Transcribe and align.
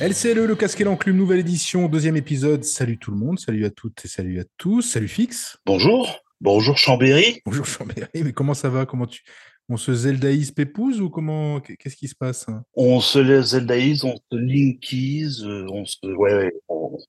LCLE, 0.00 0.46
le 0.46 0.56
casque 0.56 0.80
et 0.80 0.84
l'enclume, 0.84 1.18
nouvelle 1.18 1.40
édition, 1.40 1.86
deuxième 1.86 2.16
épisode. 2.16 2.64
Salut 2.64 2.96
tout 2.96 3.10
le 3.10 3.18
monde, 3.18 3.38
salut 3.38 3.66
à 3.66 3.70
toutes 3.70 4.02
et 4.02 4.08
salut 4.08 4.40
à 4.40 4.44
tous. 4.56 4.80
Salut 4.80 5.08
Fix. 5.08 5.58
Bonjour. 5.66 6.20
Bonjour 6.40 6.78
Chambéry. 6.78 7.42
Bonjour 7.44 7.66
Chambéry. 7.66 8.08
Mais 8.14 8.32
comment 8.32 8.54
ça 8.54 8.70
va? 8.70 8.86
Comment 8.86 9.06
tu 9.06 9.20
on 9.68 9.76
se 9.76 9.92
zeldaïse 9.92 10.52
pépouse 10.52 11.02
ou 11.02 11.10
comment 11.10 11.60
Qu'est-ce 11.60 11.96
qui 11.96 12.08
se 12.08 12.14
passe? 12.14 12.46
On 12.74 13.00
se 13.00 13.42
zeldaïse, 13.42 14.02
on 14.04 14.16
se 14.16 14.36
linkise, 14.36 15.44
euh, 15.44 15.66
on 15.70 15.84
se 15.84 15.98
ouais 16.06 16.34
ouais 16.34 16.52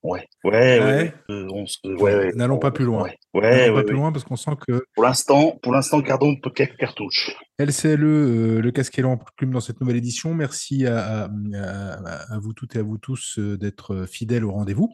ouais 0.03 0.27
ouais, 0.43 0.79
ouais, 0.79 1.13
euh, 1.29 1.47
on 1.51 1.65
se 1.65 1.77
ouais, 1.87 2.31
N'allons 2.35 2.59
pas 2.59 2.71
plus 2.71 2.85
loin. 2.85 3.09
Ouais, 3.33 3.71
pas 3.71 3.83
plus 3.83 3.95
loin 3.95 4.11
parce 4.11 4.25
qu'on 4.25 4.35
sent 4.35 4.51
que 4.67 4.83
pour 4.95 5.03
l'instant, 5.03 5.57
pour 5.61 5.73
l'instant, 5.73 5.99
gardons 5.99 6.35
quelques 6.53 6.77
cartouches. 6.77 7.35
LCLE, 7.61 8.03
euh, 8.03 8.61
le 8.61 8.71
casque 8.71 8.97
et 8.97 9.01
l'enclume 9.01 9.51
dans 9.51 9.59
cette 9.59 9.79
nouvelle 9.81 9.95
édition. 9.95 10.33
Merci 10.33 10.85
à, 10.85 11.29
à, 11.53 12.39
vous 12.39 12.53
toutes 12.53 12.75
et 12.75 12.79
à 12.79 12.83
vous 12.83 12.97
tous 12.97 13.37
euh, 13.37 13.57
d'être 13.57 14.05
fidèles 14.05 14.43
au 14.43 14.51
rendez-vous. 14.51 14.89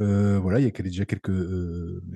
Euh, 0.00 0.38
voilà, 0.38 0.60
il 0.60 0.64
y 0.64 0.68
a 0.68 0.70
déjà 0.70 1.04
quelques, 1.04 1.32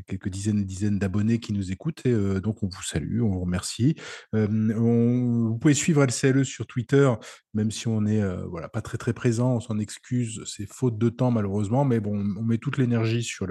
quelques 0.07 0.29
dizaines 0.29 0.61
et 0.61 0.65
dizaines 0.65 0.99
d'abonnés 0.99 1.39
qui 1.39 1.53
nous 1.53 1.73
écoutent 1.73 2.07
et 2.07 2.41
donc 2.41 2.63
on 2.63 2.69
vous 2.69 2.83
salue, 2.83 3.23
on 3.23 3.31
vous 3.31 3.41
remercie. 3.41 3.97
vous 4.33 5.59
pouvez 5.61 5.75
suivre 5.75 6.05
LCLE 6.05 6.45
sur 6.45 6.67
Twitter, 6.67 7.11
même 7.59 7.73
si 7.73 7.89
on 7.89 8.03
n'est 8.03 8.23
voilà, 8.47 8.69
pas 8.69 8.81
très 8.81 8.99
très 8.99 9.13
présent, 9.13 9.57
on 9.57 9.61
s'en 9.61 9.79
excuse, 9.79 10.43
c'est 10.47 10.67
faute 10.67 10.97
de 10.97 11.09
temps 11.09 11.33
malheureusement, 11.33 11.85
mais 11.85 11.99
bon, 11.99 12.17
on 12.39 12.43
met 12.43 12.59
toute 12.59 12.79
l'énergie 12.79 13.25
sur 13.25 13.47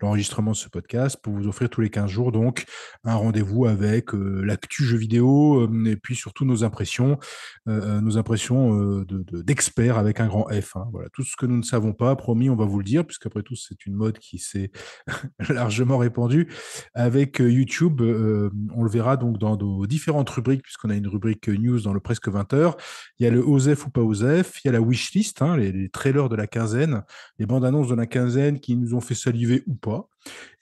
l'enregistrement 0.00 0.50
le, 0.50 0.54
de 0.54 0.58
ce 0.58 0.68
podcast 0.68 1.16
pour 1.22 1.32
vous 1.32 1.46
offrir 1.46 1.70
tous 1.70 1.80
les 1.80 1.90
15 1.90 2.10
jours 2.10 2.32
donc 2.32 2.64
un 3.04 3.14
rendez-vous 3.14 3.66
avec 3.66 4.10
l'actu 4.12 4.84
jeu 4.84 4.96
vidéo, 4.96 5.70
et 5.86 5.96
puis 5.96 6.16
surtout 6.16 6.44
nos 6.44 6.64
impressions, 6.64 7.18
nos 7.66 8.18
impressions 8.18 9.04
d'experts 9.32 9.98
avec 9.98 10.20
un 10.20 10.26
grand 10.26 10.48
F. 10.50 10.76
Hein. 10.76 10.88
Voilà, 10.92 11.08
tout 11.10 11.22
ce 11.22 11.36
que 11.36 11.46
nous 11.46 11.56
ne 11.56 11.62
savons 11.62 11.92
pas, 11.92 12.16
promis, 12.16 12.50
on 12.50 12.56
va 12.56 12.64
vous 12.64 12.78
le 12.78 12.84
dire, 12.84 13.06
puisqu'après 13.06 13.42
tout, 13.42 13.54
c'est 13.54 13.86
une 13.86 13.94
mode 13.94 14.18
qui 14.18 14.38
s'est 14.38 14.70
largement 15.48 15.98
répandue. 15.98 16.48
Avec 16.94 17.38
YouTube, 17.38 18.00
on 18.00 18.82
le 18.82 18.90
verra 18.90 19.16
donc 19.16 19.38
dans 19.38 19.56
nos 19.56 19.86
différentes 19.86 20.30
rubriques, 20.30 20.62
puisqu'on 20.62 20.90
a 20.90 20.96
une 20.96 21.08
rubrique 21.08 21.48
news 21.48 21.80
dans 21.80 21.92
le 21.92 22.00
presque 22.00 22.28
20 22.28 22.52
heures. 22.54 22.76
Il 23.18 23.24
y 23.24 23.26
a 23.26 23.30
le 23.30 23.40
OSEF 23.40 23.86
ou 23.86 23.90
pas 23.90 24.02
OSEF, 24.02 24.60
il 24.64 24.68
y 24.68 24.70
a 24.70 24.72
la 24.72 24.80
wishlist, 24.80 25.42
hein, 25.42 25.56
les, 25.56 25.72
les 25.72 25.88
trailers 25.88 26.28
de 26.28 26.36
la 26.36 26.46
quinzaine, 26.46 27.02
les 27.38 27.46
bandes 27.46 27.64
annonces 27.64 27.88
de 27.88 27.94
la 27.94 28.06
quinzaine 28.06 28.60
qui 28.60 28.76
nous 28.76 28.94
ont 28.94 29.00
fait 29.00 29.14
saliver 29.14 29.62
ou 29.66 29.74
pas. 29.74 30.08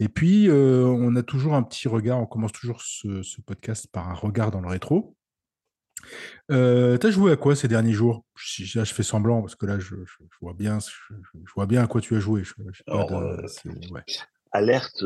Et 0.01 0.09
puis, 0.09 0.49
on 0.51 1.15
a 1.17 1.23
toujours 1.23 1.55
un 1.55 1.63
petit 1.63 1.89
regard, 1.89 2.21
on 2.21 2.27
commence 2.27 2.53
toujours 2.53 2.81
ce, 2.81 3.41
podcast 3.43 3.87
par 3.91 4.09
un 4.09 4.15
regard 4.15 4.51
dans 4.51 4.61
le 4.61 4.69
rétro. 4.69 5.17
Euh, 6.51 6.97
T'as 6.99 7.11
joué 7.11 7.33
à 7.33 7.37
quoi 7.37 7.55
ces 7.55 7.69
derniers 7.69 7.93
jours? 7.93 8.25
Je, 8.35 8.79
Là, 8.79 8.85
je 8.85 8.93
fais 8.93 9.03
semblant 9.03 9.41
parce 9.41 9.55
que 9.55 9.67
là, 9.67 9.79
je, 9.79 9.95
vois 10.41 10.55
bien, 10.55 10.79
je, 10.81 11.15
vois 11.55 11.67
bien 11.67 11.85
à 11.85 11.87
quoi 11.87 12.01
tu 12.01 12.17
as 12.17 12.21
joué. 12.21 12.43
alerte, 14.51 15.05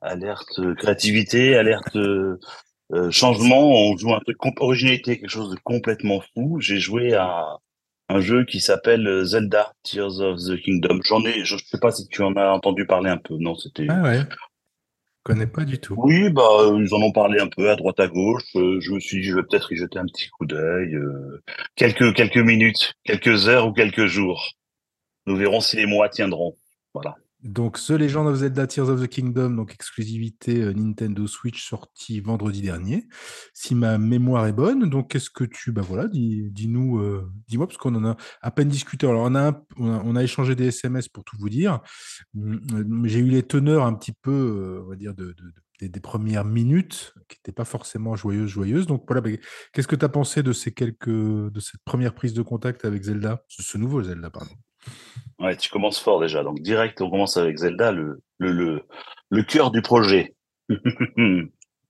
alerte 0.00 0.76
créativité, 0.76 1.56
alerte 1.56 1.96
changement. 3.10 3.90
On 3.90 3.96
joue 3.96 4.14
un 4.14 4.20
truc 4.20 4.36
originalité, 4.60 5.18
quelque 5.18 5.30
chose 5.30 5.50
de 5.50 5.58
complètement 5.62 6.22
fou. 6.34 6.58
J'ai 6.60 6.78
joué 6.78 7.14
à 7.14 7.58
un 8.08 8.20
jeu 8.20 8.44
qui 8.44 8.60
s'appelle 8.60 9.06
euh, 9.06 9.24
Zelda 9.24 9.72
Tears 9.82 10.20
of 10.20 10.38
the 10.38 10.60
Kingdom. 10.60 11.00
J'en 11.04 11.24
ai, 11.24 11.44
je 11.44 11.56
sais 11.56 11.78
pas 11.78 11.90
si 11.90 12.06
tu 12.08 12.22
en 12.22 12.34
as 12.36 12.50
entendu 12.50 12.86
parler 12.86 13.10
un 13.10 13.16
peu. 13.16 13.36
Non, 13.38 13.54
c'était. 13.54 13.86
Ah 13.88 14.02
ouais. 14.02 14.20
Je 14.20 15.32
connais 15.32 15.46
pas 15.46 15.64
du 15.64 15.78
tout. 15.78 15.94
Oui, 15.96 16.28
bah 16.28 16.42
ils 16.78 16.92
en 16.94 17.00
ont 17.00 17.12
parlé 17.12 17.40
un 17.40 17.46
peu 17.46 17.70
à 17.70 17.76
droite 17.76 17.98
à 17.98 18.08
gauche. 18.08 18.44
Euh, 18.56 18.78
je 18.80 18.92
me 18.92 19.00
suis 19.00 19.22
dit, 19.22 19.28
je 19.28 19.36
vais 19.36 19.42
peut-être 19.42 19.72
y 19.72 19.76
jeter 19.76 19.98
un 19.98 20.04
petit 20.04 20.28
coup 20.28 20.44
d'œil. 20.44 20.94
Euh, 20.94 21.42
quelques 21.76 22.14
quelques 22.14 22.36
minutes, 22.36 22.92
quelques 23.04 23.48
heures 23.48 23.66
ou 23.66 23.72
quelques 23.72 24.06
jours. 24.06 24.52
Nous 25.26 25.36
verrons 25.36 25.60
si 25.60 25.76
les 25.76 25.86
mois 25.86 26.10
tiendront. 26.10 26.58
Voilà. 26.92 27.16
Donc, 27.44 27.78
The 27.78 27.90
Legend 27.90 28.26
of 28.26 28.36
Zelda 28.36 28.66
Tears 28.66 28.88
of 28.88 29.02
the 29.02 29.06
Kingdom, 29.06 29.50
donc 29.50 29.74
exclusivité 29.74 30.62
euh, 30.62 30.72
Nintendo 30.72 31.26
Switch 31.26 31.68
sortie 31.68 32.20
vendredi 32.20 32.62
dernier, 32.62 33.06
si 33.52 33.74
ma 33.74 33.98
mémoire 33.98 34.46
est 34.46 34.54
bonne. 34.54 34.88
Donc, 34.88 35.10
qu'est-ce 35.10 35.28
que 35.28 35.44
tu. 35.44 35.70
Bah 35.70 35.82
voilà, 35.82 36.08
dis, 36.08 36.68
nous 36.68 36.98
euh, 36.98 37.30
dis-moi, 37.46 37.66
parce 37.66 37.76
qu'on 37.76 37.94
en 37.96 38.04
a 38.06 38.16
à 38.40 38.50
peine 38.50 38.68
discuté. 38.68 39.06
Alors, 39.06 39.24
on 39.26 39.34
a, 39.34 39.62
on 39.76 40.16
a, 40.16 40.22
échangé 40.22 40.54
des 40.54 40.68
SMS 40.68 41.08
pour 41.08 41.22
tout 41.22 41.36
vous 41.38 41.50
dire. 41.50 41.80
Hum, 42.34 43.02
j'ai 43.04 43.18
eu 43.18 43.28
les 43.28 43.42
teneurs 43.42 43.84
un 43.84 43.92
petit 43.92 44.12
peu, 44.12 44.30
euh, 44.30 44.82
on 44.86 44.88
va 44.88 44.96
dire, 44.96 45.14
de, 45.14 45.36
des, 45.82 46.00
premières 46.00 46.46
minutes, 46.46 47.12
qui 47.28 47.36
n'étaient 47.36 47.52
pas 47.52 47.66
forcément 47.66 48.16
joyeuses, 48.16 48.48
joyeuses. 48.48 48.86
Donc, 48.86 49.04
voilà, 49.06 49.20
qu'est-ce 49.74 49.88
que 49.88 49.96
tu 49.96 50.04
as 50.06 50.08
pensé 50.08 50.42
de 50.42 50.54
ces 50.54 50.72
quelques. 50.72 51.10
de 51.10 51.60
cette 51.60 51.82
première 51.84 52.14
prise 52.14 52.32
de 52.32 52.40
contact 52.40 52.86
avec 52.86 53.02
Zelda, 53.02 53.44
ce 53.48 53.76
nouveau 53.76 54.02
Zelda, 54.02 54.30
pardon 54.30 54.54
Ouais, 55.38 55.56
tu 55.56 55.68
commences 55.68 56.00
fort 56.00 56.20
déjà. 56.20 56.42
Donc 56.42 56.60
direct, 56.60 57.00
on 57.00 57.10
commence 57.10 57.36
avec 57.36 57.58
Zelda, 57.58 57.92
le, 57.92 58.20
le, 58.38 58.52
le, 58.52 58.82
le 59.30 59.42
cœur 59.42 59.70
du 59.70 59.82
projet. 59.82 60.34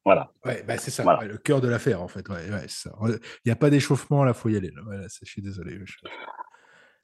voilà. 0.04 0.32
Ouais, 0.44 0.64
bah 0.66 0.76
c'est 0.78 0.90
ça, 0.90 1.04
le 1.22 1.38
cœur 1.38 1.60
de 1.60 1.68
l'affaire 1.68 2.02
en 2.02 2.08
fait. 2.08 2.28
Ouais, 2.28 2.42
Il 2.46 3.18
n'y 3.46 3.52
a 3.52 3.56
pas 3.56 3.70
d'échauffement, 3.70 4.24
là, 4.24 4.34
faut 4.34 4.48
y 4.48 4.56
aller. 4.56 4.72
Voilà, 4.84 5.06
je 5.08 5.30
suis 5.30 5.42
désolé. 5.42 5.78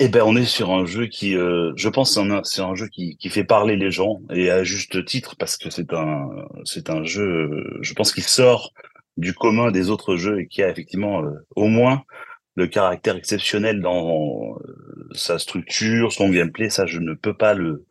Eh 0.03 0.09
ben, 0.09 0.23
on 0.25 0.35
est 0.35 0.47
sur 0.47 0.71
un 0.71 0.87
jeu 0.87 1.07
qui, 1.07 1.37
euh, 1.37 1.73
je 1.77 1.89
pense, 1.91 2.19
c'est 2.45 2.63
un, 2.63 2.75
jeu 2.75 2.89
qui, 2.89 3.19
qui 3.19 3.29
fait 3.29 3.45
parler 3.45 3.77
les 3.77 3.91
gens 3.91 4.23
et 4.31 4.51
à 4.51 4.65
juste 4.65 5.05
titre 5.05 5.37
parce 5.37 5.59
que 5.59 5.69
c'est 5.69 5.93
un, 5.93 6.31
c'est 6.65 6.89
un 6.89 7.05
jeu, 7.05 7.51
je 7.83 7.93
pense 7.93 8.13
qu'il 8.13 8.25
sort 8.25 8.73
du 9.19 9.35
commun 9.35 9.71
des 9.71 9.91
autres 9.91 10.17
jeux 10.17 10.41
et 10.41 10.47
qui 10.47 10.63
a 10.63 10.71
effectivement 10.71 11.23
euh, 11.23 11.47
au 11.55 11.67
moins 11.67 12.03
le 12.57 12.67
caractère 12.67 13.17
exceptionnel 13.17 13.81
dans 13.81 14.55
euh, 14.55 15.09
sa 15.13 15.39
structure, 15.39 16.13
son 16.13 16.31
gameplay, 16.31 16.71
ça 16.71 16.87
je 16.87 16.99
ne 16.99 17.15
peux 17.15 17.35
pas 17.35 17.55
le, 17.55 17.87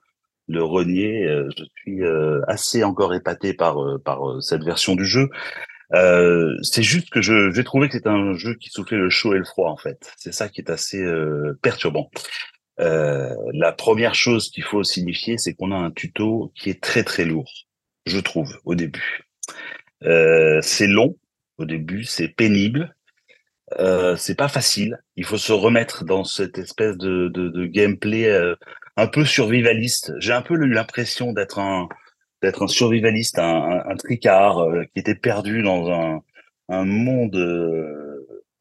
le 0.47 0.63
renier. 0.63 1.25
Euh, 1.25 1.49
je 1.57 1.63
suis 1.77 2.03
euh, 2.03 2.41
assez 2.47 2.83
encore 2.83 3.13
épaté 3.13 3.53
par, 3.53 3.77
par 4.03 4.41
cette 4.41 4.63
version 4.63 4.95
du 4.95 5.05
jeu. 5.05 5.29
c'est 6.61 6.83
juste 6.83 7.09
que 7.09 7.21
je 7.21 7.51
j'ai 7.51 7.63
trouvé 7.63 7.87
que 7.87 7.97
c'est 7.97 8.07
un 8.07 8.33
jeu 8.33 8.53
qui 8.55 8.69
soufflait 8.69 8.97
le 8.97 9.09
chaud 9.09 9.33
et 9.33 9.39
le 9.39 9.45
froid 9.45 9.71
en 9.71 9.77
fait. 9.77 10.11
C'est 10.17 10.33
ça 10.33 10.49
qui 10.49 10.61
est 10.61 10.69
assez 10.69 11.03
perturbant. 11.61 12.11
la 12.77 13.71
première 13.71 14.15
chose 14.15 14.49
qu'il 14.51 14.63
faut 14.63 14.83
signifier, 14.83 15.37
c'est 15.37 15.53
qu'on 15.53 15.71
a 15.71 15.75
un 15.75 15.91
tuto 15.91 16.51
qui 16.55 16.69
est 16.69 16.81
très 16.81 17.03
très 17.03 17.25
lourd, 17.25 17.51
je 18.05 18.19
trouve, 18.19 18.51
au 18.65 18.75
début. 18.75 19.23
c'est 20.61 20.87
long 20.87 21.15
au 21.57 21.65
début, 21.65 22.03
c'est 22.05 22.29
pénible, 22.29 22.95
euh, 23.77 24.15
c'est 24.15 24.35
pas 24.35 24.47
facile. 24.47 24.99
Il 25.15 25.25
faut 25.25 25.37
se 25.37 25.53
remettre 25.53 26.03
dans 26.05 26.23
cette 26.23 26.57
espèce 26.57 26.97
de, 26.97 27.65
gameplay 27.67 28.27
euh, 28.27 28.55
un 28.97 29.07
peu 29.07 29.25
survivaliste. 29.25 30.13
J'ai 30.19 30.33
un 30.33 30.41
peu 30.41 30.55
eu 30.55 30.67
l'impression 30.67 31.33
d'être 31.33 31.59
un 31.59 31.87
d'être 32.41 32.63
un 32.63 32.67
survivaliste, 32.67 33.37
un, 33.37 33.83
un, 33.85 33.95
tricard 33.97 34.59
euh, 34.59 34.85
qui 34.93 34.99
était 34.99 35.15
perdu 35.15 35.61
dans 35.61 35.91
un, 35.91 36.21
un 36.69 36.85
monde 36.85 37.35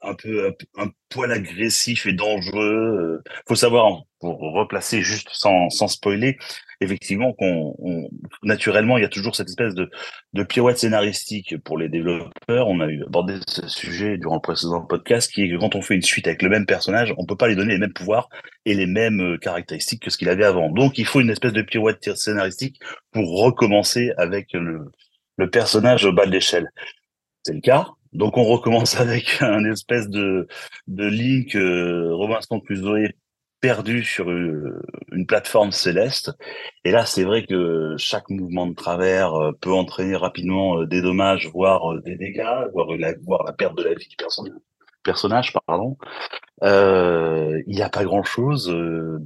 un 0.02 0.14
peu 0.14 0.54
un, 0.76 0.88
poil 1.08 1.32
agressif 1.32 2.06
et 2.06 2.12
dangereux. 2.12 3.22
faut 3.46 3.54
savoir, 3.54 4.02
pour 4.20 4.38
replacer 4.38 5.02
juste 5.02 5.28
sans, 5.32 5.70
sans 5.70 5.88
spoiler, 5.88 6.36
effectivement 6.80 7.32
qu'on 7.32 7.74
naturellement 8.42 8.98
il 8.98 9.02
y 9.02 9.04
a 9.04 9.08
toujours 9.08 9.34
cette 9.34 9.48
espèce 9.48 9.74
de, 9.74 9.90
de 10.32 10.42
pirouette 10.42 10.78
scénaristique 10.78 11.56
pour 11.64 11.78
les 11.78 11.88
développeurs. 11.88 12.68
On 12.68 12.80
a 12.80 12.86
eu 12.86 13.02
abordé 13.04 13.38
ce 13.48 13.68
sujet 13.68 14.18
durant 14.18 14.36
le 14.36 14.40
précédent 14.40 14.82
podcast, 14.82 15.32
qui 15.32 15.42
est 15.42 15.50
que 15.50 15.56
quand 15.56 15.74
on 15.74 15.82
fait 15.82 15.94
une 15.94 16.02
suite 16.02 16.26
avec 16.26 16.42
le 16.42 16.48
même 16.48 16.66
personnage, 16.66 17.14
on 17.16 17.26
peut 17.26 17.36
pas 17.36 17.48
lui 17.48 17.56
donner 17.56 17.74
les 17.74 17.80
mêmes 17.80 17.92
pouvoirs 17.92 18.28
et 18.64 18.74
les 18.74 18.86
mêmes 18.86 19.20
euh, 19.20 19.38
caractéristiques 19.38 20.02
que 20.02 20.10
ce 20.10 20.18
qu'il 20.18 20.28
avait 20.28 20.44
avant. 20.44 20.70
Donc 20.70 20.98
il 20.98 21.06
faut 21.06 21.20
une 21.20 21.30
espèce 21.30 21.52
de 21.52 21.62
pirouette 21.62 22.14
scénaristique 22.14 22.80
pour 23.12 23.40
recommencer 23.42 24.12
avec 24.16 24.52
le, 24.52 24.92
le 25.36 25.50
personnage 25.50 26.04
au 26.04 26.12
bas 26.12 26.26
de 26.26 26.32
l'échelle. 26.32 26.68
C'est 27.42 27.54
le 27.54 27.60
cas. 27.60 27.88
Donc 28.12 28.36
on 28.36 28.44
recommence 28.44 28.98
avec 29.00 29.42
un 29.42 29.64
espèce 29.64 30.08
de, 30.08 30.48
de 30.86 31.04
Link 31.04 31.54
euh, 31.54 32.14
Robinson 32.14 32.60
Crusoe 32.60 33.08
perdu 33.60 34.04
sur 34.04 34.30
une, 34.30 35.26
plateforme 35.26 35.72
céleste. 35.72 36.32
Et 36.84 36.90
là, 36.90 37.04
c'est 37.04 37.24
vrai 37.24 37.44
que 37.44 37.94
chaque 37.98 38.30
mouvement 38.30 38.66
de 38.66 38.74
travers 38.74 39.34
euh, 39.34 39.52
peut 39.52 39.72
entraîner 39.72 40.16
rapidement 40.16 40.80
euh, 40.80 40.86
des 40.86 41.02
dommages, 41.02 41.48
voire 41.52 41.92
euh, 41.92 42.00
des 42.00 42.16
dégâts, 42.16 42.68
voire 42.72 42.88
la, 42.96 43.14
voire 43.22 43.44
la 43.44 43.52
perte 43.52 43.76
de 43.76 43.82
la 43.82 43.94
vie 43.94 44.08
du 44.08 44.16
personnage. 45.02 45.52
pardon. 45.66 45.96
il 46.62 47.74
n'y 47.74 47.82
a 47.82 47.88
pas 47.88 48.04
grand-chose. 48.04 48.72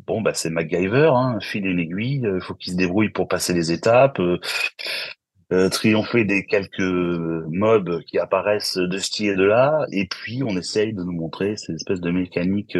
bon, 0.06 0.20
bah 0.22 0.34
c'est 0.34 0.50
MacGyver, 0.50 1.12
hein, 1.14 1.38
fil 1.40 1.66
et 1.66 1.70
une 1.70 1.80
aiguille. 1.80 2.22
Il 2.24 2.40
faut 2.40 2.54
qu'il 2.54 2.72
se 2.72 2.78
débrouille 2.78 3.10
pour 3.10 3.28
passer 3.28 3.52
les 3.52 3.72
étapes. 3.72 4.20
Triompher 5.70 6.24
des 6.24 6.44
quelques 6.44 6.80
mobs 6.80 8.02
qui 8.04 8.18
apparaissent 8.18 8.78
de 8.78 8.98
ce 8.98 9.22
et 9.22 9.36
de 9.36 9.44
là, 9.44 9.86
et 9.92 10.06
puis 10.06 10.42
on 10.42 10.56
essaye 10.56 10.92
de 10.94 11.02
nous 11.02 11.12
montrer 11.12 11.56
ces 11.56 11.74
espèces 11.74 12.00
de 12.00 12.10
mécaniques 12.10 12.76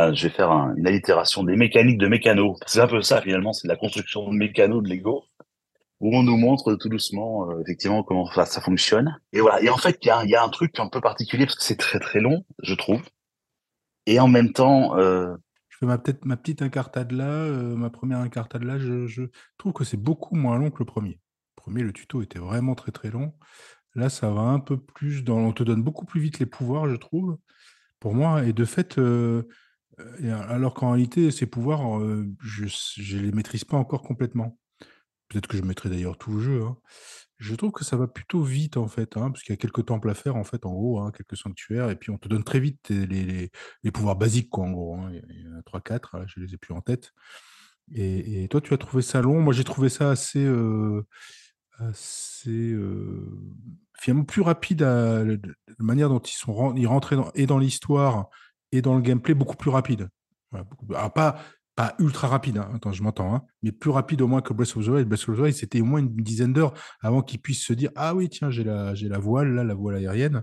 ah, 0.00 0.12
je 0.12 0.28
vais 0.28 0.32
faire 0.32 0.52
une 0.52 0.86
allitération 0.86 1.42
des 1.42 1.56
mécaniques 1.56 1.98
de 1.98 2.06
mécano. 2.06 2.54
C'est 2.66 2.80
un 2.80 2.86
peu 2.86 3.02
ça 3.02 3.20
finalement, 3.20 3.52
c'est 3.52 3.66
la 3.66 3.74
construction 3.74 4.30
de 4.30 4.36
mécano 4.36 4.80
de 4.80 4.88
Lego 4.88 5.24
où 5.98 6.16
on 6.16 6.22
nous 6.22 6.36
montre 6.36 6.76
tout 6.76 6.88
doucement 6.88 7.50
euh, 7.50 7.60
effectivement 7.62 8.04
comment 8.04 8.30
ça, 8.30 8.60
fonctionne. 8.60 9.18
Et 9.32 9.40
voilà. 9.40 9.60
Et 9.60 9.68
en 9.70 9.76
fait, 9.76 9.98
il 10.02 10.30
y 10.30 10.34
a, 10.36 10.44
un 10.44 10.48
truc 10.50 10.78
un 10.78 10.88
peu 10.88 11.00
particulier 11.00 11.46
parce 11.46 11.56
que 11.56 11.64
c'est 11.64 11.78
très 11.78 11.98
très 11.98 12.20
long, 12.20 12.44
je 12.62 12.74
trouve. 12.74 13.02
Et 14.06 14.20
en 14.20 14.28
même 14.28 14.52
temps, 14.52 14.96
euh, 14.96 15.34
fais 15.68 15.86
ma, 15.86 16.00
ma 16.24 16.36
petite 16.36 16.62
incartade 16.62 17.10
là, 17.10 17.48
ma 17.50 17.90
première 17.90 18.18
incartade 18.18 18.62
là, 18.62 18.78
je, 18.78 19.08
je 19.08 19.22
trouve 19.58 19.72
que 19.72 19.82
c'est 19.82 20.00
beaucoup 20.00 20.36
moins 20.36 20.58
long 20.58 20.70
que 20.70 20.78
le 20.78 20.84
premier. 20.84 21.18
Le 21.68 21.92
tuto 21.92 22.22
était 22.22 22.38
vraiment 22.38 22.74
très 22.74 22.92
très 22.92 23.10
long. 23.10 23.34
Là, 23.94 24.08
ça 24.08 24.30
va 24.30 24.42
un 24.42 24.60
peu 24.60 24.78
plus 24.78 25.24
dans. 25.24 25.38
On 25.38 25.52
te 25.52 25.62
donne 25.62 25.82
beaucoup 25.82 26.04
plus 26.04 26.20
vite 26.20 26.38
les 26.38 26.46
pouvoirs, 26.46 26.88
je 26.88 26.96
trouve, 26.96 27.38
pour 28.00 28.14
moi. 28.14 28.44
Et 28.44 28.52
de 28.52 28.64
fait, 28.64 29.00
alors 30.22 30.74
qu'en 30.74 30.92
réalité, 30.92 31.30
ces 31.30 31.46
pouvoirs, 31.46 32.00
je 32.40 32.64
ne 32.64 33.22
les 33.22 33.32
maîtrise 33.32 33.64
pas 33.64 33.76
encore 33.76 34.02
complètement. 34.02 34.58
Peut-être 35.28 35.46
que 35.46 35.56
je 35.56 35.62
mettrai 35.62 35.90
d'ailleurs 35.90 36.16
tout 36.16 36.32
le 36.32 36.40
jeu. 36.40 36.62
Hein. 36.62 36.76
Je 37.38 37.54
trouve 37.54 37.70
que 37.70 37.84
ça 37.84 37.96
va 37.96 38.08
plutôt 38.08 38.42
vite, 38.42 38.76
en 38.76 38.88
fait, 38.88 39.16
hein, 39.16 39.30
parce 39.30 39.42
qu'il 39.42 39.52
y 39.52 39.54
a 39.54 39.56
quelques 39.56 39.86
temples 39.86 40.10
à 40.10 40.14
faire, 40.14 40.34
en 40.34 40.42
fait, 40.42 40.66
en 40.66 40.72
gros, 40.72 41.00
hein, 41.00 41.12
quelques 41.12 41.36
sanctuaires, 41.36 41.88
et 41.88 41.96
puis 41.96 42.10
on 42.10 42.18
te 42.18 42.26
donne 42.28 42.42
très 42.42 42.58
vite 42.58 42.90
les, 42.90 43.50
pouvoirs 43.92 44.16
basiques, 44.16 44.50
quoi, 44.50 44.64
en 44.64 44.72
gros. 44.72 44.98
Il 45.10 45.44
y 45.44 45.48
en 45.48 45.56
a 45.56 45.62
3-4, 45.62 46.26
je 46.26 46.40
les 46.40 46.54
ai 46.54 46.56
plus 46.56 46.74
en 46.74 46.80
tête. 46.80 47.12
Et, 47.94 48.48
toi, 48.50 48.60
tu 48.60 48.74
as 48.74 48.78
trouvé 48.78 49.02
ça 49.02 49.22
long? 49.22 49.40
Moi, 49.40 49.52
j'ai 49.52 49.64
trouvé 49.64 49.88
ça 49.88 50.10
assez, 50.10 50.44
euh, 50.44 51.06
assez 51.78 52.76
finalement 53.98 54.24
plus 54.24 54.42
rapide 54.42 54.82
la 54.82 55.24
manière 55.78 56.08
dont 56.08 56.18
ils 56.18 56.36
sont 56.36 56.74
ils 56.76 56.86
rentraient 56.86 57.16
et 57.34 57.46
dans 57.46 57.58
l'histoire 57.58 58.28
et 58.72 58.82
dans 58.82 58.94
le 58.94 59.00
gameplay, 59.00 59.34
beaucoup 59.34 59.56
plus 59.56 59.70
rapide. 59.70 60.08
Pas, 61.14 61.38
pas 61.78 61.94
ultra 61.98 62.26
rapide, 62.26 62.58
hein. 62.58 62.70
attends, 62.74 62.92
je 62.92 63.02
m'entends, 63.02 63.34
hein, 63.34 63.44
mais 63.62 63.70
plus 63.70 63.90
rapide 63.90 64.20
au 64.22 64.26
moins 64.26 64.40
que 64.40 64.52
Breath 64.52 64.76
of 64.76 64.84
the 64.84 64.88
Wild. 64.88 65.08
Breath 65.08 65.28
of 65.28 65.36
the 65.36 65.40
Wild, 65.40 65.54
c'était 65.54 65.80
au 65.80 65.84
moins 65.84 66.00
une 66.00 66.08
dizaine 66.08 66.52
d'heures 66.52 66.74
avant 67.00 67.22
qu'ils 67.22 67.40
puissent 67.40 67.64
se 67.64 67.72
dire 67.72 67.90
Ah 67.94 68.14
oui, 68.14 68.28
tiens, 68.28 68.50
j'ai 68.50 68.64
la, 68.64 68.94
j'ai 68.94 69.08
la 69.08 69.18
voile, 69.18 69.54
là, 69.54 69.64
la 69.64 69.74
voile 69.74 69.96
aérienne, 69.96 70.42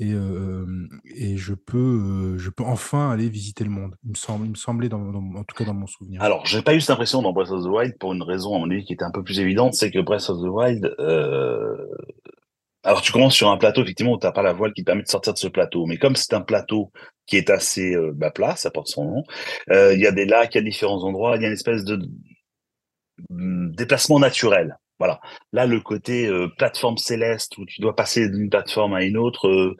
et, 0.00 1.36
je, 1.36 1.54
peux, 1.54 2.38
je 2.38 2.50
peux 2.50 2.64
enfin 2.64 3.10
aller 3.10 3.28
visiter 3.28 3.64
le 3.64 3.70
monde. 3.70 3.94
Il 4.04 4.10
me, 4.10 4.46
il 4.46 4.56
semblait, 4.56 4.88
dans, 4.88 5.00
en 5.00 5.44
tout 5.44 5.54
cas 5.54 5.64
dans 5.64 5.74
mon 5.74 5.86
souvenir. 5.86 6.22
Alors, 6.22 6.46
j'ai 6.46 6.62
pas 6.62 6.74
eu 6.74 6.80
cette 6.80 6.90
impression 6.90 7.22
dans 7.22 7.32
Breath 7.32 7.50
of 7.50 7.64
the 7.64 7.68
Wild 7.68 7.98
pour 7.98 8.14
une 8.14 8.22
raison, 8.22 8.54
à 8.56 8.58
mon 8.58 8.70
avis, 8.70 8.84
qui 8.84 8.94
était 8.94 9.04
un 9.04 9.10
peu 9.10 9.22
plus 9.22 9.40
évidente 9.40 9.74
c'est 9.74 9.90
que 9.90 9.98
Breath 9.98 10.30
of 10.30 10.38
the 10.38 10.48
Wild, 10.48 10.94
alors 12.82 13.02
tu 13.02 13.12
commences 13.12 13.34
sur 13.34 13.50
un 13.50 13.58
plateau 13.58 13.82
effectivement 13.82 14.14
où 14.14 14.18
tu 14.18 14.26
n'as 14.26 14.32
pas 14.32 14.42
la 14.42 14.54
voile 14.54 14.72
qui 14.72 14.82
te 14.82 14.86
permet 14.86 15.02
de 15.02 15.08
sortir 15.08 15.34
de 15.34 15.38
ce 15.38 15.48
plateau, 15.48 15.84
mais 15.84 15.98
comme 15.98 16.16
c'est 16.16 16.32
un 16.32 16.40
plateau 16.40 16.90
qui 17.26 17.36
est 17.36 17.50
assez 17.50 17.94
plat, 18.34 18.56
ça 18.56 18.70
porte 18.70 18.88
son 18.88 19.04
nom, 19.04 19.22
il 19.70 20.00
y 20.00 20.06
a 20.06 20.12
des 20.12 20.24
lacs 20.24 20.56
à 20.56 20.62
différents 20.62 21.04
endroits, 21.04 21.36
il 21.36 21.42
y 21.42 21.44
a 21.44 21.48
une 21.48 21.54
espèce 21.54 21.84
de 21.84 22.00
mm, 23.28 23.74
déplacement 23.74 24.18
naturel. 24.18 24.78
Voilà. 25.00 25.20
Là, 25.52 25.66
le 25.66 25.80
côté 25.80 26.28
euh, 26.28 26.48
plateforme 26.58 26.98
céleste 26.98 27.58
où 27.58 27.66
tu 27.66 27.80
dois 27.80 27.96
passer 27.96 28.28
d'une 28.30 28.50
plateforme 28.50 28.94
à 28.94 29.02
une 29.04 29.16
autre, 29.18 29.76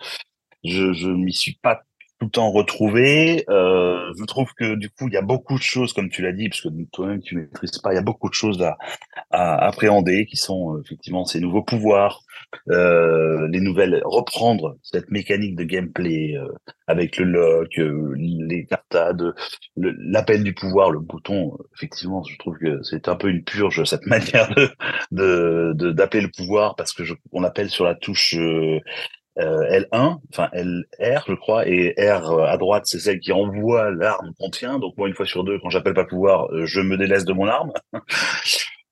je 0.64 0.92
je 0.92 1.08
m'y 1.10 1.32
suis 1.32 1.54
pas 1.62 1.82
tout 2.20 2.26
le 2.26 2.30
temps 2.30 2.50
retrouvé. 2.50 3.44
Euh, 3.48 4.12
je 4.18 4.24
trouve 4.24 4.52
que 4.54 4.74
du 4.74 4.90
coup, 4.90 5.08
il 5.08 5.14
y 5.14 5.16
a 5.16 5.22
beaucoup 5.22 5.56
de 5.56 5.62
choses, 5.62 5.94
comme 5.94 6.10
tu 6.10 6.22
l'as 6.22 6.32
dit, 6.32 6.48
parce 6.50 6.60
que 6.60 6.68
toi-même 6.92 7.22
tu 7.22 7.36
maîtrises 7.36 7.78
pas, 7.78 7.92
il 7.92 7.96
y 7.96 7.98
a 7.98 8.02
beaucoup 8.02 8.28
de 8.28 8.34
choses 8.34 8.62
à, 8.62 8.76
à 9.30 9.66
appréhender, 9.66 10.26
qui 10.26 10.36
sont 10.36 10.76
euh, 10.76 10.82
effectivement 10.84 11.24
ces 11.24 11.40
nouveaux 11.40 11.62
pouvoirs, 11.62 12.22
euh, 12.70 13.48
les 13.48 13.60
nouvelles, 13.60 14.02
reprendre 14.04 14.76
cette 14.82 15.10
mécanique 15.10 15.56
de 15.56 15.64
gameplay 15.64 16.36
euh, 16.36 16.46
avec 16.86 17.16
le 17.16 17.24
lock, 17.24 17.78
euh, 17.78 18.14
les 18.16 18.66
cartades, 18.66 19.34
l'appel 19.76 20.44
du 20.44 20.52
pouvoir, 20.52 20.90
le 20.90 20.98
bouton. 20.98 21.56
Effectivement, 21.76 22.22
je 22.24 22.36
trouve 22.38 22.58
que 22.58 22.82
c'est 22.82 23.08
un 23.08 23.16
peu 23.16 23.28
une 23.28 23.44
purge 23.44 23.82
cette 23.84 24.06
manière 24.06 24.52
de 25.10 25.72
d'appeler 25.92 26.22
le 26.22 26.30
pouvoir 26.30 26.76
parce 26.76 26.92
que 26.92 27.04
je, 27.04 27.14
on 27.32 27.44
appelle 27.44 27.70
sur 27.70 27.84
la 27.84 27.94
touche 27.94 28.36
L1, 29.40 30.18
enfin 30.32 30.48
LR, 30.52 31.24
je 31.26 31.34
crois, 31.34 31.66
et 31.66 31.94
R 31.98 32.30
euh, 32.30 32.44
à 32.44 32.56
droite, 32.56 32.84
c'est 32.86 32.98
celle 32.98 33.20
qui 33.20 33.32
envoie 33.32 33.90
l'arme 33.90 34.32
qu'on 34.38 34.50
tient. 34.50 34.78
Donc 34.78 34.96
moi, 34.96 35.08
une 35.08 35.14
fois 35.14 35.26
sur 35.26 35.44
deux, 35.44 35.58
quand 35.60 35.70
j'appelle 35.70 35.94
pas 35.94 36.04
pouvoir, 36.04 36.52
euh, 36.52 36.66
je 36.66 36.80
me 36.80 36.96
délaisse 36.96 37.24
de 37.24 37.32
mon 37.32 37.46
arme. 37.46 37.72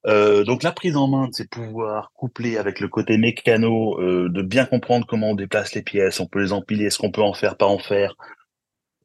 Euh, 0.07 0.45
donc 0.45 0.63
la 0.63 0.71
prise 0.71 0.97
en 0.97 1.09
main 1.09 1.27
de 1.27 1.35
ces 1.35 1.47
pouvoirs, 1.47 2.13
couplée 2.15 2.57
avec 2.57 2.79
le 2.79 2.87
côté 2.87 3.19
mécano, 3.19 3.99
de 4.01 4.43
bien 4.43 4.65
comprendre 4.65 5.05
comment 5.07 5.33
on 5.33 5.35
déplace 5.35 5.75
les 5.75 5.83
pièces, 5.83 6.21
on 6.21 6.27
peut 6.27 6.41
les 6.41 6.53
empiler, 6.53 6.85
est-ce 6.85 6.99
qu'on 6.99 7.11
peut 7.11 7.21
en 7.21 7.35
faire, 7.35 7.57
pas 7.57 7.67
en 7.67 7.79
faire, 7.79 8.15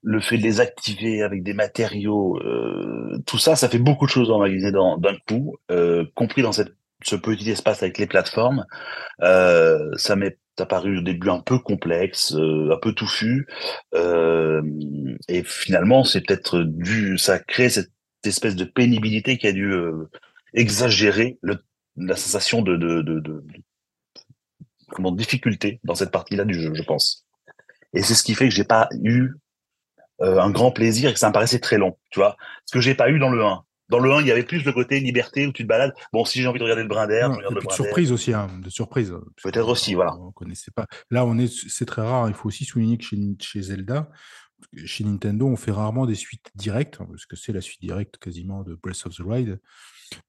le 0.04 0.22
fait 0.22 0.38
de 0.38 0.44
les 0.44 0.62
activer 0.62 1.24
avec 1.24 1.42
des 1.42 1.56
matériaux, 1.56 2.40
tout 3.26 3.40
ça, 3.40 3.56
ça 3.56 3.70
fait 3.70 3.80
beaucoup 3.80 4.06
de 4.06 4.12
choses 4.12 4.30
emmagasiner 4.30 4.72
d'un 4.72 5.18
coup, 5.28 5.58
compris 6.14 6.44
dans 6.44 6.54
cette, 6.54 6.74
ce 7.08 7.16
petit 7.16 7.50
espace 7.50 7.84
avec 7.84 7.98
les 7.98 8.08
plateformes. 8.08 8.66
ça 9.20 10.16
met 10.16 10.38
ça 10.58 10.66
paru 10.66 11.00
au 11.00 11.02
début 11.02 11.30
un 11.30 11.40
peu 11.40 11.60
complexe, 11.60 12.34
euh, 12.36 12.72
un 12.72 12.78
peu 12.78 12.94
touffu, 12.94 13.48
euh, 13.96 14.62
et 15.28 15.44
finalement 15.44 16.04
c'est 16.04 16.22
peut-être 16.22 16.60
dû, 16.60 17.18
ça 17.18 17.40
crée 17.40 17.70
cette 17.70 17.92
espèce 18.24 18.56
de 18.56 18.66
pénibilité 18.66 19.38
qui 19.38 19.48
a 19.48 19.52
dû 19.52 19.72
euh, 19.72 20.10
exagérer 20.54 21.40
la 21.42 22.16
sensation 22.16 22.62
de, 22.62 22.78
de, 22.78 23.02
difficulté 25.16 25.80
dans 25.84 25.96
cette 25.96 26.12
partie-là 26.12 26.46
du 26.46 26.54
jeu, 26.54 26.72
je 26.74 26.84
pense. 26.84 27.26
Et 27.94 28.04
c'est 28.04 28.14
ce 28.14 28.24
qui 28.24 28.36
fait 28.36 28.48
que 28.48 28.54
j'ai 28.54 28.64
pas 28.64 28.90
eu 29.02 29.32
euh, 30.22 30.40
un 30.40 30.52
grand 30.52 30.72
plaisir 30.72 31.10
et 31.10 31.14
que 31.14 31.20
ça 31.20 31.30
me 31.30 31.34
paraissait 31.34 31.60
très 31.60 31.78
long, 31.78 31.98
tu 32.12 32.20
vois. 32.20 32.38
Ce 32.66 32.74
que 32.74 32.80
j'ai 32.80 32.94
pas 32.94 33.10
eu 33.10 33.18
dans 33.18 33.30
le 33.30 33.44
1. 33.44 33.64
Dans 33.90 34.00
le 34.00 34.12
1, 34.12 34.22
il 34.22 34.28
y 34.28 34.32
avait 34.32 34.44
plus 34.44 34.64
le 34.64 34.72
côté 34.72 35.00
liberté 35.00 35.46
où 35.46 35.52
tu 35.52 35.64
te 35.64 35.68
balades. 35.68 35.94
Bon, 36.12 36.26
si 36.26 36.42
j'ai 36.42 36.48
envie 36.48 36.60
de 36.60 36.64
regarder 36.64 36.84
le 36.84 36.88
brin 36.88 37.08
d'air, 37.08 37.32
je 37.32 37.38
regarde 37.38 37.56
le 37.56 37.62
brin 37.62 37.76
De 37.76 37.84
surprise 37.84 38.12
aussi, 38.12 38.34
hein, 38.34 38.50
de 38.64 38.70
surprise. 38.70 39.14
Peut-être 39.44 39.68
aussi, 39.68 39.94
voilà. 39.94 40.16
On 40.20 40.32
connaissait 40.32 40.72
pas. 40.72 40.88
Là, 41.12 41.26
on 41.26 41.38
est, 41.38 41.52
c'est 41.70 41.86
très 41.86 42.02
rare. 42.02 42.28
Il 42.30 42.34
faut 42.34 42.48
aussi 42.48 42.66
souligner 42.66 42.98
que 42.98 43.04
chez, 43.04 43.18
chez 43.40 43.62
Zelda, 43.62 44.10
chez 44.86 45.04
Nintendo, 45.04 45.48
on 45.48 45.56
fait 45.56 45.72
rarement 45.72 46.06
des 46.06 46.16
suites 46.16 46.50
directes, 46.56 46.98
hein, 47.00 47.08
parce 47.10 47.26
que 47.26 47.36
c'est 47.36 47.54
la 47.54 47.62
suite 47.62 47.82
directe 47.82 48.18
quasiment 48.18 48.64
de 48.64 48.76
Breath 48.76 49.06
of 49.06 49.16
the 49.16 49.20
Wild. 49.20 49.60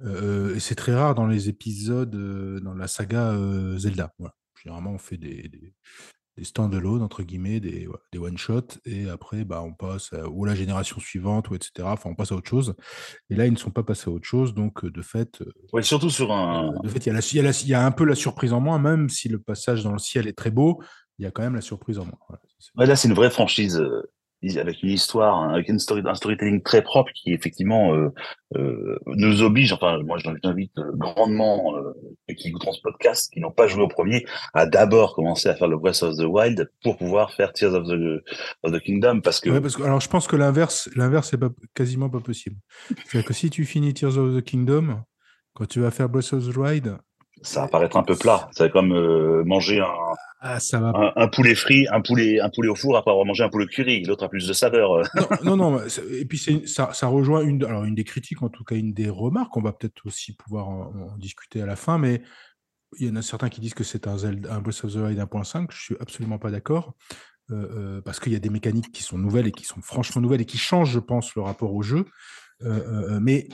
Euh, 0.03 0.55
et 0.55 0.61
c'est 0.61 0.75
très 0.75 0.95
rare 0.95 1.15
dans 1.15 1.27
les 1.27 1.49
épisodes, 1.49 2.15
euh, 2.15 2.61
dans 2.61 2.75
la 2.75 2.89
saga 2.89 3.33
euh, 3.33 3.77
Zelda. 3.79 4.13
Voilà. 4.19 4.35
Généralement, 4.63 4.93
on 4.93 4.99
fait 4.99 5.19
des, 5.19 5.49
des 5.49 5.75
stand-alone, 6.43 7.03
entre 7.03 7.23
guillemets, 7.23 7.61
des, 7.61 7.87
des 8.13 8.19
one-shots, 8.19 8.79
et 8.85 9.09
après, 9.09 9.45
bah, 9.45 9.63
on 9.63 9.73
passe 9.73 10.13
à, 10.13 10.29
ou 10.29 10.45
la 10.45 10.55
génération 10.55 10.99
suivante, 10.99 11.51
ou 11.51 11.55
etc. 11.55 11.71
Enfin, 11.85 12.11
on 12.11 12.15
passe 12.15 12.33
à 12.33 12.35
autre 12.35 12.49
chose. 12.49 12.75
Et 13.31 13.37
là, 13.37 13.47
ils 13.47 13.53
ne 13.53 13.59
sont 13.59 13.71
pas 13.71 13.85
passés 13.85 14.11
à 14.11 14.13
autre 14.13 14.27
chose, 14.27 14.55
donc 14.55 14.85
de 14.85 15.03
fait. 15.03 15.43
Oui, 15.73 15.85
surtout 15.85 16.11
sur 16.11 16.33
un. 16.33 16.73
de 16.83 16.89
fait, 16.89 17.07
il 17.07 17.13
y, 17.13 17.17
a 17.17 17.21
il 17.63 17.69
y, 17.69 17.75
a 17.75 17.87
un 17.87 17.93
peu 17.93 18.05
la 18.05 18.17
surprise 18.17 18.53
en 18.53 18.61
moins, 18.61 18.79
même 18.79 19.09
si 19.09 19.29
le 19.29 19.39
passage 19.39 19.85
dans 19.85 19.93
le 19.93 19.99
ciel 19.99 20.27
est 20.27 20.37
très 20.37 20.51
beau, 20.51 20.83
il 21.19 21.25
y 21.25 21.27
a 21.27 21.31
quand 21.31 21.43
même 21.43 21.55
la 21.55 21.61
surprise 21.61 21.99
en 21.99 22.05
moins. 22.05 22.19
Voilà, 22.75 22.91
là, 22.91 22.97
c'est 22.97 23.09
une 23.09 23.15
vraie 23.15 23.31
franchise 23.31 23.81
avec 24.59 24.83
une 24.83 24.91
histoire, 24.91 25.51
avec 25.51 25.69
une 25.69 25.79
story, 25.79 26.03
un 26.05 26.15
storytelling 26.15 26.63
très 26.63 26.83
propre 26.83 27.11
qui 27.15 27.33
effectivement 27.33 27.95
euh, 27.95 28.09
euh, 28.57 28.99
nous 29.07 29.43
oblige, 29.43 29.73
enfin 29.73 29.99
moi 30.05 30.19
je 30.19 30.31
t'invite 30.41 30.77
euh, 30.79 30.93
grandement 30.95 31.77
euh, 31.77 32.35
qui 32.35 32.49
écouteront 32.49 32.73
ce 32.73 32.81
podcast, 32.81 33.33
qui 33.33 33.41
n'ont 33.41 33.51
pas 33.51 33.67
joué 33.67 33.83
au 33.83 33.89
premier, 33.89 34.25
à 34.53 34.67
d'abord 34.67 35.15
commencer 35.15 35.49
à 35.49 35.55
faire 35.55 35.69
le 35.69 35.77
Breath 35.77 36.03
of 36.03 36.17
the 36.17 36.25
Wild 36.25 36.71
pour 36.83 36.97
pouvoir 36.97 37.33
faire 37.33 37.53
Tears 37.53 37.75
of 37.75 37.87
the, 37.87 38.23
of 38.63 38.73
the 38.73 38.81
Kingdom 38.81 39.21
parce 39.21 39.41
que... 39.41 39.51
Ouais, 39.51 39.61
parce 39.61 39.77
que 39.77 39.83
alors 39.83 40.01
je 40.01 40.09
pense 40.09 40.27
que 40.27 40.37
l'inverse, 40.37 40.89
l'inverse 40.97 41.33
est 41.33 41.39
pas, 41.39 41.51
quasiment 41.75 42.11
pas 42.11 42.21
possible. 42.21 42.57
C'est-à-dire 43.07 43.27
que 43.27 43.35
si 43.35 43.51
tu 43.51 43.65
finis 43.65 43.95
Tears 43.95 44.19
of 44.19 44.37
the 44.37 44.43
Kingdom, 44.43 45.03
quand 45.55 45.67
tu 45.67 45.81
vas 45.81 45.91
faire 45.91 46.09
Breath 46.09 46.33
of 46.33 46.49
the 46.49 46.57
Wild, 46.57 46.99
ça 47.45 47.61
va 47.63 47.69
paraître 47.69 47.97
un 47.97 48.03
peu 48.03 48.17
plat. 48.17 48.49
C'est 48.53 48.71
comme 48.71 48.93
euh, 48.93 49.45
manger 49.45 49.81
un, 49.81 49.87
ah, 50.47 50.61
ça 50.61 50.79
va... 50.79 51.15
un, 51.17 51.29
poulet 51.29 51.55
frit, 51.55 51.87
un 51.91 52.03
poulet, 52.03 52.39
un 52.39 52.51
poulet 52.51 52.69
au 52.69 52.75
four 52.75 52.99
après 52.99 53.11
avoir 53.11 53.25
mangé 53.25 53.43
un 53.43 53.49
poulet 53.49 53.67
curry. 53.67 54.05
L'autre 54.05 54.25
a 54.25 54.29
plus 54.29 54.47
de 54.47 54.53
saveur. 54.53 55.03
non, 55.43 55.57
non, 55.57 55.71
non, 55.71 55.83
Et 56.11 56.27
puis 56.27 56.39
ça, 56.67 56.93
ça 56.93 57.07
rejoint 57.07 57.41
une, 57.41 57.65
alors 57.65 57.85
une 57.85 57.95
des 57.95 58.05
critiques, 58.05 58.43
en 58.43 58.51
tout 58.51 58.63
cas 58.63 58.75
une 58.75 58.93
des 58.93 59.09
remarques. 59.09 59.57
On 59.57 59.63
va 59.63 59.73
peut-être 59.73 60.05
aussi 60.05 60.35
pouvoir 60.35 60.69
en, 60.69 61.17
discuter 61.17 61.63
à 61.63 61.67
la 61.67 61.77
fin, 61.77 61.97
mais 61.97 62.23
il 62.99 63.09
y 63.09 63.11
en 63.11 63.17
a 63.17 63.23
certains 63.23 63.49
qui 63.49 63.63
disent 63.63 63.73
que 63.73 63.85
c'est 63.85 64.07
un, 64.07 64.17
un 64.23 64.61
Breath 64.61 64.85
of 64.85 64.93
the 64.93 64.97
Wild 64.97 65.19
1.5. 65.19 65.69
Je 65.71 65.81
suis 65.81 65.97
absolument 65.99 66.39
pas 66.39 66.51
d'accord. 66.51 66.95
Euh, 67.51 67.55
euh, 67.55 68.01
parce 68.03 68.21
qu'il 68.21 68.33
y 68.35 68.37
a 68.37 68.39
des 68.39 68.51
mécaniques 68.51 68.93
qui 68.93 69.03
sont 69.03 69.17
nouvelles 69.17 69.47
et 69.47 69.53
qui 69.53 69.65
sont 69.65 69.81
franchement 69.81 70.21
nouvelles 70.21 70.43
et 70.43 70.47
qui 70.47 70.59
changent, 70.59 70.93
je 70.93 71.01
pense, 71.01 71.35
le 71.35 71.41
rapport 71.43 71.73
au 71.73 71.83
jeu. 71.83 72.05
mais 72.61 73.49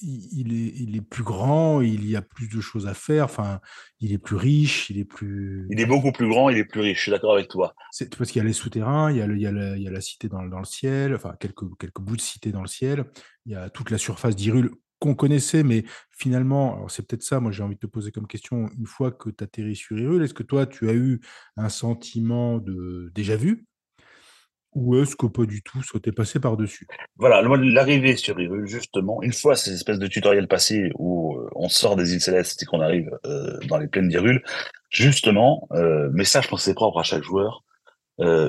il 0.00 0.52
est, 0.52 0.72
il 0.76 0.96
est 0.96 1.00
plus 1.00 1.24
grand, 1.24 1.80
il 1.80 2.08
y 2.08 2.16
a 2.16 2.22
plus 2.22 2.48
de 2.48 2.60
choses 2.60 2.86
à 2.86 2.94
faire. 2.94 3.24
Enfin, 3.24 3.60
il 4.00 4.12
est 4.12 4.18
plus 4.18 4.36
riche, 4.36 4.90
il 4.90 4.98
est 4.98 5.04
plus. 5.04 5.66
Il 5.70 5.80
est 5.80 5.86
beaucoup 5.86 6.12
plus 6.12 6.28
grand, 6.28 6.50
il 6.50 6.58
est 6.58 6.64
plus 6.64 6.80
riche. 6.80 6.98
Je 6.98 7.02
suis 7.02 7.10
d'accord 7.10 7.34
avec 7.34 7.48
toi. 7.48 7.74
C'est 7.90 8.16
parce 8.16 8.30
qu'il 8.30 8.40
y 8.40 8.44
a 8.44 8.46
les 8.46 8.52
souterrains, 8.52 9.10
il 9.10 9.18
y 9.18 9.22
a, 9.22 9.26
il 9.26 9.40
y 9.40 9.46
a, 9.46 9.52
la, 9.52 9.76
il 9.76 9.82
y 9.82 9.88
a 9.88 9.90
la 9.90 10.00
cité 10.00 10.28
dans, 10.28 10.42
dans, 10.44 10.58
le 10.58 10.64
ciel, 10.64 11.14
enfin 11.14 11.34
quelques, 11.38 11.76
quelques 11.78 12.00
bouts 12.00 12.16
de 12.16 12.20
cité 12.20 12.52
dans 12.52 12.62
le 12.62 12.68
ciel. 12.68 13.04
Il 13.46 13.52
y 13.52 13.56
a 13.56 13.70
toute 13.70 13.90
la 13.90 13.98
surface 13.98 14.36
d'Irule 14.36 14.70
qu'on 14.98 15.14
connaissait, 15.14 15.62
mais 15.62 15.84
finalement, 16.10 16.88
c'est 16.88 17.06
peut-être 17.06 17.22
ça, 17.22 17.38
moi 17.38 17.52
j'ai 17.52 17.62
envie 17.62 17.76
de 17.76 17.80
te 17.80 17.86
poser 17.86 18.10
comme 18.10 18.26
question, 18.26 18.68
une 18.76 18.86
fois 18.86 19.12
que 19.12 19.30
tu 19.30 19.44
atterris 19.44 19.76
sur 19.76 19.96
Irule, 19.96 20.24
est-ce 20.24 20.34
que 20.34 20.42
toi 20.42 20.66
tu 20.66 20.88
as 20.88 20.94
eu 20.94 21.20
un 21.56 21.68
sentiment 21.68 22.58
de 22.58 23.12
déjà 23.14 23.36
vu 23.36 23.67
ou 24.74 24.96
est-ce 24.96 25.16
que 25.16 25.26
pas 25.26 25.44
du 25.44 25.62
tout, 25.62 25.82
ça 25.82 25.98
t'est 25.98 26.12
passé 26.12 26.40
par-dessus? 26.40 26.86
Voilà, 27.16 27.42
l'arrivée 27.42 28.16
sur 28.16 28.38
Hyrule, 28.38 28.66
justement, 28.66 29.22
une 29.22 29.32
fois 29.32 29.56
ces 29.56 29.72
espèces 29.72 29.98
de 29.98 30.06
tutoriels 30.06 30.48
passés 30.48 30.90
où 30.96 31.36
euh, 31.36 31.48
on 31.54 31.68
sort 31.68 31.96
des 31.96 32.12
îles 32.12 32.20
célestes 32.20 32.62
et 32.62 32.66
qu'on 32.66 32.80
arrive 32.80 33.10
euh, 33.26 33.58
dans 33.68 33.78
les 33.78 33.88
plaines 33.88 34.08
d'Hyrule, 34.08 34.42
justement, 34.90 35.68
euh, 35.72 36.08
mais 36.12 36.24
ça, 36.24 36.40
je 36.40 36.48
pense 36.48 36.62
c'est 36.62 36.74
propre 36.74 36.98
à 36.98 37.02
chaque 37.02 37.22
joueur, 37.22 37.64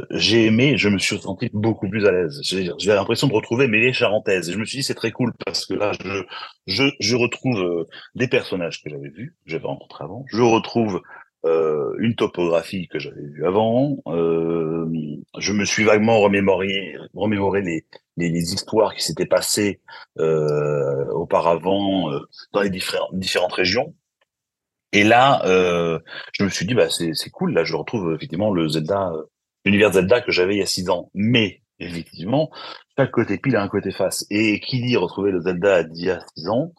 j'ai 0.09 0.47
aimé, 0.47 0.77
je 0.77 0.89
me 0.89 0.97
suis 0.97 1.19
senti 1.19 1.47
beaucoup 1.53 1.87
plus 1.87 2.07
à 2.07 2.11
l'aise. 2.11 2.41
J'ai 2.43 2.91
l'impression 2.91 3.27
de 3.27 3.33
retrouver 3.33 3.67
mes 3.67 3.93
charentaises. 3.93 4.51
Je 4.51 4.57
me 4.57 4.65
suis 4.65 4.79
dit, 4.79 4.83
c'est 4.83 4.95
très 4.95 5.11
cool 5.11 5.31
parce 5.45 5.67
que 5.67 5.75
là, 5.75 5.91
je, 6.65 6.89
je, 6.99 7.15
retrouve 7.15 7.85
des 8.15 8.27
personnages 8.27 8.81
que 8.81 8.89
j'avais 8.89 9.09
vus, 9.09 9.35
que 9.45 9.51
j'avais 9.51 9.67
rencontrés 9.67 10.05
avant. 10.05 10.25
Je 10.31 10.41
retrouve 10.41 11.03
euh, 11.45 11.95
une 11.99 12.15
topographie 12.15 12.87
que 12.89 12.99
j'avais 12.99 13.21
vue 13.21 13.45
avant. 13.45 13.97
Euh, 14.07 14.85
je 15.37 15.53
me 15.53 15.63
suis 15.63 15.85
vaguement 15.85 16.19
remémoré, 16.19 16.95
remémoré 17.13 17.61
les, 17.61 17.85
les, 18.17 18.53
histoires 18.53 18.93
qui 18.93 19.03
s'étaient 19.03 19.25
passées 19.25 19.79
euh, 20.17 21.05
auparavant 21.13 22.11
dans 22.51 22.61
les 22.61 22.69
différentes, 22.69 23.53
régions. 23.53 23.95
Et 24.91 25.03
là, 25.03 25.41
je 25.45 26.43
me 26.43 26.49
suis 26.49 26.65
dit, 26.65 26.73
bah, 26.73 26.89
c'est 26.89 27.29
cool. 27.31 27.53
Là, 27.53 27.63
je 27.63 27.75
retrouve 27.75 28.13
effectivement 28.13 28.51
le 28.51 28.67
Zelda, 28.67 29.13
l'univers 29.63 29.93
Zelda 29.93 30.19
que 30.19 30.31
j'avais 30.31 30.55
il 30.55 30.59
y 30.59 30.63
a 30.63 30.65
six 30.65 30.89
ans. 30.89 31.09
Mais 31.13 31.61
effectivement, 31.79 32.49
chaque 32.97 33.11
côté 33.11 33.37
pile 33.37 33.55
a 33.55 33.63
un 33.63 33.69
côté 33.69 33.91
face. 33.91 34.25
Et 34.29 34.59
qui 34.59 34.81
dit 34.81 34.97
retrouver 34.97 35.31
le 35.31 35.41
Zelda 35.41 35.83
d'il 35.83 36.05
y 36.05 36.09
a 36.09 36.19
six 36.35 36.49
ans, 36.49 36.73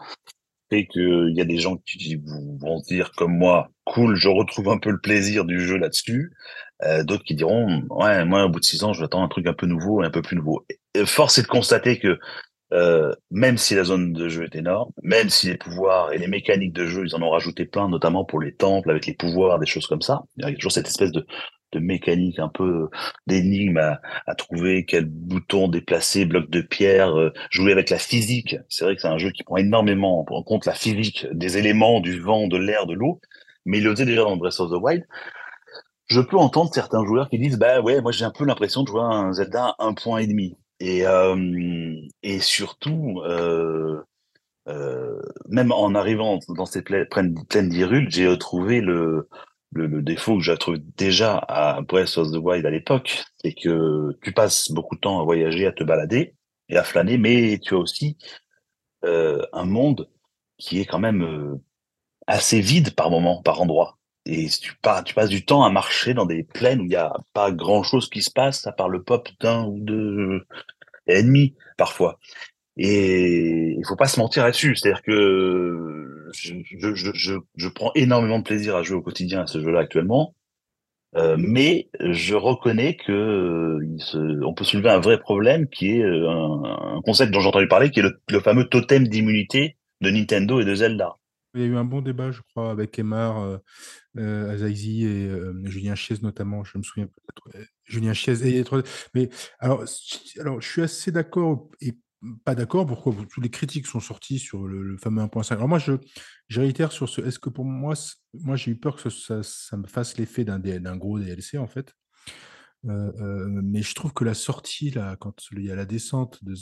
fait 0.70 0.86
qu'il 0.86 1.32
y 1.34 1.40
a 1.40 1.44
des 1.44 1.58
gens 1.58 1.76
qui 1.76 2.16
vont 2.60 2.80
dire 2.80 3.12
comme 3.16 3.36
moi, 3.36 3.70
cool, 3.84 4.16
je 4.16 4.28
retrouve 4.28 4.68
un 4.70 4.78
peu 4.78 4.90
le 4.90 5.00
plaisir 5.00 5.44
du 5.44 5.60
jeu 5.60 5.76
là-dessus. 5.76 6.32
Euh, 6.82 7.04
D'autres 7.04 7.24
qui 7.24 7.34
diront, 7.34 7.82
ouais, 7.90 8.24
moi, 8.24 8.44
au 8.44 8.48
bout 8.48 8.60
de 8.60 8.64
six 8.64 8.82
ans, 8.84 8.92
je 8.92 9.00
j'attends 9.00 9.22
un 9.22 9.28
truc 9.28 9.46
un 9.46 9.52
peu 9.52 9.66
nouveau 9.66 10.02
et 10.02 10.06
un 10.06 10.10
peu 10.10 10.22
plus 10.22 10.36
nouveau. 10.36 10.64
Force 11.04 11.38
est 11.38 11.42
de 11.42 11.46
constater 11.48 11.98
que 11.98 12.18
euh, 12.72 13.12
même 13.30 13.58
si 13.58 13.74
la 13.74 13.82
zone 13.84 14.12
de 14.12 14.28
jeu 14.28 14.44
est 14.44 14.54
énorme, 14.54 14.92
même 15.02 15.28
si 15.28 15.48
les 15.48 15.56
pouvoirs 15.56 16.12
et 16.12 16.18
les 16.18 16.28
mécaniques 16.28 16.72
de 16.72 16.86
jeu, 16.86 17.04
ils 17.04 17.16
en 17.16 17.22
ont 17.22 17.30
rajouté 17.30 17.64
plein, 17.64 17.88
notamment 17.88 18.24
pour 18.24 18.40
les 18.40 18.54
temples, 18.54 18.90
avec 18.90 19.06
les 19.06 19.14
pouvoirs, 19.14 19.58
des 19.58 19.66
choses 19.66 19.88
comme 19.88 20.02
ça. 20.02 20.22
Il 20.36 20.44
y 20.44 20.48
a 20.48 20.54
toujours 20.54 20.72
cette 20.72 20.86
espèce 20.86 21.10
de, 21.10 21.26
de 21.72 21.78
mécanique 21.78 22.38
un 22.38 22.48
peu 22.48 22.88
d'énigme 23.26 23.78
à, 23.78 24.00
à, 24.26 24.34
trouver, 24.34 24.84
quel 24.84 25.06
bouton 25.06 25.68
déplacer, 25.68 26.24
bloc 26.24 26.50
de 26.50 26.60
pierre, 26.60 27.18
euh, 27.18 27.32
jouer 27.50 27.72
avec 27.72 27.90
la 27.90 27.98
physique. 27.98 28.56
C'est 28.68 28.84
vrai 28.84 28.96
que 28.96 29.02
c'est 29.02 29.08
un 29.08 29.18
jeu 29.18 29.30
qui 29.30 29.42
prend 29.44 29.56
énormément 29.56 30.24
en 30.28 30.42
compte 30.42 30.66
la 30.66 30.74
physique 30.74 31.26
des 31.32 31.58
éléments, 31.58 32.00
du 32.00 32.20
vent, 32.20 32.48
de 32.48 32.56
l'air, 32.56 32.86
de 32.86 32.94
l'eau, 32.94 33.20
mais 33.64 33.78
il 33.78 33.84
le 33.84 33.90
faisait 33.90 34.06
déjà 34.06 34.22
dans 34.22 34.36
Breath 34.36 34.60
of 34.60 34.70
the 34.70 34.82
Wild. 34.82 35.06
Je 36.06 36.20
peux 36.20 36.36
entendre 36.36 36.70
certains 36.74 37.04
joueurs 37.04 37.28
qui 37.30 37.38
disent, 37.38 37.58
bah 37.58 37.80
ouais, 37.80 38.00
moi 38.00 38.12
j'ai 38.12 38.24
un 38.24 38.32
peu 38.32 38.44
l'impression 38.44 38.82
de 38.82 38.88
jouer 38.88 39.02
un 39.02 39.32
Zelda 39.32 39.76
un 39.78 39.94
point 39.94 40.18
et 40.18 40.26
demi. 40.26 40.56
Et, 40.80 41.06
euh, 41.06 41.94
et 42.22 42.40
surtout, 42.40 43.20
euh, 43.24 44.02
euh, 44.68 45.20
même 45.48 45.72
en 45.72 45.94
arrivant 45.94 46.38
dans 46.48 46.66
ces 46.66 46.82
plaines 46.82 47.34
d'Hyrule, 47.68 48.10
j'ai 48.10 48.36
trouvé 48.38 48.80
le, 48.80 49.28
le, 49.72 50.02
défaut 50.02 50.36
que 50.36 50.42
j'ai 50.42 50.56
trouvé 50.56 50.78
déjà 50.96 51.36
à 51.36 51.80
Breath 51.82 52.18
of 52.18 52.32
the 52.32 52.36
Wild 52.36 52.66
à 52.66 52.70
l'époque, 52.70 53.24
c'est 53.42 53.52
que 53.52 54.16
tu 54.22 54.32
passes 54.32 54.70
beaucoup 54.70 54.96
de 54.96 55.00
temps 55.00 55.20
à 55.20 55.24
voyager, 55.24 55.66
à 55.66 55.72
te 55.72 55.84
balader 55.84 56.34
et 56.68 56.76
à 56.76 56.84
flâner, 56.84 57.18
mais 57.18 57.58
tu 57.62 57.74
as 57.74 57.78
aussi 57.78 58.16
euh, 59.04 59.44
un 59.52 59.64
monde 59.64 60.08
qui 60.58 60.80
est 60.80 60.86
quand 60.86 60.98
même 60.98 61.22
euh, 61.22 61.56
assez 62.26 62.60
vide 62.60 62.94
par 62.94 63.10
moment, 63.10 63.42
par 63.42 63.60
endroit. 63.60 63.98
Et 64.26 64.48
tu, 64.48 64.74
pas, 64.82 65.02
tu 65.02 65.14
passes 65.14 65.30
du 65.30 65.44
temps 65.44 65.64
à 65.64 65.70
marcher 65.70 66.14
dans 66.14 66.26
des 66.26 66.44
plaines 66.44 66.80
où 66.80 66.84
il 66.84 66.90
n'y 66.90 66.96
a 66.96 67.12
pas 67.32 67.50
grand 67.50 67.82
chose 67.82 68.10
qui 68.10 68.22
se 68.22 68.30
passe, 68.30 68.66
à 68.66 68.72
part 68.72 68.88
le 68.88 69.02
pop 69.02 69.28
d'un 69.40 69.64
ou 69.64 69.78
deux 69.80 70.46
ennemis, 71.06 71.56
parfois. 71.78 72.18
Et 72.76 73.76
il 73.78 73.86
faut 73.86 73.96
pas 73.96 74.08
se 74.08 74.20
mentir 74.20 74.44
là-dessus. 74.44 74.76
C'est-à-dire 74.76 75.02
que 75.02 76.09
je, 76.32 77.68
prends 77.68 77.92
énormément 77.94 78.38
de 78.38 78.44
plaisir 78.44 78.76
à 78.76 78.82
jouer 78.82 78.96
au 78.96 79.02
quotidien 79.02 79.42
à 79.42 79.46
ce 79.46 79.60
jeu-là 79.60 79.80
actuellement. 79.80 80.34
Euh, 81.16 81.36
mais 81.38 81.90
je 81.98 82.36
reconnais 82.36 82.96
que 82.96 83.10
euh, 83.10 84.40
on 84.44 84.54
peut 84.54 84.62
soulever 84.62 84.90
un 84.90 85.00
vrai 85.00 85.18
problème 85.18 85.68
qui 85.68 85.96
est 85.96 86.04
euh, 86.04 86.28
un, 86.30 87.00
concept 87.02 87.32
dont 87.32 87.40
j'ai 87.40 87.48
entendu 87.48 87.66
parler, 87.66 87.90
qui 87.90 87.98
est 87.98 88.04
le, 88.04 88.40
fameux 88.40 88.68
totem 88.68 89.08
d'immunité 89.08 89.76
de 90.00 90.10
Nintendo 90.10 90.60
et 90.60 90.64
de 90.64 90.74
Zelda. 90.74 91.16
Il 91.54 91.62
y 91.62 91.64
a 91.64 91.66
eu 91.66 91.76
un 91.76 91.84
bon 91.84 92.00
débat, 92.00 92.30
je 92.30 92.40
crois, 92.42 92.70
avec 92.70 92.96
Emar, 92.96 93.58
euh, 94.16 94.52
Azaïzi 94.52 95.04
et 95.04 95.28
Julien 95.64 95.96
Chiez 95.96 96.16
notamment, 96.22 96.62
je 96.62 96.78
me 96.78 96.84
souviens. 96.84 97.08
Julien 97.84 98.12
Chiez 98.12 98.46
et 98.46 98.64
mais 99.14 99.28
alors, 99.58 99.84
alors 100.38 100.60
je 100.60 100.68
suis 100.68 100.82
assez 100.82 101.10
d'accord 101.10 101.68
et 101.80 101.96
pas 102.44 102.54
d'accord. 102.54 102.86
Pourquoi 102.86 103.14
Tous 103.30 103.40
les 103.40 103.50
critiques 103.50 103.86
sont 103.86 104.00
sortis 104.00 104.38
sur 104.38 104.66
le, 104.66 104.96
fameux 104.98 105.22
1.5. 105.22 105.52
Alors 105.52 105.68
moi, 105.68 105.78
je, 105.78 105.92
réitère 106.50 106.92
sur 106.92 107.08
ce. 107.08 107.20
Est-ce 107.20 107.38
que 107.38 107.50
pour 107.50 107.64
moi, 107.64 107.94
moi 108.34 108.56
j'ai 108.56 108.72
eu 108.72 108.76
peur 108.76 108.96
que 108.96 109.10
ça, 109.10 109.76
me 109.76 109.86
fasse 109.86 110.16
l'effet 110.18 110.44
d'un 110.44 110.96
gros 110.96 111.18
DLC 111.18 111.58
en 111.58 111.66
fait. 111.66 111.94
Euh, 112.86 113.12
euh, 113.20 113.60
mais 113.62 113.82
je 113.82 113.94
trouve 113.94 114.14
que 114.14 114.24
la 114.24 114.34
sortie 114.34 114.90
là, 114.90 115.16
quand 115.16 115.34
il 115.52 115.64
y 115.64 115.70
a 115.70 115.74
la 115.74 115.84
descente 115.84 116.42
de, 116.42 116.54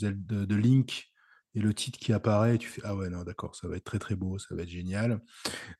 de, 0.44 0.56
Link 0.56 1.06
et 1.54 1.60
le 1.60 1.72
titre 1.72 1.98
qui 2.00 2.12
apparaît, 2.12 2.58
tu 2.58 2.68
fais 2.68 2.80
ah 2.84 2.96
ouais 2.96 3.08
non 3.08 3.22
d'accord, 3.22 3.54
ça 3.54 3.68
va 3.68 3.76
être 3.76 3.84
très 3.84 4.00
très 4.00 4.16
beau, 4.16 4.36
ça 4.36 4.56
va 4.56 4.62
être 4.62 4.68
génial. 4.68 5.20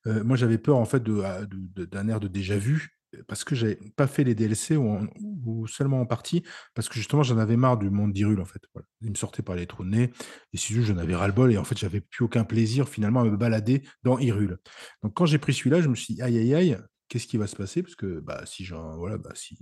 Euh, 0.06 0.22
moi 0.22 0.36
j'avais 0.36 0.58
peur 0.58 0.76
en 0.76 0.84
fait 0.84 1.02
ah, 1.24 1.40
d'un 1.50 2.08
air 2.08 2.20
de 2.20 2.28
déjà 2.28 2.56
vu 2.56 2.97
parce 3.26 3.44
que 3.44 3.54
j'avais 3.54 3.78
pas 3.96 4.06
fait 4.06 4.24
les 4.24 4.34
DLC 4.34 4.76
ou, 4.76 5.66
seulement 5.66 6.00
en 6.00 6.06
partie 6.06 6.42
parce 6.74 6.88
que 6.88 6.94
justement 6.94 7.22
j'en 7.22 7.38
avais 7.38 7.56
marre 7.56 7.78
du 7.78 7.90
monde 7.90 8.12
d'Irule 8.12 8.40
en 8.40 8.44
fait. 8.44 8.62
Voilà. 8.74 8.86
Il 9.02 9.10
me 9.10 9.16
sortait 9.16 9.42
par 9.42 9.54
les 9.54 9.66
trous 9.66 9.84
de 9.84 9.90
nez 9.90 10.10
et 10.52 10.56
si 10.56 10.80
j'en 10.82 10.98
avais 10.98 11.14
ras 11.14 11.26
le 11.26 11.32
bol 11.32 11.52
et 11.52 11.58
en 11.58 11.64
fait 11.64 11.78
j'avais 11.78 12.00
plus 12.00 12.24
aucun 12.24 12.44
plaisir 12.44 12.88
finalement 12.88 13.20
à 13.20 13.24
me 13.24 13.36
balader 13.36 13.82
dans 14.02 14.18
Hyrule. 14.18 14.58
Donc 15.02 15.14
quand 15.14 15.26
j'ai 15.26 15.38
pris 15.38 15.54
celui-là, 15.54 15.80
je 15.80 15.88
me 15.88 15.94
suis 15.94 16.14
dit 16.14 16.22
aïe 16.22 16.38
aïe 16.38 16.54
aïe, 16.54 16.78
qu'est-ce 17.08 17.26
qui 17.26 17.36
va 17.36 17.46
se 17.46 17.56
passer? 17.56 17.82
Parce 17.82 17.96
que 17.96 18.20
bah 18.20 18.44
si 18.46 18.64
j'en 18.64 18.96
voilà 18.96 19.18
bah 19.18 19.32
si 19.34 19.58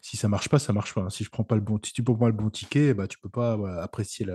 si 0.00 0.16
ça 0.16 0.28
marche 0.28 0.48
pas, 0.48 0.58
ça 0.58 0.72
marche 0.72 0.94
pas. 0.94 1.08
Si 1.10 1.24
je 1.24 1.30
prends 1.30 1.44
pas 1.44 1.54
le 1.54 1.60
bon, 1.60 1.78
si 1.82 1.92
tu 1.92 2.02
prends 2.02 2.14
pas 2.14 2.26
le 2.26 2.32
bon 2.32 2.50
ticket, 2.50 2.94
bah 2.94 3.06
tu 3.06 3.18
peux 3.18 3.28
pas 3.28 3.58
apprécier 3.82 4.26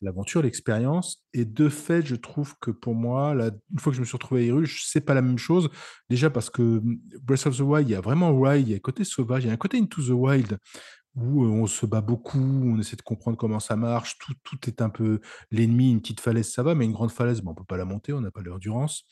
l'aventure, 0.00 0.40
la, 0.40 0.46
l'expérience. 0.46 1.24
Et 1.32 1.44
de 1.44 1.68
fait, 1.68 2.04
je 2.06 2.16
trouve 2.16 2.54
que 2.60 2.70
pour 2.70 2.94
moi, 2.94 3.34
là, 3.34 3.50
une 3.72 3.78
fois 3.78 3.90
que 3.90 3.96
je 3.96 4.00
me 4.00 4.06
suis 4.06 4.16
retrouvé 4.16 4.42
à 4.42 4.44
Hyrule, 4.44 4.68
c'est 4.68 5.00
pas 5.00 5.14
la 5.14 5.22
même 5.22 5.38
chose. 5.38 5.70
Déjà 6.08 6.30
parce 6.30 6.50
que 6.50 6.62
mmh, 6.62 6.98
Breath 7.22 7.46
of 7.46 7.56
the 7.56 7.60
Wild, 7.60 7.88
il 7.88 7.92
y 7.92 7.96
a 7.96 8.00
vraiment 8.00 8.30
Wild, 8.30 8.68
il 8.68 8.70
y 8.70 8.74
a 8.74 8.76
un 8.76 8.80
côté 8.80 9.04
sauvage, 9.04 9.44
il 9.44 9.48
y 9.48 9.50
a 9.50 9.52
un 9.54 9.58
côté 9.58 9.78
Into 9.78 10.02
the 10.02 10.10
Wild 10.10 10.58
où 11.16 11.44
on 11.44 11.66
se 11.66 11.86
bat 11.86 12.00
beaucoup, 12.00 12.38
on 12.38 12.78
essaie 12.78 12.96
de 12.96 13.02
comprendre 13.02 13.36
comment 13.36 13.60
ça 13.60 13.76
marche, 13.76 14.18
tout, 14.18 14.34
tout 14.44 14.58
est 14.68 14.80
un 14.80 14.90
peu 14.90 15.20
l'ennemi, 15.50 15.90
une 15.90 16.00
petite 16.00 16.20
falaise, 16.20 16.50
ça 16.50 16.62
va, 16.62 16.74
mais 16.74 16.84
une 16.84 16.92
grande 16.92 17.10
falaise, 17.10 17.40
bon, 17.40 17.50
on 17.52 17.54
peut 17.54 17.64
pas 17.64 17.76
la 17.76 17.84
monter, 17.84 18.12
on 18.12 18.20
n'a 18.20 18.30
pas 18.30 18.42
l'endurance. 18.42 19.04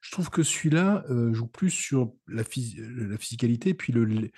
Je 0.00 0.10
trouve 0.12 0.30
que 0.30 0.42
celui-là 0.42 1.04
euh, 1.10 1.32
joue 1.32 1.46
plus 1.46 1.70
sur 1.70 2.14
la, 2.26 2.44
phys 2.44 2.76
la 2.78 3.18
physicalité, 3.18 3.74
puis 3.74 3.92
le, 3.92 4.30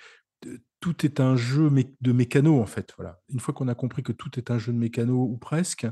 tout 0.79 1.05
est 1.05 1.19
un 1.19 1.35
jeu 1.35 1.69
de 2.01 2.11
mécano 2.11 2.61
en 2.61 2.65
fait. 2.65 2.93
Voilà. 2.97 3.19
Une 3.29 3.39
fois 3.39 3.53
qu'on 3.53 3.67
a 3.67 3.75
compris 3.75 4.03
que 4.03 4.11
tout 4.11 4.37
est 4.37 4.51
un 4.51 4.57
jeu 4.57 4.71
de 4.71 4.77
mécano 4.77 5.23
ou 5.23 5.37
presque, 5.37 5.87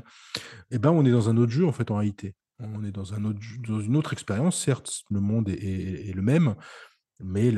eh 0.70 0.78
ben 0.78 0.90
on 0.90 1.04
est 1.04 1.10
dans 1.10 1.28
un 1.28 1.36
autre 1.36 1.52
jeu 1.52 1.66
en 1.66 1.72
fait 1.72 1.90
en 1.90 1.96
réalité. 1.96 2.34
On 2.60 2.84
est 2.84 2.92
dans 2.92 3.14
un 3.14 3.24
autre 3.24 3.40
une 3.68 3.96
autre 3.96 4.12
expérience. 4.12 4.62
Certes, 4.62 5.02
le 5.10 5.20
monde 5.20 5.48
est, 5.48 6.14
le 6.14 6.22
même, 6.22 6.54
mais 7.20 7.52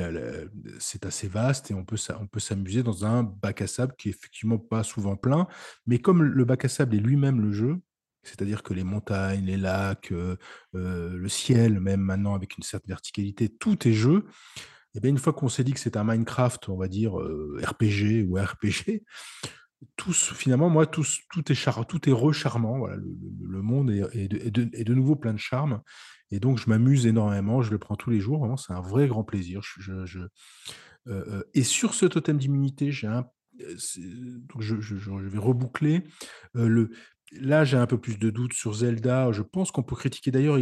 c'est 0.79 1.05
assez 1.05 1.29
vaste 1.29 1.71
et 1.71 1.75
on 1.75 1.85
peut 1.85 1.99
on 2.19 2.27
peut 2.27 2.41
s'amuser 2.41 2.83
dans 2.83 3.05
un 3.05 3.23
bac 3.23 3.61
à 3.61 3.67
sable 3.67 3.95
qui 3.99 4.09
est 4.09 4.13
effectivement 4.13 4.59
pas 4.59 4.83
souvent 4.83 5.17
plein, 5.17 5.47
mais 5.87 5.99
comme 5.99 6.23
le 6.23 6.45
bac 6.45 6.65
à 6.65 6.69
sable 6.69 6.95
est 6.97 7.01
lui-même 7.01 7.41
le 7.41 7.53
jeu, 7.53 7.79
c'est-à-dire 8.27 8.63
que 8.63 8.75
les 8.75 8.85
montagnes, 8.85 9.45
les 9.45 9.57
lacs, 9.57 10.13
euh, 10.13 10.37
euh, 10.75 11.17
le 11.17 11.29
ciel, 11.29 11.81
même 11.81 12.01
maintenant 12.01 12.35
avec 12.35 12.57
une 12.57 12.65
certaine 12.65 12.89
verticalité, 12.89 13.49
tout 13.49 13.87
est 13.87 13.93
jeu. 13.93 14.25
Et 14.97 15.01
bien, 15.01 15.11
une 15.11 15.19
fois 15.19 15.33
qu'on 15.33 15.49
s'est 15.49 15.65
dit 15.65 15.73
que 15.73 15.81
c'est 15.81 15.97
un 15.97 16.05
Minecraft, 16.05 16.71
on 16.71 16.77
va 16.77 16.89
dire 16.89 17.21
euh, 17.21 17.61
RPG 17.63 18.27
ou 18.29 18.37
RPG, 18.37 19.05
tous, 19.97 20.33
finalement, 20.33 20.71
moi, 20.71 20.87
tous, 20.87 21.21
tout 21.31 21.53
est 21.53 21.55
char 21.55 21.87
tout 21.87 22.09
est 22.09 22.13
recharmant. 22.13 22.79
Voilà, 22.79 22.97
le, 22.97 23.05
le, 23.47 23.63
monde 23.63 23.91
est, 23.91 24.29
de, 24.29 24.95
nouveau 24.95 25.17
plein 25.17 25.35
de 25.35 25.39
charme. 25.39 25.83
Et 26.31 26.41
donc, 26.41 26.59
je 26.59 26.69
m'amuse 26.71 27.07
énormément. 27.07 27.61
Je 27.61 27.71
le 27.71 27.79
prends 27.79 27.97
tous 27.97 28.11
les 28.11 28.21
jours. 28.21 28.39
Vraiment, 28.39 28.57
c'est 28.57 28.73
un 28.73 28.81
vrai 28.81 29.07
grand 29.07 29.23
plaisir. 29.23 29.61
Je, 29.63 30.21
euh, 31.09 31.43
et 31.53 31.63
sur 31.63 31.95
ce 31.95 32.07
totem 32.07 32.39
d'immunité, 32.39 32.91
j'ai 32.91 33.07
un 33.07 33.27
donc 33.59 34.61
je, 34.61 34.75
vais 35.29 35.39
reboucler. 35.39 36.05
Euh, 36.57 36.69
le, 36.69 36.91
là, 37.33 37.65
j'ai 37.65 37.77
un 37.77 37.87
peu 37.87 37.99
plus 37.99 38.19
de 38.19 38.31
doutes 38.31 38.53
sur 38.53 38.75
Zelda. 38.75 39.33
Je 39.33 39.43
pense 39.43 39.71
qu'on 39.71 39.83
peut 39.83 39.97
critiquer. 39.97 40.31
D'ailleurs, 40.31 40.59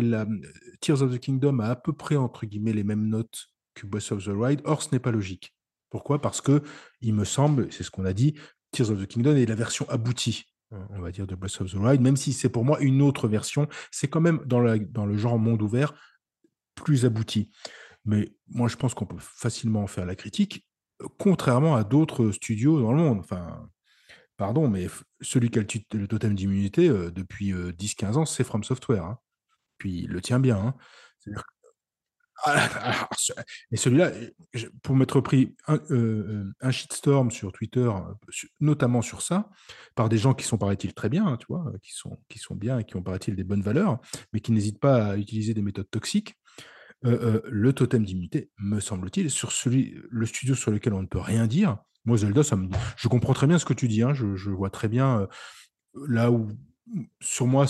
Tears 0.81 1.03
of 1.03 1.13
the 1.13 1.19
Kingdom 1.19 1.61
a 1.61 1.67
à 1.67 1.77
peu 1.77 1.93
près 1.93 2.17
entre 2.17 2.47
guillemets 2.47 2.73
les 2.73 2.85
mêmes 2.85 3.09
notes 3.09 3.54
que 3.75 3.87
Breath 3.87 4.13
of 4.13 4.25
the 4.25 4.29
Wild. 4.29 4.63
Or, 4.65 4.83
ce 4.83 4.89
n'est 4.93 4.99
pas 4.99 5.11
logique. 5.11 5.55
Pourquoi? 5.91 6.21
Parce 6.21 6.41
que, 6.41 6.63
il 7.01 7.15
me 7.15 7.25
semble, 7.25 7.73
c'est 7.73 7.83
ce 7.83 7.91
qu'on 7.91 8.05
a 8.05 8.13
dit, 8.13 8.35
Tears 8.73 8.91
of 8.91 9.01
the 9.01 9.07
Kingdom 9.07 9.37
est 9.37 9.47
la 9.47 9.55
version 9.55 9.89
aboutie, 9.89 10.47
on 10.71 11.01
va 11.01 11.13
dire, 11.13 11.27
de 11.27 11.35
Breath 11.35 11.61
of 11.61 11.71
the 11.71 11.75
Wild, 11.75 12.01
même 12.01 12.17
si 12.17 12.33
c'est 12.33 12.49
pour 12.49 12.65
moi 12.65 12.81
une 12.81 13.03
autre 13.03 13.29
version. 13.29 13.69
C'est 13.91 14.09
quand 14.09 14.21
même 14.21 14.41
dans, 14.47 14.61
la, 14.61 14.79
dans 14.79 15.07
le 15.07 15.17
genre 15.17 15.39
monde 15.39 15.63
ouvert 15.63 15.95
plus 16.75 17.05
abouti. 17.05 17.51
Mais 18.05 18.33
moi, 18.49 18.69
je 18.69 18.77
pense 18.77 18.95
qu'on 18.95 19.07
peut 19.07 19.17
facilement 19.19 19.83
en 19.83 19.87
faire 19.87 20.07
la 20.07 20.17
critique, 20.17 20.67
contrairement 21.19 21.77
à 21.77 21.85
d'autres 21.85 22.31
studios 22.33 22.81
dans 22.81 22.93
le 22.93 22.99
monde. 22.99 23.21
Enfin, 23.21 23.69
pardon, 24.37 24.69
mais 24.69 24.89
celui 25.21 25.51
qui 25.51 25.59
a 25.59 25.63
le, 25.93 26.09
totem 26.09 26.35
d'immunité 26.35 26.89
euh, 26.89 27.11
depuis 27.11 27.53
10-15 27.53 28.05
euh, 28.05 28.15
ans, 28.17 28.27
c'est 28.27 28.45
From 28.45 28.65
Software. 28.65 29.05
Hein. 29.05 29.19
Puis 29.79 30.03
il 30.03 30.11
le 30.11 30.21
tient 30.21 30.41
bien. 30.41 30.59
Hein. 30.59 30.75
C'est-à-dire 31.19 31.45
et 33.71 33.77
celui-là, 33.77 34.11
pour 34.83 34.97
m'être 34.97 35.21
pris 35.21 35.55
un, 35.67 35.79
euh, 35.91 36.53
shitstorm 36.71 37.31
sur 37.31 37.53
Twitter, 37.53 37.91
notamment 38.61 39.03
sur 39.03 39.23
ça, 39.23 39.51
par 39.95 40.09
des 40.09 40.19
gens 40.19 40.35
qui 40.35 40.45
sont, 40.45 40.59
paraît-il, 40.59 40.95
très 40.95 41.09
bien, 41.09 41.27
hein, 41.27 41.37
tu 41.37 41.47
vois, 41.49 41.73
qui 41.83 41.93
sont, 41.93 42.19
qui 42.29 42.39
sont 42.39 42.55
bien 42.55 42.79
et 42.79 42.85
qui 42.85 42.97
ont, 42.97 43.03
paraît-il, 43.03 43.37
des 43.37 43.45
bonnes 43.45 43.63
valeurs, 43.63 44.01
mais 44.33 44.41
qui 44.41 44.53
n'hésitent 44.53 44.81
pas 44.81 45.07
à 45.07 45.17
utiliser 45.17 45.55
des 45.55 45.63
méthodes 45.63 45.91
toxiques. 45.91 46.37
Euh, 47.05 47.43
le 47.51 47.73
totem 47.73 48.05
d'immunité, 48.05 48.51
me 48.59 48.81
semble-t-il, 48.81 49.31
sur 49.31 49.53
celui, 49.53 49.95
le 50.11 50.27
studio 50.27 50.55
sur 50.55 50.71
lequel 50.71 50.95
on 50.95 51.03
ne 51.03 51.07
peut 51.07 51.19
rien 51.19 51.47
dire. 51.47 51.79
Moi, 52.05 52.19
Zelda, 52.19 52.43
je 52.97 53.09
comprends 53.09 53.35
très 53.35 53.47
bien 53.47 53.59
ce 53.59 53.65
que 53.65 53.75
tu 53.75 53.89
dis. 53.89 54.03
Hein, 54.03 54.15
je, 54.15 54.51
vois 54.51 54.71
très 54.71 54.89
bien 54.89 55.27
là 56.07 56.31
où, 56.31 56.49
sur 57.21 57.47
moi, 57.47 57.67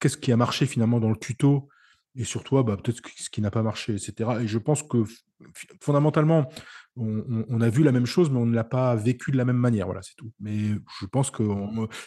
qu'est-ce 0.00 0.16
qui 0.16 0.32
a 0.32 0.36
marché 0.36 0.66
finalement 0.66 1.00
dans 1.00 1.10
le 1.10 1.16
tuto 1.16 1.68
et 2.16 2.24
sur 2.24 2.42
toi, 2.42 2.62
bah, 2.62 2.76
peut-être 2.76 3.00
ce 3.16 3.30
qui 3.30 3.40
n'a 3.40 3.50
pas 3.50 3.62
marché, 3.62 3.94
etc. 3.94 4.30
Et 4.42 4.48
je 4.48 4.58
pense 4.58 4.82
que 4.82 5.04
fondamentalement, 5.80 6.50
on, 6.96 7.60
a 7.60 7.68
vu 7.68 7.82
la 7.82 7.92
même 7.92 8.06
chose, 8.06 8.30
mais 8.30 8.38
on 8.38 8.46
ne 8.46 8.54
l'a 8.54 8.64
pas 8.64 8.94
vécu 8.96 9.30
de 9.30 9.36
la 9.36 9.44
même 9.44 9.56
manière. 9.56 9.86
Voilà, 9.86 10.02
c'est 10.02 10.16
tout. 10.16 10.32
Mais 10.40 10.70
je 11.00 11.06
pense 11.06 11.30
que 11.30 11.44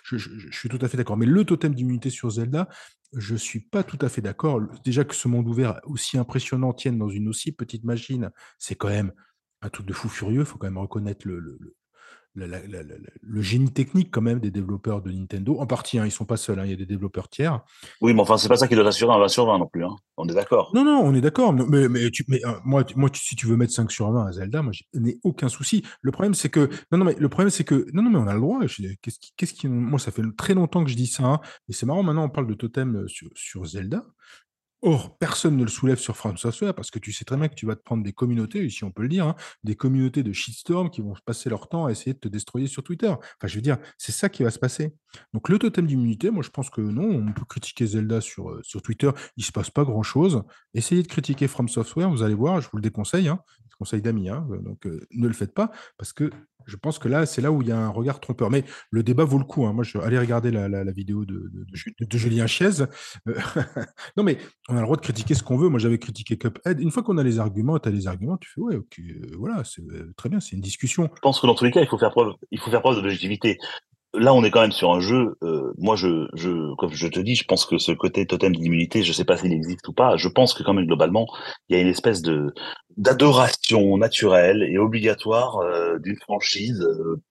je, 0.03 0.51
suis 0.51 0.69
tout 0.69 0.79
à 0.81 0.87
fait 0.87 0.97
d'accord. 0.97 1.17
Mais 1.17 1.25
le 1.25 1.45
totem 1.45 1.73
d'immunité 1.73 2.09
sur 2.09 2.29
Zelda, 2.29 2.67
je 3.15 3.33
ne 3.33 3.37
suis 3.37 3.61
pas 3.61 3.83
tout 3.83 3.97
à 4.01 4.09
fait 4.09 4.21
d'accord. 4.21 4.61
Déjà 4.83 5.03
que 5.03 5.15
ce 5.15 5.27
monde 5.27 5.47
ouvert 5.47 5.79
aussi 5.85 6.17
impressionnant 6.17 6.73
tienne 6.73 6.97
dans 6.97 7.09
une 7.09 7.29
aussi 7.29 7.51
petite 7.53 7.85
machine, 7.85 8.29
c'est 8.59 8.75
quand 8.75 8.89
même 8.89 9.13
un 9.61 9.69
truc 9.69 9.85
de 9.85 9.93
fou 9.93 10.09
furieux. 10.09 10.41
Il 10.41 10.45
faut 10.45 10.57
quand 10.57 10.67
même 10.67 10.77
reconnaître 10.77 11.27
le, 11.27 11.39
le 11.39 11.75
génie 13.41 13.71
technique 13.71 14.09
quand 14.11 14.21
même 14.21 14.39
des 14.39 14.51
développeurs 14.51 15.01
de 15.01 15.11
Nintendo. 15.11 15.59
En 15.59 15.67
partie, 15.67 15.99
hein, 15.99 16.05
ils 16.05 16.11
sont 16.11 16.25
pas 16.25 16.37
seuls, 16.37 16.59
hein, 16.59 16.65
il 16.65 16.71
y 16.71 16.73
a 16.73 16.77
des 16.77 16.85
développeurs 16.85 17.29
tiers. 17.29 17.61
Oui, 18.01 18.13
mais 18.13 18.21
enfin, 18.21 18.37
c'est 18.37 18.47
pas 18.47 18.57
ça 18.57 18.67
qui 18.67 18.75
doit 18.75 18.87
assurer 18.87 19.13
un 19.13 19.19
20 19.19 19.27
sur 19.27 19.45
20 19.45 19.59
non 19.59 19.67
plus. 19.67 19.85
Hein. 19.85 19.95
On 20.17 20.27
est 20.27 20.33
d'accord. 20.33 20.71
Non, 20.73 20.83
non, 20.83 20.99
on 21.03 21.13
est 21.13 21.21
d'accord. 21.21 21.53
Mais, 21.53 21.87
mais, 21.87 22.09
mais 22.27 22.45
euh, 22.45 22.51
moi, 22.63 22.83
moi 22.95 23.09
si 23.13 23.35
tu 23.35 23.47
veux 23.47 23.55
mettre 23.55 23.73
5 23.73 23.91
sur 23.91 24.11
20 24.11 24.25
à 24.25 24.31
Zelda, 24.31 24.61
moi, 24.61 24.71
je 24.73 24.83
n'ai 24.99 25.19
aucun 25.23 25.49
souci. 25.49 25.83
Le 26.01 26.11
problème, 26.11 26.33
c'est 26.33 26.49
que. 26.49 26.69
Non, 26.91 26.97
non, 26.97 27.05
mais 27.05 27.15
le 27.17 27.29
problème, 27.29 27.49
c'est 27.49 27.63
que. 27.63 27.87
Non, 27.93 28.03
non, 28.03 28.09
mais 28.09 28.19
on 28.19 28.27
a 28.27 28.33
le 28.33 28.39
droit. 28.39 28.59
Qu'est-ce 28.61 29.19
qui, 29.19 29.33
qu'est-ce 29.37 29.53
qui. 29.53 29.67
Moi, 29.67 29.99
ça 29.99 30.11
fait 30.11 30.23
très 30.37 30.53
longtemps 30.53 30.83
que 30.83 30.89
je 30.89 30.95
dis 30.95 31.07
ça. 31.07 31.23
Hein, 31.23 31.39
et 31.69 31.73
c'est 31.73 31.85
marrant, 31.85 32.03
maintenant, 32.03 32.25
on 32.25 32.29
parle 32.29 32.47
de 32.47 32.53
totem 32.53 32.95
euh, 32.95 33.07
sur, 33.07 33.29
sur 33.35 33.65
Zelda. 33.65 34.03
Or, 34.85 35.17
personne 35.17 35.55
ne 35.55 35.63
le 35.63 35.69
soulève 35.69 35.97
sur 35.97 36.17
From 36.17 36.35
Software 36.35 36.75
parce 36.75 36.91
que 36.91 36.99
tu 36.99 37.13
sais 37.13 37.23
très 37.23 37.37
bien 37.37 37.47
que 37.47 37.55
tu 37.55 37.65
vas 37.65 37.77
te 37.77 37.81
prendre 37.81 38.03
des 38.03 38.11
communautés, 38.11 38.65
ici 38.65 38.83
on 38.83 38.91
peut 38.91 39.03
le 39.03 39.07
dire, 39.07 39.25
hein, 39.25 39.35
des 39.63 39.75
communautés 39.75 40.23
de 40.23 40.33
shitstorm 40.33 40.89
qui 40.89 40.99
vont 40.99 41.13
passer 41.25 41.49
leur 41.49 41.69
temps 41.69 41.85
à 41.85 41.91
essayer 41.91 42.13
de 42.13 42.19
te 42.19 42.27
destroyer 42.27 42.67
sur 42.67 42.83
Twitter. 42.83 43.07
Enfin, 43.07 43.47
je 43.47 43.55
veux 43.55 43.61
dire, 43.61 43.77
c'est 43.97 44.11
ça 44.11 44.27
qui 44.27 44.43
va 44.43 44.51
se 44.51 44.59
passer. 44.59 44.93
Donc, 45.33 45.47
le 45.47 45.57
totem 45.57 45.87
d'immunité, 45.87 46.31
moi 46.31 46.43
je 46.43 46.49
pense 46.49 46.69
que 46.69 46.81
non, 46.81 47.05
on 47.05 47.31
peut 47.31 47.45
critiquer 47.45 47.85
Zelda 47.85 48.19
sur, 48.19 48.49
euh, 48.49 48.59
sur 48.61 48.81
Twitter, 48.81 49.09
il 49.37 49.41
ne 49.41 49.45
se 49.45 49.53
passe 49.53 49.69
pas 49.69 49.85
grand-chose. 49.85 50.43
Essayez 50.73 51.01
de 51.01 51.07
critiquer 51.07 51.47
From 51.47 51.69
Software, 51.69 52.09
vous 52.09 52.21
allez 52.21 52.33
voir, 52.33 52.59
je 52.59 52.67
vous 52.69 52.77
le 52.77 52.83
déconseille, 52.83 53.29
hein, 53.29 53.39
conseil 53.83 54.01
d'amis, 54.01 54.29
hein, 54.29 54.47
donc 54.61 54.85
euh, 54.85 55.05
ne 55.11 55.27
le 55.27 55.33
faites 55.33 55.53
pas 55.53 55.71
parce 55.97 56.13
que 56.13 56.29
je 56.65 56.75
pense 56.75 56.99
que 56.99 57.07
là, 57.07 57.25
c'est 57.25 57.41
là 57.41 57.51
où 57.51 57.61
il 57.61 57.67
y 57.67 57.71
a 57.71 57.77
un 57.77 57.89
regard 57.89 58.19
trompeur. 58.19 58.49
Mais 58.49 58.63
le 58.91 59.03
débat 59.03 59.23
vaut 59.23 59.37
le 59.37 59.43
coup. 59.43 59.65
Hein. 59.65 59.73
Moi, 59.73 59.83
je 59.83 59.97
aller 59.97 60.19
regarder 60.19 60.51
la, 60.51 60.91
vidéo 60.91 61.25
de, 61.25 61.51
de, 61.99 62.17
Julien 62.17 62.47
Chiez. 62.47 62.81
Euh, 63.27 63.33
non, 64.17 64.23
mais 64.23 64.37
on 64.69 64.75
a 64.75 64.79
le 64.79 64.85
droit 64.85 64.95
de 64.95 65.01
critiquer 65.01 65.33
ce 65.33 65.43
qu'on 65.43 65.57
veut. 65.57 65.69
Moi, 65.69 65.79
j'avais 65.79 65.99
critiqué 65.99 66.37
Cuphead. 66.37 66.79
Une 66.79 66.91
fois 66.91 67.03
qu'on 67.03 67.17
a 67.17 67.23
les 67.23 67.39
arguments, 67.39 67.79
tu 67.79 67.89
as 67.89 67.91
les 67.91 68.07
arguments, 68.07 68.37
tu 68.37 68.49
fais 68.49 68.61
ouais, 68.61 68.75
ok, 68.75 68.99
euh, 68.99 69.35
voilà, 69.37 69.63
c'est 69.63 69.81
euh, 69.81 70.13
très 70.15 70.29
bien, 70.29 70.39
c'est 70.39 70.55
une 70.55 70.61
discussion. 70.61 71.09
Je 71.15 71.19
pense 71.21 71.39
que 71.39 71.47
dans 71.47 71.55
tous 71.55 71.65
les 71.65 71.71
cas, 71.71 71.81
il 71.81 71.87
faut 71.87 71.97
faire 71.97 72.11
preuve, 72.11 72.33
il 72.51 72.59
faut 72.59 72.71
faire 72.71 72.81
preuve 72.81 72.95
d'objectivité 72.95 73.57
là, 74.13 74.33
on 74.33 74.43
est 74.43 74.51
quand 74.51 74.61
même 74.61 74.71
sur 74.71 74.91
un 74.91 74.99
jeu. 74.99 75.35
Euh, 75.43 75.73
moi, 75.77 75.95
je, 75.95 76.27
je, 76.33 76.75
comme 76.75 76.93
je 76.93 77.07
te 77.07 77.19
dis, 77.19 77.35
je 77.35 77.45
pense 77.45 77.65
que 77.65 77.77
ce 77.77 77.91
côté 77.91 78.25
totem 78.25 78.55
d'immunité, 78.55 79.03
je 79.03 79.13
sais 79.13 79.25
pas 79.25 79.37
s'il 79.37 79.53
existe 79.53 79.87
ou 79.87 79.93
pas. 79.93 80.17
Je 80.17 80.29
pense 80.29 80.53
que 80.53 80.63
quand 80.63 80.73
même 80.73 80.85
globalement, 80.85 81.27
il 81.69 81.75
y 81.75 81.79
a 81.79 81.81
une 81.81 81.89
espèce 81.89 82.21
de 82.21 82.53
d'adoration 82.97 83.97
naturelle 83.97 84.63
et 84.63 84.77
obligatoire 84.77 85.57
euh, 85.57 85.97
d'une 85.99 86.17
franchise 86.17 86.79
euh, 86.81 87.21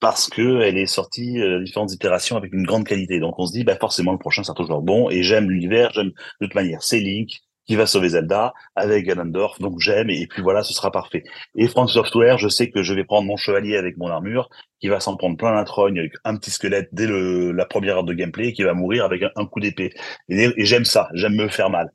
parce 0.00 0.28
que 0.28 0.62
elle 0.62 0.78
est 0.78 0.86
sortie 0.86 1.40
euh, 1.40 1.62
différentes 1.62 1.92
itérations 1.92 2.36
avec 2.36 2.52
une 2.52 2.64
grande 2.64 2.86
qualité. 2.86 3.20
Donc, 3.20 3.38
on 3.38 3.46
se 3.46 3.52
dit, 3.52 3.64
bah 3.64 3.76
forcément, 3.76 4.12
le 4.12 4.18
prochain 4.18 4.42
sera 4.42 4.54
toujours 4.54 4.82
bon. 4.82 5.10
Et 5.10 5.22
j'aime 5.22 5.50
l'univers, 5.50 5.90
j'aime 5.92 6.10
de 6.40 6.46
toute 6.46 6.54
manière. 6.54 6.82
C'est 6.82 7.00
Link, 7.00 7.40
qui 7.70 7.76
va 7.76 7.86
sauver 7.86 8.08
Zelda 8.08 8.52
avec 8.74 9.06
Ganondorf, 9.06 9.60
donc 9.60 9.78
j'aime 9.78 10.10
et 10.10 10.26
puis 10.26 10.42
voilà, 10.42 10.64
ce 10.64 10.74
sera 10.74 10.90
parfait. 10.90 11.22
Et 11.54 11.68
Frank 11.68 11.88
Software, 11.88 12.36
je 12.36 12.48
sais 12.48 12.68
que 12.68 12.82
je 12.82 12.92
vais 12.94 13.04
prendre 13.04 13.28
mon 13.28 13.36
chevalier 13.36 13.76
avec 13.76 13.96
mon 13.96 14.08
armure, 14.08 14.50
qui 14.80 14.88
va 14.88 14.98
s'en 14.98 15.16
prendre 15.16 15.36
plein 15.36 15.52
la 15.52 15.62
trogne 15.62 16.00
avec 16.00 16.14
un 16.24 16.36
petit 16.36 16.50
squelette 16.50 16.88
dès 16.90 17.06
le, 17.06 17.52
la 17.52 17.66
première 17.66 17.98
heure 17.98 18.02
de 18.02 18.12
gameplay, 18.12 18.52
qui 18.52 18.64
va 18.64 18.74
mourir 18.74 19.04
avec 19.04 19.22
un, 19.36 19.46
coup 19.46 19.60
d'épée. 19.60 19.92
Et, 20.28 20.64
j'aime 20.64 20.84
ça, 20.84 21.10
j'aime 21.14 21.36
me 21.36 21.46
faire 21.46 21.70
mal. 21.70 21.92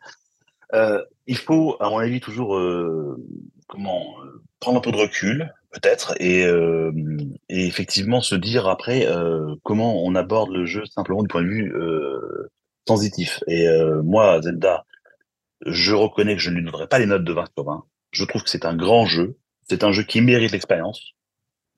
Euh, 0.74 1.04
il 1.28 1.36
faut, 1.36 1.76
à 1.82 1.90
mon 1.90 1.98
avis, 1.98 2.22
toujours 2.22 2.56
euh, 2.56 3.22
comment 3.68 4.16
euh, 4.24 4.42
prendre 4.62 4.78
un 4.78 4.82
peu 4.82 4.94
de 4.94 4.98
recul, 4.98 5.54
peut-être, 5.74 6.16
et, 6.22 6.44
et, 7.50 7.68
effectivement 7.68 8.22
se 8.22 8.36
dire 8.36 8.70
après 8.70 9.06
comment 9.64 10.06
on 10.06 10.16
aborde 10.16 10.52
le 10.52 10.66
jeu 10.66 10.86
simplement 10.86 11.22
du 11.22 11.28
point 11.28 11.42
de 11.42 11.50
vue 11.50 11.76
sensitif. 12.88 13.44
Et 13.50 13.68
moi, 14.02 14.42
Zelda, 14.42 14.86
je 15.66 15.94
reconnais 15.94 16.36
que 16.36 16.42
je 16.42 16.50
ne 16.50 16.56
lui 16.56 16.66
donnerai 16.66 16.88
pas 16.88 17.00
les 17.00 17.06
notes 17.06 17.24
de 17.24 17.34
20 17.34 17.46
sur 17.56 17.66
20. 17.66 17.86
Je 18.12 18.26
trouve 18.26 18.44
que 18.44 18.50
c'est 18.50 18.66
un 18.66 18.76
grand 18.76 19.06
jeu. 19.06 19.38
C'est 19.68 19.84
un 19.84 19.92
jeu 19.92 20.04
qui 20.04 20.22
mérite 20.22 20.52
l'expérience. 20.52 21.14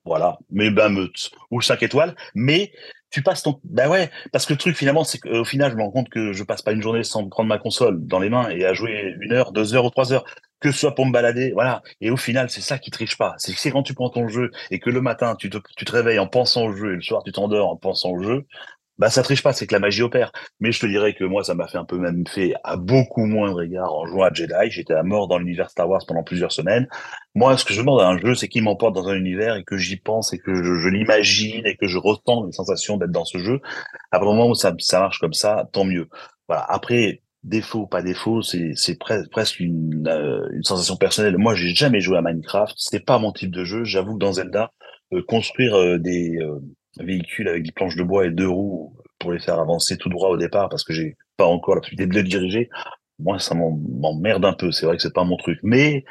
Voilà. 0.06 0.38
Mais 0.50 0.70
ben, 0.70 0.90
meute. 0.90 1.32
Ou 1.52 1.62
5 1.62 1.84
étoiles. 1.84 2.16
Mais 2.36 2.72
tu 3.10 3.22
passes 3.22 3.44
ton, 3.44 3.60
ben 3.64 3.90
ouais, 3.90 4.10
parce 4.32 4.46
que 4.46 4.54
le 4.54 4.60
truc 4.60 4.76
finalement, 4.76 5.04
c'est 5.04 5.20
qu'au 5.20 5.46
final, 5.46 5.72
je 5.72 5.78
me 5.78 5.82
rends 5.84 5.92
compte 5.92 6.10
que 6.10 6.34
je 6.34 6.44
passe 6.44 6.62
pas 6.62 6.74
une 6.74 6.82
journée 6.82 7.04
sans 7.04 7.28
prendre 7.30 7.48
ma 7.48 7.58
console 7.58 8.06
dans 8.06 8.20
les 8.20 8.30
mains 8.30 8.50
et 8.50 8.66
à 8.66 8.74
jouer 8.74 9.16
une 9.22 9.32
heure, 9.32 9.54
deux 9.54 9.76
heures 9.76 9.86
ou 9.86 9.90
trois 9.90 10.12
heures, 10.12 10.26
que 10.60 10.72
ce 10.72 10.80
soit 10.80 10.96
pour 10.96 11.06
me 11.06 11.12
balader, 11.12 11.52
voilà. 11.54 11.82
Et 12.02 12.10
au 12.10 12.18
final, 12.18 12.50
c'est 12.50 12.62
ça 12.62 12.80
qui 12.80 12.92
triche 12.92 13.18
pas. 13.18 13.36
C'est 13.38 13.72
quand 13.72 13.84
tu 13.84 13.94
prends 13.94 14.10
ton 14.10 14.28
jeu 14.28 14.52
et 14.72 14.80
que 14.80 14.90
le 14.90 15.02
matin, 15.02 15.36
tu 15.36 15.50
te, 15.50 15.58
tu 15.78 15.86
te 15.86 15.92
réveilles 15.92 16.20
en 16.20 16.28
pensant 16.28 16.66
au 16.66 16.76
jeu 16.76 16.94
et 16.94 16.96
le 16.96 17.02
soir, 17.02 17.24
tu 17.24 17.32
t'endors 17.32 17.70
en 17.70 17.78
pensant 17.78 18.10
au 18.10 18.22
jeu, 18.22 18.46
bah 19.00 19.10
ça 19.12 19.22
triche 19.22 19.44
pas, 19.44 19.54
c'est 19.54 19.68
que 19.68 19.74
la 19.74 19.80
magie 19.80 20.02
opère. 20.02 20.32
Mais 20.60 20.72
je 20.72 20.80
te 20.80 20.86
dirais 20.88 21.14
que 21.14 21.24
moi, 21.24 21.44
ça 21.44 21.54
m'a 21.54 21.68
fait 21.68 21.78
un 21.78 21.86
peu 21.86 21.98
même 21.98 22.26
fait 22.26 22.54
à 22.64 22.78
beaucoup 22.78 23.26
moins 23.26 23.54
de 23.54 23.64
égard 23.64 23.94
en 23.94 24.06
jouant 24.08 24.26
à 24.26 24.34
Jedi. 24.34 24.54
J'étais 24.70 24.94
à 24.94 25.04
mort 25.04 25.28
dans 25.28 25.38
l'univers 25.38 25.70
Star 25.70 25.88
Wars 25.88 26.02
pendant 26.08 26.24
plusieurs 26.24 26.52
semaines. 26.52 26.88
Moi, 27.36 27.58
ce 27.58 27.66
que 27.66 27.74
je 27.74 27.80
demande 27.80 28.02
à 28.02 28.08
un 28.08 28.18
jeu, 28.18 28.34
c'est 28.34 28.48
qu'il 28.48 28.64
m'emporte 28.64 28.96
dans 28.96 29.08
un 29.08 29.16
univers 29.16 29.56
et 29.56 29.64
que 29.64 29.78
j'y 29.78 29.98
pense 29.98 30.34
et 30.34 30.40
que 30.40 30.64
je, 30.64 30.90
l'imagine 30.90 31.66
et 31.66 31.78
que 31.78 31.88
je 31.88 31.98
ressens 31.98 32.46
les 32.46 32.52
sensations 32.52 32.98
d'être 32.98 33.12
dans 33.12 33.26
ce 33.26 33.38
jeu. 33.38 33.62
À 34.12 34.20
du 34.20 34.26
moment 34.26 34.48
où 34.48 34.56
ça, 34.56 34.74
ça 34.80 35.00
marche 35.00 35.20
comme 35.20 35.34
ça, 35.34 35.70
tant 35.74 35.86
mieux. 35.86 36.10
Voilà. 36.48 36.66
Après, 36.68 37.22
défaut 37.44 37.86
pas 37.88 38.02
défaut, 38.02 38.42
c'est 38.42 38.72
c'est 38.76 38.98
presque 38.98 39.60
une, 39.60 40.08
euh, 40.08 40.50
une 40.54 40.64
sensation 40.64 40.96
personnelle. 40.98 41.38
Moi, 41.38 41.54
j'ai 41.56 41.74
jamais 41.76 42.02
joué 42.02 42.18
à 42.18 42.22
Minecraft. 42.22 42.74
C'est 42.78 43.06
pas 43.06 43.20
mon 43.20 43.32
type 43.32 43.52
de 43.52 43.64
jeu. 43.64 43.84
J'avoue 43.84 44.16
que 44.16 44.20
dans 44.20 44.34
Zelda, 44.34 44.72
euh, 45.14 45.22
construire 45.28 45.76
euh, 45.76 45.98
des 46.00 46.40
véhicule 47.00 47.48
avec 47.48 47.64
des 47.64 47.72
planches 47.72 47.96
de 47.96 48.04
bois 48.04 48.26
et 48.26 48.32
deux 48.32 48.50
roues 48.50 48.96
pour 49.20 49.32
les 49.32 49.40
faire 49.40 49.60
avancer 49.60 49.98
tout 49.98 50.10
droit 50.10 50.30
au 50.30 50.38
départ 50.38 50.70
parce 50.70 50.84
que 50.84 50.94
j'ai 50.94 51.18
pas 51.38 51.46
encore 51.46 51.76
la 51.76 51.82
possibilité 51.82 52.08
de 52.10 52.16
les 52.16 52.24
diriger. 52.24 52.70
Moi, 53.20 53.40
ça 53.40 53.56
m'emmerde 53.56 54.46
un 54.46 54.54
peu. 54.54 54.72
C'est 54.72 54.86
vrai 54.86 54.96
que 54.96 55.02
c'est 55.02 55.14
pas 55.14 55.24
mon 55.24 55.38
truc, 55.38 55.60
mais 55.64 56.04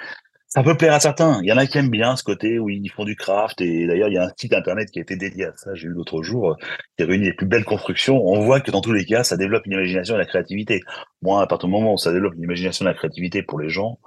ça 0.49 0.62
peut 0.62 0.77
plaire 0.77 0.94
à 0.94 1.01
certains. 1.01 1.40
Il 1.42 1.49
y 1.49 1.53
en 1.53 1.57
a 1.57 1.66
qui 1.66 1.77
aiment 1.79 1.90
bien 1.90 2.16
ce 2.16 2.22
côté 2.22 2.59
où 2.59 2.68
ils 2.70 2.88
font 2.88 3.05
du 3.05 3.16
craft. 3.16 3.61
Et 3.61 3.87
d'ailleurs, 3.87 4.09
il 4.09 4.14
y 4.14 4.18
a 4.18 4.25
un 4.25 4.33
site 4.37 4.55
internet 4.55 4.90
qui 4.90 5.01
a 5.01 5.03
été 5.03 5.16
dédié 5.16 5.46
à 5.46 5.53
ça. 5.57 5.75
J'ai 5.75 5.88
eu 5.88 5.90
l'autre 5.90 6.22
jour, 6.22 6.53
euh, 6.53 6.55
qui 6.96 7.05
réunit 7.05 7.27
les 7.27 7.35
plus 7.35 7.46
belles 7.46 7.64
constructions. 7.64 8.25
On 8.25 8.40
voit 8.40 8.61
que 8.61 8.70
dans 8.70 8.81
tous 8.81 8.92
les 8.92 9.05
cas, 9.05 9.25
ça 9.25 9.37
développe 9.37 9.66
une 9.66 9.72
imagination 9.72 10.14
et 10.14 10.18
la 10.18 10.25
créativité. 10.25 10.83
Moi, 11.22 11.42
à 11.42 11.46
partir 11.46 11.68
du 11.68 11.72
moment 11.72 11.94
où 11.94 11.99
ça 11.99 12.12
développe 12.12 12.35
une 12.35 12.44
imagination 12.44 12.85
et 12.85 12.88
la 12.88 12.94
créativité 12.94 13.42
pour 13.42 13.61
les 13.61 13.68
gens, 13.68 13.99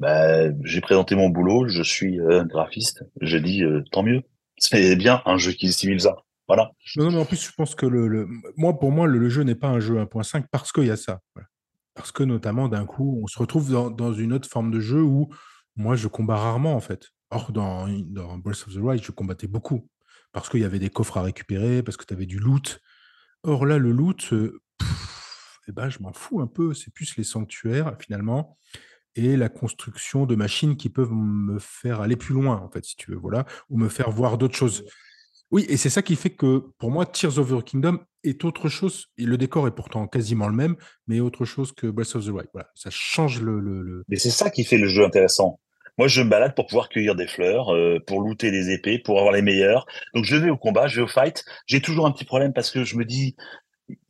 bah, 0.00 0.50
j'ai 0.64 0.80
présenté 0.80 1.14
mon 1.14 1.28
boulot. 1.28 1.66
Je 1.68 1.82
suis 1.82 2.20
euh, 2.20 2.44
graphiste. 2.44 3.04
J'ai 3.20 3.40
dit, 3.40 3.64
euh, 3.64 3.82
tant 3.90 4.02
mieux 4.02 4.22
c'est 4.60 4.94
bien 4.94 5.22
un 5.24 5.38
jeu 5.38 5.52
qui 5.52 5.72
simule 5.72 6.00
ça. 6.00 6.16
Voilà. 6.46 6.70
Non, 6.96 7.10
mais 7.10 7.18
en 7.18 7.24
plus, 7.24 7.42
je 7.42 7.52
pense 7.56 7.74
que 7.74 7.86
le, 7.86 8.28
moi, 8.56 8.78
pour 8.78 8.92
moi, 8.92 9.06
le, 9.06 9.28
jeu 9.28 9.42
n'est 9.42 9.54
pas 9.54 9.68
un 9.68 9.80
jeu 9.80 9.96
1.5 9.96 10.44
parce 10.50 10.72
qu'il 10.72 10.86
y 10.86 10.90
a 10.90 10.96
ça. 10.96 11.20
Parce 11.94 12.12
que 12.12 12.22
notamment, 12.22 12.68
d'un 12.68 12.86
coup, 12.86 13.20
on 13.22 13.26
se 13.26 13.38
retrouve 13.38 13.70
dans, 13.70 14.12
une 14.12 14.32
autre 14.32 14.48
forme 14.48 14.70
de 14.70 14.80
jeu 14.80 15.00
où 15.02 15.32
moi, 15.76 15.96
je 15.96 16.08
combats 16.08 16.36
rarement, 16.36 16.74
en 16.74 16.80
fait. 16.80 17.10
Or, 17.30 17.52
dans, 17.52 17.88
dans 17.88 18.36
Breath 18.38 18.64
of 18.66 18.74
the 18.74 18.78
Wild, 18.78 19.02
je 19.02 19.12
combattais 19.12 19.46
beaucoup. 19.46 19.88
Parce 20.32 20.48
qu'il 20.48 20.60
y 20.60 20.64
avait 20.64 20.78
des 20.78 20.90
coffres 20.90 21.16
à 21.16 21.22
récupérer, 21.22 21.82
parce 21.82 21.96
que 21.96 22.04
tu 22.04 22.14
avais 22.14 22.26
du 22.26 22.38
loot. 22.38 22.80
Or, 23.42 23.66
là, 23.66 23.78
le 23.78 23.92
loot, 23.92 24.32
euh, 24.32 24.60
eh 25.68 25.72
ben, 25.72 25.88
je 25.88 26.00
m'en 26.00 26.12
fous 26.12 26.40
un 26.40 26.46
peu. 26.46 26.74
C'est 26.74 26.92
plus 26.92 27.16
les 27.16 27.24
sanctuaires, 27.24 27.96
finalement 28.00 28.58
et 29.16 29.36
la 29.36 29.48
construction 29.48 30.26
de 30.26 30.34
machines 30.34 30.76
qui 30.76 30.88
peuvent 30.88 31.12
me 31.12 31.58
faire 31.58 32.00
aller 32.00 32.16
plus 32.16 32.34
loin, 32.34 32.56
en 32.56 32.70
fait, 32.70 32.84
si 32.84 32.96
tu 32.96 33.10
veux, 33.10 33.16
voilà, 33.16 33.44
ou 33.68 33.78
me 33.78 33.88
faire 33.88 34.10
voir 34.10 34.38
d'autres 34.38 34.56
choses. 34.56 34.84
Oui, 35.50 35.66
et 35.68 35.76
c'est 35.76 35.90
ça 35.90 36.02
qui 36.02 36.14
fait 36.14 36.30
que 36.30 36.64
pour 36.78 36.90
moi, 36.90 37.06
Tears 37.06 37.38
of 37.38 37.50
the 37.50 37.64
Kingdom 37.64 37.98
est 38.22 38.44
autre 38.44 38.68
chose. 38.68 39.08
Et 39.18 39.24
le 39.24 39.36
décor 39.36 39.66
est 39.66 39.74
pourtant 39.74 40.06
quasiment 40.06 40.46
le 40.46 40.54
même, 40.54 40.76
mais 41.08 41.20
autre 41.20 41.44
chose 41.44 41.72
que 41.72 41.88
Breath 41.88 42.14
of 42.14 42.24
the 42.24 42.28
Wild. 42.28 42.48
Voilà, 42.52 42.68
ça 42.74 42.90
change 42.90 43.40
le. 43.40 43.58
le, 43.58 44.04
Mais 44.08 44.16
c'est 44.16 44.30
ça 44.30 44.50
qui 44.50 44.64
fait 44.64 44.78
le 44.78 44.86
jeu 44.86 45.04
intéressant. 45.04 45.58
Moi, 45.98 46.08
je 46.08 46.22
me 46.22 46.30
balade 46.30 46.54
pour 46.54 46.66
pouvoir 46.66 46.88
cueillir 46.88 47.14
des 47.14 47.26
fleurs, 47.26 47.74
euh, 47.74 47.98
pour 48.06 48.20
looter 48.20 48.50
des 48.50 48.70
épées, 48.70 48.98
pour 48.98 49.18
avoir 49.18 49.32
les 49.32 49.42
meilleurs. 49.42 49.86
Donc, 50.14 50.24
je 50.24 50.36
vais 50.36 50.50
au 50.50 50.56
combat, 50.56 50.86
je 50.86 50.96
vais 50.96 51.02
au 51.02 51.08
fight. 51.08 51.44
J'ai 51.66 51.82
toujours 51.82 52.06
un 52.06 52.12
petit 52.12 52.24
problème 52.24 52.52
parce 52.52 52.70
que 52.70 52.84
je 52.84 52.96
me 52.96 53.04
dis, 53.04 53.36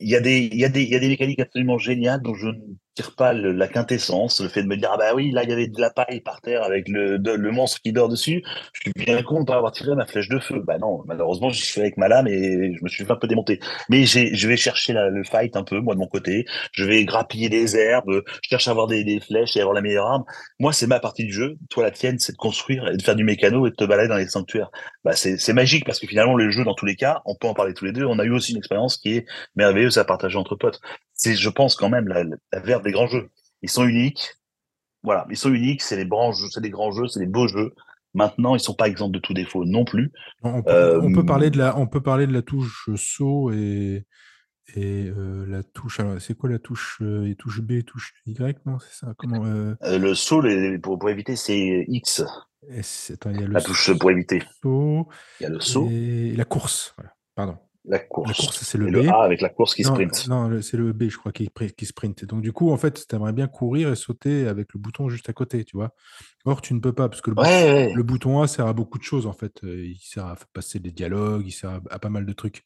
il 0.01 0.09
y 0.09 0.15
a 0.15 0.19
des, 0.19 0.49
il 0.51 0.59
y 0.59 0.65
a 0.65 0.69
des, 0.69 0.83
il 0.83 0.89
y 0.89 0.95
a 0.95 0.99
des 0.99 1.07
mécaniques 1.07 1.39
absolument 1.39 1.77
géniales 1.77 2.21
dont 2.21 2.33
je 2.33 2.47
ne 2.47 2.53
tire 2.95 3.15
pas 3.15 3.31
la 3.31 3.67
quintessence, 3.69 4.41
le 4.41 4.49
fait 4.49 4.63
de 4.63 4.67
me 4.67 4.75
dire 4.75 4.89
ah 4.93 4.97
bah 4.97 5.13
oui 5.15 5.31
là 5.31 5.43
il 5.43 5.49
y 5.49 5.53
avait 5.53 5.67
de 5.67 5.79
la 5.79 5.91
paille 5.91 6.19
par 6.19 6.41
terre 6.41 6.63
avec 6.63 6.89
le, 6.89 7.17
le 7.17 7.51
monstre 7.51 7.79
qui 7.81 7.93
dort 7.93 8.09
dessus. 8.09 8.43
Je 8.73 8.81
suis 8.81 8.91
bien 9.05 9.23
con 9.23 9.41
de 9.41 9.45
pas 9.45 9.55
avoir 9.55 9.71
tiré 9.71 9.95
ma 9.95 10.05
flèche 10.05 10.27
de 10.27 10.39
feu. 10.39 10.61
Bah 10.65 10.77
non, 10.77 11.01
malheureusement 11.05 11.49
je 11.49 11.63
suis 11.63 11.79
avec 11.79 11.95
ma 11.97 12.09
lame 12.09 12.27
et 12.27 12.73
je 12.75 12.83
me 12.83 12.89
suis 12.89 13.05
fait 13.05 13.11
un 13.11 13.15
peu 13.15 13.27
démonter. 13.27 13.59
Mais 13.89 14.05
je 14.05 14.47
vais 14.47 14.57
chercher 14.57 14.93
le 14.93 15.23
fight 15.23 15.55
un 15.55 15.63
peu 15.63 15.79
moi 15.79 15.93
de 15.93 15.99
mon 15.99 16.07
côté. 16.07 16.45
Je 16.73 16.83
vais 16.83 17.05
grappiller 17.05 17.47
des 17.47 17.77
herbes, 17.77 18.23
je 18.43 18.49
cherche 18.49 18.67
à 18.67 18.71
avoir 18.71 18.87
des, 18.87 19.05
des 19.05 19.21
flèches 19.21 19.55
et 19.55 19.61
avoir 19.61 19.73
la 19.73 19.81
meilleure 19.81 20.07
arme. 20.07 20.23
Moi 20.59 20.73
c'est 20.73 20.87
ma 20.87 20.99
partie 20.99 21.23
du 21.23 21.31
jeu. 21.31 21.57
Toi 21.69 21.83
la 21.83 21.91
tienne 21.91 22.19
c'est 22.19 22.33
de 22.33 22.37
construire 22.37 22.89
et 22.89 22.97
de 22.97 23.01
faire 23.01 23.15
du 23.15 23.23
mécano 23.23 23.67
et 23.67 23.69
de 23.69 23.75
te 23.75 23.85
balader 23.85 24.09
dans 24.09 24.17
les 24.17 24.27
sanctuaires. 24.27 24.69
Bah 25.05 25.13
c'est 25.13 25.53
magique 25.53 25.85
parce 25.85 25.99
que 25.99 26.07
finalement 26.07 26.35
le 26.35 26.51
jeu 26.51 26.65
dans 26.65 26.75
tous 26.75 26.85
les 26.85 26.95
cas, 26.95 27.21
on 27.25 27.35
peut 27.35 27.47
en 27.47 27.53
parler 27.53 27.73
tous 27.73 27.85
les 27.85 27.93
deux. 27.93 28.03
On 28.03 28.19
a 28.19 28.25
eu 28.25 28.31
aussi 28.31 28.51
une 28.51 28.57
expérience 28.57 28.97
qui 28.97 29.15
est 29.15 29.25
merveilleuse 29.55 29.90
à 29.97 30.05
partager 30.05 30.37
entre 30.37 30.55
potes. 30.55 30.79
C'est, 31.13 31.35
je 31.35 31.49
pense, 31.49 31.75
quand 31.75 31.89
même 31.89 32.07
la, 32.07 32.23
la 32.23 32.59
verve 32.59 32.83
des 32.83 32.91
grands 32.91 33.07
jeux. 33.07 33.29
Ils 33.61 33.69
sont 33.69 33.85
uniques. 33.85 34.35
Voilà, 35.03 35.25
ils 35.29 35.37
sont 35.37 35.53
uniques. 35.53 35.81
C'est 35.81 35.95
les 35.95 36.09
jeux, 36.09 36.47
c'est 36.51 36.61
des 36.61 36.69
grands 36.69 36.91
jeux, 36.91 37.07
c'est 37.07 37.19
des 37.19 37.27
beaux 37.27 37.47
jeux. 37.47 37.73
Maintenant, 38.13 38.55
ils 38.55 38.59
sont 38.59 38.73
pas 38.73 38.87
exempts 38.87 39.09
de 39.09 39.19
tout 39.19 39.33
défaut 39.33 39.63
non 39.63 39.85
plus. 39.85 40.11
On 40.43 40.61
peut, 40.61 40.71
euh, 40.71 41.01
on 41.01 41.13
peut 41.13 41.25
parler 41.25 41.49
de 41.49 41.57
la, 41.57 41.77
on 41.77 41.87
peut 41.87 42.01
parler 42.01 42.27
de 42.27 42.33
la 42.33 42.41
touche 42.41 42.89
saut 42.95 43.51
et 43.51 44.05
et 44.75 45.05
euh, 45.07 45.45
la 45.47 45.63
touche. 45.63 45.99
Alors, 45.99 46.21
c'est 46.21 46.35
quoi 46.35 46.49
la 46.49 46.59
touche 46.59 46.99
euh, 47.01 47.33
touche 47.37 47.61
B, 47.61 47.83
touche 47.83 48.13
Y, 48.25 48.65
non 48.65 48.79
C'est 48.79 49.05
ça 49.05 49.13
Comment 49.17 49.45
euh... 49.45 49.75
Le 49.81 50.13
saut, 50.13 50.43
pour, 50.81 50.99
pour 50.99 51.09
éviter, 51.09 51.35
c'est 51.35 51.85
X. 51.87 52.23
Attends, 53.11 53.31
il 53.31 53.41
y 53.41 53.43
a 53.43 53.47
le 53.47 53.53
la 53.53 53.61
touche 53.61 53.97
pour 53.97 54.11
éviter. 54.11 54.43
Saut. 54.61 55.07
Il 55.39 55.43
y 55.43 55.45
a 55.45 55.49
le 55.49 55.59
saut. 55.59 55.87
Et 55.89 56.33
la 56.35 56.45
course. 56.45 56.93
Voilà. 56.97 57.13
Pardon. 57.35 57.57
La 57.85 57.99
course. 57.99 58.29
La 58.29 58.33
course, 58.35 58.63
c'est 58.63 58.77
le 58.77 58.87
et 58.89 58.91
B. 58.91 58.93
Le 59.05 59.09
A 59.09 59.23
avec 59.23 59.41
la 59.41 59.49
course 59.49 59.73
qui 59.73 59.81
non, 59.83 59.93
sprint. 59.93 60.27
Non, 60.27 60.61
c'est 60.61 60.77
le 60.77 60.93
B, 60.93 61.09
je 61.09 61.17
crois, 61.17 61.31
qui, 61.31 61.49
qui 61.49 61.85
sprint. 61.85 62.25
Donc, 62.25 62.41
du 62.41 62.53
coup, 62.53 62.71
en 62.71 62.77
fait, 62.77 63.07
tu 63.07 63.15
aimerais 63.15 63.33
bien 63.33 63.47
courir 63.47 63.91
et 63.91 63.95
sauter 63.95 64.47
avec 64.47 64.73
le 64.73 64.79
bouton 64.79 65.09
juste 65.09 65.29
à 65.29 65.33
côté, 65.33 65.63
tu 65.65 65.77
vois. 65.77 65.95
Or, 66.45 66.61
tu 66.61 66.73
ne 66.73 66.79
peux 66.79 66.93
pas, 66.93 67.09
parce 67.09 67.21
que 67.21 67.31
le, 67.31 67.37
ouais, 67.37 67.43
bouton, 67.43 67.73
ouais. 67.73 67.93
le 67.93 68.03
bouton 68.03 68.41
A 68.41 68.47
sert 68.47 68.67
à 68.67 68.73
beaucoup 68.73 68.99
de 68.99 69.03
choses, 69.03 69.25
en 69.25 69.33
fait. 69.33 69.59
Il 69.63 69.97
sert 69.99 70.25
à 70.25 70.35
passer 70.53 70.79
des 70.79 70.91
dialogues, 70.91 71.43
il 71.47 71.51
sert 71.51 71.71
à, 71.71 71.81
à 71.89 71.99
pas 71.99 72.09
mal 72.09 72.25
de 72.25 72.33
trucs. 72.33 72.63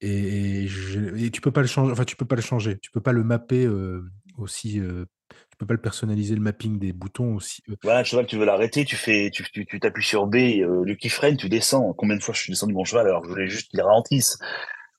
Et, 0.00 0.66
je, 0.66 1.14
et, 1.16 1.30
tu 1.30 1.40
peux 1.40 1.52
pas 1.52 1.60
le 1.60 1.66
changer. 1.66 1.92
Enfin, 1.92 2.04
tu 2.04 2.16
peux 2.16 2.24
pas 2.24 2.36
le 2.36 2.42
changer. 2.42 2.78
Tu 2.78 2.90
peux 2.90 3.00
pas 3.00 3.12
le 3.12 3.22
mapper 3.22 3.66
euh, 3.66 4.02
aussi. 4.36 4.80
Euh, 4.80 5.04
tu 5.50 5.56
peux 5.58 5.66
pas 5.66 5.74
le 5.74 5.80
personnaliser 5.80 6.34
le 6.34 6.40
mapping 6.40 6.78
des 6.78 6.92
boutons 6.92 7.36
aussi. 7.36 7.62
Euh. 7.68 7.76
Voilà, 7.82 8.04
cheval, 8.04 8.26
tu 8.26 8.36
veux 8.36 8.44
l'arrêter, 8.44 8.84
tu 8.84 8.96
fais, 8.96 9.30
tu, 9.32 9.44
tu, 9.52 9.66
tu 9.66 9.80
t'appuies 9.80 10.04
sur 10.04 10.26
B, 10.26 10.36
euh, 10.36 10.84
le 10.84 10.94
qui 10.94 11.08
freine, 11.08 11.36
tu 11.36 11.48
descends. 11.48 11.92
Combien 11.92 12.16
de 12.16 12.22
fois 12.22 12.34
je 12.34 12.40
suis 12.40 12.52
descendu 12.52 12.72
mon 12.72 12.84
cheval 12.84 13.06
alors 13.06 13.22
que 13.22 13.28
je 13.28 13.32
voulais 13.32 13.48
juste 13.48 13.70
qu'il 13.70 13.80
ralentisse? 13.80 14.38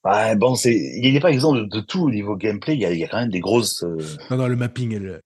Ouais, 0.04 0.36
bon, 0.36 0.56
c'est, 0.56 0.76
il 0.76 1.14
n'est 1.14 1.20
pas 1.20 1.32
exemple 1.32 1.60
de, 1.60 1.66
de, 1.66 1.80
tout 1.80 2.04
au 2.04 2.10
niveau 2.10 2.36
gameplay. 2.36 2.74
Il 2.74 2.82
y 2.82 2.86
a, 2.86 2.92
il 2.92 3.00
y 3.00 3.04
a 3.04 3.08
quand 3.08 3.20
même 3.20 3.30
des 3.30 3.40
grosses. 3.40 3.84
Euh... 3.84 3.98
Non, 4.30 4.38
non, 4.38 4.48
le 4.48 4.56
mapping. 4.56 4.96
Elle... 4.96 5.22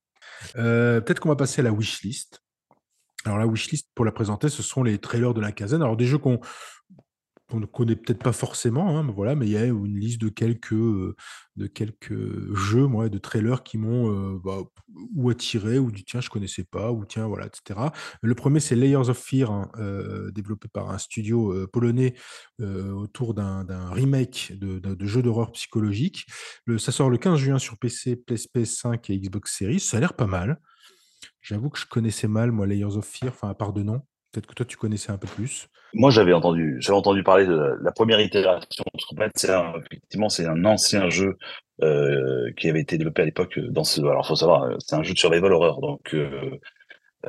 Peut-être 0.54 1.20
qu'on 1.20 1.30
va 1.30 1.36
passer 1.36 1.62
à 1.62 1.64
la 1.64 1.72
wishlist. 1.72 2.42
Alors 3.26 3.40
la 3.40 3.48
wishlist, 3.48 3.90
pour 3.96 4.06
la 4.06 4.12
présenter, 4.12 4.50
ce 4.50 4.62
sont 4.62 4.84
les 4.84 5.00
trailers 5.00 5.34
de 5.34 5.42
la 5.42 5.52
caserne. 5.52 5.82
Alors 5.82 5.98
des 5.98 6.06
jeux 6.06 6.20
qu'on 6.20 6.40
qu'on 7.50 7.60
ne 7.60 7.66
connaît 7.66 7.96
peut-être 7.96 8.24
pas 8.24 8.32
forcément, 8.32 8.98
hein, 8.98 9.04
mais 9.04 9.36
mais 9.36 9.46
il 9.46 9.52
y 9.52 9.58
a 9.58 9.66
une 9.66 9.98
liste 10.00 10.20
de 10.22 10.30
quelques, 10.30 10.74
euh, 10.74 11.16
jeux, 12.56 12.88
moi, 12.88 13.10
de 13.10 13.18
trailers 13.18 13.64
qui 13.64 13.78
m'ont 13.78 14.12
euh, 14.12 14.40
bah, 14.44 14.60
ou 15.16 15.30
attiré, 15.30 15.78
ou 15.78 15.92
dit 15.92 16.04
tiens, 16.04 16.22
je 16.22 16.30
connaissais 16.30 16.64
pas, 16.64 16.92
ou 16.92 17.06
tiens, 17.06 17.28
voilà, 17.28 17.48
etc. 17.48 17.80
Le 18.22 18.36
premier, 18.36 18.60
c'est 18.60 18.76
Layers 18.76 19.10
of 19.10 19.18
Fear, 19.18 19.52
hein, 19.52 19.70
euh, 19.78 20.32
développé 20.32 20.68
par 20.68 20.90
un 20.90 20.98
studio 20.98 21.68
polonais 21.68 22.16
autour 22.60 23.34
d'un 23.34 23.90
remake 23.92 24.54
de, 24.56 24.80
de, 24.80 25.06
jeu 25.06 25.22
d'horreur 25.22 25.52
psychologique. 25.52 26.26
Ça 26.78 26.92
sort 26.92 27.10
le 27.10 27.18
15 27.18 27.38
juin 27.38 27.60
sur 27.60 27.78
PC, 27.78 28.16
PS5 28.28 29.12
et 29.12 29.20
Xbox 29.20 29.58
Series. 29.58 29.80
Ça 29.80 29.98
a 29.98 30.00
l'air 30.00 30.14
pas 30.14 30.28
mal. 30.28 30.60
J'avoue 31.42 31.70
que 31.70 31.80
je 31.80 31.86
connaissais 31.86 32.28
mal, 32.28 32.52
moi, 32.52 32.66
Layers 32.66 32.98
of 32.98 33.06
Fear, 33.06 33.32
enfin, 33.32 33.50
à 33.50 33.54
part 33.54 33.74
de 33.74 33.84
nom. 33.84 34.02
Peut-être 34.36 34.48
que 34.48 34.54
toi, 34.54 34.66
tu 34.66 34.76
connaissais 34.76 35.14
un 35.14 35.18
peu 35.18 35.28
plus. 35.28 35.70
Moi, 35.94 36.12
j'avais 36.12 36.34
entendu, 36.34 36.76
j'avais 36.82 36.98
entendu 36.98 37.24
parler 37.24 37.46
de 37.46 37.78
la 37.82 37.92
première 37.94 38.20
itération. 38.20 38.84
C'est 39.34 39.50
effectivement, 39.86 40.28
c'est 40.28 40.46
un 40.46 40.66
ancien 40.66 41.10
jeu 41.10 41.38
euh, 41.82 42.52
qui 42.58 42.70
avait 42.70 42.82
été 42.82 42.98
développé 42.98 43.22
à 43.22 43.26
l'époque 43.26 43.58
dans 43.60 43.86
ce. 43.86 44.02
Alors, 44.02 44.28
faut 44.28 44.36
savoir, 44.36 44.70
c'est 44.80 44.98
un 44.98 45.04
jeu 45.04 45.14
de 45.14 45.18
survival 45.18 45.54
horror, 45.54 45.80
donc 45.80 46.14
euh, 46.14 46.60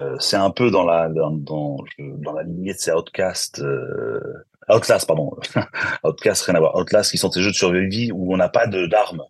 euh, 0.03 0.17
c'est 0.19 0.37
un 0.37 0.51
peu 0.51 0.73
dans 0.73 0.83
la 0.83 1.09
dans, 1.09 1.77
la 1.99 2.43
lignée 2.43 2.73
de 2.73 2.79
ces 2.79 2.91
Outcast. 2.91 3.61
Euh, 3.61 4.21
Outlast, 4.69 5.07
pardon. 5.07 5.31
Outcast, 6.03 6.43
rien 6.47 6.57
à 6.57 6.59
voir. 6.59 6.75
Outlast, 6.75 7.13
qui 7.13 7.19
sont 7.19 7.31
ces 7.31 7.43
jeux 7.43 7.53
de 7.53 7.57
survie 7.57 8.11
où 8.11 8.35
on 8.35 8.37
n'a 8.37 8.49
pas 8.49 8.67
d'armes 8.67 9.23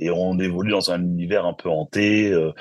et 0.00 0.10
on 0.10 0.38
évolue 0.40 0.72
dans 0.72 0.90
un 0.90 1.00
univers 1.00 1.46
un 1.46 1.52
peu 1.52 1.68
hanté. 1.68 2.32
Euh, 2.32 2.52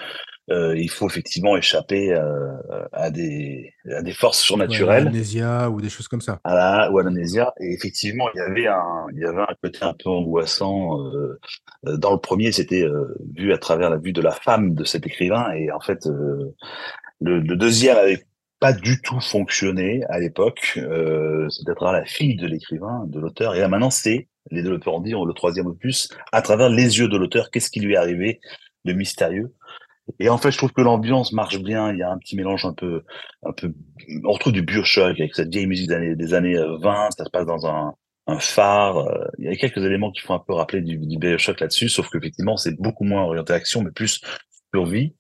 euh, 0.52 0.78
il 0.78 0.90
faut 0.90 1.08
effectivement 1.08 1.56
échapper 1.58 2.14
euh, 2.14 2.52
à, 2.92 3.12
des, 3.12 3.74
à 3.92 4.02
des 4.02 4.14
forces 4.14 4.40
surnaturelles. 4.40 5.04
Ou 5.04 5.06
l'amnésia 5.06 5.70
ou 5.70 5.82
des 5.82 5.90
choses 5.90 6.08
comme 6.08 6.22
ça. 6.22 6.40
À 6.44 6.56
la, 6.56 6.92
ou 6.92 7.00
à 7.00 7.04
l'amnésia. 7.04 7.54
Et 7.60 7.74
effectivement, 7.74 8.26
il 8.34 8.38
y 8.38 8.42
avait 8.42 8.68
un, 8.68 9.06
il 9.14 9.20
y 9.20 9.26
avait 9.26 9.42
un 9.42 9.56
côté 9.62 9.80
un 9.82 9.94
peu 9.94 10.10
angoissant. 10.10 11.00
Euh, 11.14 11.40
dans 11.84 12.12
le 12.12 12.20
premier, 12.20 12.52
c'était 12.52 12.84
euh, 12.84 13.16
vu 13.36 13.54
à 13.54 13.58
travers 13.58 13.90
la 13.90 13.98
vue 13.98 14.14
de 14.14 14.22
la 14.22 14.32
femme 14.32 14.74
de 14.74 14.84
cet 14.84 15.06
écrivain. 15.06 15.52
Et 15.54 15.72
en 15.72 15.80
fait, 15.80 16.08
euh, 16.08 16.56
le, 17.22 17.40
le, 17.40 17.56
deuxième 17.56 17.98
avait 17.98 18.26
pas 18.60 18.74
du 18.74 19.02
tout 19.02 19.20
fonctionné 19.20 20.04
à 20.10 20.20
l'époque. 20.20 20.74
Euh, 20.78 21.48
c'était 21.50 21.72
à 21.72 21.76
travers 21.76 22.02
la 22.02 22.06
fille 22.06 22.36
de 22.36 22.48
l'écrivain, 22.48 23.06
de 23.08 23.20
l'auteur. 23.20 23.56
Et 23.56 23.60
là, 23.60 23.68
maintenant, 23.68 23.90
c'est, 23.90 24.28
les 24.52 24.64
développeurs 24.64 24.96
ont 24.96 25.02
dit, 25.02 25.12
le 25.12 25.34
troisième 25.34 25.68
opus, 25.68 26.10
à 26.32 26.42
travers 26.42 26.70
les 26.70 26.98
yeux 26.98 27.08
de 27.08 27.18
l'auteur, 27.18 27.52
qu'est-ce 27.52 27.70
qui 27.70 27.80
lui 27.80 27.94
est 27.94 27.98
arrivé 27.98 28.40
de 28.86 28.94
mystérieux 28.94 29.54
et 30.20 30.30
en 30.30 30.38
fait, 30.38 30.52
je 30.52 30.58
trouve 30.58 30.72
que 30.72 30.82
l'ambiance 30.82 31.34
marche 31.34 31.60
bien. 31.60 31.92
Il 31.92 32.00
y 32.00 32.04
a 32.04 32.12
un 32.12 32.18
petit 32.18 32.36
mélange 32.36 32.66
un 32.66 32.74
peu, 32.74 33.04
un 33.44 33.52
peu, 33.52 33.74
on 34.24 34.32
retrouve 34.32 34.54
du 34.54 34.62
Bioshock 34.62 35.20
avec 35.20 35.36
cette 35.36 35.50
vieille 35.50 35.68
musique 35.68 35.90
des 35.90 35.96
années, 35.96 36.16
des 36.16 36.34
années 36.34 36.58
20. 36.58 37.10
Ça 37.18 37.26
se 37.26 37.30
passe 37.30 37.46
dans 37.46 37.68
un, 37.68 37.94
phare. 38.40 39.08
Il 39.40 39.46
y 39.46 39.48
a 39.48 39.56
quelques 39.56 39.84
éléments 39.84 40.12
qui 40.12 40.22
font 40.22 40.36
un 40.36 40.44
peu 40.46 40.54
rappeler 40.54 40.82
du, 40.82 40.98
du 40.98 41.18
Bioshock 41.18 41.60
là-dessus, 41.60 41.90
sauf 41.90 42.10
qu'effectivement, 42.10 42.58
c'est 42.58 42.80
beaucoup 42.80 43.04
moins 43.04 43.24
orienté 43.24 43.54
action, 43.54 43.82
mais 43.82 43.92
plus 43.92 44.22
survie 44.74 45.16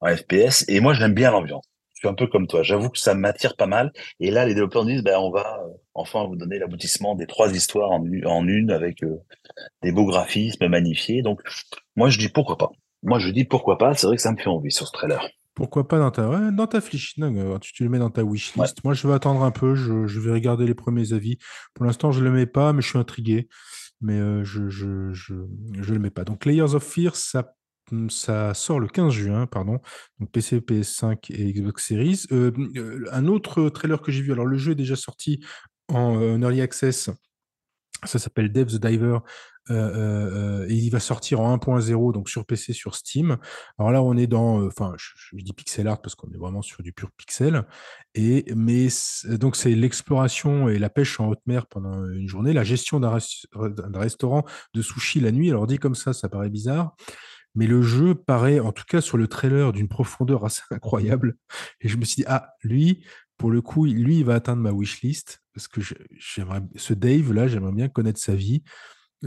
en 0.00 0.14
FPS. 0.14 0.64
Et 0.68 0.80
moi, 0.80 0.94
j'aime 0.94 1.14
bien 1.14 1.30
l'ambiance. 1.30 1.64
Je 1.94 2.06
suis 2.06 2.08
un 2.08 2.14
peu 2.14 2.26
comme 2.26 2.46
toi. 2.46 2.62
J'avoue 2.62 2.88
que 2.88 2.98
ça 2.98 3.14
m'attire 3.14 3.56
pas 3.56 3.66
mal. 3.66 3.92
Et 4.20 4.30
là, 4.30 4.46
les 4.46 4.54
développeurs 4.54 4.86
disent, 4.86 5.02
ben, 5.02 5.18
on 5.18 5.30
va 5.30 5.60
enfin 5.92 6.26
vous 6.26 6.36
donner 6.36 6.58
l'aboutissement 6.58 7.14
des 7.14 7.26
trois 7.26 7.54
histoires 7.54 7.90
en, 7.90 8.02
une 8.48 8.70
avec 8.70 9.02
euh, 9.02 9.18
des 9.82 9.92
beaux 9.92 10.06
graphismes 10.06 10.66
magnifiés. 10.68 11.20
Donc, 11.20 11.42
moi, 11.96 12.08
je 12.08 12.18
dis 12.18 12.30
pourquoi 12.30 12.56
pas. 12.56 12.70
Moi, 13.02 13.18
je 13.18 13.30
dis 13.30 13.44
pourquoi 13.44 13.78
pas. 13.78 13.94
C'est 13.94 14.06
vrai 14.06 14.16
que 14.16 14.22
ça 14.22 14.32
me 14.32 14.36
fait 14.36 14.48
envie 14.48 14.70
sur 14.70 14.86
ce 14.86 14.92
trailer. 14.92 15.26
Pourquoi 15.54 15.88
pas 15.88 15.98
dans 15.98 16.10
ta, 16.10 16.28
ouais, 16.28 16.52
dans 16.52 16.66
ta 16.66 16.80
fiche 16.80 17.18
non, 17.18 17.58
tu, 17.58 17.72
tu, 17.72 17.84
le 17.84 17.90
mets 17.90 17.98
dans 17.98 18.10
ta 18.10 18.22
wishlist. 18.22 18.56
Ouais. 18.56 18.82
Moi, 18.84 18.94
je 18.94 19.06
vais 19.06 19.14
attendre 19.14 19.42
un 19.42 19.50
peu. 19.50 19.74
Je, 19.74 20.06
je, 20.06 20.20
vais 20.20 20.32
regarder 20.32 20.66
les 20.66 20.74
premiers 20.74 21.12
avis. 21.12 21.38
Pour 21.74 21.84
l'instant, 21.84 22.12
je 22.12 22.22
le 22.22 22.30
mets 22.30 22.46
pas, 22.46 22.72
mais 22.72 22.82
je 22.82 22.88
suis 22.88 22.98
intrigué. 22.98 23.48
Mais 24.00 24.14
euh, 24.14 24.44
je, 24.44 24.68
je, 24.68 25.12
je, 25.12 25.34
je 25.80 25.92
le 25.92 25.98
mets 25.98 26.10
pas. 26.10 26.24
Donc, 26.24 26.44
Layers 26.44 26.74
of 26.74 26.84
Fear, 26.84 27.16
ça, 27.16 27.52
ça 28.08 28.54
sort 28.54 28.80
le 28.80 28.86
15 28.86 29.12
juin, 29.12 29.46
pardon. 29.46 29.80
Donc, 30.18 30.30
PC, 30.30 30.60
PS5 30.60 31.30
et 31.30 31.52
Xbox 31.52 31.86
Series. 31.86 32.22
Euh, 32.32 33.04
un 33.12 33.26
autre 33.26 33.68
trailer 33.68 34.00
que 34.00 34.12
j'ai 34.12 34.22
vu. 34.22 34.32
Alors, 34.32 34.46
le 34.46 34.56
jeu 34.56 34.72
est 34.72 34.76
déjà 34.76 34.96
sorti 34.96 35.44
en, 35.88 36.14
en 36.14 36.40
early 36.40 36.62
access. 36.62 37.10
Ça 38.04 38.18
s'appelle 38.18 38.50
Dev 38.50 38.66
the 38.66 38.80
Diver. 38.80 39.18
Euh, 39.70 40.62
euh, 40.62 40.66
et 40.68 40.74
il 40.74 40.90
va 40.90 41.00
sortir 41.00 41.40
en 41.40 41.56
1.0, 41.56 42.12
donc 42.12 42.28
sur 42.28 42.44
PC, 42.44 42.72
sur 42.72 42.94
Steam. 42.94 43.38
Alors 43.78 43.90
là, 43.90 44.02
on 44.02 44.16
est 44.16 44.26
dans, 44.26 44.66
enfin, 44.66 44.94
je, 44.98 45.10
je, 45.16 45.42
dis 45.42 45.52
pixel 45.52 45.86
art 45.86 46.00
parce 46.02 46.14
qu'on 46.14 46.30
est 46.32 46.38
vraiment 46.38 46.62
sur 46.62 46.82
du 46.82 46.92
pur 46.92 47.10
pixel. 47.12 47.64
Et 48.14 48.44
mais 48.56 48.88
donc 49.24 49.56
c'est 49.56 49.74
l'exploration 49.74 50.68
et 50.68 50.78
la 50.78 50.90
pêche 50.90 51.20
en 51.20 51.28
haute 51.28 51.42
mer 51.46 51.66
pendant 51.66 52.04
une 52.06 52.28
journée, 52.28 52.52
la 52.52 52.64
gestion 52.64 53.00
d'un 53.00 53.18
restaurant 53.94 54.44
de 54.74 54.82
sushi 54.82 55.20
la 55.20 55.32
nuit. 55.32 55.50
Alors 55.50 55.66
dit 55.66 55.78
comme 55.78 55.94
ça, 55.94 56.12
ça 56.12 56.28
paraît 56.28 56.50
bizarre. 56.50 56.94
Mais 57.54 57.66
le 57.66 57.82
jeu 57.82 58.14
paraît, 58.14 58.60
en 58.60 58.72
tout 58.72 58.84
cas 58.88 59.00
sur 59.00 59.16
le 59.16 59.26
trailer, 59.26 59.72
d'une 59.72 59.88
profondeur 59.88 60.44
assez 60.44 60.62
incroyable. 60.70 61.36
Et 61.80 61.88
je 61.88 61.96
me 61.96 62.04
suis 62.04 62.22
dit, 62.22 62.28
ah, 62.28 62.54
lui, 62.62 63.04
pour 63.36 63.50
le 63.50 63.60
coup, 63.62 63.86
lui, 63.86 64.18
il 64.18 64.24
va 64.24 64.34
atteindre 64.34 64.62
ma 64.62 64.72
wishlist. 64.72 65.42
Parce 65.54 65.66
que 65.66 65.80
j'aimerais, 66.16 66.60
ce 66.76 66.94
Dave, 66.94 67.32
là, 67.32 67.48
j'aimerais 67.48 67.72
bien 67.72 67.88
connaître 67.88 68.20
sa 68.20 68.34
vie 68.34 68.62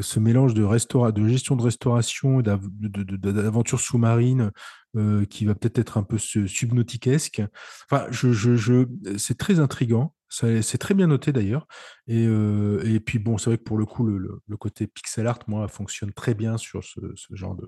ce 0.02 0.20
mélange 0.20 0.54
de, 0.54 0.64
restaura 0.64 1.12
de 1.12 1.28
gestion 1.28 1.56
de 1.56 1.64
restauration 1.64 2.40
et 2.40 2.44
d'aventure 2.44 3.80
sous-marine 3.80 4.52
euh, 4.96 5.26
qui 5.26 5.46
va 5.46 5.56
peut-être 5.56 5.80
être 5.80 5.98
un 5.98 6.04
peu 6.04 6.18
subnautiquesque. 6.18 7.42
Enfin, 7.90 8.06
je, 8.12 8.32
je, 8.32 8.56
je 8.56 8.86
c'est 9.18 9.38
très 9.38 9.60
intrigant. 9.60 10.14
C'est 10.30 10.80
très 10.80 10.96
bien 10.96 11.06
noté 11.06 11.32
d'ailleurs. 11.32 11.68
Et, 12.08 12.26
euh, 12.26 12.82
et, 12.86 13.00
puis 13.00 13.20
bon, 13.20 13.38
c'est 13.38 13.52
vrai 13.52 13.58
que 13.60 13.64
pour 13.64 13.78
le 13.78 13.86
coup, 13.86 14.04
le, 14.04 14.18
le, 14.18 14.40
le, 14.48 14.58
côté 14.58 14.88
pixel 14.88 15.28
art, 15.28 15.40
moi, 15.46 15.68
fonctionne 15.68 16.12
très 16.12 16.34
bien 16.34 16.58
sur 16.58 16.84
ce, 16.84 17.00
ce 17.16 17.36
genre 17.36 17.54
de, 17.54 17.68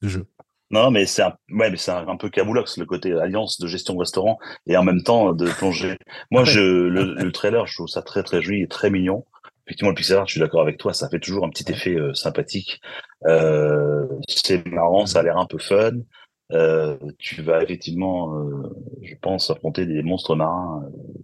de, 0.00 0.08
jeu. 0.08 0.26
Non, 0.70 0.92
mais 0.92 1.06
c'est 1.06 1.22
un, 1.22 1.36
ouais, 1.50 1.70
mais 1.70 1.76
c'est 1.76 1.90
un, 1.90 2.06
un, 2.06 2.16
peu 2.16 2.30
Kabulox, 2.30 2.78
le 2.78 2.86
côté 2.86 3.12
alliance 3.12 3.58
de 3.60 3.66
gestion 3.66 3.94
de 3.94 3.98
restaurant 3.98 4.38
et 4.66 4.76
en 4.76 4.84
même 4.84 5.02
temps 5.02 5.32
de 5.32 5.50
plongée. 5.50 5.96
Moi, 6.30 6.44
je, 6.44 6.60
le, 6.60 7.14
le, 7.14 7.32
trailer, 7.32 7.66
je 7.66 7.74
trouve 7.74 7.88
ça 7.88 8.02
très, 8.02 8.22
très 8.22 8.42
joli 8.42 8.62
et 8.62 8.68
très 8.68 8.90
mignon. 8.90 9.24
Effectivement, 9.66 9.90
le 9.90 9.94
pixel 9.96 10.18
art, 10.18 10.26
je 10.26 10.32
suis 10.32 10.40
d'accord 10.40 10.62
avec 10.62 10.78
toi, 10.78 10.92
ça 10.92 11.08
fait 11.08 11.20
toujours 11.20 11.44
un 11.44 11.50
petit 11.50 11.70
effet 11.70 11.94
euh, 11.96 12.14
sympathique. 12.14 12.80
Euh, 13.26 14.06
c'est 14.28 14.66
marrant, 14.68 15.06
ça 15.06 15.20
a 15.20 15.22
l'air 15.22 15.38
un 15.38 15.46
peu 15.46 15.58
fun. 15.58 15.92
Euh, 16.52 16.96
tu 17.18 17.42
vas 17.42 17.62
effectivement, 17.62 18.36
euh, 18.38 18.70
je 19.02 19.14
pense, 19.20 19.50
affronter 19.50 19.86
des 19.86 20.02
monstres 20.02 20.36
marins 20.36 20.82
euh, 20.86 21.18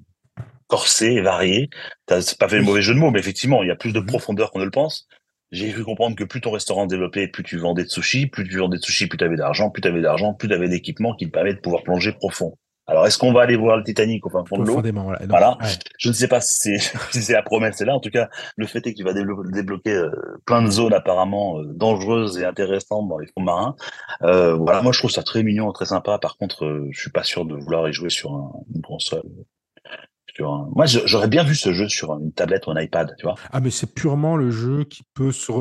corsés 0.68 1.12
et 1.14 1.20
variés. 1.20 1.68
T'as 2.07 2.20
pas 2.38 2.48
fait 2.48 2.59
le 2.59 2.64
mauvais 2.64 2.83
jeu 2.83 2.94
de 2.94 2.98
mots, 2.98 3.11
mais 3.11 3.20
effectivement, 3.20 3.62
il 3.62 3.68
y 3.68 3.72
a 3.72 3.76
plus 3.76 3.92
de 3.92 4.00
Mhm. 4.00 4.07
profondeur 4.07 4.50
qu'on 4.50 4.61
ne 4.61 4.64
le 4.64 4.70
pense. 4.70 5.07
J'ai 5.53 5.72
cru 5.72 5.85
comprendre 5.85 6.16
que 6.16 6.24
plus 6.24 6.40
ton 6.40 6.53
restaurant 6.53 6.87
développait, 6.87 7.26
plus 7.29 7.42
tu 7.42 7.59
vendais 7.59 7.83
de 7.85 7.88
sushis, 7.88 8.26
plus 8.29 8.48
tu 8.48 8.59
vendais 8.59 8.79
de 8.79 8.83
sushis, 8.83 9.09
plus 9.09 9.18
tu 9.18 9.24
avais 9.24 9.37
d'argent, 9.37 9.70
plus 9.70 9.83
tu 9.83 9.88
avais 9.88 10.00
d'argent, 10.00 10.33
plus 10.35 10.48
tu 10.48 10.55
avais 10.55 10.68
d'équipement 10.68 11.14
qui 11.16 11.26
te 11.26 11.33
permet 11.33 11.55
de 11.55 11.61
pouvoir 11.61 11.83
plonger 11.83 12.12
profond. 12.12 12.57
Alors, 12.90 13.07
est-ce 13.07 13.16
qu'on 13.18 13.33
va 13.33 13.42
aller 13.42 13.57
voir 13.57 13.76
le 13.76 13.85
Titanic 13.85 14.26
au 14.26 14.31
fin 14.31 14.44
fond 14.44 14.57
de 14.57 14.62
l'eau? 14.66 14.74
Voilà. 15.29 15.57
Voilà. 15.61 15.68
ouais. 15.72 15.79
Je 15.98 16.09
ne 16.09 16.12
sais 16.14 16.29
pas 16.29 16.40
si 16.40 16.59
c'est 16.59 16.79
si 17.12 17.22
c'est 17.22 17.33
la 17.33 17.42
promesse 17.42 17.76
c'est 17.79 17.85
là. 17.85 17.94
En 17.94 18.00
tout 18.00 18.11
cas, 18.11 18.29
le 18.57 18.66
fait 18.66 18.87
est 18.87 18.94
qu'il 18.94 19.05
va 19.05 19.12
déblo- 19.12 19.48
débloquer 19.50 19.94
euh, 19.94 20.11
plein 20.44 20.61
de 20.62 20.70
zones 20.70 20.92
apparemment 20.92 21.59
euh, 21.61 21.64
dangereuses 21.72 22.38
et 22.38 22.44
intéressantes 22.44 23.09
dans 23.09 23.18
les 23.18 23.29
fonds 23.29 23.42
marins. 23.42 23.76
Euh, 24.22 24.55
voilà, 24.55 24.83
moi 24.83 24.92
je 24.92 24.98
trouve 24.98 25.11
ça 25.11 25.22
très 25.22 25.42
mignon, 25.42 25.70
très 25.72 25.87
sympa. 25.87 26.18
Par 26.18 26.37
contre, 26.37 26.64
euh, 26.64 26.88
je 26.90 27.00
suis 27.00 27.11
pas 27.11 27.22
sûr 27.22 27.44
de 27.44 27.55
vouloir 27.55 27.88
y 27.88 27.92
jouer 27.92 28.11
sur 28.11 28.33
un, 28.35 28.50
une 28.74 28.83
console. 28.83 29.22
Un... 30.38 30.69
Moi, 30.75 30.87
j'aurais 30.87 31.29
bien 31.29 31.43
vu 31.43 31.55
ce 31.55 31.73
jeu 31.73 31.88
sur 31.88 32.12
une 32.12 32.33
tablette 32.33 32.66
ou 32.66 32.71
un 32.71 32.81
iPad, 32.81 33.14
tu 33.19 33.25
vois. 33.25 33.35
Ah, 33.51 33.61
mais 33.61 33.71
c'est 33.71 33.93
purement 33.93 34.37
le 34.37 34.51
jeu 34.51 34.85
qui 34.85 35.03
peut 35.14 35.33
se, 35.33 35.53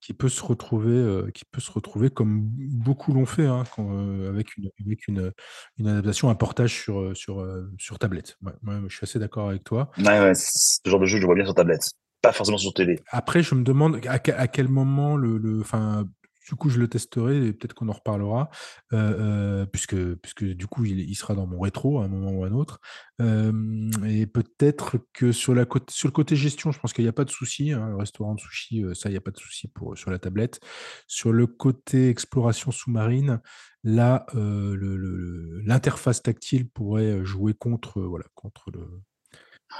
qui 0.00 0.12
peut 0.12 0.28
se 0.28 0.42
retrouver, 0.42 0.92
euh, 0.92 1.30
qui 1.32 1.44
peut 1.44 1.60
se 1.60 1.70
retrouver 1.70 2.10
comme 2.10 2.40
beaucoup 2.42 3.12
l'ont 3.12 3.26
fait, 3.26 3.46
hein, 3.46 3.64
quand, 3.74 3.88
euh, 3.92 4.28
avec, 4.28 4.56
une, 4.56 4.70
avec 4.84 5.08
une, 5.08 5.32
une 5.78 5.88
adaptation, 5.88 6.30
un 6.30 6.34
portage 6.34 6.72
sur, 6.72 7.00
euh, 7.00 7.14
sur, 7.14 7.46
sur 7.78 7.98
tablette. 7.98 8.36
Ouais, 8.42 8.52
ouais, 8.64 8.80
je 8.88 8.96
suis 8.96 9.04
assez 9.04 9.18
d'accord 9.18 9.48
avec 9.48 9.64
toi. 9.64 9.90
Ouais, 9.98 10.20
ouais, 10.20 10.34
ce 10.34 10.80
genre 10.84 11.00
de 11.00 11.06
jeu, 11.06 11.16
je 11.16 11.22
le 11.22 11.26
vois 11.26 11.34
bien 11.34 11.44
sur 11.44 11.54
tablette, 11.54 11.90
pas 12.22 12.32
forcément 12.32 12.58
sur 12.58 12.74
télé. 12.74 13.00
Après, 13.10 13.42
je 13.42 13.54
me 13.54 13.62
demande 13.62 14.00
à 14.06 14.48
quel 14.48 14.68
moment 14.68 15.16
le, 15.16 15.38
le, 15.38 15.60
enfin, 15.60 16.04
du 16.48 16.54
coup, 16.56 16.70
je 16.70 16.78
le 16.78 16.88
testerai 16.88 17.46
et 17.46 17.52
peut-être 17.52 17.74
qu'on 17.74 17.88
en 17.88 17.92
reparlera, 17.92 18.50
euh, 18.92 19.66
puisque, 19.66 20.14
puisque 20.16 20.44
du 20.44 20.66
coup, 20.66 20.84
il, 20.84 21.00
il 21.00 21.14
sera 21.14 21.34
dans 21.34 21.46
mon 21.46 21.60
rétro 21.60 22.00
à 22.00 22.04
un 22.04 22.08
moment 22.08 22.32
ou 22.32 22.44
à 22.44 22.48
un 22.48 22.52
autre. 22.52 22.80
Euh, 23.20 23.90
et 24.06 24.26
peut-être 24.26 24.98
que 25.12 25.32
sur, 25.32 25.54
la 25.54 25.66
sur 25.90 26.08
le 26.08 26.12
côté 26.12 26.36
gestion, 26.36 26.72
je 26.72 26.80
pense 26.80 26.92
qu'il 26.92 27.04
n'y 27.04 27.08
a 27.08 27.12
pas 27.12 27.24
de 27.24 27.30
souci. 27.30 27.72
hein, 27.72 27.88
le 27.88 27.96
restaurant 27.96 28.34
de 28.34 28.40
sushi, 28.40 28.84
ça, 28.94 29.08
il 29.08 29.12
n'y 29.12 29.18
a 29.18 29.22
pas 29.22 29.30
de 29.30 29.38
souci 29.38 29.68
pour, 29.68 29.96
sur 29.96 30.10
la 30.10 30.18
tablette. 30.18 30.60
Sur 31.06 31.32
le 31.32 31.46
côté 31.46 32.08
exploration 32.08 32.70
sous-marine, 32.70 33.40
là, 33.84 34.26
euh, 34.34 35.62
l'interface 35.64 36.22
tactile 36.22 36.68
pourrait 36.68 37.24
jouer 37.24 37.54
contre, 37.54 38.00
voilà, 38.00 38.24
contre, 38.34 38.70
le, 38.70 38.86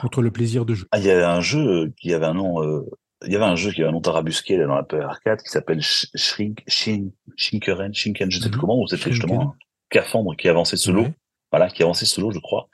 contre 0.01 0.23
le 0.23 0.31
plaisir 0.31 0.67
de 0.67 0.75
jeu. 0.75 0.87
Ah, 0.93 0.99
il 0.99 1.07
y 1.07 1.11
avait 1.11 1.25
un 1.25 1.41
jeu 1.41 1.93
qui 1.97 2.13
avait 2.13 2.27
un 2.27 2.35
nom, 2.35 2.85
il 3.27 3.33
y 3.33 3.37
avait 3.37 3.45
un 3.45 3.57
jeu 3.57 3.71
qui 3.71 3.81
avait 3.83 3.89
un 3.91 3.93
nom 3.93 4.01
tarabusqué 4.01 4.57
dans 4.59 4.75
l'Apple 4.75 5.01
Arcade 5.03 5.43
qui 5.43 5.49
s'appelle 5.51 5.81
Sh- 5.81 6.09
Shrink, 6.15 6.63
Shin, 6.67 7.11
Shinkeren, 7.37 7.93
Shinken, 7.95 8.31
je 8.31 8.39
sais 8.39 8.49
plus 8.49 8.57
Mhm. 8.57 8.61
comment, 8.61 8.81
où 8.81 8.87
c'était 8.89 9.13
justement 9.13 9.43
un 9.43 9.55
cafandre 9.91 10.37
qui 10.37 10.49
avançait 10.49 10.77
solo, 10.77 11.03
Ouais. 11.03 11.15
voilà, 11.53 11.69
qui 11.71 11.83
avançait 11.83 12.07
solo, 12.07 12.31
je 12.31 12.39
crois, 12.39 12.69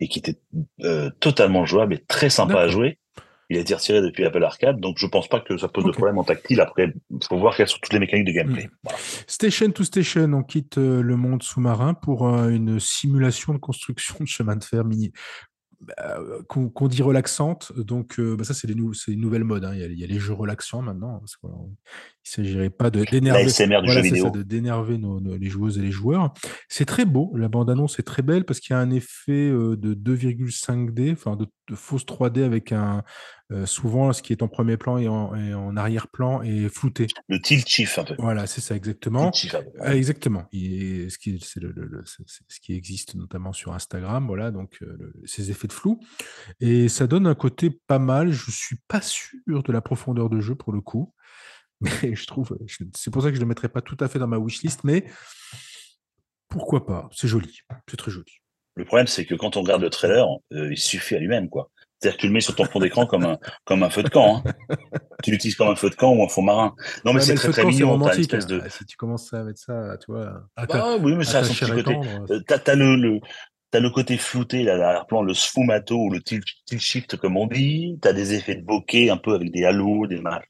et 0.00 0.08
qui 0.08 0.18
était 0.20 0.38
euh, 0.82 1.10
totalement 1.20 1.66
jouable 1.66 1.94
et 1.94 2.04
très 2.08 2.30
sympa 2.30 2.60
à 2.60 2.68
jouer. 2.68 2.98
Il 3.52 3.56
a 3.56 3.60
été 3.62 3.74
retiré 3.74 4.00
depuis 4.00 4.24
Apple 4.24 4.44
Arcade, 4.44 4.78
donc 4.78 4.96
je 4.98 5.06
pense 5.08 5.26
pas 5.26 5.40
que 5.40 5.58
ça 5.58 5.66
pose 5.66 5.84
de 5.84 5.90
problème 5.90 6.18
en 6.18 6.22
tactile. 6.24 6.60
Après, 6.60 6.94
faut 7.28 7.36
voir 7.36 7.56
quelles 7.56 7.66
sont 7.66 7.78
toutes 7.82 7.92
les 7.92 7.98
mécaniques 7.98 8.28
de 8.28 8.32
gameplay. 8.32 8.66
Mm. 8.66 8.70
Voilà. 8.84 8.98
Station 9.26 9.70
to 9.72 9.82
Station, 9.82 10.32
on 10.32 10.44
quitte 10.44 10.78
euh, 10.78 11.02
le 11.02 11.16
monde 11.16 11.42
sous-marin 11.42 11.94
pour 11.94 12.28
euh, 12.28 12.48
une 12.50 12.78
simulation 12.78 13.52
de 13.52 13.58
construction 13.58 14.14
de 14.20 14.26
chemin 14.26 14.54
de 14.54 14.62
fer 14.62 14.84
mini. 14.84 15.10
Bah, 15.82 15.94
euh, 16.18 16.42
qu'on 16.46 16.88
dit 16.88 17.00
relaxante, 17.00 17.72
donc 17.74 18.20
euh, 18.20 18.36
bah, 18.36 18.44
ça 18.44 18.52
c'est 18.52 18.68
nou- 18.74 18.92
une 19.08 19.20
nouvelle 19.20 19.44
mode. 19.44 19.64
hein. 19.64 19.72
Il, 19.72 19.80
y 19.80 19.82
a, 19.82 19.86
il 19.86 19.98
y 19.98 20.04
a 20.04 20.06
les 20.06 20.18
jeux 20.18 20.34
relaxants 20.34 20.82
maintenant. 20.82 21.20
Parce 21.20 21.36
qu'il 21.38 21.48
ne 21.48 21.54
s'agirait 22.22 22.68
pas 22.68 22.90
de 22.90 23.02
d'énerver. 23.10 23.44
Voilà, 23.86 24.02
les 25.38 25.48
joueuses 25.48 25.78
et 25.78 25.80
les 25.80 25.90
joueurs. 25.90 26.34
C'est 26.68 26.84
très 26.84 27.06
beau. 27.06 27.32
La 27.34 27.48
bande-annonce 27.48 27.98
est 27.98 28.02
très 28.02 28.20
belle 28.20 28.44
parce 28.44 28.60
qu'il 28.60 28.74
y 28.74 28.76
a 28.76 28.80
un 28.80 28.90
effet 28.90 29.48
euh, 29.50 29.74
de 29.74 29.94
2,5D, 29.94 31.12
enfin 31.12 31.36
de, 31.36 31.46
de 31.70 31.76
fausse 31.76 32.04
3D 32.04 32.42
avec 32.44 32.72
un 32.72 33.02
euh, 33.52 33.66
souvent 33.66 34.12
ce 34.12 34.22
qui 34.22 34.32
est 34.32 34.42
en 34.42 34.48
premier 34.48 34.76
plan 34.76 34.98
et 34.98 35.08
en, 35.08 35.76
arrière-plan 35.76 36.42
est 36.42 36.68
flouté. 36.68 37.06
Le 37.28 37.40
tilt 37.40 37.66
shift 37.66 37.98
un 37.98 38.04
peu. 38.04 38.14
Voilà, 38.18 38.46
c'est 38.46 38.60
ça 38.60 38.76
exactement. 38.76 39.30
Ah, 39.80 39.96
exactement. 39.96 40.44
Ce, 40.52 41.18
qui, 41.18 41.40
c'est 41.40 41.58
le- 41.60 41.72
le- 41.72 41.86
le- 41.86 42.04
c'est- 42.04 42.22
c'est 42.26 42.44
ce 42.48 42.60
qui 42.60 42.74
existe 42.74 43.14
notamment 43.16 43.52
sur 43.52 43.72
Instagram, 43.72 44.26
voilà, 44.26 44.50
donc 44.52 44.78
euh, 44.82 44.96
le- 44.98 45.12
ces 45.24 45.50
effets 45.50 45.66
de 45.68 45.72
flou. 45.72 45.98
Et 46.60 46.88
ça 46.88 47.06
donne 47.08 47.26
un 47.26 47.34
côté 47.34 47.70
pas 47.70 47.98
mal. 47.98 48.30
Je 48.30 48.50
suis 48.52 48.76
pas 48.86 49.00
sûr 49.00 49.62
de 49.64 49.72
la 49.72 49.80
profondeur 49.80 50.28
de 50.30 50.40
jeu 50.40 50.54
pour 50.54 50.72
le 50.72 50.80
coup, 50.80 51.12
mais 51.80 52.14
je 52.14 52.26
trouve, 52.26 52.56
c'est 52.94 53.10
pour 53.10 53.22
ça 53.22 53.28
que 53.30 53.34
je 53.34 53.40
ne 53.40 53.44
le 53.44 53.48
mettrai 53.48 53.68
pas 53.68 53.80
tout 53.82 53.96
à 54.00 54.08
fait 54.08 54.18
dans 54.20 54.28
ma 54.28 54.38
wishlist, 54.38 54.84
mais 54.84 55.06
pourquoi 56.48 56.84
pas? 56.86 57.08
C'est 57.12 57.28
joli, 57.28 57.60
c'est 57.88 57.96
très 57.96 58.10
joli. 58.10 58.39
Le 58.76 58.84
problème, 58.84 59.06
c'est 59.06 59.24
que 59.24 59.34
quand 59.34 59.56
on 59.56 59.62
regarde 59.62 59.82
le 59.82 59.90
trailer, 59.90 60.26
euh, 60.52 60.70
il 60.72 60.78
suffit 60.78 61.16
à 61.16 61.18
lui-même, 61.18 61.48
quoi. 61.48 61.70
C'est-à-dire 61.98 62.16
que 62.16 62.20
tu 62.22 62.26
le 62.28 62.32
mets 62.32 62.40
sur 62.40 62.54
ton 62.56 62.64
fond 62.64 62.78
d'écran 62.78 63.04
comme 63.04 63.24
un, 63.26 63.38
comme 63.64 63.82
un 63.82 63.90
feu 63.90 64.02
de 64.02 64.08
camp. 64.08 64.42
Hein. 64.46 64.52
tu 65.22 65.30
l'utilises 65.32 65.54
comme 65.56 65.68
un 65.68 65.76
feu 65.76 65.90
de 65.90 65.94
camp 65.96 66.14
ou 66.14 66.22
un 66.24 66.28
fond 66.28 66.40
marin. 66.42 66.74
Non, 67.04 67.12
mais 67.12 67.18
Ouais, 67.20 67.20
c'est 67.26 67.34
très 67.34 67.50
très 67.50 67.62
camp, 67.62 67.68
mignon. 67.68 67.86
Une 67.88 67.92
romantique. 67.92 68.20
espèce 68.20 68.46
de. 68.46 68.60
hein. 68.60 68.68
Si 68.70 68.86
tu 68.86 68.96
commences 68.96 69.32
à 69.34 69.42
mettre 69.44 69.60
ça, 69.60 69.96
tu 69.98 70.10
vois, 70.12 70.44
à 70.56 70.66
ta, 70.66 70.82
Ah 70.82 70.96
oui, 70.98 71.12
mais 71.14 71.22
à 71.28 71.30
ça 71.30 71.38
a 71.40 71.44
son 71.44 71.52
petit 71.52 71.70
côté. 71.70 71.94
Euh, 72.30 72.40
T'as 72.46 72.58
t'as 72.58 72.74
le, 72.74 72.96
le, 72.96 73.20
t'as 73.70 73.80
le 73.80 73.90
côté 73.90 74.16
flouté, 74.16 74.62
là, 74.62 74.76
l'arrière-plan, 74.78 75.20
le 75.22 75.34
sfumato 75.34 75.96
ou 75.96 76.10
le 76.10 76.22
tilt, 76.22 76.42
tilt 76.64 76.80
shift, 76.80 77.16
comme 77.18 77.36
on 77.36 77.46
dit. 77.46 77.98
T'as 78.00 78.14
des 78.14 78.32
effets 78.32 78.54
de 78.54 78.62
bokeh 78.64 79.10
un 79.10 79.18
peu 79.18 79.34
avec 79.34 79.50
des 79.52 79.64
halos, 79.66 80.06
des 80.06 80.20
machins. 80.20 80.46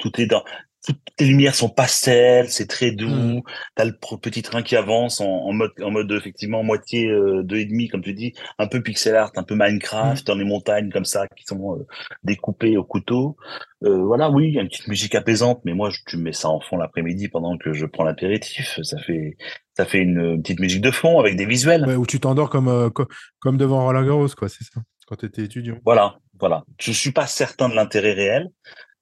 Tout 0.00 0.20
est 0.20 0.26
dans. 0.26 0.42
Toutes 0.86 0.98
les 1.18 1.26
lumières 1.26 1.54
sont 1.54 1.68
pastel, 1.68 2.48
c'est 2.48 2.66
très 2.66 2.90
doux. 2.90 3.08
Mm. 3.08 3.42
T'as 3.74 3.84
le 3.84 3.92
petit 4.20 4.42
train 4.42 4.62
qui 4.62 4.76
avance 4.76 5.20
en, 5.20 5.26
en 5.26 5.52
mode, 5.52 5.72
en 5.82 5.90
mode 5.90 6.10
effectivement 6.12 6.62
moitié 6.62 7.06
euh, 7.08 7.42
deux 7.42 7.58
et 7.58 7.66
demi, 7.66 7.88
comme 7.88 8.02
tu 8.02 8.14
dis, 8.14 8.32
un 8.58 8.66
peu 8.66 8.82
pixel 8.82 9.14
art, 9.14 9.30
un 9.36 9.42
peu 9.42 9.54
Minecraft, 9.54 10.26
dans 10.26 10.34
les 10.34 10.44
montagnes 10.44 10.90
comme 10.90 11.04
ça 11.04 11.26
qui 11.36 11.44
sont 11.44 11.76
euh, 11.76 11.86
découpées 12.24 12.78
au 12.78 12.84
couteau. 12.84 13.36
Euh, 13.84 13.98
voilà, 14.02 14.30
oui, 14.30 14.48
il 14.48 14.54
y 14.54 14.58
a 14.58 14.62
une 14.62 14.68
petite 14.68 14.88
musique 14.88 15.14
apaisante, 15.14 15.60
mais 15.64 15.74
moi, 15.74 15.90
je, 15.90 15.98
tu 16.06 16.16
mets 16.16 16.32
ça 16.32 16.48
en 16.48 16.60
fond 16.60 16.78
l'après-midi 16.78 17.28
pendant 17.28 17.58
que 17.58 17.72
je 17.74 17.84
prends 17.84 18.04
l'apéritif. 18.04 18.78
Ça 18.82 18.98
fait, 18.98 19.36
ça 19.76 19.84
fait 19.84 19.98
une, 19.98 20.42
petite 20.42 20.60
musique 20.60 20.82
de 20.82 20.90
fond 20.90 21.18
avec 21.20 21.36
des 21.36 21.46
visuels. 21.46 21.84
Ouais, 21.86 21.96
où 21.96 22.06
tu 22.06 22.20
t'endors 22.20 22.48
comme, 22.48 22.68
euh, 22.68 22.88
co- 22.88 23.08
comme 23.38 23.58
devant 23.58 23.84
Roland 23.84 24.04
Garros, 24.04 24.28
quoi, 24.28 24.48
c'est 24.48 24.64
ça, 24.64 24.80
quand 25.06 25.16
tu 25.16 25.26
étais 25.26 25.42
étudiant. 25.42 25.76
Voilà, 25.84 26.16
voilà. 26.38 26.64
Je 26.78 26.92
suis 26.92 27.12
pas 27.12 27.26
certain 27.26 27.68
de 27.68 27.74
l'intérêt 27.74 28.12
réel. 28.12 28.48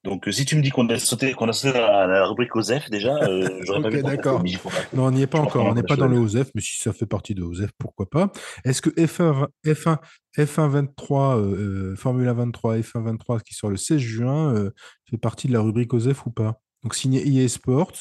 Donc, 0.04 0.28
euh, 0.28 0.32
si 0.32 0.44
tu 0.44 0.56
me 0.56 0.62
dis 0.62 0.70
qu'on 0.70 0.88
a 0.88 0.98
sauté, 0.98 1.32
qu'on 1.34 1.48
a 1.48 1.52
sauté 1.52 1.76
à 1.78 2.06
la 2.06 2.24
rubrique 2.26 2.54
OSEF, 2.54 2.88
déjà, 2.88 3.16
euh, 3.16 3.58
j'aurais 3.62 3.82
pas 3.82 3.88
Ok, 3.88 3.94
vu 3.94 4.00
pourquoi 4.02 4.16
d'accord. 4.16 4.42
la- 4.44 4.96
Non, 4.96 5.06
on 5.06 5.10
n'y 5.10 5.22
est 5.22 5.26
pas 5.26 5.40
encore, 5.40 5.66
on 5.66 5.74
n'est 5.74 5.82
pas 5.82 5.96
dans 5.96 6.06
le. 6.06 6.16
OSEF, 6.18 6.50
mais 6.54 6.60
si 6.60 6.76
ça 6.76 6.92
fait 6.92 7.04
partie 7.06 7.34
de 7.34 7.42
OSEF, 7.42 7.70
pourquoi 7.78 8.08
pas. 8.08 8.30
Est-ce 8.64 8.80
que 8.80 8.90
F1, 8.90 9.48
F1, 9.66 9.98
F1 10.36 10.68
23, 10.68 11.38
euh, 11.38 11.96
Formula 11.96 12.32
23, 12.32 12.76
F1 12.78 13.02
23 13.02 13.40
qui 13.40 13.54
sort 13.54 13.70
le 13.70 13.76
16 13.76 13.98
juin, 13.98 14.54
euh, 14.54 14.70
fait 15.10 15.18
partie 15.18 15.48
de 15.48 15.52
la 15.52 15.60
rubrique 15.60 15.92
OSEF 15.92 16.26
ou 16.26 16.30
pas? 16.30 16.60
Donc 16.84 16.94
signé 16.94 17.26
EA 17.26 17.48
Sports. 17.48 17.92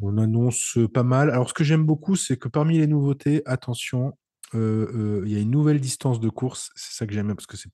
On 0.00 0.16
annonce 0.16 0.78
pas 0.94 1.02
mal. 1.02 1.30
Alors, 1.30 1.48
ce 1.48 1.54
que 1.54 1.64
j'aime 1.64 1.84
beaucoup, 1.84 2.16
c'est 2.16 2.36
que 2.36 2.48
parmi 2.48 2.78
les 2.78 2.86
nouveautés, 2.86 3.42
attention, 3.46 4.16
euh, 4.54 5.22
il 5.26 5.32
y 5.32 5.36
a 5.36 5.40
une 5.40 5.50
nouvelle 5.50 5.80
distance 5.80 6.20
de 6.20 6.28
course. 6.28 6.70
C'est 6.76 6.96
ça 6.96 7.06
que 7.06 7.12
j'aime 7.12 7.26
bien 7.26 7.34
parce 7.34 7.46
que 7.46 7.56
c'est 7.56 7.68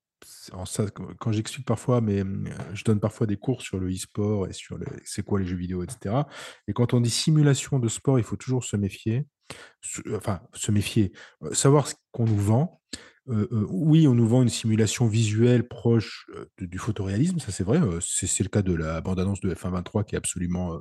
quand 1.18 1.32
j'explique 1.32 1.66
parfois, 1.66 2.00
mais 2.00 2.20
euh, 2.20 2.44
je 2.72 2.84
donne 2.84 3.00
parfois 3.00 3.26
des 3.26 3.36
cours 3.36 3.62
sur 3.62 3.78
le 3.78 3.90
e-sport 3.90 4.48
et 4.48 4.52
sur 4.52 4.78
c'est 5.04 5.22
quoi 5.22 5.40
les 5.40 5.46
jeux 5.46 5.56
vidéo, 5.56 5.82
etc. 5.82 6.22
Et 6.68 6.72
quand 6.72 6.94
on 6.94 7.00
dit 7.00 7.10
simulation 7.10 7.78
de 7.78 7.88
sport, 7.88 8.18
il 8.18 8.24
faut 8.24 8.36
toujours 8.36 8.64
se 8.64 8.76
méfier. 8.76 9.26
Enfin, 10.14 10.40
se 10.52 10.70
méfier. 10.70 11.12
Euh, 11.42 11.52
Savoir 11.54 11.86
ce 11.86 11.94
qu'on 12.12 12.24
nous 12.24 12.38
vend. 12.38 12.80
Euh, 13.30 13.48
euh, 13.52 13.66
oui, 13.70 14.06
on 14.06 14.14
nous 14.14 14.28
vend 14.28 14.42
une 14.42 14.48
simulation 14.50 15.06
visuelle 15.06 15.66
proche 15.66 16.26
euh, 16.36 16.44
de- 16.58 16.66
du 16.66 16.78
photoréalisme, 16.78 17.38
ça 17.38 17.52
c'est 17.52 17.64
vrai. 17.64 17.80
c'est 18.00 18.42
le 18.44 18.50
cas 18.50 18.60
de 18.62 18.74
la 18.74 19.00
bande-annonce 19.00 19.40
de 19.40 19.54
F1 19.54 19.70
23 19.70 20.04
qui 20.04 20.14
est 20.14 20.18
absolument 20.18 20.80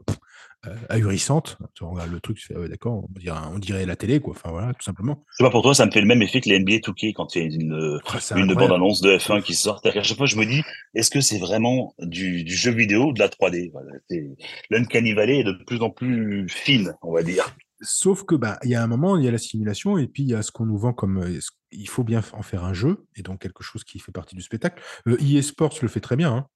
ahurissante. 0.90 1.58
Tu 1.74 1.84
regardes 1.84 2.12
le 2.12 2.20
truc, 2.20 2.38
tu 2.38 2.46
fais, 2.48 2.54
ah 2.58 2.60
ouais, 2.62 2.70
d'accord, 2.70 3.04
on 3.10 3.20
dirait, 3.20 3.38
on 3.54 3.60
dirait 3.60 3.86
la 3.86 3.96
télé, 3.96 4.20
quoi. 4.20 4.34
Enfin 4.36 4.52
voilà, 4.52 4.74
tout 4.74 4.84
simplement. 4.84 5.24
Je 5.32 5.38
sais 5.38 5.44
pas 5.44 5.50
pour 5.52 5.62
toi, 5.62 5.74
ça 5.74 5.86
me 5.86 5.92
fait 5.92 6.02
le 6.02 6.08
même 6.08 6.22
effet 6.22 6.42
que 6.42 6.50
les 6.50 6.56
NBA 6.60 6.78
2K 6.80 7.14
quand 7.14 7.36
il 7.36 7.40
y 7.40 7.42
a 7.42 7.46
une, 7.46 8.00
Ah, 8.06 8.40
une 8.40 8.54
bande-annonce 8.54 9.02
de 9.02 9.18
F1 9.18 9.42
qui 9.42 9.56
sort. 9.56 9.82
Qu'à 9.82 10.04
chaque 10.04 10.18
fois, 10.18 10.26
je 10.26 10.38
me 10.38 10.46
dis, 10.46 10.62
est-ce 10.96 11.12
que 11.12 11.22
c'est 11.22 11.38
vraiment 11.40 11.94
du, 12.00 12.44
du 12.44 12.56
jeu 12.56 12.72
vidéo 12.72 13.08
ou 13.10 13.14
de 13.14 13.20
la 13.20 13.30
3D? 13.30 13.72
Voilà, 13.72 13.92
c'est- 14.10 14.30
L'Uncanny 14.70 15.14
Valley 15.14 15.40
est 15.40 15.44
de 15.44 15.54
plus 15.66 15.82
en 15.82 15.90
plus 15.90 16.48
fine, 16.50 16.94
on 17.02 17.14
va 17.14 17.24
dire. 17.24 17.46
Sauf 17.84 18.24
que 18.24 18.36
bah, 18.36 18.58
il 18.64 18.72
y 18.72 18.76
a 18.76 18.84
un 18.84 18.88
moment, 18.88 19.18
il 19.18 19.24
y 19.24 19.28
a 19.28 19.32
la 19.32 19.38
simulation 19.38 19.98
et 19.98 20.08
puis 20.08 20.24
il 20.24 20.30
y 20.30 20.36
a 20.36 20.42
ce 20.42 20.52
qu'on 20.52 20.66
nous 20.66 20.78
vend 20.78 20.94
comme 20.94 21.20
euh, 21.20 21.40
il 21.74 21.90
faut 21.90 22.04
bien 22.04 22.22
en 22.34 22.42
faire 22.42 22.64
un 22.64 22.74
jeu 22.74 23.06
et 23.16 23.24
donc 23.24 23.42
quelque 23.42 23.64
chose 23.64 23.84
qui 23.84 24.00
fait 24.00 24.12
partie 24.12 24.36
du 24.36 24.42
spectacle. 24.42 24.82
Euh, 25.08 25.18
EA 25.20 25.42
Sports 25.42 25.76
le 25.82 25.88
fait 25.88 26.00
très 26.00 26.16
bien. 26.16 26.34
hein. 26.34 26.48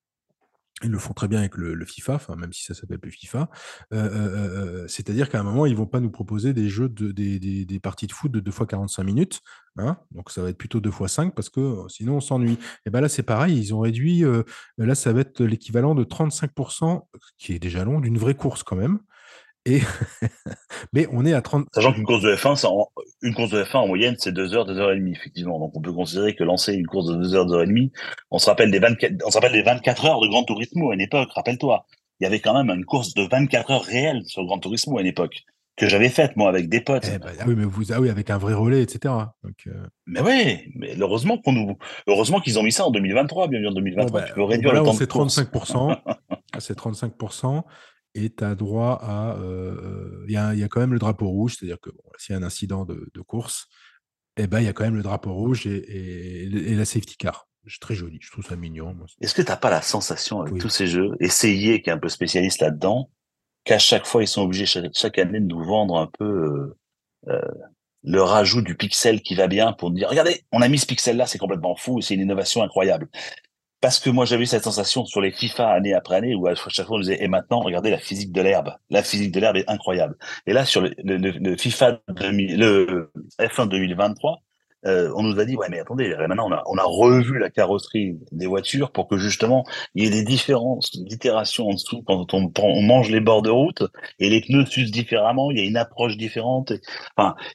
Ils 0.84 0.92
le 0.92 1.00
font 1.00 1.14
très 1.14 1.28
bien 1.28 1.40
avec 1.40 1.58
le, 1.58 1.84
FIFA, 1.86 2.20
même 2.38 2.54
si 2.54 2.64
ça 2.64 2.76
s'appelle 2.76 3.00
plus 3.00 3.10
FIFA. 3.10 3.50
Euh, 3.96 4.84
euh, 4.84 4.88
c'est-à-dire 4.88 5.28
qu'à 5.28 5.40
un 5.40 5.44
moment, 5.44 5.66
ils 5.66 5.76
vont 5.76 5.88
pas 5.88 6.00
nous 6.00 6.12
proposer 6.12 6.54
des 6.54 6.70
jeux 6.70 6.88
de, 6.88 7.12
des, 7.12 7.40
des, 7.40 7.80
parties 7.80 8.06
de 8.06 8.12
foot 8.12 8.32
de 8.32 8.40
2 8.40 8.52
fois 8.52 8.68
45 8.68 9.02
minutes. 9.02 9.42
Hein 9.80 9.98
Donc 10.12 10.30
ça 10.30 10.44
va 10.44 10.52
être 10.52 10.58
plutôt 10.58 10.80
2 10.80 10.92
fois 10.92 11.08
5 11.08 11.34
parce 11.34 11.50
que 11.50 11.82
sinon 11.88 12.18
on 12.18 12.22
s'ennuie. 12.22 12.60
Et 12.86 12.92
ben 12.92 13.02
là, 13.02 13.10
c'est 13.10 13.24
pareil, 13.24 13.58
ils 13.58 13.74
ont 13.74 13.80
réduit. 13.80 14.24
là, 14.78 14.94
ça 14.94 15.14
va 15.14 15.22
être 15.22 15.44
l'équivalent 15.44 15.96
de 15.96 16.04
35%, 16.04 17.08
qui 17.40 17.54
est 17.54 17.60
déjà 17.60 17.84
long, 17.84 18.00
d'une 18.00 18.20
vraie 18.20 18.36
course 18.36 18.62
quand 18.62 18.76
même. 18.76 19.00
Et 19.68 19.82
mais 20.94 21.08
on 21.12 21.26
est 21.26 21.34
à 21.34 21.42
30. 21.42 21.68
Sachant 21.74 21.94
qu'une 21.94 22.06
course 22.06 22.22
de 22.22 22.34
F1, 22.34 22.66
en... 22.66 22.88
une 23.22 23.34
course 23.34 23.52
de 23.52 23.64
F1 23.64 23.78
en 23.78 23.88
moyenne, 23.88 24.16
c'est 24.18 24.32
2 24.32 24.56
heures, 24.56 24.66
2 24.66 24.78
heures 24.80 24.92
et 24.92 24.96
demie, 24.96 25.12
effectivement. 25.12 25.60
Donc 25.60 25.76
on 25.76 25.82
peut 25.82 25.94
considérer 25.94 26.36
que 26.36 26.44
lancer 26.44 26.74
une 26.74 26.88
course 26.88 27.08
de 27.08 27.16
2 27.16 27.36
heures, 27.36 27.46
2 27.46 27.54
heures 27.54 27.64
et 27.64 27.68
demie, 27.68 27.92
on 28.32 28.40
se 28.40 28.46
rappelle 28.50 28.72
des 28.72 28.80
24, 28.80 29.14
on 29.26 29.30
se 29.30 29.36
rappelle 29.36 29.52
des 29.52 29.64
24 29.64 30.06
heures 30.06 30.22
de 30.22 30.28
Grand 30.28 30.44
Turismo 30.44 30.92
à 30.92 30.94
une 30.94 31.02
époque, 31.02 31.30
rappelle-toi. 31.34 31.86
Il 32.20 32.24
y 32.24 32.28
avait 32.28 32.40
quand 32.40 32.54
même 32.54 32.76
une 32.76 32.86
course 32.86 33.14
de 33.14 33.28
24 33.30 33.72
heures 33.72 33.84
réelle 33.84 34.24
sur 34.26 34.44
Grand 34.46 34.60
Turismo 34.60 34.98
à 34.98 35.02
une 35.02 35.08
époque 35.08 35.44
que 35.76 35.88
j'avais 35.88 36.10
faite 36.10 36.36
moi 36.36 36.50
avec 36.50 36.70
des 36.70 36.82
potes. 36.82 37.08
Eh 37.14 37.20
ben, 37.20 37.30
ah 37.40 37.44
oui, 37.46 37.54
mais 37.56 37.66
vous, 37.66 37.94
ah 37.94 38.02
oui, 38.02 38.10
avec 38.10 38.32
un 38.32 38.40
vrai 38.40 38.54
relais, 38.54 38.82
etc. 38.82 39.14
Donc, 39.44 39.68
euh... 39.68 39.86
Mais 40.08 40.22
oui, 40.22 40.72
mais 40.76 40.96
heureusement 41.00 41.38
qu'on 41.38 41.52
nous, 41.52 41.78
heureusement 42.08 42.40
qu'ils 42.40 42.58
ont 42.58 42.64
mis 42.64 42.72
ça 42.72 42.88
en 42.88 42.92
2023, 42.92 43.48
bien 43.48 43.60
sûr, 43.60 43.70
en 43.70 43.74
2023. 43.74 44.22
Bon, 44.22 44.28
tu 44.28 44.34
peux 44.34 44.44
réduire 44.44 44.74
le 44.74 44.80
temps 44.80 44.96
de 44.96 45.06
35%. 45.06 45.98
c'est 46.60 46.78
35% 46.78 47.64
et 48.18 48.30
tu 48.30 48.44
as 48.44 48.56
droit 48.56 49.00
à. 49.02 49.38
Il 50.28 50.32
y, 50.32 50.38
a, 50.38 50.54
y, 50.54 50.64
a, 50.64 50.68
quand 50.68 50.80
même 50.80 50.94
le 50.94 51.00
drapeau 51.00 51.28
rouge, 51.28 51.56
c'est-à-dire 51.58 51.80
que 51.80 51.90
bon, 51.90 52.04
s'il 52.18 52.34
y 52.34 52.36
a 52.36 52.40
un 52.40 52.44
incident 52.44 52.86
de, 52.86 53.10
de 53.14 53.22
course, 53.22 53.68
eh 54.38 54.48
ben, 54.48 54.60
il 54.60 54.66
y 54.66 54.70
a 54.70 54.74
quand 54.74 54.84
même 54.84 54.96
le 54.96 55.04
drapeau 55.04 55.34
rouge 55.34 55.66
et, 55.68 55.78
et, 55.78 56.44
et 56.44 56.76
la 56.76 56.86
safety 56.86 57.18
car. 57.18 57.48
C'est 57.70 57.82
très 57.82 57.96
joli, 57.96 58.18
je 58.22 58.32
trouve 58.32 58.46
ça 58.46 58.56
mignon. 58.56 58.96
Est-ce 59.20 59.36
que 59.36 59.42
tu 59.42 59.50
n'as 59.50 59.58
pas 59.58 59.70
la 59.70 59.82
sensation 59.82 60.40
avec 60.40 60.54
oui. 60.54 60.60
tous 60.60 60.70
ces 60.70 60.88
jeux, 60.88 61.12
essayer, 61.20 61.82
qui 61.82 61.90
est 61.90 61.94
un 61.94 61.98
peu 61.98 62.08
spécialiste 62.08 62.62
là-dedans, 62.62 63.10
qu'à 63.66 63.78
chaque 63.78 64.06
fois, 64.06 64.24
ils 64.24 64.28
sont 64.28 64.44
obligés 64.44 64.66
chaque, 64.66 64.86
chaque, 64.94 65.18
année 65.18 65.42
de 65.42 65.46
nous 65.46 65.64
vendre 65.64 65.98
un 65.98 66.08
peu 66.08 66.24
euh, 66.24 66.78
euh, 67.28 67.42
le 68.04 68.22
rajout 68.22 68.62
du 68.62 68.76
pixel 68.76 69.22
qui 69.22 69.36
va 69.36 69.48
bien 69.48 69.74
pour 69.74 69.90
nous 69.90 69.98
dire, 69.98 70.10
regardez, 70.10 70.46
on 70.54 70.62
a 70.62 70.70
mis 70.70 70.80
ce 70.80 70.86
pixel-là, 70.86 71.26
c'est 71.26 71.38
complètement 71.38 71.76
fou, 71.76 72.00
c'est 72.00 72.14
une 72.14 72.22
innovation 72.22 72.64
incroyable 72.64 73.10
parce 73.82 74.00
que 74.00 74.10
moi 74.10 74.26
j'avais 74.26 74.46
cette 74.46 74.64
sensation 74.64 75.06
sur 75.06 75.22
les 75.22 75.32
FIFA 75.32 75.70
année 75.70 75.94
après 75.94 76.16
année 76.16 76.36
où 76.36 76.48
à 76.48 76.56
chaque 76.56 76.88
fois 76.88 76.98
on 76.98 77.00
disait 77.00 77.24
et 77.24 77.28
maintenant 77.28 77.60
regardez 77.60 77.92
la 77.92 78.00
physique 78.00 78.32
de 78.32 78.42
l'herbe. 78.42 78.74
La 78.90 79.04
physique 79.04 79.32
de 79.32 79.40
l'herbe 79.40 79.58
est 79.58 79.70
incroyable. 79.70 80.16
Et 80.46 80.54
là 80.54 80.66
sur 80.66 80.82
le, 80.82 81.58
FIFA 81.58 82.00
2000, 82.10 82.58
le 82.58 83.12
F1 83.40 83.68
2023 83.70 84.42
euh, 84.86 85.12
on 85.16 85.24
nous 85.24 85.40
a 85.40 85.46
dit 85.46 85.56
ouais 85.56 85.68
mais 85.72 85.80
attendez 85.80 86.16
maintenant 86.28 86.48
on 86.68 86.78
a 86.78 86.84
revu 86.84 87.40
la 87.40 87.50
carrosserie 87.50 88.16
des 88.32 88.46
voitures 88.46 88.92
pour 88.92 89.08
que 89.08 89.18
justement 89.18 89.66
il 89.96 90.04
y 90.04 90.08
ait 90.08 90.12
des 90.12 90.24
différences 90.24 90.92
d'itération 90.94 91.70
en 91.70 91.74
dessous 91.74 92.04
quand 92.06 92.32
on, 92.36 92.82
mange 92.84 93.10
les 93.10 93.20
bords 93.20 93.42
de 93.42 93.50
route 93.50 93.84
et 94.20 94.30
les 94.30 94.42
pneus 94.42 94.68
s'usent 94.68 94.92
différemment 94.92 95.50
il 95.50 95.58
y 95.58 95.62
a 95.62 95.66
une 95.66 95.78
approche 95.78 96.16
différente. 96.16 96.74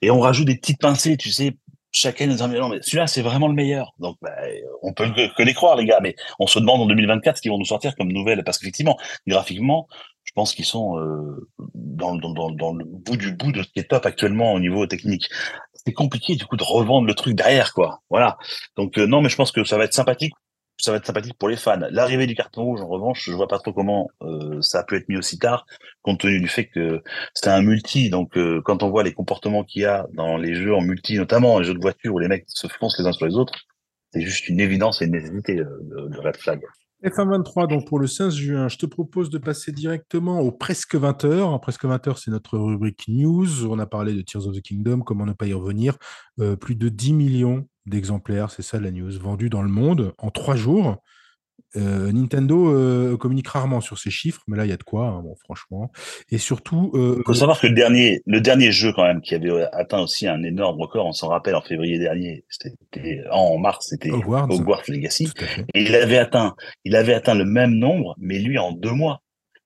Et 0.02 0.10
on 0.10 0.18
rajoute 0.18 0.46
des 0.46 0.56
petites 0.56 0.80
pincées 0.80 1.16
tu 1.16 1.30
sais 1.30 1.56
chacun 1.92 2.26
nous 2.26 2.36
dit 2.36 2.58
non 2.58 2.68
mais 2.68 2.80
celui-là 2.82 3.06
c'est 3.06 3.22
vraiment 3.22 3.48
le 3.48 3.54
meilleur. 3.54 3.94
Donc 3.98 4.16
bah, 4.22 4.32
on 4.82 4.92
peut 4.92 5.10
que, 5.36 5.42
les 5.42 5.54
croire 5.54 5.76
les 5.76 5.84
gars 5.84 6.00
mais 6.02 6.16
on 6.38 6.46
se 6.46 6.58
demande 6.58 6.80
en 6.80 6.86
2024 6.86 7.36
ce 7.36 7.42
qu'ils 7.42 7.50
vont 7.50 7.58
nous 7.58 7.64
sortir 7.64 7.94
comme 7.96 8.10
nouvelle 8.10 8.42
parce 8.44 8.58
qu'effectivement 8.58 8.98
graphiquement 9.26 9.86
je 10.24 10.32
pense 10.34 10.54
qu'ils 10.54 10.64
sont 10.64 10.98
euh, 10.98 11.48
dans, 11.74 12.14
le 12.14 12.84
bout 12.84 13.16
du 13.16 13.32
bout 13.32 13.52
de 13.52 13.62
ce 13.62 13.68
qui 13.68 13.80
est 13.80 13.90
top 13.90 14.06
actuellement 14.06 14.52
au 14.52 14.60
niveau 14.60 14.86
technique. 14.86 15.28
C'est 15.74 15.92
compliqué 15.92 16.36
du 16.36 16.46
coup 16.46 16.56
de 16.56 16.62
revendre 16.62 17.06
le 17.06 17.14
truc 17.14 17.34
derrière 17.34 17.74
quoi. 17.74 18.00
Voilà. 18.08 18.38
Donc 18.76 18.98
euh, 18.98 19.06
non 19.06 19.20
mais 19.20 19.28
je 19.28 19.36
pense 19.36 19.52
que 19.52 19.64
ça 19.64 19.76
va 19.76 19.84
être 19.84 19.94
sympathique 19.94 20.32
ça 20.82 20.90
va 20.90 20.96
être 20.96 21.06
sympathique 21.06 21.38
pour 21.38 21.48
les 21.48 21.56
fans. 21.56 21.78
L'arrivée 21.90 22.26
du 22.26 22.34
carton 22.34 22.64
rouge, 22.64 22.80
en 22.80 22.88
revanche, 22.88 23.22
je 23.24 23.32
vois 23.32 23.46
pas 23.46 23.60
trop 23.60 23.72
comment 23.72 24.10
euh, 24.22 24.60
ça 24.62 24.80
a 24.80 24.84
pu 24.84 24.96
être 24.96 25.08
mis 25.08 25.16
aussi 25.16 25.38
tard, 25.38 25.64
compte 26.02 26.18
tenu 26.18 26.40
du 26.40 26.48
fait 26.48 26.66
que 26.66 27.00
c'est 27.34 27.50
un 27.50 27.62
multi. 27.62 28.10
Donc, 28.10 28.36
euh, 28.36 28.60
quand 28.64 28.82
on 28.82 28.90
voit 28.90 29.04
les 29.04 29.12
comportements 29.12 29.62
qu'il 29.62 29.82
y 29.82 29.84
a 29.84 30.08
dans 30.12 30.36
les 30.36 30.56
jeux 30.56 30.74
en 30.74 30.80
multi, 30.80 31.16
notamment 31.16 31.60
les 31.60 31.66
jeux 31.66 31.74
de 31.74 31.80
voiture 31.80 32.12
où 32.12 32.18
les 32.18 32.26
mecs 32.26 32.46
se 32.48 32.66
foncent 32.66 32.98
les 32.98 33.06
uns 33.06 33.12
sur 33.12 33.26
les 33.26 33.36
autres, 33.36 33.54
c'est 34.12 34.22
juste 34.22 34.48
une 34.48 34.58
évidence 34.58 35.00
et 35.00 35.04
une 35.04 35.12
nécessité 35.12 35.60
euh, 35.60 36.08
de, 36.08 36.18
Red 36.18 36.36
Flag. 36.36 36.60
F1 37.04 37.30
23, 37.30 37.68
donc 37.68 37.86
pour 37.86 38.00
le 38.00 38.08
16 38.08 38.34
juin, 38.34 38.68
je 38.68 38.76
te 38.76 38.86
propose 38.86 39.30
de 39.30 39.38
passer 39.38 39.70
directement 39.70 40.40
au 40.40 40.50
presque 40.50 40.96
20 40.96 41.24
heures. 41.24 41.60
Presque 41.60 41.84
20 41.84 42.08
heures, 42.08 42.18
c'est 42.18 42.32
notre 42.32 42.58
rubrique 42.58 43.04
news. 43.06 43.66
On 43.66 43.78
a 43.78 43.86
parlé 43.86 44.14
de 44.14 44.20
Tears 44.20 44.48
of 44.48 44.56
the 44.56 44.62
Kingdom, 44.62 45.00
comment 45.00 45.26
ne 45.26 45.32
pas 45.32 45.46
y 45.46 45.52
revenir. 45.52 45.96
Plus 46.60 46.76
de 46.76 46.88
10 46.88 47.12
millions 47.12 47.66
d'exemplaires, 47.86 48.50
c'est 48.50 48.62
ça 48.62 48.80
la 48.80 48.90
news, 48.90 49.12
vendus 49.18 49.50
dans 49.50 49.62
le 49.62 49.68
monde 49.68 50.14
en 50.18 50.30
trois 50.30 50.56
jours. 50.56 51.02
Euh, 51.74 52.12
Nintendo 52.12 52.70
euh, 52.70 53.16
communique 53.16 53.48
rarement 53.48 53.80
sur 53.80 53.98
ces 53.98 54.10
chiffres, 54.10 54.42
mais 54.46 54.58
là 54.58 54.66
il 54.66 54.68
y 54.68 54.74
a 54.74 54.76
de 54.76 54.82
quoi, 54.82 55.06
hein, 55.06 55.22
bon, 55.22 55.34
franchement. 55.36 55.90
Et 56.30 56.36
surtout, 56.36 56.90
euh, 56.94 57.16
il 57.18 57.22
faut 57.24 57.32
savoir 57.32 57.58
que 57.58 57.66
le 57.66 57.72
dernier, 57.72 58.20
le 58.26 58.42
dernier 58.42 58.72
jeu 58.72 58.92
quand 58.92 59.04
même 59.04 59.22
qui 59.22 59.34
avait 59.34 59.50
atteint 59.72 60.00
aussi 60.00 60.28
un 60.28 60.42
énorme 60.42 60.78
record, 60.80 61.06
on 61.06 61.12
s'en 61.12 61.28
rappelle 61.28 61.54
en 61.54 61.62
février 61.62 61.98
dernier, 61.98 62.44
c'était 62.50 63.24
en 63.30 63.56
mars, 63.56 63.86
c'était 63.88 64.10
Hogwarts. 64.10 64.50
Hogwarts 64.50 64.82
Legacy, 64.88 65.30
et 65.72 65.82
il 65.82 65.94
avait 65.94 66.18
atteint, 66.18 66.54
il 66.84 66.94
avait 66.94 67.14
atteint 67.14 67.34
le 67.34 67.46
même 67.46 67.74
nombre, 67.74 68.16
mais 68.18 68.38
lui 68.38 68.58
en 68.58 68.72
deux 68.72 68.92
mois. 68.92 69.22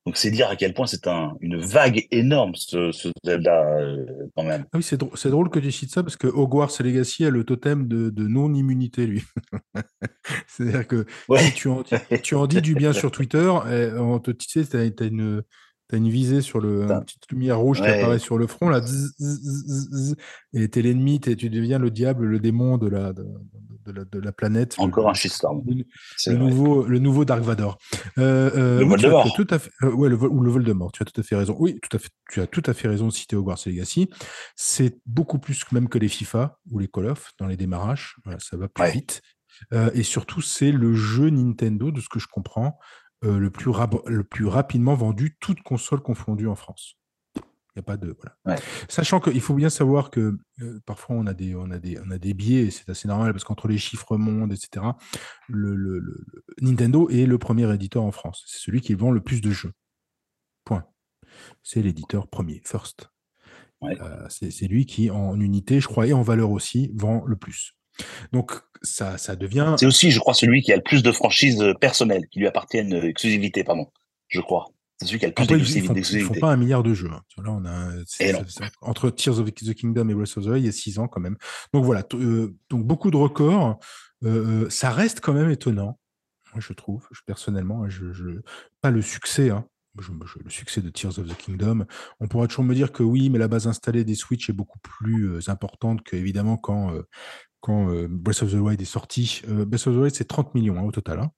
Donc 0.06 0.16
c'est 0.16 0.30
dire 0.30 0.48
à 0.48 0.54
quel 0.54 0.72
point 0.72 0.86
c'est 0.86 1.08
un, 1.08 1.36
une 1.40 1.58
vague 1.58 2.06
énorme 2.12 2.54
ce, 2.54 2.92
ce 2.92 3.08
Zelda 3.24 3.64
euh, 3.64 4.06
quand 4.36 4.44
même. 4.44 4.64
Ah 4.72 4.76
oui, 4.76 4.82
c'est 4.84 4.96
drôle, 4.96 5.18
drôle, 5.24 5.50
que 5.50 5.58
tu 5.58 5.72
cites 5.72 5.90
ça 5.90 6.04
parce 6.04 6.16
que 6.16 6.28
Hogwarts 6.28 6.70
Legacy 6.78 7.24
a 7.24 7.30
le 7.30 7.42
totem 7.42 7.88
de, 7.88 8.10
de 8.10 8.28
non-immunité, 8.28 9.04
lui. 9.08 9.24
C'est-à-dire 10.46 10.86
que 10.86 11.06
ouais. 11.28 11.40
si 11.40 11.52
tu 11.54 11.68
en, 11.68 11.82
tu 12.22 12.34
en, 12.36 12.46
dis 12.46 12.62
du 12.62 12.76
bien 12.76 12.92
sur 12.92 13.10
Twitter, 13.10 13.52
et 13.68 13.98
on 13.98 14.20
te, 14.20 14.30
tu 14.30 14.48
sais, 14.48 14.64
tu 14.64 14.76
as, 14.76 15.04
as, 15.04 15.08
une, 15.08 15.42
T'as 15.88 15.98
une 15.98 16.08
visée 16.08 16.40
sur 16.40 16.58
le, 16.58 16.82
une 16.82 17.00
petite 17.04 17.30
lumière 17.30 17.60
rouge 17.60 17.80
ouais. 17.80 17.86
qui 17.86 17.92
apparaît 17.92 18.18
sur 18.18 18.38
le 18.38 18.48
front, 18.48 18.68
là, 18.68 18.80
zzz, 18.80 19.14
zzz, 19.20 19.88
zzz, 19.92 20.16
et 20.52 20.68
t'es 20.68 20.82
l'ennemi, 20.82 21.20
tu 21.20 21.48
deviens 21.48 21.78
le 21.78 21.92
diable, 21.92 22.26
le 22.26 22.40
démon 22.40 22.76
de 22.76 22.88
la, 22.88 23.12
de, 23.12 23.24
de 23.84 23.92
la, 23.92 24.04
de 24.04 24.18
la 24.18 24.32
planète. 24.32 24.74
Encore 24.78 25.04
le, 25.04 25.10
un 25.10 25.14
shitstorm. 25.14 25.62
Le, 25.64 25.84
le 26.26 26.36
nouveau, 26.36 26.84
le 26.84 26.98
nouveau 26.98 27.24
Dark 27.24 27.42
Vador. 27.42 27.78
Euh, 28.18 28.50
euh, 28.56 28.78
le 28.78 28.84
oui, 28.84 28.90
Voldemort. 28.90 29.32
Tout 29.36 29.46
à 29.48 29.60
fait, 29.60 29.70
euh, 29.84 29.92
ouais, 29.92 30.08
le, 30.08 30.16
ou 30.16 30.40
le 30.40 30.50
Voldemort. 30.50 30.90
Tu 30.90 31.04
as 31.04 31.06
tout 31.06 31.20
à 31.20 31.22
fait 31.22 31.36
raison. 31.36 31.54
Oui, 31.60 31.78
tout 31.80 31.96
à 31.96 32.00
fait. 32.00 32.10
Tu 32.30 32.40
as 32.40 32.48
tout 32.48 32.62
à 32.66 32.74
fait 32.74 32.88
raison 32.88 33.06
de 33.06 33.12
citer 33.12 33.36
Hogwarts 33.36 33.60
Legacy. 33.64 34.10
C'est 34.56 34.98
beaucoup 35.06 35.38
plus 35.38 35.60
même 35.70 35.88
que 35.88 35.98
les 35.98 36.08
FIFA 36.08 36.58
ou 36.72 36.80
les 36.80 36.88
Call 36.88 37.06
of 37.06 37.30
dans 37.38 37.46
les 37.46 37.56
démarrages. 37.56 38.16
Voilà, 38.24 38.40
ça 38.40 38.56
va 38.56 38.68
plus 38.68 38.82
ouais. 38.82 38.90
vite. 38.90 39.22
Et 39.94 40.02
surtout, 40.02 40.42
c'est 40.42 40.72
le 40.72 40.92
jeu 40.92 41.30
Nintendo, 41.30 41.90
de 41.90 42.00
ce 42.00 42.08
que 42.10 42.18
je 42.18 42.26
comprends, 42.26 42.78
euh, 43.24 43.38
le, 43.38 43.50
plus 43.50 43.72
le 44.06 44.24
plus 44.24 44.46
rapidement 44.46 44.94
vendu, 44.94 45.36
toutes 45.40 45.62
consoles 45.62 46.02
confondues 46.02 46.48
en 46.48 46.54
France. 46.54 46.98
Il 47.36 47.80
n'y 47.80 47.80
a 47.80 47.82
pas 47.82 47.98
de 47.98 48.16
voilà. 48.16 48.36
Ouais. 48.46 48.64
Sachant 48.88 49.20
qu'il 49.20 49.40
faut 49.40 49.52
bien 49.52 49.68
savoir 49.68 50.10
que 50.10 50.38
euh, 50.62 50.80
parfois 50.86 51.16
on 51.16 51.26
a 51.26 51.34
des 51.34 51.54
on 51.54 51.70
a 51.70 51.78
des 51.78 51.98
on 52.00 52.10
a 52.10 52.16
des 52.16 52.32
biais, 52.32 52.70
c'est 52.70 52.88
assez 52.88 53.06
normal 53.06 53.32
parce 53.32 53.44
qu'entre 53.44 53.68
les 53.68 53.76
chiffres 53.76 54.16
mondes, 54.16 54.52
etc. 54.52 54.86
Le, 55.48 55.74
le, 55.74 55.98
le, 55.98 56.24
Nintendo 56.62 57.10
est 57.10 57.26
le 57.26 57.36
premier 57.36 57.70
éditeur 57.74 58.02
en 58.02 58.12
France. 58.12 58.44
C'est 58.46 58.60
celui 58.60 58.80
qui 58.80 58.94
vend 58.94 59.10
le 59.10 59.20
plus 59.20 59.42
de 59.42 59.50
jeux. 59.50 59.72
Point. 60.64 60.84
C'est 61.62 61.82
l'éditeur 61.82 62.28
premier, 62.28 62.62
first. 62.64 63.10
Ouais. 63.82 63.96
Euh, 64.00 64.26
c'est 64.30 64.68
lui 64.68 64.86
qui 64.86 65.10
en 65.10 65.38
unité, 65.38 65.80
je 65.80 65.86
crois, 65.86 66.06
et 66.06 66.14
en 66.14 66.22
valeur 66.22 66.50
aussi, 66.50 66.90
vend 66.94 67.24
le 67.26 67.36
plus. 67.36 67.76
Donc 68.32 68.52
ça, 68.82 69.18
ça 69.18 69.36
devient. 69.36 69.74
C'est 69.78 69.86
aussi, 69.86 70.10
je 70.10 70.18
crois, 70.18 70.34
celui 70.34 70.62
qui 70.62 70.72
a 70.72 70.76
le 70.76 70.82
plus 70.82 71.02
de 71.02 71.12
franchises 71.12 71.64
personnelles 71.80 72.26
qui 72.30 72.40
lui 72.40 72.46
appartiennent, 72.46 72.94
euh, 72.94 73.08
exclusivité, 73.08 73.64
pardon, 73.64 73.90
je 74.28 74.40
crois. 74.40 74.66
C'est 74.98 75.08
celui 75.08 75.18
qui 75.18 75.26
a 75.26 75.28
le 75.28 75.34
plus 75.34 75.46
d'exclusivité. 75.46 76.00
Ils 76.12 76.22
ne 76.22 76.24
font 76.24 76.40
pas 76.40 76.52
un 76.52 76.56
milliard 76.56 76.82
de 76.82 76.94
jeux. 76.94 77.10
Hein. 77.12 77.20
Là, 77.44 77.52
on 77.52 77.64
a, 77.66 77.90
entre 78.80 79.10
Tears 79.10 79.38
of 79.40 79.52
the 79.52 79.74
Kingdom 79.74 80.08
et 80.08 80.14
Breath 80.14 80.38
of 80.38 80.44
the 80.44 80.48
Wild, 80.48 80.62
il 80.62 80.66
y 80.66 80.68
a 80.70 80.72
six 80.72 80.98
ans 80.98 81.06
quand 81.06 81.20
même. 81.20 81.36
Donc 81.74 81.84
voilà, 81.84 82.02
euh, 82.14 82.54
donc 82.70 82.84
beaucoup 82.84 83.10
de 83.10 83.16
records. 83.18 83.78
Euh, 84.24 84.70
ça 84.70 84.90
reste 84.90 85.20
quand 85.20 85.34
même 85.34 85.50
étonnant, 85.50 85.98
moi 86.54 86.60
je 86.66 86.72
trouve, 86.72 87.06
je, 87.12 87.20
personnellement. 87.26 87.84
hein, 87.84 87.90
Je, 87.90 88.10
je, 88.14 88.40
pas 88.80 88.90
le 88.90 89.02
succès, 89.02 89.50
hein, 89.50 89.66
je, 89.98 90.06
je, 90.24 90.38
le 90.42 90.48
succès 90.48 90.80
de 90.80 90.88
Tears 90.88 91.18
of 91.18 91.28
the 91.28 91.36
Kingdom. 91.36 91.84
On 92.20 92.26
pourra 92.26 92.46
toujours 92.46 92.64
me 92.64 92.74
dire 92.74 92.90
que 92.92 93.02
oui, 93.02 93.28
mais 93.28 93.38
la 93.38 93.48
base 93.48 93.66
installée 93.66 94.04
des 94.04 94.14
Switch 94.14 94.48
est 94.48 94.54
beaucoup 94.54 94.78
plus 94.78 95.28
euh, 95.28 95.40
importante 95.48 96.02
que 96.02 96.16
évidemment 96.16 96.56
quand 96.56 96.94
quand 97.66 97.90
euh, 97.90 98.06
Breath 98.08 98.44
of 98.44 98.52
the 98.52 98.54
Wild 98.54 98.80
est 98.80 98.84
sorti. 98.84 99.42
Euh, 99.48 99.64
Breath 99.64 99.88
of 99.88 99.94
the 99.94 99.98
Wild, 99.98 100.14
c'est 100.14 100.28
30 100.28 100.54
millions 100.54 100.78
hein, 100.78 100.84
au 100.84 100.92
total. 100.92 101.18
Hein. 101.18 101.32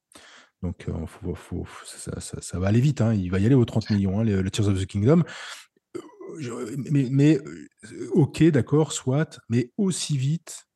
Donc, 0.63 0.85
euh, 0.87 1.07
faut, 1.07 1.35
faut, 1.35 1.67
ça, 1.87 2.21
ça, 2.21 2.37
ça, 2.43 2.59
va 2.59 2.69
aller 2.69 2.83
vite. 2.83 3.01
Hein. 3.01 3.15
Il 3.15 3.31
va 3.31 3.39
y 3.39 3.47
aller 3.47 3.55
aux 3.55 3.65
30 3.65 3.89
millions, 3.91 4.21
hein, 4.21 4.25
le, 4.25 4.43
le, 4.43 4.51
Tears 4.51 4.69
of 4.69 4.79
the 4.79 4.85
Kingdom. 4.85 5.23
Mais, 6.91 7.09
mais 7.11 7.41
ok, 8.13 8.45
d'accord, 8.45 8.93
soit, 8.93 9.41
mais 9.49 9.73
aussi 9.79 10.19
vite, 10.19 10.67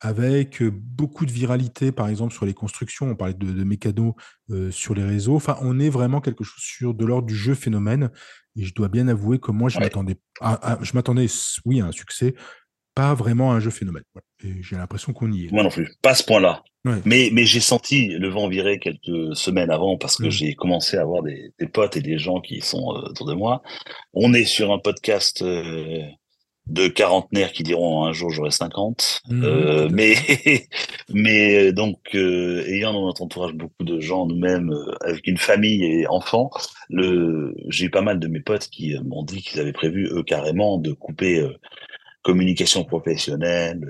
avec 0.00 0.62
beaucoup 0.62 1.24
de 1.24 1.32
viralité, 1.32 1.90
par 1.90 2.08
exemple, 2.08 2.34
sur 2.34 2.44
les 2.44 2.52
constructions. 2.52 3.06
On 3.08 3.16
parlait 3.16 3.32
de, 3.32 3.50
de 3.50 3.64
mécano 3.64 4.14
euh, 4.50 4.70
sur 4.70 4.94
les 4.94 5.04
réseaux. 5.04 5.36
Enfin, 5.36 5.56
on 5.62 5.80
est 5.80 5.88
vraiment 5.88 6.20
quelque 6.20 6.44
chose 6.44 6.62
sur 6.62 6.92
de 6.92 7.06
l'ordre 7.06 7.26
du 7.26 7.34
jeu 7.34 7.54
phénomène. 7.54 8.10
Et 8.56 8.64
je 8.64 8.74
dois 8.74 8.88
bien 8.88 9.08
avouer 9.08 9.38
que 9.38 9.52
moi, 9.52 9.70
je 9.70 9.78
ouais. 9.78 9.84
m'attendais, 9.84 10.20
je 10.82 10.92
m'attendais, 10.92 11.26
oui, 11.64 11.80
à 11.80 11.86
un 11.86 11.92
succès 11.92 12.34
pas 12.98 13.14
vraiment 13.14 13.52
un 13.52 13.60
jeu 13.60 13.70
phénomène. 13.70 14.02
Et 14.42 14.60
j'ai 14.60 14.74
l'impression 14.74 15.12
qu'on 15.12 15.30
y 15.30 15.46
est. 15.46 15.52
Moi 15.52 15.62
non 15.62 15.70
plus, 15.70 15.88
pas 16.02 16.10
à 16.10 16.14
ce 16.16 16.24
point-là. 16.24 16.64
Mais, 17.04 17.28
mais 17.32 17.44
j'ai 17.44 17.60
senti 17.60 18.08
le 18.08 18.28
vent 18.28 18.48
virer 18.48 18.80
quelques 18.80 19.36
semaines 19.36 19.70
avant 19.70 19.96
parce 19.98 20.16
que 20.16 20.26
mm. 20.26 20.30
j'ai 20.30 20.54
commencé 20.54 20.96
à 20.96 21.02
avoir 21.02 21.22
des, 21.22 21.52
des, 21.60 21.68
potes 21.68 21.96
et 21.96 22.00
des 22.00 22.18
gens 22.18 22.40
qui 22.40 22.60
sont 22.60 22.92
euh, 22.92 23.10
autour 23.10 23.26
de 23.26 23.34
moi. 23.34 23.62
On 24.14 24.34
est 24.34 24.46
sur 24.46 24.72
un 24.72 24.78
podcast 24.78 25.42
euh, 25.42 26.02
de 26.66 26.88
quarantenaires 26.88 27.52
qui 27.52 27.62
diront 27.62 28.04
un 28.04 28.12
jour 28.12 28.30
j'aurai 28.30 28.50
50. 28.50 29.20
Mm, 29.28 29.44
euh, 29.44 29.88
mais, 29.92 30.14
mais 31.12 31.72
donc, 31.72 31.98
ayant 32.14 32.94
dans 32.94 33.06
notre 33.06 33.22
entourage 33.22 33.52
beaucoup 33.52 33.84
de 33.84 34.00
gens, 34.00 34.26
nous-mêmes, 34.26 34.74
avec 35.02 35.24
une 35.28 35.38
famille 35.38 35.84
et 35.84 36.08
enfants, 36.08 36.50
j'ai 36.90 37.84
eu 37.84 37.90
pas 37.90 38.02
mal 38.02 38.18
de 38.18 38.26
mes 38.26 38.40
potes 38.40 38.68
qui 38.68 38.96
m'ont 39.04 39.22
dit 39.22 39.42
qu'ils 39.42 39.60
avaient 39.60 39.72
prévu, 39.72 40.08
eux, 40.10 40.24
carrément, 40.24 40.78
de 40.78 40.92
couper 40.92 41.46
communication 42.22 42.84
professionnelle, 42.84 43.80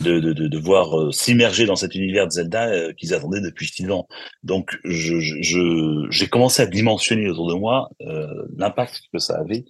de, 0.00 0.18
de, 0.18 0.32
de, 0.32 0.48
de 0.48 0.58
voir 0.58 0.98
euh, 0.98 1.12
s'immerger 1.12 1.66
dans 1.66 1.76
cet 1.76 1.94
univers 1.94 2.26
de 2.26 2.32
Zelda 2.32 2.68
euh, 2.68 2.92
qu'ils 2.92 3.14
attendaient 3.14 3.40
depuis 3.40 3.68
six 3.68 3.88
ans. 3.90 4.08
Donc, 4.42 4.76
je, 4.84 5.20
je, 5.20 6.06
j'ai 6.10 6.26
commencé 6.26 6.62
à 6.62 6.66
dimensionner 6.66 7.28
autour 7.28 7.48
de 7.48 7.54
moi 7.54 7.90
euh, 8.02 8.26
l'impact 8.56 9.02
que 9.12 9.18
ça 9.18 9.38
avait 9.38 9.64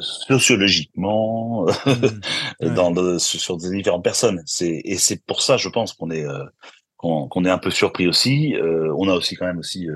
sociologiquement 0.00 1.64
mmh. 2.60 2.68
dans, 2.74 3.18
sur 3.20 3.56
des 3.56 3.70
différentes 3.70 4.02
personnes. 4.02 4.42
C'est 4.44 4.82
et 4.84 4.96
c'est 4.96 5.24
pour 5.24 5.42
ça, 5.42 5.56
je 5.58 5.68
pense, 5.68 5.92
qu'on 5.92 6.10
est 6.10 6.24
qu'on, 6.96 7.28
qu'on 7.28 7.44
est 7.44 7.50
un 7.50 7.58
peu 7.58 7.70
surpris 7.70 8.08
aussi. 8.08 8.56
on 8.60 9.08
a 9.08 9.14
aussi 9.14 9.36
quand 9.36 9.46
même 9.46 9.58
aussi 9.58 9.86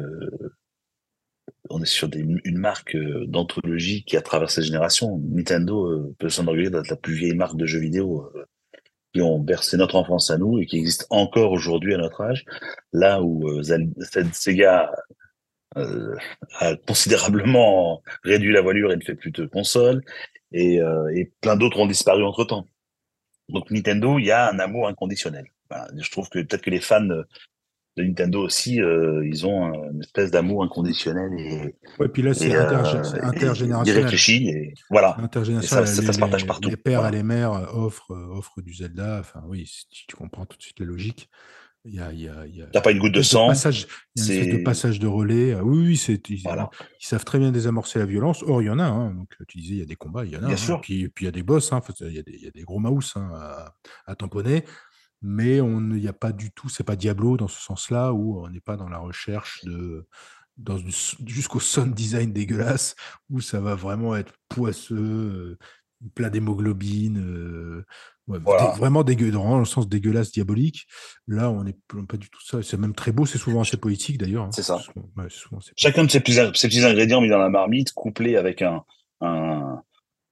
on 1.71 1.83
est 1.83 1.87
sur 1.87 2.09
une 2.15 2.59
marque 2.59 2.97
d'anthologie 3.27 4.05
qui 4.05 4.17
a 4.17 4.23
traversé 4.23 4.61
les 4.61 4.67
générations. 4.67 5.19
Nintendo 5.31 6.13
peut 6.19 6.29
s'enorgueillir 6.29 6.71
d'être 6.73 6.89
la 6.89 6.97
plus 6.97 7.15
vieille 7.15 7.35
marque 7.35 7.57
de 7.57 7.67
jeux 7.67 7.79
vidéo 7.79 8.31
qui 9.13 9.21
ont 9.23 9.39
bercé 9.39 9.77
notre 9.77 9.97
enfance 9.97 10.31
à 10.31 10.39
nous 10.39 10.59
et 10.59 10.67
qui 10.67 10.79
existent 10.79 11.07
encore 11.11 11.53
aujourd'hui 11.53 11.95
à 11.95 11.99
notre 11.99 12.21
âge, 12.21 12.45
là 12.93 13.23
où 13.23 13.49
euh, 13.49 13.63
Sega 14.33 14.93
euh, 15.77 16.17
a 16.59 16.77
considérablement 16.77 18.03
réduit 18.25 18.53
la 18.53 18.61
voilure 18.61 18.93
et 18.93 18.97
ne 18.97 19.03
fait 19.03 19.15
plus 19.15 19.31
de 19.31 19.47
consoles, 19.47 20.03
et, 20.53 20.81
euh, 20.81 21.13
et 21.15 21.33
plein 21.41 21.57
d'autres 21.57 21.81
ont 21.81 21.87
disparu 21.87 22.25
entre-temps. 22.25 22.67
Donc 23.49 23.71
Nintendo, 23.71 24.19
il 24.19 24.27
y 24.27 24.31
a 24.31 24.49
un 24.49 24.59
amour 24.61 24.87
inconditionnel. 24.87 25.47
je 25.97 26.11
trouve 26.11 26.29
que 26.29 26.39
peut-être 26.39 26.63
que 26.63 26.71
les 26.71 26.81
fans 26.81 27.09
de 27.97 28.05
Nintendo 28.05 28.41
aussi, 28.41 28.81
euh, 28.81 29.27
ils 29.27 29.47
ont 29.47 29.91
une 29.91 30.01
espèce 30.01 30.31
d'amour 30.31 30.65
inconditionnel 30.65 31.31
et. 31.39 31.75
Ouais, 31.99 32.09
puis 32.09 32.23
là, 32.23 32.35
c'est 32.35 32.55
euh, 32.55 32.69
intergénérationnel. 33.23 34.01
Irréfléchi 34.01 34.49
et 34.49 34.75
voilà. 34.91 35.17
Intergénérationnel. 35.19 35.87
ça, 35.87 36.03
ça, 36.03 36.13
se 36.13 36.19
partage 36.19 36.47
partout. 36.47 36.69
Les 36.69 36.77
pères 36.77 37.07
et 37.07 37.11
les 37.11 37.23
mères 37.23 37.75
offrent, 37.75 38.13
offrent 38.33 38.63
du 38.63 38.75
Zelda. 38.75 39.19
Enfin, 39.21 39.43
oui, 39.49 39.69
tu 39.91 40.17
comprends 40.17 40.47
tout 40.47 40.57
de 40.57 40.63
suite 40.63 40.79
la 40.81 40.87
logique. 40.87 41.29
Il 41.87 41.95
y 41.95 42.01
a, 42.01 42.13
il 42.13 42.21
y 42.21 42.29
a, 42.29 42.47
il 42.47 42.57
y 42.57 42.77
a 42.77 42.81
pas 42.83 42.91
une 42.91 42.99
goutte 42.99 43.15
de 43.15 43.23
sang. 43.23 43.49
Passage, 43.49 43.87
il 44.15 44.27
y 44.27 44.39
a 44.39 44.45
une 44.45 44.59
de 44.59 44.63
passage 44.63 44.99
de 44.99 45.07
relais. 45.07 45.55
Oui, 45.55 45.87
oui, 45.87 45.97
c'est, 45.97 46.29
ils, 46.29 46.43
ils, 46.43 47.07
savent 47.07 47.25
très 47.25 47.39
bien 47.39 47.51
désamorcer 47.51 47.99
la 47.99 48.05
violence. 48.05 48.43
Or, 48.43 48.61
il 48.61 48.67
y 48.67 48.71
en 48.71 48.79
a. 48.79 48.85
Hein. 48.85 49.15
Donc, 49.15 49.35
tu 49.49 49.59
disais, 49.59 49.75
il 49.75 49.79
y 49.79 49.83
a 49.83 49.87
des 49.87 49.97
combats, 49.97 50.27
il 50.27 50.33
y 50.33 50.37
en 50.37 50.43
a. 50.43 50.47
Bien 50.47 50.55
hein. 50.55 50.59
sûr. 50.59 50.83
Puis, 50.83 51.09
puis, 51.09 51.25
il 51.25 51.27
y 51.27 51.29
a 51.29 51.33
des 51.33 51.43
boss. 51.43 51.73
Hein. 51.73 51.81
Il, 52.01 52.13
y 52.13 52.19
a 52.19 52.23
des, 52.23 52.33
il 52.35 52.45
y 52.45 52.49
a 52.49 52.51
des 52.51 52.65
gros 52.65 52.79
mouse 52.79 53.15
hein, 53.17 53.31
à, 53.35 53.75
à 54.07 54.15
tamponner 54.15 54.65
mais 55.23 55.61
on 55.61 55.81
n'y 55.81 56.09
a 56.09 56.13
pas 56.13 56.33
du 56.33 56.51
tout, 56.51 56.69
c'est 56.69 56.85
pas 56.85 56.97
Diablo 56.97 57.37
dans 57.37 57.49
ce 57.49 57.61
sens-là, 57.61 58.13
où 58.13 58.45
on 58.45 58.49
n'est 58.49 58.61
pas 58.61 58.77
dans 58.77 58.89
la 58.89 58.99
recherche 58.99 59.65
de 59.65 60.07
jusqu'au 61.27 61.61
sound 61.61 61.95
design 61.95 62.33
dégueulasse, 62.33 62.95
où 63.31 63.41
ça 63.41 63.61
va 63.61 63.75
vraiment 63.75 64.15
être 64.15 64.35
poisseux, 64.49 64.97
euh, 64.97 65.59
plein 66.15 66.31
d'hémoglobine, 66.31 67.19
euh, 67.19 67.85
vraiment 68.29 69.03
dégueu, 69.03 69.31
dans 69.31 69.59
le 69.59 69.65
sens 69.65 69.89
dégueulasse, 69.89 70.33
diabolique. 70.33 70.87
Là, 71.27 71.51
on 71.51 71.65
n'est 71.65 71.77
pas 72.09 72.17
du 72.17 72.31
tout 72.31 72.45
ça. 72.45 72.63
C'est 72.63 72.77
même 72.77 72.95
très 72.95 73.13
beau, 73.13 73.27
c'est 73.27 73.39
souvent 73.39 73.63
assez 73.63 73.77
poétique 73.77 74.19
d'ailleurs. 74.19 74.45
Hein. 74.45 74.53
C'est 74.53 74.63
ça. 74.63 74.81
Chacun 75.77 76.05
de 76.05 76.11
ces 76.11 76.21
petits, 76.21 76.35
ces 76.55 76.69
petits 76.69 76.85
ingrédients 76.85 77.21
mis 77.21 77.29
dans 77.29 77.39
la 77.39 77.49
marmite, 77.49 77.93
couplé 77.93 78.37
avec 78.37 78.63
un, 78.63 78.85
un 79.21 79.83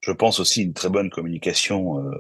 je 0.01 0.13
pense 0.13 0.41
aussi 0.41 0.63
une 0.63 0.73
très 0.73 0.89
bonne 0.89 1.11
communication 1.11 1.99
euh, 1.99 2.11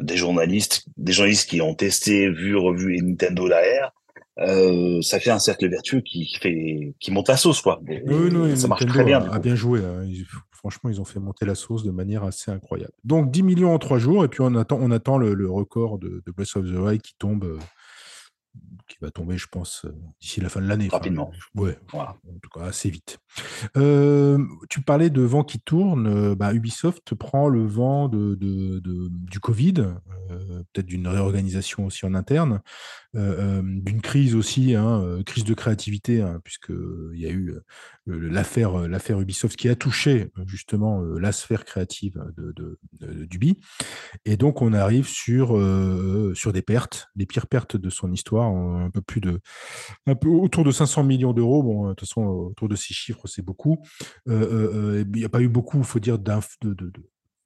des 0.00 0.16
journalistes, 0.16 0.86
des 0.96 1.12
journalistes 1.12 1.48
qui 1.48 1.60
ont 1.60 1.74
testé, 1.74 2.30
vu, 2.30 2.56
revu 2.56 2.96
et 2.96 3.00
Nintendo 3.00 3.48
derrière. 3.48 3.92
Euh, 4.38 5.00
ça 5.02 5.20
fait 5.20 5.30
un 5.30 5.38
cercle 5.38 5.68
vertueux 5.68 6.00
qui, 6.00 6.28
fait, 6.40 6.94
qui 6.98 7.10
monte 7.12 7.28
la 7.28 7.36
sauce, 7.36 7.60
quoi. 7.60 7.80
oui, 7.86 8.56
ça 8.56 8.66
marche 8.66 8.84
très 8.86 9.04
bien. 9.04 9.20
A, 9.30 9.38
bien 9.38 9.54
joué. 9.54 9.80
Hein. 9.80 10.04
franchement, 10.50 10.90
ils 10.90 11.00
ont 11.00 11.04
fait 11.04 11.20
monter 11.20 11.46
la 11.46 11.54
sauce 11.54 11.84
de 11.84 11.92
manière 11.92 12.24
assez 12.24 12.50
incroyable. 12.50 12.92
Donc 13.04 13.30
10 13.30 13.44
millions 13.44 13.72
en 13.72 13.78
trois 13.78 13.98
jours, 13.98 14.24
et 14.24 14.28
puis 14.28 14.40
on 14.40 14.54
attend, 14.56 14.78
on 14.80 14.90
attend 14.90 15.18
le, 15.18 15.48
record 15.48 15.98
de, 15.98 16.22
de, 16.26 16.32
Breath 16.32 16.56
of 16.56 16.64
the 16.64 16.76
Wild 16.76 17.00
qui 17.00 17.14
tombe 17.16 17.44
euh, 17.44 17.58
qui 18.94 19.04
va 19.04 19.10
tomber, 19.10 19.36
je 19.36 19.46
pense, 19.46 19.84
euh, 19.84 19.94
d'ici 20.20 20.40
la 20.40 20.48
fin 20.48 20.60
de 20.60 20.66
l'année. 20.66 20.88
Rapidement. 20.88 21.32
ouais, 21.56 21.76
voilà. 21.92 22.16
en 22.28 22.38
tout 22.40 22.50
cas, 22.50 22.66
assez 22.66 22.90
vite. 22.90 23.18
Euh, 23.76 24.38
tu 24.68 24.82
parlais 24.82 25.10
de 25.10 25.22
vent 25.22 25.42
qui 25.42 25.60
tourne. 25.60 26.06
Euh, 26.06 26.34
bah, 26.34 26.54
Ubisoft 26.54 27.14
prend 27.14 27.48
le 27.48 27.66
vent 27.66 28.08
de, 28.08 28.36
du 28.38 29.40
Covid, 29.40 29.74
peut-être 30.72 30.86
d'une 30.86 31.08
réorganisation 31.08 31.86
aussi 31.86 32.06
en 32.06 32.14
interne, 32.14 32.60
d'une 33.14 34.00
crise 34.00 34.34
aussi, 34.34 34.74
hein, 34.74 35.20
crise 35.24 35.44
de 35.44 35.54
créativité, 35.54 36.20
hein, 36.20 36.40
puisqu'il 36.42 37.18
y 37.18 37.26
a 37.26 37.30
eu 37.30 37.54
l'affaire, 38.06 39.20
Ubisoft 39.20 39.56
qui 39.56 39.68
a 39.68 39.76
touché 39.76 40.30
justement 40.46 41.00
la 41.00 41.32
sphère 41.32 41.64
créative 41.64 42.22
de, 42.36 42.78
d'Ubi. 43.26 43.60
Et 44.24 44.36
donc, 44.36 44.62
on 44.62 44.72
arrive 44.72 45.06
sur, 45.06 45.58
sur 46.34 46.52
des 46.52 46.62
pertes, 46.62 47.08
les 47.16 47.26
pires 47.26 47.46
pertes 47.46 47.76
de 47.76 47.90
son 47.90 48.12
histoire, 48.12 48.48
un 48.48 48.90
peu 48.90 49.00
plus 49.00 49.20
de, 49.20 49.40
autour 50.26 50.64
de 50.64 50.70
500 50.70 51.04
millions 51.04 51.32
d'euros. 51.32 51.62
Bon, 51.62 51.88
de 51.88 51.94
toute 51.94 52.08
façon, 52.08 52.22
autour 52.22 52.68
de 52.68 52.76
ces 52.76 52.94
chiffres, 52.94 53.26
c'est 53.26 53.44
beaucoup. 53.44 53.78
Il 54.26 55.06
n'y 55.14 55.24
a 55.24 55.28
pas 55.28 55.40
eu 55.40 55.48
beaucoup, 55.48 55.78
il 55.78 55.84
faut 55.84 56.00
dire, 56.00 56.18
de, 56.18 56.32
de, 56.62 56.74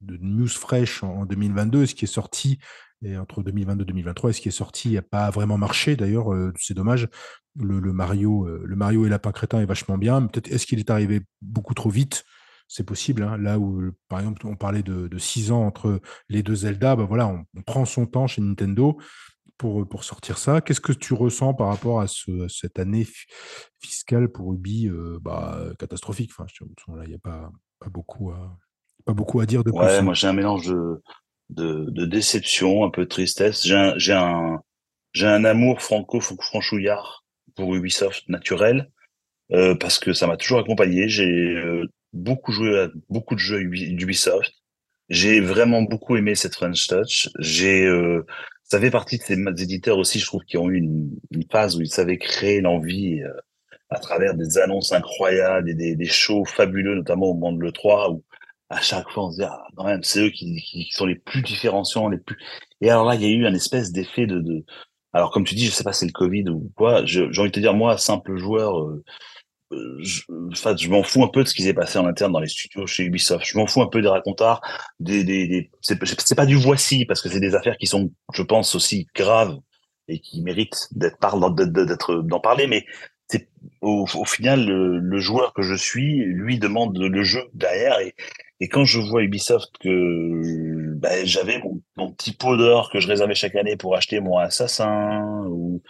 de, 0.01 0.17
news 0.17 0.47
fraîches 0.47 1.03
en 1.03 1.25
2022. 1.25 1.85
Ce 1.85 1.95
qui 1.95 2.05
est 2.05 2.07
sorti 2.07 2.59
et 3.03 3.17
entre 3.17 3.43
2022 3.43 3.83
et 3.83 3.85
2023, 3.85 4.33
ce 4.33 4.41
qui 4.41 4.49
est 4.49 4.51
sorti 4.51 4.93
n'a 4.93 5.01
pas 5.01 5.29
vraiment 5.29 5.57
marché. 5.57 5.95
D'ailleurs, 5.95 6.27
c'est 6.57 6.73
dommage. 6.73 7.07
Le, 7.55 7.79
Mario, 7.93 8.47
le 8.47 8.75
Mario 8.75 9.05
et 9.05 9.09
Lapin 9.09 9.31
Crétin 9.31 9.61
est 9.61 9.65
vachement 9.65 9.97
bien. 9.97 10.21
Peut-être 10.27 10.51
est-ce 10.51 10.65
qu'il 10.65 10.79
est 10.79 10.89
arrivé 10.89 11.21
beaucoup 11.41 11.73
trop 11.73 11.89
vite? 11.89 12.25
C'est 12.67 12.83
possible. 12.83 13.23
Hein. 13.23 13.37
Là 13.37 13.57
où, 13.57 13.91
par 14.09 14.19
exemple, 14.19 14.45
on 14.45 14.55
parlait 14.55 14.83
de, 14.83 15.17
six 15.17 15.51
ans 15.51 15.65
entre 15.65 16.01
les 16.27 16.43
deux 16.43 16.55
Zelda, 16.55 16.95
bah 16.95 17.05
voilà, 17.05 17.27
on, 17.27 17.61
prend 17.63 17.85
son 17.85 18.05
temps 18.05 18.27
chez 18.27 18.41
Nintendo 18.41 18.97
pour, 19.57 19.87
pour 19.87 20.03
sortir 20.03 20.37
ça. 20.37 20.61
Qu'est-ce 20.61 20.81
que 20.81 20.93
tu 20.93 21.13
ressens 21.13 21.53
par 21.53 21.67
rapport 21.67 22.01
à, 22.01 22.07
ce, 22.07 22.47
cette 22.47 22.79
année 22.79 23.07
fiscale 23.79 24.29
pour 24.29 24.53
Ubi 24.53 24.89
bah, 25.21 25.57
catastrophique? 25.79 26.31
Enfin, 26.37 26.45
il 27.03 27.09
n'y 27.09 27.15
a 27.15 27.19
pas, 27.19 27.49
beaucoup 27.89 28.31
à, 28.31 28.57
beaucoup 29.07 29.39
à 29.39 29.45
dire 29.45 29.63
de 29.63 29.71
plus. 29.71 29.79
Ouais, 29.79 30.01
moi 30.01 30.13
j'ai 30.13 30.27
un 30.27 30.33
mélange 30.33 30.67
de, 30.67 31.01
de, 31.49 32.05
déception, 32.05 32.83
un 32.83 32.89
peu 32.89 33.03
de 33.03 33.09
tristesse. 33.09 33.65
J'ai 33.65 33.75
un, 33.75 33.93
j'ai 33.97 34.13
un, 34.13 34.61
j'ai 35.13 35.27
un 35.27 35.43
amour 35.45 35.81
franco-franchouillard 35.81 37.25
pour 37.55 37.75
Ubisoft 37.75 38.27
naturel. 38.29 38.89
Euh, 39.51 39.73
parce 39.75 39.97
que 39.97 40.13
ça 40.13 40.27
m'a 40.27 40.37
toujours 40.37 40.59
accompagné. 40.59 41.09
J'ai 41.09 41.25
euh, 41.25 41.85
beaucoup 42.13 42.51
joué 42.51 42.79
à 42.79 42.89
beaucoup 43.09 43.33
de 43.35 43.39
jeux 43.39 43.63
d'Ubisoft. 43.63 44.53
J'ai 45.09 45.39
vraiment 45.39 45.81
beaucoup 45.81 46.15
aimé 46.17 46.35
cette 46.35 46.55
French 46.55 46.85
Touch. 46.87 47.29
J'ai, 47.39 47.83
euh, 47.85 48.25
ça 48.63 48.79
fait 48.79 48.91
partie 48.91 49.17
de 49.17 49.23
ces 49.23 49.33
éditeurs 49.63 49.97
aussi, 49.97 50.19
je 50.19 50.25
trouve, 50.25 50.43
qui 50.43 50.57
ont 50.57 50.69
eu 50.69 50.77
une, 50.77 51.09
une 51.31 51.45
phase 51.51 51.75
où 51.77 51.81
ils 51.81 51.89
savaient 51.89 52.19
créer 52.19 52.61
l'envie 52.61 53.21
euh, 53.23 53.33
à 53.89 53.99
travers 53.99 54.35
des 54.35 54.59
annonces 54.59 54.91
incroyables 54.91 55.69
et 55.69 55.73
des, 55.73 55.95
des 55.95 56.05
shows 56.05 56.45
fabuleux, 56.45 56.93
notamment 56.95 57.27
au 57.27 57.33
moment 57.33 57.53
de 57.53 57.63
l'E3, 57.63 58.13
où 58.13 58.23
à 58.69 58.81
chaque 58.81 59.09
fois 59.09 59.25
on 59.25 59.31
se 59.31 59.37
dit, 59.37 59.43
ah, 59.43 59.63
quand 59.75 59.85
même, 59.85 60.03
c'est 60.03 60.21
eux 60.21 60.29
qui, 60.29 60.61
qui, 60.61 60.89
sont 60.91 61.05
les 61.05 61.15
plus 61.15 61.41
différenciants, 61.41 62.07
les 62.09 62.17
plus... 62.17 62.37
Et 62.81 62.89
alors 62.89 63.05
là, 63.05 63.15
il 63.15 63.21
y 63.21 63.25
a 63.25 63.29
eu 63.29 63.45
un 63.45 63.53
espèce 63.53 63.91
d'effet 63.91 64.27
de, 64.27 64.39
de... 64.39 64.63
Alors, 65.13 65.31
comme 65.31 65.43
tu 65.43 65.55
dis, 65.55 65.65
je 65.65 65.71
sais 65.71 65.83
pas 65.83 65.93
si 65.93 66.01
c'est 66.01 66.05
le 66.05 66.11
Covid 66.11 66.49
ou 66.49 66.71
quoi, 66.75 67.03
j'ai 67.05 67.23
envie 67.23 67.49
de 67.49 67.55
te 67.55 67.59
dire, 67.59 67.73
moi, 67.73 67.97
simple 67.97 68.37
joueur, 68.37 68.79
euh, 68.79 69.03
je, 70.01 70.21
enfin, 70.51 70.75
je 70.75 70.89
m'en 70.89 71.03
fous 71.03 71.23
un 71.23 71.27
peu 71.27 71.43
de 71.43 71.47
ce 71.47 71.53
qui 71.53 71.63
s'est 71.63 71.73
passé 71.73 71.99
en 71.99 72.05
interne 72.05 72.31
dans 72.31 72.39
les 72.39 72.47
studios 72.47 72.87
chez 72.87 73.03
Ubisoft. 73.03 73.45
Je 73.45 73.57
m'en 73.57 73.67
fous 73.67 73.81
un 73.81 73.87
peu 73.87 74.01
des 74.01 74.07
racontards, 74.07 74.61
des, 74.99 75.23
des, 75.23 75.47
des 75.47 75.71
c'est 75.81 76.35
pas 76.35 76.45
du 76.45 76.55
voici 76.55 77.05
parce 77.05 77.21
que 77.21 77.29
c'est 77.29 77.39
des 77.39 77.55
affaires 77.55 77.77
qui 77.77 77.87
sont, 77.87 78.11
je 78.33 78.43
pense, 78.43 78.75
aussi 78.75 79.07
graves 79.15 79.57
et 80.07 80.19
qui 80.19 80.41
méritent 80.41 80.87
d'être 80.91 82.21
d'en 82.23 82.39
parler. 82.39 82.67
Mais 82.67 82.85
au, 83.81 84.05
au, 84.13 84.25
final 84.25 84.65
le, 84.65 85.19
joueur 85.19 85.53
que 85.53 85.61
je 85.61 85.75
suis 85.75 86.17
lui 86.25 86.59
demande 86.59 86.97
le 86.97 87.23
jeu 87.23 87.43
derrière 87.53 87.99
et, 87.99 88.15
et 88.59 88.67
quand 88.67 88.85
je 88.85 88.99
vois 88.99 89.23
Ubisoft 89.23 89.69
que 89.79 90.93
ben, 90.95 91.25
j'avais 91.25 91.59
mon, 91.59 91.81
mon, 91.95 92.11
petit 92.11 92.33
pot 92.33 92.57
d'or 92.57 92.89
que 92.91 92.99
je 92.99 93.07
réservais 93.07 93.35
chaque 93.35 93.55
année 93.55 93.77
pour 93.77 93.95
acheter 93.95 94.19
mon 94.19 94.37
Assassin 94.37 95.45
ou 95.47 95.81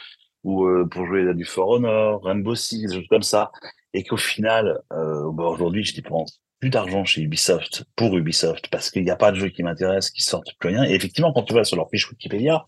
ou 0.43 0.65
euh, 0.65 0.85
pour 0.85 1.05
jouer 1.05 1.27
à 1.29 1.33
du 1.33 1.45
For 1.45 1.67
Honor, 1.67 2.23
Rainbow 2.23 2.55
Six, 2.55 2.87
des 2.87 2.95
choses 2.95 3.07
comme 3.09 3.23
ça, 3.23 3.51
et 3.93 4.03
qu'au 4.03 4.17
final, 4.17 4.79
euh, 4.93 5.31
bah 5.33 5.45
aujourd'hui, 5.45 5.83
je 5.83 5.93
dis 5.93 6.01
pense, 6.01 6.41
plus 6.59 6.69
d'argent 6.69 7.05
chez 7.05 7.21
Ubisoft 7.21 7.85
pour 7.95 8.17
Ubisoft 8.17 8.67
parce 8.69 8.91
qu'il 8.91 9.03
n'y 9.03 9.11
a 9.11 9.15
pas 9.15 9.31
de 9.31 9.37
jeu 9.37 9.49
qui 9.49 9.63
m'intéresse, 9.63 10.09
qui 10.11 10.21
sortent 10.21 10.53
plus 10.59 10.69
rien. 10.69 10.83
Et 10.83 10.93
effectivement, 10.93 11.33
quand 11.33 11.43
tu 11.43 11.53
vas 11.53 11.63
sur 11.63 11.77
leur 11.77 11.89
fiche 11.89 12.09
Wikipédia, 12.09 12.65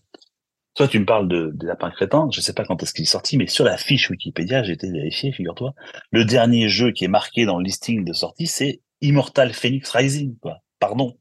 toi, 0.74 0.88
tu 0.88 0.98
me 0.98 1.04
parles 1.04 1.28
de, 1.28 1.50
de 1.54 1.66
Lapin 1.66 1.90
Crétin, 1.90 2.28
je 2.32 2.40
sais 2.40 2.54
pas 2.54 2.64
quand 2.64 2.82
est-ce 2.82 2.94
qu'il 2.94 3.02
est 3.02 3.06
sorti, 3.06 3.36
mais 3.36 3.46
sur 3.46 3.64
la 3.64 3.76
fiche 3.76 4.08
Wikipédia, 4.10 4.62
j'ai 4.62 4.72
été 4.72 4.90
vérifié, 4.90 5.32
figure-toi, 5.32 5.74
le 6.10 6.24
dernier 6.24 6.68
jeu 6.68 6.92
qui 6.92 7.04
est 7.04 7.08
marqué 7.08 7.44
dans 7.44 7.58
le 7.58 7.64
listing 7.64 8.04
de 8.04 8.12
sortie, 8.12 8.46
c'est 8.46 8.80
Immortal 9.02 9.52
Phoenix 9.52 9.90
Rising, 9.90 10.38
quoi. 10.38 10.58
Pardon. 10.78 11.18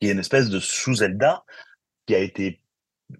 Qui 0.00 0.08
est 0.08 0.12
une 0.12 0.18
espèce 0.18 0.48
de 0.50 0.58
sous-Zelda 0.58 1.44
qui 2.06 2.14
a 2.14 2.18
été 2.18 2.60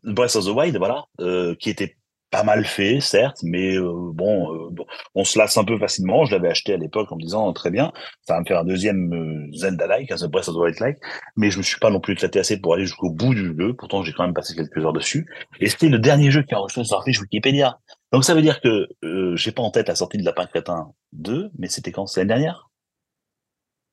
Breath 0.03 0.37
of 0.37 0.47
the 0.47 0.49
Wild, 0.49 0.77
voilà, 0.77 1.07
euh, 1.21 1.55
qui 1.55 1.71
était 1.71 1.97
pas 2.31 2.45
mal 2.45 2.65
fait, 2.65 3.01
certes, 3.01 3.39
mais 3.43 3.77
euh, 3.77 4.11
bon, 4.13 4.55
euh, 4.55 4.69
bon, 4.71 4.87
on 5.15 5.25
se 5.25 5.39
lasse 5.39 5.57
un 5.57 5.65
peu 5.65 5.79
facilement. 5.79 6.25
Je 6.25 6.35
l'avais 6.35 6.49
acheté 6.49 6.73
à 6.73 6.77
l'époque 6.77 7.11
en 7.11 7.17
me 7.17 7.23
disant 7.23 7.53
très 7.53 7.71
bien, 7.71 7.93
ça 8.23 8.35
va 8.35 8.41
me 8.41 8.45
faire 8.45 8.61
un 8.61 8.65
deuxième 8.65 9.13
euh, 9.13 9.57
Zelda-like, 9.57 10.13
un 10.13 10.29
Breath 10.29 10.49
of 10.49 10.55
the 10.55 10.59
Wild-like, 10.59 10.99
mais 11.37 11.51
je 11.51 11.59
me 11.59 11.63
suis 11.63 11.79
pas 11.79 11.91
non 11.91 12.01
plus 12.01 12.13
éclaté 12.13 12.39
assez 12.39 12.61
pour 12.61 12.75
aller 12.75 12.87
jusqu'au 12.87 13.11
bout 13.11 13.35
du 13.35 13.55
jeu. 13.59 13.75
Pourtant, 13.75 14.03
j'ai 14.03 14.13
quand 14.13 14.25
même 14.25 14.35
passé 14.35 14.55
quelques 14.55 14.79
heures 14.79 14.93
dessus. 14.93 15.27
Et 15.59 15.69
c'était 15.69 15.89
le 15.89 15.99
dernier 15.99 16.31
jeu 16.31 16.43
qui 16.43 16.55
a 16.55 16.59
reçu 16.59 16.85
sur 16.85 17.03
fiche 17.05 17.21
Wikipédia. 17.21 17.79
Donc 18.13 18.25
ça 18.25 18.35
veut 18.35 18.43
dire 18.43 18.61
que 18.61 18.89
euh, 19.05 19.37
j'ai 19.37 19.53
pas 19.53 19.63
en 19.63 19.71
tête 19.71 19.89
la 19.89 19.97
sortie 19.97 20.19
de 20.19 20.25
Lapin 20.25 20.47
Crétin 20.47 20.93
2, 21.13 21.51
mais 21.59 21.69
c'était 21.69 21.93
quand? 21.93 22.07
C'est 22.07 22.21
l'année 22.21 22.29
dernière? 22.29 22.71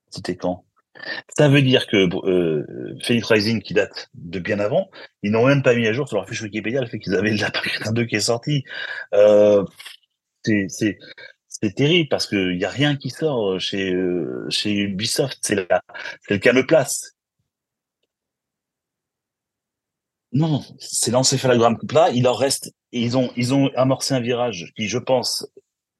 C'était 0.10 0.36
quand? 0.36 0.67
Ça 1.38 1.48
veut 1.50 1.62
dire 1.62 1.88
que 1.88 2.08
euh, 2.26 2.98
Rising, 3.00 3.62
qui 3.62 3.74
date 3.74 4.10
de 4.14 4.40
bien 4.40 4.60
avant, 4.60 4.90
ils 5.24 5.32
n'ont 5.32 5.46
même 5.46 5.64
pas 5.64 5.76
mis 5.76 5.88
à 5.88 5.94
jour 5.94 6.08
sur 6.08 6.18
leur 6.18 6.28
fiche 6.28 6.42
Wikipédia 6.42 6.82
le 6.82 6.88
fait 6.88 7.00
qu'ils 7.00 7.16
avaient 7.16 7.32
la 7.38 7.52
Crétin 7.52 7.92
2 7.92 8.06
qui 8.06 8.16
est 8.16 8.20
sorti. 8.22 8.64
Euh, 9.14 9.64
c'est 10.44 11.76
terrible 11.76 12.10
parce 12.10 12.28
qu'il 12.28 12.58
n'y 12.58 12.66
a 12.66 12.70
rien 12.70 12.96
qui 12.96 13.10
sort 13.10 13.60
chez, 13.60 13.94
euh, 13.94 14.48
chez 14.50 14.74
Ubisoft. 14.74 15.40
C'est 15.42 15.56
le 15.56 16.38
calme 16.38 16.66
place. 16.66 17.18
Non, 20.34 20.64
c'est 20.80 21.12
l'encéphalogramme 21.12 21.78
plat. 21.88 22.10
Il 22.12 22.24
leur 22.24 22.38
reste, 22.38 22.74
ils 22.92 23.18
ont 23.18 23.70
amorcé 23.76 24.14
un 24.14 24.20
virage 24.20 24.72
qui, 24.76 24.88
je 24.88 24.98
pense, 24.98 25.48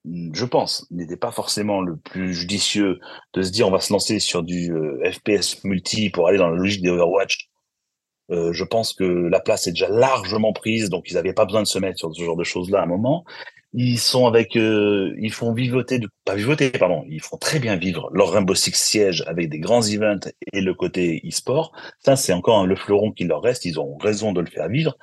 je 0.06 0.46
pense, 0.46 0.88
n'était 0.92 1.18
pas 1.18 1.32
forcément 1.32 1.82
le 1.82 1.98
plus 1.98 2.34
judicieux 2.34 3.00
de 3.34 3.42
se 3.42 3.52
dire 3.52 3.68
on 3.68 3.72
va 3.72 3.80
se 3.80 3.92
lancer 3.92 4.20
sur 4.20 4.44
du 4.44 4.72
euh, 4.72 5.12
FPS 5.12 5.64
multi 5.64 6.10
pour 6.10 6.28
aller 6.28 6.38
dans 6.38 6.50
la 6.50 6.56
logique 6.56 6.82
des 6.82 6.90
Overwatch. 6.90 7.50
Euh, 8.30 8.52
je 8.52 8.64
pense 8.64 8.94
que 8.94 9.04
la 9.04 9.40
place 9.40 9.68
est 9.68 9.72
déjà 9.72 9.90
largement 9.90 10.54
prise, 10.54 10.90
donc 10.90 11.10
ils 11.10 11.16
n'avaient 11.16 11.34
pas 11.34 11.46
besoin 11.46 11.62
de 11.62 11.68
se 11.68 11.80
mettre 11.80 11.98
sur 11.98 12.14
ce 12.14 12.24
genre 12.24 12.36
de 12.36 12.44
choses-là 12.44 12.80
à 12.80 12.84
un 12.84 12.88
moment. 12.88 13.24
Ils 13.74 14.00
sont 14.00 14.26
avec, 14.28 14.56
euh, 14.56 15.14
ils 15.20 15.32
font 15.32 15.54
vivoter, 15.54 16.00
pas 16.26 16.36
vivoter, 16.36 16.72
pardon, 16.72 17.04
ils 17.10 17.22
font 17.22 17.38
très 17.38 17.60
bien 17.60 17.76
vivre 17.76 18.10
leur 18.14 18.32
Rainbow 18.32 18.56
Six 18.56 18.76
Siege 18.76 19.24
avec 19.28 19.50
des 19.50 19.60
grands 19.60 19.84
events 19.84 20.30
et 20.54 20.62
le 20.62 20.74
côté 20.74 21.22
e-sport. 21.26 21.74
Ça, 22.00 22.16
c'est 22.16 22.34
encore 22.34 22.66
le 22.66 22.76
fleuron 22.76 23.12
qui 23.12 23.26
leur 23.26 23.42
reste. 23.42 23.66
Ils 23.66 23.80
ont 23.80 23.98
raison 23.98 24.32
de 24.32 24.42
le 24.42 24.48
faire 24.48 24.70
vivre, 24.70 24.98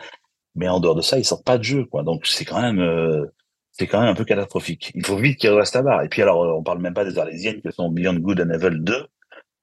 mais 0.54 0.68
en 0.68 0.80
dehors 0.80 0.94
de 0.94 1.02
ça, 1.02 1.18
ils 1.18 1.24
sortent 1.24 1.44
pas 1.44 1.58
de 1.58 1.62
jeu, 1.62 1.84
quoi. 1.84 2.02
Donc 2.02 2.26
c'est 2.26 2.44
quand 2.44 2.60
même 2.60 2.80
c'est 3.76 3.88
quand 3.88 4.00
même 4.00 4.10
un 4.10 4.14
peu 4.14 4.24
catastrophique. 4.24 4.92
Il 4.94 5.04
faut 5.04 5.16
vite 5.16 5.38
qu'il 5.38 5.50
reste 5.50 5.74
à 5.76 5.82
barre. 5.82 6.02
Et 6.02 6.08
puis 6.08 6.22
alors, 6.22 6.56
on 6.56 6.62
parle 6.62 6.80
même 6.80 6.94
pas 6.94 7.04
des 7.04 7.18
Arlésiennes 7.18 7.60
qui 7.60 7.72
sont 7.72 7.90
Beyond 7.90 8.14
Good 8.14 8.40
and 8.40 8.50
Evil 8.50 8.78
2. 8.80 9.06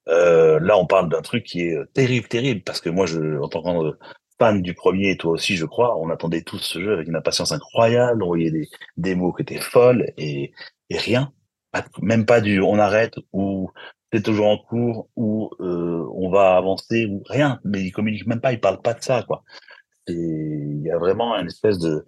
Euh, 0.08 0.60
là, 0.60 0.76
on 0.78 0.86
parle 0.86 1.08
d'un 1.08 1.22
truc 1.22 1.44
qui 1.44 1.62
est 1.62 1.76
euh, 1.76 1.86
terrible, 1.94 2.28
terrible, 2.28 2.62
parce 2.62 2.80
que 2.80 2.90
moi, 2.90 3.06
je, 3.06 3.38
en 3.40 3.48
tant 3.48 3.62
que 3.62 3.96
fan 4.38 4.60
du 4.60 4.74
premier, 4.74 5.12
et 5.12 5.16
toi 5.16 5.32
aussi, 5.32 5.56
je 5.56 5.64
crois, 5.64 5.96
on 5.98 6.10
attendait 6.10 6.42
tous 6.42 6.58
ce 6.58 6.80
jeu 6.80 6.92
avec 6.92 7.08
une 7.08 7.16
impatience 7.16 7.52
incroyable. 7.52 8.22
On 8.22 8.26
voyait 8.26 8.50
des 8.50 8.68
démos 8.98 9.34
qui 9.34 9.42
étaient 9.42 9.60
folles 9.60 10.12
et, 10.18 10.52
et 10.90 10.98
rien, 10.98 11.32
même 12.02 12.26
pas 12.26 12.40
du 12.40 12.60
on 12.60 12.78
arrête 12.78 13.14
ou 13.32 13.70
c'est 14.12 14.22
toujours 14.22 14.48
en 14.48 14.58
cours 14.58 15.08
ou 15.16 15.50
euh, 15.60 16.06
on 16.14 16.30
va 16.30 16.56
avancer 16.56 17.06
ou 17.06 17.22
rien. 17.26 17.60
Mais 17.64 17.82
ils 17.82 17.92
communiquent 17.92 18.26
même 18.26 18.40
pas, 18.40 18.52
ils 18.52 18.60
parlent 18.60 18.82
pas 18.82 18.94
de 18.94 19.02
ça, 19.02 19.22
quoi. 19.22 19.42
Il 20.08 20.82
y 20.82 20.90
a 20.90 20.98
vraiment 20.98 21.36
une 21.36 21.46
espèce 21.46 21.78
de 21.78 22.04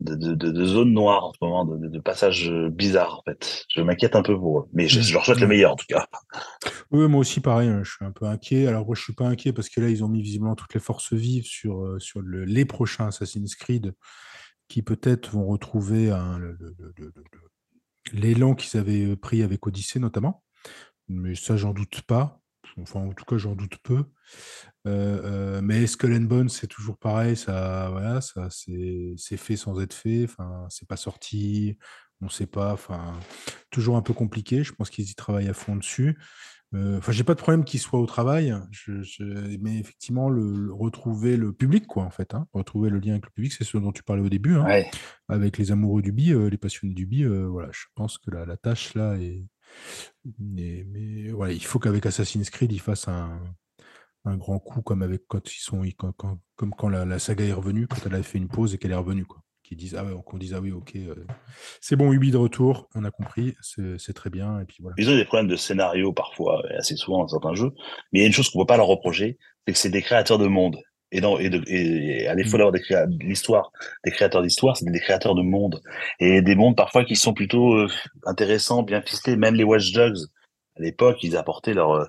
de, 0.00 0.14
de, 0.14 0.34
de, 0.34 0.64
zone 0.64 0.92
noire 0.92 1.24
en 1.24 1.32
ce 1.32 1.38
moment, 1.40 1.64
de, 1.64 1.88
de 1.88 1.98
passages 1.98 2.50
bizarres 2.70 3.18
en 3.18 3.22
fait. 3.22 3.64
Je 3.74 3.82
m'inquiète 3.82 4.14
un 4.14 4.22
peu 4.22 4.38
pour 4.38 4.60
eux, 4.60 4.68
mais 4.72 4.86
je, 4.88 5.12
leur 5.12 5.24
souhaite 5.24 5.40
le 5.40 5.46
meilleur 5.46 5.72
en 5.72 5.76
tout 5.76 5.86
cas. 5.88 6.06
Oui, 6.90 7.08
moi 7.08 7.20
aussi 7.20 7.40
pareil, 7.40 7.68
hein, 7.68 7.82
je 7.82 7.90
suis 7.90 8.04
un 8.04 8.12
peu 8.12 8.26
inquiet. 8.26 8.66
Alors 8.66 8.86
moi 8.86 8.94
je 8.94 9.02
suis 9.02 9.14
pas 9.14 9.26
inquiet 9.26 9.52
parce 9.52 9.68
que 9.68 9.80
là 9.80 9.88
ils 9.88 10.04
ont 10.04 10.08
mis 10.08 10.22
visiblement 10.22 10.54
toutes 10.54 10.74
les 10.74 10.80
forces 10.80 11.12
vives 11.12 11.46
sur, 11.46 11.84
euh, 11.84 11.98
sur 11.98 12.20
le, 12.20 12.44
les 12.44 12.64
prochains 12.64 13.08
Assassin's 13.08 13.56
Creed 13.56 13.92
qui 14.68 14.82
peut-être 14.82 15.30
vont 15.30 15.46
retrouver 15.46 16.14
l'élan 18.12 18.54
qu'ils 18.54 18.78
avaient 18.78 19.16
pris 19.16 19.42
avec 19.42 19.66
Odyssey 19.66 19.98
notamment. 19.98 20.44
Mais 21.08 21.34
ça 21.34 21.56
j'en 21.56 21.72
doute 21.72 22.02
pas. 22.02 22.40
Enfin 22.78 23.00
en 23.00 23.12
tout 23.12 23.24
cas 23.24 23.38
j'en 23.38 23.54
doute 23.54 23.78
peu. 23.82 24.04
Euh, 24.88 25.60
mais 25.62 25.86
Skull 25.86 26.14
and 26.14 26.22
Bones, 26.22 26.48
c'est 26.48 26.66
toujours 26.66 26.98
pareil, 26.98 27.36
ça, 27.36 27.88
voilà, 27.90 28.20
ça, 28.20 28.48
c'est 28.50 29.36
fait 29.36 29.56
sans 29.56 29.80
être 29.80 29.94
fait, 29.94 30.24
enfin, 30.24 30.66
c'est 30.70 30.88
pas 30.88 30.96
sorti, 30.96 31.78
on 32.20 32.28
sait 32.28 32.46
pas, 32.46 32.72
enfin, 32.72 33.18
toujours 33.70 33.96
un 33.96 34.02
peu 34.02 34.12
compliqué. 34.12 34.64
Je 34.64 34.72
pense 34.72 34.90
qu'ils 34.90 35.10
y 35.10 35.14
travaillent 35.14 35.48
à 35.48 35.54
fond 35.54 35.76
dessus. 35.76 36.18
Euh, 36.74 36.98
enfin, 36.98 37.12
j'ai 37.12 37.24
pas 37.24 37.34
de 37.34 37.40
problème 37.40 37.64
qu'ils 37.64 37.80
soient 37.80 38.00
au 38.00 38.06
travail, 38.06 38.54
mais 39.60 39.78
effectivement, 39.78 40.28
le, 40.28 40.72
retrouver 40.72 41.36
le 41.36 41.52
public, 41.52 41.86
quoi, 41.86 42.02
en 42.04 42.10
fait, 42.10 42.34
hein, 42.34 42.46
retrouver 42.52 42.90
le 42.90 42.98
lien 42.98 43.12
avec 43.12 43.24
le 43.24 43.30
public, 43.30 43.52
c'est 43.52 43.64
ce 43.64 43.78
dont 43.78 43.92
tu 43.92 44.02
parlais 44.02 44.22
au 44.22 44.28
début, 44.28 44.56
hein, 44.56 44.82
avec 45.28 45.56
les 45.58 45.72
amoureux 45.72 46.02
du 46.02 46.12
bi, 46.12 46.32
euh, 46.32 46.50
les 46.50 46.58
passionnés 46.58 46.94
du 46.94 47.06
bi, 47.06 47.24
voilà, 47.24 47.68
je 47.72 47.86
pense 47.94 48.18
que 48.18 48.30
la, 48.30 48.44
la 48.44 48.56
tâche 48.56 48.94
là 48.94 49.16
est, 49.16 49.46
mais, 50.38 50.84
il 51.50 51.64
faut 51.64 51.78
qu'avec 51.78 52.04
Assassin's 52.06 52.50
Creed, 52.50 52.72
ils 52.72 52.80
fassent 52.80 53.08
un 53.08 53.40
un 54.28 54.36
grand 54.36 54.58
coup 54.58 54.82
comme 54.82 55.02
avec 55.02 55.22
quand 55.28 55.52
ils 55.52 55.60
sont 55.60 55.82
comme 56.56 56.74
quand 56.74 56.88
la, 56.88 57.18
saga 57.18 57.44
est 57.44 57.52
revenue, 57.52 57.86
quand 57.86 58.06
elle 58.06 58.14
a 58.14 58.22
fait 58.22 58.38
une 58.38 58.48
pause 58.48 58.74
et 58.74 58.78
qu'elle 58.78 58.92
est 58.92 58.96
revenue 58.96 59.24
quoi. 59.24 59.38
Qui 59.62 59.76
disent 59.76 59.96
ah 59.96 60.04
ouais, 60.04 60.12
qu'on 60.24 60.38
dise 60.38 60.54
ah 60.54 60.60
oui 60.60 60.72
ok 60.72 60.92
euh, 60.96 61.14
c'est 61.82 61.96
bon 61.96 62.10
Ubi 62.12 62.30
de 62.30 62.38
retour, 62.38 62.88
on 62.94 63.04
a 63.04 63.10
compris, 63.10 63.54
c'est 63.60 64.14
très 64.14 64.30
bien 64.30 64.60
et 64.60 64.64
puis 64.64 64.78
voilà. 64.80 64.94
Ils 64.98 65.10
ont 65.10 65.16
des 65.16 65.26
problèmes 65.26 65.48
de 65.48 65.56
scénario 65.56 66.12
parfois 66.12 66.62
assez 66.78 66.96
souvent 66.96 67.18
dans 67.18 67.28
certains 67.28 67.54
jeux, 67.54 67.72
mais 68.12 68.20
il 68.20 68.22
y 68.22 68.24
a 68.24 68.26
une 68.26 68.32
chose 68.32 68.48
qu'on 68.48 68.60
ne 68.60 68.64
peut 68.64 68.68
pas 68.68 68.78
leur 68.78 68.86
reprocher, 68.86 69.38
c'est 69.66 69.72
que 69.72 69.78
c'est 69.78 69.90
des 69.90 70.02
créateurs 70.02 70.38
de 70.38 70.46
monde. 70.46 70.78
Et, 71.10 71.22
dans, 71.22 71.38
et, 71.38 71.48
de, 71.48 71.62
et 71.66 72.28
à 72.28 72.34
défaut 72.34 72.58
d'avoir 72.58 72.74
l'histoire, 73.20 73.72
des 74.04 74.10
créateurs 74.10 74.42
d'histoire, 74.42 74.76
c'est 74.76 74.84
des 74.84 75.00
créateurs 75.00 75.34
de 75.34 75.40
monde. 75.40 75.80
Et 76.20 76.42
des 76.42 76.54
mondes 76.54 76.76
parfois 76.76 77.04
qui 77.04 77.16
sont 77.16 77.32
plutôt 77.32 77.76
euh, 77.76 77.88
intéressants, 78.26 78.82
bien 78.82 79.00
ficelés. 79.00 79.36
Même 79.36 79.54
les 79.54 79.64
Watch 79.64 79.92
Dogs, 79.92 80.18
à 80.76 80.82
l'époque, 80.82 81.16
ils 81.22 81.34
apportaient 81.36 81.72
leur, 81.72 81.92
euh, 81.92 82.04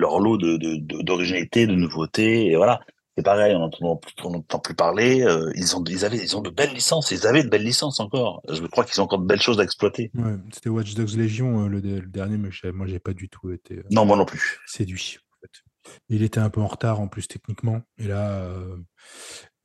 leur 0.00 0.18
lot 0.18 0.36
de, 0.36 0.56
d'originalité, 1.02 1.66
de, 1.66 1.72
de, 1.72 1.76
nouveautés, 1.76 2.46
et 2.46 2.56
voilà. 2.56 2.80
C'est 3.16 3.24
pareil, 3.24 3.54
on 3.54 3.58
n'entend 3.58 3.96
plus, 3.96 4.14
plus 4.62 4.74
parler. 4.74 5.22
Euh, 5.22 5.52
ils 5.54 5.76
ont, 5.76 5.84
ils 5.84 6.04
avaient, 6.04 6.16
ils 6.16 6.36
ont 6.36 6.40
de 6.40 6.48
belles 6.48 6.72
licences. 6.72 7.10
Ils 7.10 7.26
avaient 7.26 7.42
de 7.42 7.48
belles 7.48 7.64
licences 7.64 8.00
encore. 8.00 8.40
Je 8.48 8.64
crois 8.66 8.84
qu'ils 8.84 9.00
ont 9.00 9.04
encore 9.04 9.18
de 9.18 9.26
belles 9.26 9.42
choses 9.42 9.60
à 9.60 9.64
exploiter. 9.64 10.10
Ouais, 10.14 10.36
c'était 10.52 10.70
Watch 10.70 10.94
Dogs 10.94 11.16
Legion 11.16 11.64
euh, 11.64 11.68
le, 11.68 11.80
dernier, 11.80 12.38
mais 12.38 12.50
moi 12.72 12.86
j'ai 12.86 12.98
pas 13.00 13.12
du 13.12 13.28
tout 13.28 13.50
été. 13.50 13.78
Euh, 13.78 13.84
non, 13.90 14.06
moi 14.06 14.16
non 14.16 14.24
plus. 14.24 14.60
Séduit. 14.66 15.18
En 15.18 15.36
fait. 15.42 15.92
Il 16.08 16.22
était 16.22 16.40
un 16.40 16.50
peu 16.50 16.60
en 16.60 16.66
retard 16.66 17.00
en 17.00 17.08
plus 17.08 17.26
techniquement, 17.26 17.82
et 17.98 18.06
là, 18.06 18.48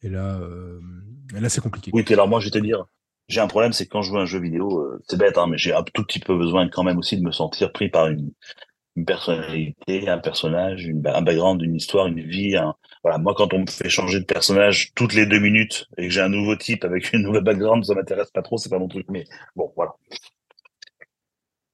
et 0.01 0.09
là, 0.09 0.39
là 1.31 1.49
c'est 1.49 1.61
compliqué. 1.61 1.91
Oui, 1.93 2.03
alors 2.09 2.27
moi 2.27 2.39
je 2.39 2.45
vais 2.45 2.51
te 2.51 2.57
dire, 2.57 2.85
j'ai 3.27 3.41
un 3.41 3.47
problème, 3.47 3.73
c'est 3.73 3.85
que 3.85 3.91
quand 3.91 4.01
je 4.01 4.09
joue 4.09 4.17
à 4.17 4.21
un 4.21 4.25
jeu 4.25 4.39
vidéo, 4.39 4.85
c'est 5.07 5.17
bête, 5.17 5.37
hein, 5.37 5.47
mais 5.47 5.57
j'ai 5.57 5.73
un 5.73 5.83
tout 5.83 6.03
petit 6.03 6.19
peu 6.19 6.37
besoin 6.37 6.67
quand 6.69 6.83
même 6.83 6.97
aussi 6.97 7.17
de 7.17 7.23
me 7.23 7.31
sentir 7.31 7.71
pris 7.71 7.89
par 7.89 8.07
une, 8.07 8.31
une 8.95 9.05
personnalité, 9.05 10.07
un 10.07 10.17
personnage, 10.19 10.87
un 10.87 11.21
background, 11.21 11.61
une 11.61 11.75
histoire, 11.75 12.07
une 12.07 12.21
vie. 12.21 12.55
Voilà, 13.03 13.17
moi, 13.17 13.33
quand 13.35 13.53
on 13.53 13.59
me 13.59 13.67
fait 13.67 13.89
changer 13.89 14.19
de 14.19 14.25
personnage 14.25 14.91
toutes 14.95 15.13
les 15.13 15.25
deux 15.25 15.39
minutes 15.39 15.87
et 15.97 16.07
que 16.07 16.13
j'ai 16.13 16.21
un 16.21 16.29
nouveau 16.29 16.55
type 16.55 16.83
avec 16.85 17.11
une 17.13 17.23
nouvelle 17.23 17.43
background, 17.43 17.83
ça 17.83 17.93
m'intéresse 17.93 18.31
pas 18.31 18.41
trop, 18.41 18.57
c'est 18.57 18.69
pas 18.69 18.79
mon 18.79 18.87
truc. 18.87 19.05
Mais 19.09 19.25
bon, 19.55 19.71
voilà. 19.75 19.95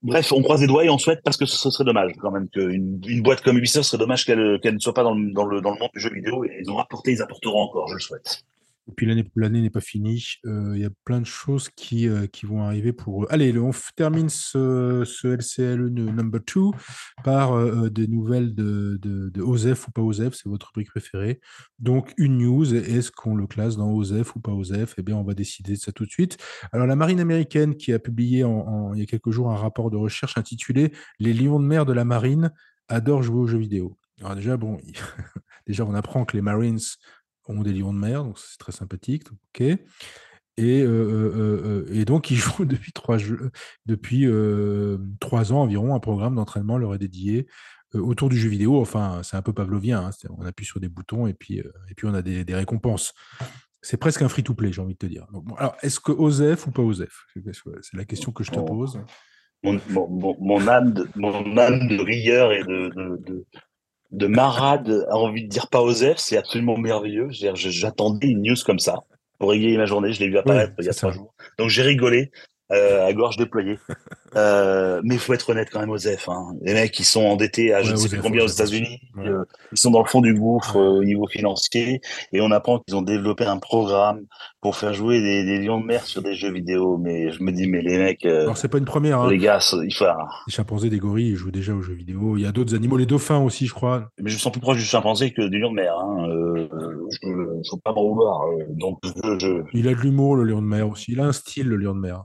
Bref, 0.04 0.32
on 0.32 0.42
croise 0.42 0.62
les 0.62 0.68
doigts 0.68 0.84
et 0.84 0.90
on 0.90 0.98
souhaite 0.98 1.22
parce 1.24 1.38
que 1.38 1.46
ce 1.46 1.70
serait 1.70 1.84
dommage 1.84 2.14
quand 2.20 2.32
même 2.32 2.50
qu'une 2.50 3.00
une 3.08 3.22
boîte 3.22 3.42
comme 3.42 3.58
Ubisoft 3.58 3.88
serait 3.88 4.00
dommage 4.00 4.26
qu'elle 4.26 4.60
qu'elle 4.60 4.74
ne 4.74 4.80
soit 4.80 4.96
pas 4.96 5.04
dans 5.04 5.14
le, 5.14 5.32
dans, 5.32 5.46
le, 5.46 5.62
dans 5.62 5.72
le 5.72 5.80
monde 5.80 5.92
du 5.94 6.00
jeu 6.00 6.12
vidéo 6.12 6.44
et 6.44 6.58
ils 6.60 6.72
ont 6.72 6.76
rapporté, 6.76 7.12
ils 7.12 7.22
apporteront 7.22 7.62
encore, 7.62 7.88
je 7.88 7.94
le 7.94 8.00
souhaite. 8.00 8.44
Et 8.92 8.94
puis 8.94 9.06
l'année 9.06 9.24
l'année 9.38 9.62
n'est 9.62 9.70
pas 9.70 9.80
finie. 9.80 10.34
Euh, 10.46 10.74
il 10.76 10.82
y 10.82 10.86
a 10.86 10.90
plein 11.06 11.22
de 11.22 11.26
choses 11.26 11.70
qui, 11.70 12.10
euh, 12.10 12.28
qui 12.28 12.46
vont 12.46 12.62
arriver 12.62 12.92
pour. 12.92 13.26
Allez, 13.32 13.58
on 13.58 13.72
termine 13.96 14.28
ce, 14.28 15.04
ce 15.06 15.30
LCL 15.30 15.88
number 15.88 16.42
2 16.54 16.72
par 17.24 17.54
euh, 17.54 17.90
des 17.90 18.08
nouvelles 18.08 18.54
de, 18.54 19.00
de, 19.02 19.42
OSEF 19.42 19.88
ou 19.88 19.92
pas 19.92 20.02
OSEF, 20.02 20.34
c'est 20.34 20.50
votre 20.50 20.68
rubrique 20.68 20.90
préférée. 20.90 21.40
Donc 21.80 22.14
une 22.18 22.40
news, 22.40 22.76
est-ce 22.76 23.12
qu'on 23.12 23.34
le 23.34 23.48
classe 23.48 23.78
dans 23.78 23.90
OSEF 23.94 24.36
ou 24.36 24.42
pas 24.42 24.52
OSEF? 24.52 24.96
Eh 24.98 25.04
bien, 25.04 25.16
on 25.16 25.24
va 25.24 25.36
décider 25.36 25.74
de 25.74 25.80
ça 25.80 25.94
tout 25.94 26.06
de 26.06 26.12
suite. 26.12 26.38
Alors 26.74 26.86
la 26.86 26.98
marine 26.98 27.22
américaine 27.22 27.78
qui 27.78 27.94
a 27.94 28.00
publié 28.00 28.40
il 28.94 29.00
y 29.00 29.04
a 29.04 29.06
quelques 29.06 29.32
jours 29.32 29.52
un 29.52 29.56
rapport 29.56 29.90
de 29.90 29.96
recherche 29.96 30.38
intitulé 30.38 30.92
Les 31.20 31.34
lions 31.34 31.62
de 31.62 31.66
mer 31.66 31.86
de 31.86 31.94
la 31.94 32.04
marine 32.04 32.52
adorent 32.90 33.24
jouer 33.24 33.40
aux 33.40 33.48
jeux 33.48 33.58
vidéo. 33.58 33.98
Alors 34.20 34.36
déjà, 34.36 34.58
bon, 34.58 34.78
déjà 35.68 35.86
on 35.86 35.94
apprend 35.94 36.26
que 36.26 36.36
les 36.36 36.42
Marines 36.42 36.80
ont 37.48 37.62
des 37.62 37.74
lions 37.74 37.94
de 37.94 38.00
mer, 38.00 38.24
donc 38.24 38.40
c'est 38.40 38.58
très 38.58 38.72
sympathique. 38.72 39.24
ok. 39.32 39.78
Et, 40.58 40.80
et, 40.82 42.06
donc, 42.06 42.30
ils 42.30 42.36
jouent 42.36 42.66
depuis 42.66 42.92
trois, 42.92 43.18
jeux, 43.18 43.52
depuis, 43.86 44.28
trois 45.20 45.54
ans 45.54 45.62
environ 45.62 45.96
un 45.96 46.00
programme 46.00 46.36
d'entraînement 46.36 46.78
leur 46.78 46.94
est 46.94 47.00
dédié 47.00 47.48
autour 47.94 48.30
du 48.30 48.38
jeu 48.38 48.50
vidéo. 48.50 48.80
Enfin, 48.80 49.22
c'est 49.24 49.38
un 49.38 49.42
peu 49.42 49.54
pavlovien. 49.54 50.06
Hein, 50.06 50.10
on 50.38 50.46
appuie 50.46 50.66
sur 50.66 50.80
des 50.80 50.90
boutons 50.90 51.26
et 51.26 51.34
puis, 51.34 51.60
et 51.60 51.96
puis 51.96 52.06
on 52.06 52.14
a 52.14 52.22
des, 52.22 52.46
des 52.46 52.54
récompenses. 52.54 53.14
C'est 53.82 53.98
presque 53.98 54.22
un 54.22 54.30
free-to-play, 54.30 54.72
j'ai 54.72 54.82
envie 54.82 54.94
de 54.94 55.00
te 55.00 55.08
dire. 55.08 55.26
alors, 55.58 55.76
est-ce 55.82 56.00
que 56.00 56.12
OSEF 56.12 56.68
ou 56.68 56.72
pas 56.72 56.84
OSEF? 56.84 57.26
C'est 57.82 57.98
la 57.98 58.06
question 58.06 58.32
que 58.32 58.44
je 58.44 58.52
te 58.52 58.60
pose. 58.60 59.02
Mon, 59.64 59.80
mon, 59.90 60.38
mon, 60.40 60.68
âme, 60.68 60.94
de, 60.94 61.08
mon 61.16 61.58
âme 61.58 61.88
de 61.88 61.98
rieur 62.02 62.52
et 62.52 62.64
de, 62.64 62.90
de, 62.90 63.18
de, 63.26 63.46
marade 64.28 65.06
a 65.10 65.16
envie 65.16 65.44
de 65.44 65.50
dire 65.50 65.68
pas 65.68 65.82
OSEF, 65.82 66.18
c'est 66.18 66.38
absolument 66.38 66.78
merveilleux. 66.78 67.30
J'attendais 67.32 68.28
une 68.28 68.42
news 68.42 68.56
comme 68.66 68.80
ça 68.80 69.04
pour 69.40 69.54
égayer 69.54 69.78
ma 69.78 69.86
journée. 69.86 70.14
Je 70.14 70.20
l'ai 70.20 70.28
vu 70.28 70.38
apparaître 70.38 70.74
il 70.80 70.86
y 70.86 70.90
a 70.90 70.94
trois 70.94 71.12
jours. 71.12 71.34
Donc 71.58 71.70
j'ai 71.70 71.82
rigolé 71.82 72.32
euh, 72.72 73.06
à 73.06 73.14
gorge 73.14 73.38
déployée. 73.38 73.80
Euh, 74.38 75.02
mais 75.04 75.16
il 75.16 75.20
faut 75.20 75.34
être 75.34 75.50
honnête 75.50 75.68
quand 75.74 75.82
même, 75.82 75.90
Osef. 75.90 76.30
Hein. 76.30 76.54
Les 76.62 76.74
mecs, 76.74 76.98
ils 76.98 77.04
sont 77.04 77.26
endettés 77.26 77.74
à 77.74 77.82
je 77.82 77.92
ne 77.92 77.98
sais 77.98 78.08
plus 78.08 78.22
combien 78.22 78.46
aux 78.46 78.48
États-Unis. 78.48 79.02
Euh, 79.18 79.44
ils 79.74 79.78
sont 79.78 79.92
dans 79.92 80.02
le 80.02 80.08
fond 80.08 80.22
du 80.22 80.34
gouffre 80.34 80.78
au 80.78 81.04
niveau 81.04 81.28
financier. 81.28 82.00
Et 82.32 82.40
on 82.40 82.50
apprend 82.52 82.80
qu'ils 82.80 82.96
ont 82.96 83.02
développé 83.02 83.44
un 83.44 83.58
programme 83.58 84.22
pour 84.62 84.78
faire 84.78 84.94
jouer 84.94 85.20
des, 85.20 85.44
des, 85.44 85.60
lions 85.60 85.82
de 85.82 85.86
mer 85.86 86.06
sur 86.06 86.22
des 86.22 86.34
jeux 86.34 86.50
vidéo. 86.50 86.98
Mais 86.98 87.30
je 87.34 87.44
me 87.44 87.52
dis, 87.52 87.68
mais 87.68 87.82
les 87.82 87.98
mecs. 87.98 88.26
Alors, 88.26 88.56
c'est 88.56 88.70
pas 88.70 88.78
une 88.78 88.86
première. 88.86 89.20
Hein. 89.20 89.30
Les 89.30 89.38
gars, 89.38 89.60
il 89.84 89.94
faut. 89.94 90.06
Les 90.48 90.54
chimpanzés, 90.54 90.90
des 90.90 91.00
gorilles, 91.00 91.32
ils 91.32 91.36
jouent 91.36 91.52
déjà 91.52 91.74
aux 91.74 91.82
jeux 91.82 91.96
vidéo. 91.96 92.38
Il 92.38 92.44
y 92.44 92.46
a 92.46 92.54
d'autres 92.54 92.74
animaux, 92.74 92.96
les 92.96 93.06
dauphins 93.06 93.40
aussi, 93.40 93.68
je 93.68 93.74
crois. 93.74 94.08
Mais 94.18 94.30
je 94.30 94.36
me 94.36 94.40
sens 94.40 94.54
plus 94.54 94.62
proche 94.62 94.78
du 94.78 94.86
chimpanzé 94.86 95.34
que 95.34 95.42
du 95.50 95.60
lion 95.60 95.72
de 95.72 95.76
mer. 95.76 95.94
Hein. 95.94 96.26
Je 96.30 97.28
ne 97.28 97.62
faut 97.70 97.82
pas 97.84 97.92
m'en 97.92 98.08
vouloir. 98.08 98.46
donc, 98.70 99.00
je, 99.04 99.40
je... 99.40 99.64
Il 99.74 99.90
a 99.90 99.94
de 99.94 100.00
l'humour, 100.00 100.38
le 100.38 100.46
lion 100.46 100.62
de 100.62 100.68
mer 100.68 100.88
aussi. 100.88 101.12
Il 101.12 101.20
a 101.20 101.26
un 101.26 101.34
style, 101.34 101.68
le 101.68 101.76
lion 101.76 101.94
de 101.94 102.00
mer. 102.00 102.24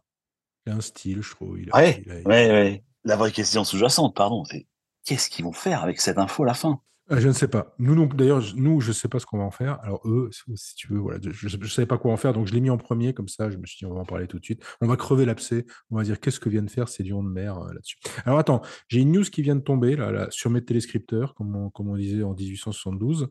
Il 0.66 0.72
a 0.72 0.76
un 0.76 0.80
style, 0.80 1.22
je 1.22 1.30
trouve. 1.30 1.60
Il 1.60 1.70
a, 1.72 1.76
ouais, 1.76 2.02
ouais, 2.24 2.84
La 3.04 3.16
vraie 3.16 3.32
question 3.32 3.64
sous-jacente, 3.64 4.14
pardon, 4.14 4.44
c'est 4.44 4.66
qu'est-ce 5.04 5.30
qu'ils 5.30 5.44
vont 5.44 5.52
faire 5.52 5.82
avec 5.82 6.00
cette 6.00 6.18
info 6.18 6.42
à 6.42 6.46
la 6.46 6.54
fin? 6.54 6.80
Ah, 7.08 7.20
je 7.20 7.28
ne 7.28 7.32
sais 7.32 7.46
pas. 7.46 7.72
Nous, 7.78 7.94
non, 7.94 8.06
d'ailleurs, 8.06 8.42
nous, 8.56 8.80
je 8.80 8.88
ne 8.88 8.92
sais 8.92 9.06
pas 9.06 9.20
ce 9.20 9.26
qu'on 9.26 9.38
va 9.38 9.44
en 9.44 9.52
faire. 9.52 9.78
Alors, 9.84 10.00
eux, 10.08 10.28
si 10.56 10.74
tu 10.74 10.88
veux, 10.88 10.98
voilà, 10.98 11.20
je 11.22 11.56
ne 11.56 11.66
savais 11.66 11.86
pas 11.86 11.98
quoi 11.98 12.12
en 12.12 12.16
faire, 12.16 12.32
donc 12.32 12.48
je 12.48 12.52
l'ai 12.52 12.60
mis 12.60 12.68
en 12.68 12.78
premier, 12.78 13.14
comme 13.14 13.28
ça, 13.28 13.48
je 13.48 13.58
me 13.58 13.64
suis 13.64 13.78
dit, 13.78 13.86
on 13.86 13.94
va 13.94 14.00
en 14.00 14.04
parler 14.04 14.26
tout 14.26 14.40
de 14.40 14.44
suite. 14.44 14.64
On 14.80 14.88
va 14.88 14.96
crever 14.96 15.24
l'abcès, 15.24 15.66
on 15.90 15.96
va 15.96 16.02
dire 16.02 16.18
qu'est-ce 16.18 16.40
que 16.40 16.48
viennent 16.48 16.68
faire 16.68 16.88
ces 16.88 17.04
lions 17.04 17.22
de 17.22 17.28
mer 17.28 17.58
euh, 17.58 17.72
là-dessus? 17.72 17.96
Alors, 18.24 18.40
attends, 18.40 18.60
j'ai 18.88 19.02
une 19.02 19.12
news 19.12 19.22
qui 19.22 19.42
vient 19.42 19.54
de 19.54 19.60
tomber, 19.60 19.94
là, 19.94 20.26
sur 20.30 20.50
mes 20.50 20.64
téléscripteurs, 20.64 21.34
comme 21.34 21.54
on, 21.54 21.70
comme 21.70 21.88
on 21.88 21.96
disait 21.96 22.24
en 22.24 22.34
1872. 22.34 23.28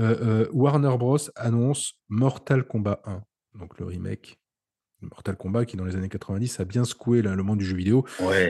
Euh, 0.00 0.16
euh, 0.20 0.48
Warner 0.52 0.96
Bros. 0.98 1.18
annonce 1.36 1.94
Mortal 2.08 2.66
Kombat 2.66 3.02
1, 3.04 3.22
donc 3.54 3.78
le 3.78 3.86
remake 3.86 4.41
Mortal 5.10 5.36
Kombat 5.36 5.66
qui 5.66 5.76
dans 5.76 5.84
les 5.84 5.96
années 5.96 6.08
90 6.08 6.60
a 6.60 6.64
bien 6.64 6.84
secoué 6.84 7.22
le 7.22 7.42
monde 7.42 7.58
du 7.58 7.64
jeu 7.64 7.76
vidéo 7.76 8.04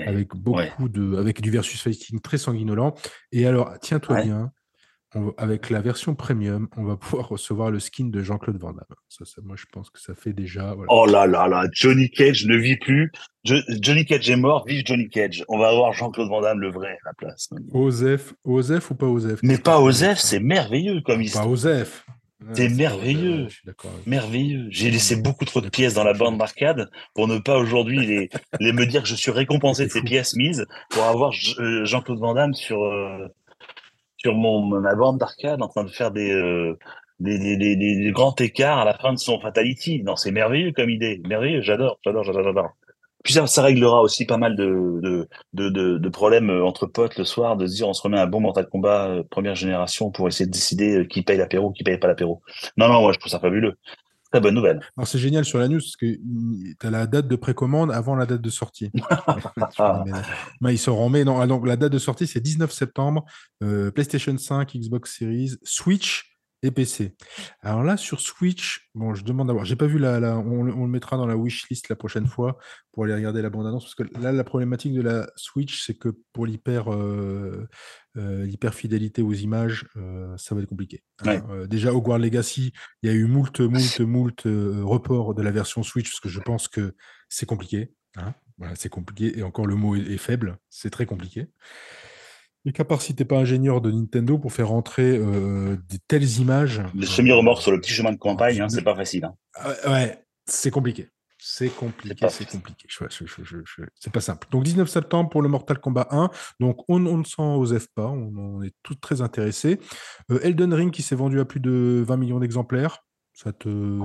avec 0.06 0.34
beaucoup 0.34 0.88
de 0.88 1.16
avec 1.16 1.40
du 1.40 1.50
versus 1.50 1.80
fighting 1.80 2.20
très 2.20 2.38
sanguinolent 2.38 2.94
et 3.32 3.46
alors 3.46 3.72
tiens-toi 3.80 4.22
bien 4.22 4.52
avec 5.36 5.70
la 5.70 5.80
version 5.80 6.14
premium, 6.14 6.68
on 6.76 6.84
va 6.84 6.96
pouvoir 6.96 7.28
recevoir 7.28 7.70
le 7.70 7.80
skin 7.80 8.06
de 8.06 8.22
Jean-Claude 8.22 8.58
Van 8.58 8.72
Damme. 8.72 8.84
Ça, 9.08 9.24
moi, 9.42 9.56
je 9.58 9.66
pense 9.70 9.90
que 9.90 10.00
ça 10.00 10.14
fait 10.14 10.32
déjà. 10.32 10.74
Oh 10.88 11.06
là 11.06 11.26
là 11.26 11.48
là, 11.48 11.66
Johnny 11.72 12.10
Cage 12.10 12.46
ne 12.46 12.56
vit 12.56 12.76
plus. 12.76 13.12
Johnny 13.44 14.06
Cage 14.06 14.30
est 14.30 14.36
mort, 14.36 14.64
vive 14.66 14.84
Johnny 14.86 15.08
Cage. 15.08 15.44
On 15.48 15.58
va 15.58 15.68
avoir 15.68 15.92
Jean-Claude 15.92 16.28
Van 16.28 16.40
Damme 16.40 16.60
le 16.60 16.70
vrai 16.70 16.96
à 17.04 17.08
la 17.08 17.14
place. 17.14 17.50
Osef, 17.72 18.32
Osef 18.44 18.90
ou 18.90 18.94
pas 18.94 19.06
Osef? 19.06 19.40
Mais 19.42 19.58
pas 19.58 19.80
Osef, 19.80 20.18
c'est 20.18 20.40
merveilleux 20.40 21.02
comme 21.02 21.20
histoire. 21.20 21.44
Pas 21.44 21.50
Osef. 21.50 22.06
C'est 22.54 22.68
merveilleux, 22.68 23.48
merveilleux. 24.06 24.66
J'ai 24.70 24.90
laissé 24.90 25.16
beaucoup 25.16 25.44
trop 25.44 25.60
de 25.60 25.68
pièces 25.68 25.94
dans 25.94 26.04
la 26.04 26.12
bande 26.12 26.38
d'arcade 26.38 26.90
pour 27.14 27.28
ne 27.28 27.38
pas 27.38 27.56
aujourd'hui 27.58 28.06
les, 28.06 28.30
les 28.60 28.72
me 28.72 28.86
dire 28.86 29.02
que 29.02 29.08
je 29.08 29.14
suis 29.14 29.30
récompensé 29.30 29.86
de 29.86 29.90
ces 29.90 30.02
pièces 30.02 30.34
mises 30.36 30.66
pour 30.90 31.04
avoir 31.04 31.32
euh, 31.58 31.84
Jean-Claude 31.84 32.18
Van 32.18 32.34
Damme 32.34 32.54
sur 32.54 32.82
euh, 32.82 33.28
sur 34.16 34.34
mon 34.34 34.80
ma 34.80 34.94
bande 34.94 35.18
d'arcade 35.18 35.62
en 35.62 35.68
train 35.68 35.84
de 35.84 35.90
faire 35.90 36.10
des, 36.10 36.30
euh, 36.30 36.78
des, 37.20 37.38
des, 37.38 37.76
des, 37.76 38.10
grands 38.12 38.34
écarts 38.36 38.78
à 38.78 38.84
la 38.84 38.94
fin 38.94 39.12
de 39.12 39.18
son 39.18 39.40
Fatality. 39.40 40.02
Non, 40.02 40.16
c'est 40.16 40.30
merveilleux 40.30 40.72
comme 40.72 40.90
idée, 40.90 41.20
merveilleux. 41.26 41.60
J'adore, 41.60 41.98
j'adore, 42.04 42.24
j'adore, 42.24 42.44
j'adore. 42.44 42.70
Puis 43.22 43.34
ça, 43.34 43.46
ça, 43.46 43.62
réglera 43.62 44.02
aussi 44.02 44.26
pas 44.26 44.36
mal 44.36 44.56
de, 44.56 45.28
de, 45.52 45.68
de, 45.98 46.08
problèmes 46.08 46.50
entre 46.50 46.86
potes 46.86 47.16
le 47.18 47.24
soir, 47.24 47.56
de 47.56 47.66
se 47.66 47.76
dire 47.76 47.88
on 47.88 47.92
se 47.92 48.02
remet 48.02 48.18
un 48.18 48.26
bon 48.26 48.40
Mortal 48.40 48.68
Kombat 48.68 49.08
euh, 49.08 49.22
première 49.30 49.54
génération 49.54 50.10
pour 50.10 50.28
essayer 50.28 50.46
de 50.46 50.50
décider 50.50 50.98
euh, 50.98 51.04
qui 51.04 51.22
paye 51.22 51.38
l'apéro, 51.38 51.70
qui 51.72 51.84
paye 51.84 51.98
pas 51.98 52.08
l'apéro. 52.08 52.42
Non, 52.76 52.88
non, 52.88 53.00
moi 53.00 53.12
je 53.12 53.18
trouve 53.18 53.30
ça 53.30 53.38
fabuleux. 53.38 53.78
Très 54.30 54.40
bonne 54.40 54.54
nouvelle. 54.54 54.80
Alors 54.96 55.06
c'est 55.06 55.18
génial 55.18 55.44
sur 55.44 55.58
la 55.58 55.68
news 55.68 55.78
parce 55.78 55.96
que 55.96 56.06
tu 56.06 56.86
as 56.86 56.90
la 56.90 57.06
date 57.06 57.28
de 57.28 57.36
précommande 57.36 57.92
avant 57.92 58.14
la 58.14 58.24
date 58.24 58.40
de 58.40 58.50
sortie. 58.50 58.90
mais, 60.60 60.74
ils 60.74 60.78
seront 60.78 61.10
mais 61.10 61.24
non, 61.24 61.38
ah, 61.38 61.46
donc 61.46 61.66
la 61.66 61.76
date 61.76 61.92
de 61.92 61.98
sortie 61.98 62.26
c'est 62.26 62.40
19 62.40 62.72
septembre, 62.72 63.24
euh, 63.62 63.90
PlayStation 63.90 64.36
5, 64.36 64.74
Xbox 64.74 65.18
Series, 65.18 65.52
Switch 65.64 66.31
et 66.62 66.70
PC. 66.70 67.14
Alors 67.60 67.82
là, 67.82 67.96
sur 67.96 68.20
Switch, 68.20 68.88
bon, 68.94 69.14
je 69.14 69.24
demande 69.24 69.48
d'avoir. 69.48 69.64
J'ai 69.64 69.76
pas 69.76 69.86
vu 69.86 69.98
la, 69.98 70.38
on, 70.38 70.62
le 70.62 70.86
mettra 70.86 71.16
dans 71.16 71.26
la 71.26 71.36
wishlist 71.36 71.88
la 71.88 71.96
prochaine 71.96 72.26
fois 72.26 72.56
pour 72.92 73.04
aller 73.04 73.14
regarder 73.14 73.42
la 73.42 73.50
bande-annonce. 73.50 73.84
Parce 73.84 73.94
que 73.96 74.20
là, 74.20 74.30
la 74.30 74.44
problématique 74.44 74.94
de 74.94 75.02
la 75.02 75.28
Switch, 75.36 75.84
c'est 75.84 75.94
que 75.94 76.10
pour 76.32 76.46
l'hyper 76.46 76.92
euh, 76.92 77.68
euh, 78.16 78.70
fidélité 78.72 79.22
aux 79.22 79.32
images, 79.32 79.86
euh, 79.96 80.36
ça 80.36 80.54
va 80.54 80.62
être 80.62 80.68
compliqué. 80.68 81.02
Hein. 81.24 81.66
déjà, 81.66 81.92
Hogwarts 81.92 82.18
Legacy, 82.18 82.72
il 83.02 83.10
y 83.10 83.12
a 83.12 83.14
eu 83.14 83.26
moult, 83.26 83.60
moult, 83.60 84.00
moult 84.00 84.42
reports 84.44 85.34
de 85.34 85.42
la 85.42 85.50
version 85.50 85.82
Switch, 85.82 86.10
parce 86.10 86.20
que 86.20 86.28
je 86.28 86.40
pense 86.40 86.68
que 86.68 86.94
c'est 87.28 87.46
compliqué. 87.46 87.92
Hein. 88.16 88.34
Voilà, 88.58 88.76
c'est 88.76 88.88
compliqué. 88.88 89.36
Et 89.36 89.42
encore, 89.42 89.66
le 89.66 89.74
mot 89.74 89.96
est 89.96 90.16
faible. 90.16 90.58
C'est 90.70 90.90
très 90.90 91.06
compliqué. 91.06 91.48
Et 92.64 92.72
qu'à 92.72 92.84
part 92.84 93.02
si 93.02 93.14
t'es 93.14 93.24
pas 93.24 93.38
ingénieur 93.38 93.80
de 93.80 93.90
Nintendo 93.90 94.38
pour 94.38 94.52
faire 94.52 94.68
rentrer 94.68 95.16
euh, 95.16 95.76
des 95.88 95.98
telles 96.06 96.38
images. 96.38 96.80
Les 96.94 97.06
semi-remords 97.06 97.60
sur 97.60 97.72
le 97.72 97.80
petit 97.80 97.92
chemin 97.92 98.12
de 98.12 98.18
campagne, 98.18 98.60
hein, 98.60 98.68
c'est 98.68 98.82
pas 98.82 98.94
facile. 98.94 99.24
Hein. 99.24 99.34
Ah, 99.54 99.90
ouais, 99.90 100.24
c'est 100.46 100.70
compliqué. 100.70 101.08
C'est 101.44 101.70
compliqué, 101.70 102.24
c'est 102.30 102.48
compliqué. 102.48 102.86
c'est 103.96 104.12
pas 104.12 104.20
simple. 104.20 104.46
Donc 104.52 104.62
19 104.62 104.88
septembre 104.88 105.28
pour 105.28 105.42
le 105.42 105.48
Mortal 105.48 105.80
Kombat 105.80 106.06
1. 106.12 106.30
Donc 106.60 106.84
on, 106.88 107.00
ne 107.00 107.24
s'en 107.24 107.56
osef 107.56 107.88
pas, 107.96 108.06
on, 108.06 108.62
est 108.62 108.72
tous 108.84 108.94
très 108.94 109.22
intéressés. 109.22 109.80
Euh, 110.30 110.38
Elden 110.44 110.72
Ring 110.72 110.92
qui 110.92 111.02
s'est 111.02 111.16
vendu 111.16 111.40
à 111.40 111.44
plus 111.44 111.58
de 111.58 112.04
20 112.06 112.16
millions 112.16 112.38
d'exemplaires. 112.38 113.04
Ah, 113.44 113.50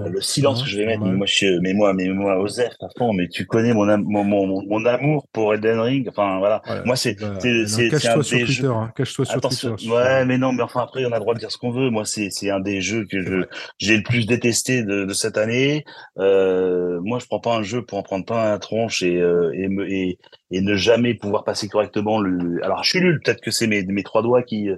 le 0.10 0.22
silence 0.22 0.64
que 0.64 0.70
je 0.70 0.78
vais 0.78 0.86
mettre, 0.86 1.04
moi, 1.04 1.28
je, 1.28 1.60
mais 1.60 1.74
moi, 1.74 1.94
mais 1.94 2.08
moi, 2.08 2.40
Osef, 2.40 2.74
à 2.82 2.88
fond, 2.98 3.14
mais 3.14 3.28
tu 3.28 3.46
connais 3.46 3.74
mon, 3.74 3.86
mon, 3.98 4.24
mon, 4.24 4.64
mon, 4.66 4.86
amour 4.86 5.28
pour 5.32 5.54
Elden 5.54 5.80
Ring. 5.80 6.08
Enfin, 6.10 6.40
voilà. 6.40 6.62
moi, 6.86 6.96
c'est, 6.96 7.16
cache-toi 7.16 8.24
sur 8.24 8.46
Twitter, 8.46 8.68
hein. 8.68 8.92
cache-toi 8.96 9.26
sur 9.26 9.42
Twitter. 9.42 9.90
Ouais, 9.92 10.26
mais 10.26 10.38
non, 10.38 10.54
mais 10.54 10.64
enfin, 10.64 10.82
après, 10.82 11.06
on 11.06 11.12
a 11.12 11.16
le 11.16 11.20
droit 11.20 11.36
de 11.36 11.40
dire 11.40 11.52
ce 11.52 11.58
qu'on 11.58 11.72
veut. 11.72 11.90
Moi, 11.90 12.06
c'est, 12.06 12.30
c'est 12.32 12.50
un 12.50 12.62
des 12.62 12.82
jeux 12.82 13.06
que 13.06 13.22
je, 13.22 13.44
j'ai 13.78 13.98
le 13.98 14.04
plus 14.04 14.26
détesté 14.26 14.84
de, 14.84 15.04
de 15.04 15.14
cette 15.14 15.38
année. 15.38 15.84
Euh, 16.18 17.00
moi, 17.04 17.20
je 17.20 17.26
prends 17.28 17.42
pas 17.42 17.56
un 17.56 17.64
jeu 17.64 17.84
pour 17.84 18.00
en 18.00 18.04
prendre 18.04 18.26
pas 18.26 18.54
un 18.54 18.58
tronche 18.58 19.04
et, 19.04 19.18
euh, 19.18 19.52
et, 19.54 19.68
me, 19.68 19.88
et, 19.92 20.18
et 20.52 20.62
ne 20.62 20.76
jamais 20.76 21.14
pouvoir 21.14 21.44
passer 21.44 21.68
correctement 21.68 22.20
le. 22.20 22.64
Alors, 22.64 22.84
je 22.84 22.90
suis 22.90 23.02
nul. 23.02 23.20
Peut-être 23.24 23.42
que 23.42 23.52
c'est 23.52 23.68
mes, 23.68 23.84
mes 23.84 24.04
trois 24.04 24.24
doigts 24.24 24.42
qui, 24.42 24.70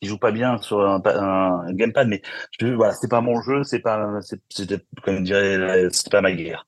qui 0.00 0.08
joue 0.08 0.18
pas 0.18 0.30
bien 0.30 0.58
sur 0.58 0.80
un, 0.80 1.00
un 1.04 1.72
gamepad, 1.72 2.08
mais 2.08 2.22
voilà, 2.60 2.92
c'est 2.92 3.10
pas 3.10 3.20
mon 3.20 3.40
jeu, 3.40 3.62
c'est 3.64 3.80
pas, 3.80 4.20
c'était 4.48 4.78
comme 5.02 5.22
dirait, 5.24 5.88
c'est 5.90 6.10
pas 6.10 6.20
ma 6.20 6.32
guerre. 6.32 6.66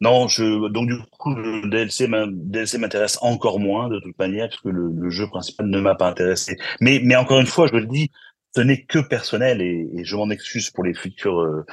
Non, 0.00 0.28
je, 0.28 0.68
donc 0.68 0.88
du 0.88 0.96
coup, 1.18 1.34
le 1.34 1.68
DLC, 1.68 2.08
DLC 2.30 2.78
m'intéresse 2.78 3.18
encore 3.22 3.58
moins 3.60 3.88
de 3.88 3.98
toute 4.00 4.18
manière, 4.18 4.48
puisque 4.48 4.66
le, 4.66 4.90
le 4.94 5.10
jeu 5.10 5.26
principal 5.28 5.66
ne 5.66 5.80
m'a 5.80 5.94
pas 5.94 6.08
intéressé. 6.08 6.56
Mais, 6.80 7.00
mais 7.02 7.16
encore 7.16 7.40
une 7.40 7.46
fois, 7.46 7.66
je 7.66 7.76
le 7.76 7.86
dis, 7.86 8.10
ce 8.54 8.60
n'est 8.60 8.82
que 8.82 8.98
personnel 8.98 9.60
et, 9.62 9.88
et 9.94 10.04
je 10.04 10.16
m'en 10.16 10.30
excuse 10.30 10.70
pour 10.70 10.84
les 10.84 10.94
futurs 10.94 11.40
euh, 11.40 11.64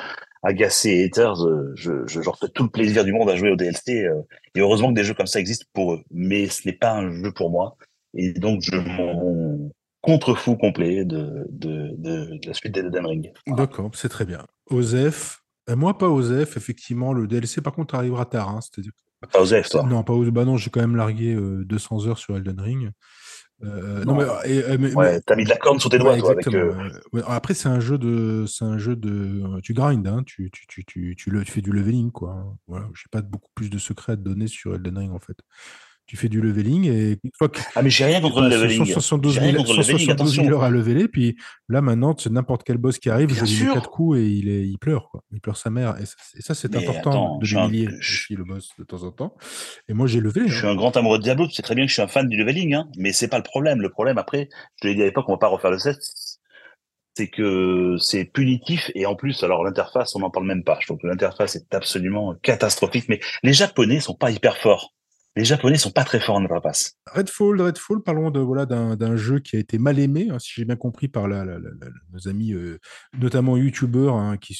agacés 0.43 1.03
haters. 1.03 1.45
Euh, 1.45 1.73
je, 1.75 2.05
je, 2.07 2.21
fais 2.21 2.49
tout 2.53 2.63
le 2.63 2.69
plaisir 2.69 3.05
du 3.05 3.13
monde 3.13 3.29
à 3.29 3.35
jouer 3.35 3.51
au 3.51 3.55
DLC 3.55 4.05
euh, 4.05 4.21
et 4.55 4.59
heureusement 4.59 4.89
que 4.89 4.95
des 4.95 5.03
jeux 5.03 5.13
comme 5.13 5.27
ça 5.27 5.39
existent 5.39 5.65
pour 5.73 5.93
eux. 5.93 6.03
Mais 6.11 6.47
ce 6.47 6.67
n'est 6.67 6.75
pas 6.75 6.91
un 6.91 7.09
jeu 7.11 7.31
pour 7.31 7.49
moi 7.49 7.77
et 8.13 8.33
donc 8.33 8.61
je 8.61 8.75
m'en 8.75 9.71
contre-fou 10.03 10.57
complet 10.57 11.05
de, 11.05 11.47
de, 11.49 11.95
de, 11.97 12.39
la 12.45 12.53
suite 12.53 12.73
d'Elden 12.73 13.05
Ring. 13.05 13.31
D'accord, 13.47 13.89
c'est 13.95 14.09
très 14.09 14.25
bien. 14.25 14.45
Osef, 14.69 15.39
euh, 15.69 15.75
moi 15.75 15.97
pas 15.97 16.09
Osef, 16.09 16.57
effectivement, 16.57 17.13
le 17.13 17.25
DLC 17.25 17.61
par 17.61 17.73
contre 17.73 17.95
arrivera 17.95 18.25
tard. 18.25 18.49
Hein, 18.49 18.59
c'est-à-dire... 18.61 18.91
Pas 19.31 19.39
Osef, 19.39 19.69
toi 19.69 19.83
Non, 19.83 20.03
pas 20.03 20.13
Osef. 20.13 20.33
Bah 20.33 20.43
non, 20.43 20.57
j'ai 20.57 20.69
quand 20.69 20.81
même 20.81 20.97
largué 20.97 21.35
200 21.35 22.05
euh, 22.05 22.09
heures 22.09 22.17
sur 22.17 22.35
Elden 22.35 22.59
Ring. 22.59 22.91
Euh, 23.63 24.03
non, 24.03 24.15
mais, 24.15 24.93
ouais, 24.93 25.21
t'as 25.21 25.37
mis 25.37 25.45
de 25.45 25.49
la 25.49 25.55
corne 25.55 25.79
sur 25.79 25.89
tes 25.89 25.97
doigts, 25.97 26.17
toi, 26.17 26.31
avec, 26.31 27.25
Après, 27.25 27.53
c'est 27.53 27.69
un 27.69 27.79
jeu 27.79 27.97
de, 27.97 28.45
c'est 28.45 28.65
un 28.65 28.77
jeu 28.77 28.97
de, 28.97 29.61
tu 29.61 29.73
grindes, 29.73 30.05
hein, 30.05 30.21
tu, 30.25 30.51
tu, 30.51 30.67
tu, 30.67 30.83
tu, 30.83 31.15
tu, 31.15 31.29
le, 31.29 31.45
tu 31.45 31.51
fais 31.53 31.61
du 31.61 31.71
leveling, 31.71 32.11
quoi. 32.11 32.57
Voilà, 32.67 32.89
j'ai 32.93 33.07
pas 33.09 33.21
beaucoup 33.21 33.51
plus 33.55 33.69
de 33.69 33.77
secrets 33.77 34.13
à 34.13 34.15
te 34.17 34.21
donner 34.21 34.47
sur 34.47 34.75
Elden 34.75 34.97
Ring, 34.97 35.13
en 35.13 35.19
fait 35.19 35.37
tu 36.05 36.17
fais 36.17 36.29
du 36.29 36.41
leveling 36.41 36.85
et 36.85 37.17
ah 37.75 37.81
mais 37.81 37.89
j'ai 37.89 38.05
rien 38.05 38.21
contre 38.21 38.41
le 38.41 38.49
leveling. 38.49 38.85
172 38.85 39.39
000, 39.39 40.51
heures 40.51 40.63
à 40.63 40.69
leveler, 40.69 41.07
puis 41.07 41.37
là 41.69 41.81
maintenant 41.81 42.15
n'importe 42.29 42.63
quel 42.63 42.77
boss 42.77 42.99
qui 42.99 43.09
arrive, 43.09 43.33
je 43.33 43.43
lui 43.45 43.67
mets 43.67 43.73
quatre 43.73 43.89
coups 43.89 44.19
et 44.19 44.25
il, 44.25 44.49
est, 44.49 44.67
il 44.67 44.77
pleure 44.77 45.09
quoi. 45.09 45.23
Il 45.31 45.39
pleure 45.39 45.57
sa 45.57 45.69
mère 45.69 45.95
et 45.99 46.41
ça, 46.41 46.53
c'est 46.53 46.75
important 46.75 47.37
de 47.39 47.45
l'humilier 47.45 47.87
un... 47.87 48.35
le 48.35 48.43
boss 48.43 48.69
de 48.77 48.83
temps 48.83 49.03
en 49.03 49.11
temps. 49.11 49.35
Et 49.87 49.93
moi 49.93 50.07
j'ai 50.07 50.19
levé. 50.19 50.41
Je 50.47 50.57
suis 50.57 50.67
un 50.67 50.75
grand 50.75 50.95
amoureux 50.97 51.17
de 51.17 51.23
Diablo, 51.23 51.47
tu 51.47 51.53
sais 51.53 51.61
très 51.61 51.75
bien 51.75 51.85
que 51.85 51.89
je 51.89 51.93
suis 51.93 52.01
un 52.01 52.07
fan 52.07 52.27
du 52.27 52.37
leveling, 52.37 52.73
hein, 52.73 52.87
mais 52.97 53.13
c'est 53.13 53.27
pas 53.27 53.37
le 53.37 53.43
problème. 53.43 53.81
Le 53.81 53.89
problème 53.89 54.17
après, 54.17 54.49
je 54.81 54.87
l'ai 54.87 54.95
dit 54.95 55.01
à 55.01 55.05
l'époque, 55.05 55.25
on 55.29 55.33
va 55.33 55.37
pas 55.37 55.47
refaire 55.47 55.71
le 55.71 55.79
set, 55.79 55.97
c'est 57.15 57.27
que 57.27 57.95
c'est 57.99 58.25
punitif 58.25 58.91
et 58.95 59.05
en 59.05 59.15
plus, 59.15 59.43
alors 59.43 59.63
l'interface, 59.63 60.15
on 60.15 60.19
n'en 60.19 60.31
parle 60.31 60.47
même 60.47 60.63
pas. 60.63 60.77
Je 60.81 60.87
trouve 60.87 60.99
que 60.99 61.07
l'interface 61.07 61.55
est 61.55 61.73
absolument 61.73 62.35
catastrophique. 62.41 63.05
Mais 63.07 63.19
les 63.43 63.53
Japonais 63.53 63.99
sont 63.99 64.15
pas 64.15 64.31
hyper 64.31 64.57
forts. 64.57 64.93
Les 65.35 65.45
Japonais 65.45 65.77
sont 65.77 65.89
pas 65.89 66.03
très 66.03 66.19
forts 66.19 66.35
en 66.35 66.45
interface. 66.45 66.99
Redfall, 67.11 67.59
Redfall, 67.59 68.03
parlons 68.03 68.29
de 68.29 68.39
voilà 68.39 68.67
d'un 68.67 69.15
jeu 69.15 69.39
qui 69.39 69.55
a 69.55 69.59
été 69.59 69.79
mal 69.79 69.97
aimé, 69.97 70.27
hein, 70.29 70.37
si 70.37 70.51
j'ai 70.53 70.63
bien 70.63 70.75
compris 70.75 71.07
par 71.07 71.27
la, 71.27 71.43
nos 71.45 72.27
amis, 72.27 72.53
euh, 72.53 72.77
notamment 73.19 73.57
youtubeurs, 73.57 74.13
hein, 74.15 74.37
qui, 74.37 74.55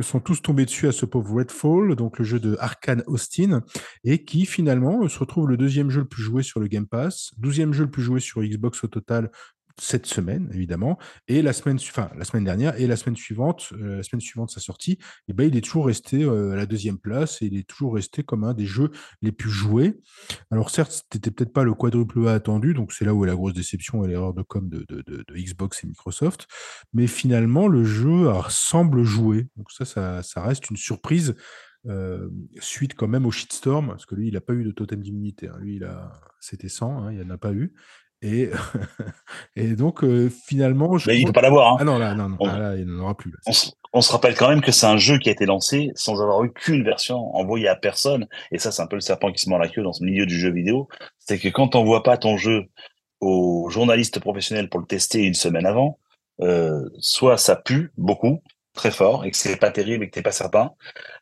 sont 0.00 0.20
tous 0.20 0.42
tombés 0.42 0.64
dessus 0.64 0.86
à 0.86 0.92
ce 0.92 1.06
pauvre 1.06 1.38
Redfall, 1.38 1.96
donc 1.96 2.20
le 2.20 2.24
jeu 2.24 2.38
de 2.38 2.56
Arkane 2.60 3.02
Austin, 3.08 3.62
et 4.04 4.24
qui 4.24 4.46
finalement 4.46 5.08
se 5.08 5.18
retrouve 5.18 5.48
le 5.48 5.56
deuxième 5.56 5.90
jeu 5.90 6.02
le 6.02 6.08
plus 6.08 6.22
joué 6.22 6.44
sur 6.44 6.60
le 6.60 6.68
Game 6.68 6.86
Pass, 6.86 7.32
douzième 7.36 7.72
jeu 7.72 7.84
le 7.84 7.90
plus 7.90 8.02
joué 8.02 8.20
sur 8.20 8.42
Xbox 8.42 8.84
au 8.84 8.88
total 8.88 9.32
cette 9.78 10.06
semaine, 10.06 10.50
évidemment, 10.54 10.98
et 11.28 11.42
la 11.42 11.52
semaine, 11.52 11.76
enfin, 11.76 12.10
la 12.16 12.24
semaine 12.24 12.44
dernière 12.44 12.80
et 12.80 12.86
la 12.86 12.96
semaine 12.96 13.16
suivante, 13.16 13.72
euh, 13.72 13.98
la 13.98 14.02
semaine 14.02 14.20
suivante 14.20 14.50
sa 14.50 14.60
sortie, 14.60 14.92
et 14.92 14.98
eh 15.28 15.32
ben, 15.32 15.46
il 15.46 15.56
est 15.56 15.60
toujours 15.60 15.86
resté 15.86 16.24
euh, 16.24 16.52
à 16.52 16.56
la 16.56 16.66
deuxième 16.66 16.98
place 16.98 17.42
et 17.42 17.46
il 17.46 17.56
est 17.56 17.68
toujours 17.68 17.94
resté 17.94 18.22
comme 18.22 18.44
un 18.44 18.54
des 18.54 18.66
jeux 18.66 18.90
les 19.20 19.32
plus 19.32 19.50
joués. 19.50 20.00
Alors 20.50 20.70
certes, 20.70 21.04
c'était 21.12 21.30
peut-être 21.30 21.52
pas 21.52 21.64
le 21.64 21.74
quadruple 21.74 22.26
A 22.26 22.32
attendu, 22.32 22.74
donc 22.74 22.92
c'est 22.92 23.04
là 23.04 23.14
où 23.14 23.24
est 23.24 23.28
la 23.28 23.34
grosse 23.34 23.54
déception 23.54 24.04
et 24.04 24.08
l'erreur 24.08 24.32
de 24.32 24.42
com 24.42 24.68
de, 24.68 24.84
de, 24.88 25.24
Xbox 25.36 25.84
et 25.84 25.86
Microsoft, 25.86 26.46
mais 26.92 27.06
finalement 27.06 27.68
le 27.68 27.84
jeu 27.84 28.30
semble 28.48 29.04
jouer, 29.04 29.48
donc 29.56 29.70
ça, 29.70 29.84
ça, 29.84 30.22
ça 30.22 30.42
reste 30.42 30.70
une 30.70 30.76
surprise. 30.76 31.34
Euh, 31.88 32.28
suite 32.58 32.94
quand 32.94 33.06
même 33.06 33.26
au 33.26 33.30
shitstorm, 33.30 33.88
parce 33.88 34.06
que 34.06 34.16
lui, 34.16 34.26
il 34.26 34.34
n'a 34.34 34.40
pas 34.40 34.54
eu 34.54 34.64
de 34.64 34.72
totem 34.72 35.00
d'immunité. 35.00 35.46
Hein. 35.46 35.56
Lui, 35.60 35.76
il 35.76 35.84
a, 35.84 36.20
c'était 36.40 36.68
100, 36.68 36.98
hein, 36.98 37.12
il 37.12 37.18
n'y 37.18 37.24
en 37.24 37.30
a 37.30 37.38
pas 37.38 37.52
eu. 37.52 37.74
Et, 38.22 38.50
et 39.56 39.68
donc, 39.74 40.02
euh, 40.02 40.30
finalement. 40.30 40.98
Je 40.98 41.08
mais 41.08 41.18
il 41.18 41.22
ne 41.22 41.26
peut 41.26 41.32
pas 41.32 41.42
l'avoir. 41.42 41.72
Hein. 41.72 41.76
Ah 41.80 41.84
non, 41.84 41.98
là, 41.98 42.14
non, 42.14 42.30
non. 42.30 42.36
Ah, 42.40 42.58
là, 42.58 42.76
il 42.76 42.86
n'en 42.86 43.04
aura 43.04 43.16
plus. 43.16 43.32
On, 43.92 44.00
se 44.00 44.12
rappelle 44.12 44.34
quand 44.34 44.48
même 44.48 44.60
que 44.60 44.72
c'est 44.72 44.86
un 44.86 44.96
jeu 44.96 45.18
qui 45.18 45.28
a 45.28 45.32
été 45.32 45.46
lancé 45.46 45.90
sans 45.94 46.20
avoir 46.20 46.42
eu 46.44 46.52
qu'une 46.52 46.84
version 46.84 47.34
envoyée 47.34 47.68
à 47.68 47.76
personne. 47.76 48.26
Et 48.52 48.58
ça, 48.58 48.72
c'est 48.72 48.82
un 48.82 48.86
peu 48.86 48.96
le 48.96 49.00
serpent 49.00 49.32
qui 49.32 49.42
se 49.42 49.48
mord 49.48 49.58
la 49.58 49.68
queue 49.68 49.82
dans 49.82 49.92
ce 49.92 50.04
milieu 50.04 50.26
du 50.26 50.38
jeu 50.38 50.50
vidéo. 50.50 50.88
C'est 51.18 51.38
que 51.38 51.48
quand 51.48 51.74
on 51.74 51.84
voit 51.84 52.02
pas 52.02 52.16
ton 52.16 52.36
jeu 52.36 52.66
aux 53.20 53.68
journalistes 53.70 54.20
professionnels 54.20 54.68
pour 54.68 54.80
le 54.80 54.86
tester 54.86 55.22
une 55.22 55.34
semaine 55.34 55.66
avant, 55.66 55.98
euh, 56.42 56.88
soit 56.98 57.38
ça 57.38 57.56
pue 57.56 57.92
beaucoup, 57.96 58.42
très 58.74 58.90
fort, 58.90 59.24
et 59.24 59.30
que 59.30 59.36
c'est 59.36 59.56
pas 59.56 59.70
terrible 59.70 60.04
et 60.04 60.08
que 60.08 60.14
t'es 60.14 60.22
pas 60.22 60.32
certain, 60.32 60.72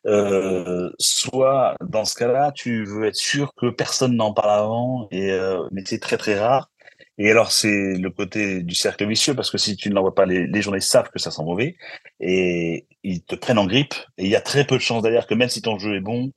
euh, 0.05 0.91
soit 0.99 1.75
dans 1.81 2.03
ce 2.05 2.15
cas-là, 2.15 2.51
tu 2.51 2.85
veux 2.85 3.05
être 3.05 3.15
sûr 3.15 3.53
que 3.55 3.69
personne 3.69 4.15
n'en 4.15 4.33
parle 4.33 4.51
avant, 4.51 5.07
et 5.11 5.31
euh, 5.31 5.63
mais 5.71 5.83
c'est 5.85 5.99
très 5.99 6.17
très 6.17 6.37
rare. 6.37 6.69
Et 7.17 7.31
alors, 7.31 7.51
c'est 7.51 7.97
le 7.97 8.09
côté 8.09 8.61
du 8.63 8.75
cercle 8.75 9.07
vicieux, 9.07 9.35
parce 9.35 9.49
que 9.49 9.57
si 9.57 9.77
tu 9.77 9.89
ne 9.89 9.95
l'envoies 9.95 10.15
pas, 10.15 10.25
les, 10.25 10.47
les 10.47 10.61
journalistes 10.61 10.91
savent 10.91 11.09
que 11.09 11.19
ça 11.19 11.31
sent 11.31 11.43
mauvais, 11.43 11.77
et 12.19 12.87
ils 13.03 13.23
te 13.23 13.35
prennent 13.35 13.57
en 13.57 13.65
grippe. 13.67 13.93
Et 14.17 14.25
il 14.25 14.29
y 14.29 14.35
a 14.35 14.41
très 14.41 14.65
peu 14.65 14.75
de 14.75 14.81
chances 14.81 15.03
d'ailleurs 15.03 15.27
que 15.27 15.33
même 15.33 15.49
si 15.49 15.61
ton 15.61 15.79
jeu 15.79 15.95
est 15.95 16.01
bon, 16.01 16.31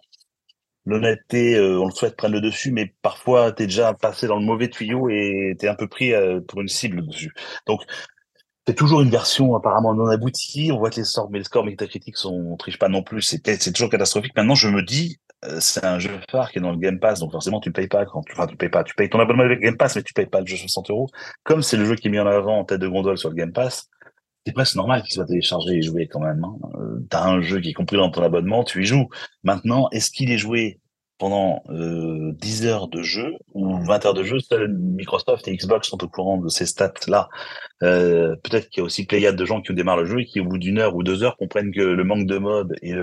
l'honnêteté, 0.84 1.56
euh, 1.56 1.80
on 1.80 1.86
le 1.86 1.92
souhaite, 1.92 2.16
prenne 2.16 2.32
le 2.32 2.40
dessus, 2.40 2.72
mais 2.72 2.94
parfois, 3.02 3.52
tu 3.52 3.64
es 3.64 3.66
déjà 3.66 3.92
passé 3.94 4.26
dans 4.26 4.38
le 4.38 4.44
mauvais 4.44 4.68
tuyau 4.68 5.08
et 5.10 5.54
tu 5.60 5.68
un 5.68 5.74
peu 5.74 5.88
pris 5.88 6.14
euh, 6.14 6.40
pour 6.40 6.60
une 6.60 6.68
cible 6.68 7.06
dessus. 7.06 7.32
Donc, 7.66 7.82
c'est 8.68 8.74
toujours 8.74 9.00
une 9.00 9.08
version 9.08 9.56
apparemment 9.56 9.94
non 9.94 10.08
aboutie. 10.08 10.70
On 10.70 10.78
voit 10.78 10.90
que 10.90 10.96
les 10.96 11.04
scores, 11.04 11.30
mais 11.30 11.38
les 11.38 11.44
scores 11.44 11.64
métacritiques 11.64 12.18
sont, 12.18 12.34
on 12.34 12.56
triche 12.58 12.78
pas 12.78 12.90
non 12.90 13.02
plus. 13.02 13.22
C'est, 13.22 13.72
toujours 13.72 13.88
catastrophique. 13.88 14.36
Maintenant, 14.36 14.54
je 14.54 14.68
me 14.68 14.82
dis, 14.82 15.20
euh, 15.46 15.56
c'est 15.58 15.86
un 15.86 15.98
jeu 15.98 16.10
phare 16.30 16.52
qui 16.52 16.58
est 16.58 16.60
dans 16.60 16.72
le 16.72 16.76
Game 16.76 17.00
Pass, 17.00 17.20
donc 17.20 17.32
forcément 17.32 17.60
tu 17.60 17.72
payes 17.72 17.88
pas 17.88 18.04
quand 18.04 18.20
tu, 18.24 18.32
enfin 18.32 18.46
tu 18.46 18.56
payes 18.56 18.68
pas, 18.68 18.84
tu 18.84 18.94
payes 18.94 19.08
ton 19.08 19.20
abonnement 19.20 19.44
avec 19.44 19.60
Game 19.60 19.78
Pass, 19.78 19.96
mais 19.96 20.02
tu 20.02 20.12
payes 20.12 20.26
pas 20.26 20.40
le 20.40 20.46
jeu 20.46 20.58
60 20.58 20.90
euros. 20.90 21.08
Comme 21.44 21.62
c'est 21.62 21.78
le 21.78 21.86
jeu 21.86 21.94
qui 21.94 22.08
est 22.08 22.10
mis 22.10 22.18
en 22.20 22.26
avant 22.26 22.58
en 22.58 22.64
tête 22.64 22.80
de 22.80 22.88
gondole 22.88 23.16
sur 23.16 23.30
le 23.30 23.36
Game 23.36 23.54
Pass, 23.54 23.88
c'est 24.44 24.52
presque 24.52 24.76
normal 24.76 25.02
qu'il 25.02 25.14
soit 25.14 25.24
téléchargé 25.24 25.76
et 25.76 25.82
joué 25.82 26.06
quand 26.06 26.20
même. 26.20 26.44
Hein. 26.44 26.58
Euh, 26.74 27.06
t'as 27.08 27.24
un 27.24 27.40
jeu 27.40 27.60
qui 27.60 27.70
est 27.70 27.74
compris 27.74 27.96
dans 27.96 28.10
ton 28.10 28.22
abonnement, 28.22 28.64
tu 28.64 28.82
y 28.82 28.84
joues. 28.84 29.08
Maintenant, 29.44 29.88
est-ce 29.92 30.10
qu'il 30.10 30.30
est 30.30 30.36
joué 30.36 30.78
pendant 31.18 31.62
euh, 31.70 32.32
10 32.40 32.66
heures 32.66 32.88
de 32.88 33.02
jeu 33.02 33.32
ou 33.52 33.78
20 33.84 34.06
heures 34.06 34.14
de 34.14 34.22
jeu, 34.22 34.38
seul 34.38 34.72
Microsoft 34.72 35.46
et 35.48 35.56
Xbox 35.56 35.88
sont 35.88 36.02
au 36.02 36.08
courant 36.08 36.38
de 36.38 36.48
ces 36.48 36.66
stats-là. 36.66 37.28
Euh, 37.82 38.36
Peut-être 38.42 38.68
qu'il 38.68 38.80
y 38.80 38.82
a 38.82 38.84
aussi 38.84 39.04
pléiade 39.06 39.36
de 39.36 39.44
gens 39.44 39.60
qui 39.60 39.74
démarrent 39.74 39.98
le 39.98 40.06
jeu 40.06 40.20
et 40.20 40.24
qui, 40.24 40.40
au 40.40 40.44
bout 40.44 40.58
d'une 40.58 40.78
heure 40.78 40.94
ou 40.94 41.02
deux 41.02 41.22
heures, 41.22 41.36
comprennent 41.36 41.72
que 41.72 41.80
le 41.80 42.04
manque 42.04 42.26
de 42.26 42.38
mode 42.38 42.76
et 42.82 42.94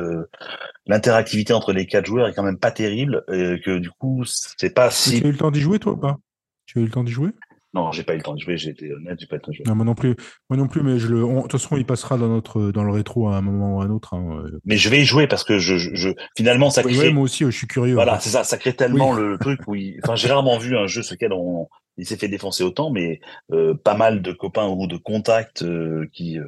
l'interactivité 0.88 1.54
entre 1.54 1.74
les 1.74 1.86
quatre 1.86 2.06
joueurs 2.06 2.28
est 2.28 2.34
quand 2.34 2.44
même 2.44 2.60
pas 2.60 2.72
terrible, 2.72 3.24
et 3.32 3.60
que 3.64 3.78
du 3.78 3.90
coup, 3.92 4.24
c'est 4.26 4.74
pas 4.74 4.92
si... 4.92 5.20
Tu 5.20 5.26
as 5.26 5.30
eu 5.30 5.32
le 5.32 5.38
temps 5.38 5.52
d'y 5.52 5.62
jouer, 5.62 5.80
toi, 5.80 5.94
ou 5.94 5.98
pas? 5.98 6.18
Tu 6.66 6.80
as 6.80 6.82
eu 6.82 6.86
le 6.86 6.92
temps 6.92 7.04
d'y 7.04 7.12
jouer? 7.12 7.32
Non, 7.76 7.92
j'ai 7.92 8.04
pas 8.04 8.14
eu 8.14 8.18
le 8.18 8.24
temps 8.24 8.34
de 8.34 8.40
jouer, 8.40 8.58
j'ai 8.58 8.70
été 8.70 8.92
honnête, 8.94 9.18
j'ai 9.20 9.28
pas 9.28 9.36
eu 9.36 9.40
le 9.40 9.42
temps 9.42 9.52
de 9.52 9.58
jouer. 9.58 9.66
Non, 9.68 9.76
moi 9.76 9.86
non 9.86 9.96
plus, 9.96 10.16
moi 10.50 10.58
non 10.58 10.68
plus, 10.68 10.82
mais 10.82 10.98
je 10.98 11.08
le, 11.08 11.20
de 11.20 11.42
toute 11.42 11.52
façon, 11.52 11.76
il 11.76 11.86
passera 11.86 12.18
dans 12.18 12.30
notre, 12.30 12.72
dans 12.72 12.86
le 12.86 12.92
rétro 12.92 13.28
à 13.28 13.36
un 13.36 13.42
moment 13.42 13.76
ou 13.76 13.82
à 13.82 13.84
un 13.84 13.90
autre. 13.90 14.14
Hein, 14.14 14.44
euh. 14.46 14.60
Mais 14.64 14.78
je 14.78 14.88
vais 14.88 15.02
y 15.02 15.06
jouer 15.06 15.28
parce 15.28 15.44
que 15.44 15.60
je, 15.60 15.78
je, 15.78 16.10
finalement, 16.38 16.70
ça 16.70 16.84
crée. 16.84 16.98
Oui, 16.98 17.14
moi 17.14 17.24
aussi, 17.24 17.44
je 17.44 17.50
suis 17.50 17.68
curieux. 17.68 17.96
Voilà, 17.96 18.20
c'est 18.22 18.30
ça, 18.30 18.46
ça 18.46 18.58
crée 18.58 18.74
tellement 18.74 19.14
le 19.14 19.38
truc 19.38 19.60
où, 19.68 19.76
enfin, 20.04 20.16
j'ai 20.16 20.30
rarement 20.30 20.58
vu 20.58 20.78
un 20.78 20.88
jeu 20.88 21.04
sur 21.04 21.16
lequel 21.16 21.34
on, 21.34 21.68
il 21.98 22.06
s'est 22.06 22.18
fait 22.18 22.28
défoncer 22.28 22.64
autant, 22.64 22.90
mais 22.90 23.20
euh, 23.52 23.74
pas 23.74 23.96
mal 23.96 24.22
de 24.22 24.32
copains 24.32 24.68
ou 24.68 24.88
de 24.88 24.98
contacts 24.98 25.64
euh, 25.64 26.08
qui, 26.14 26.40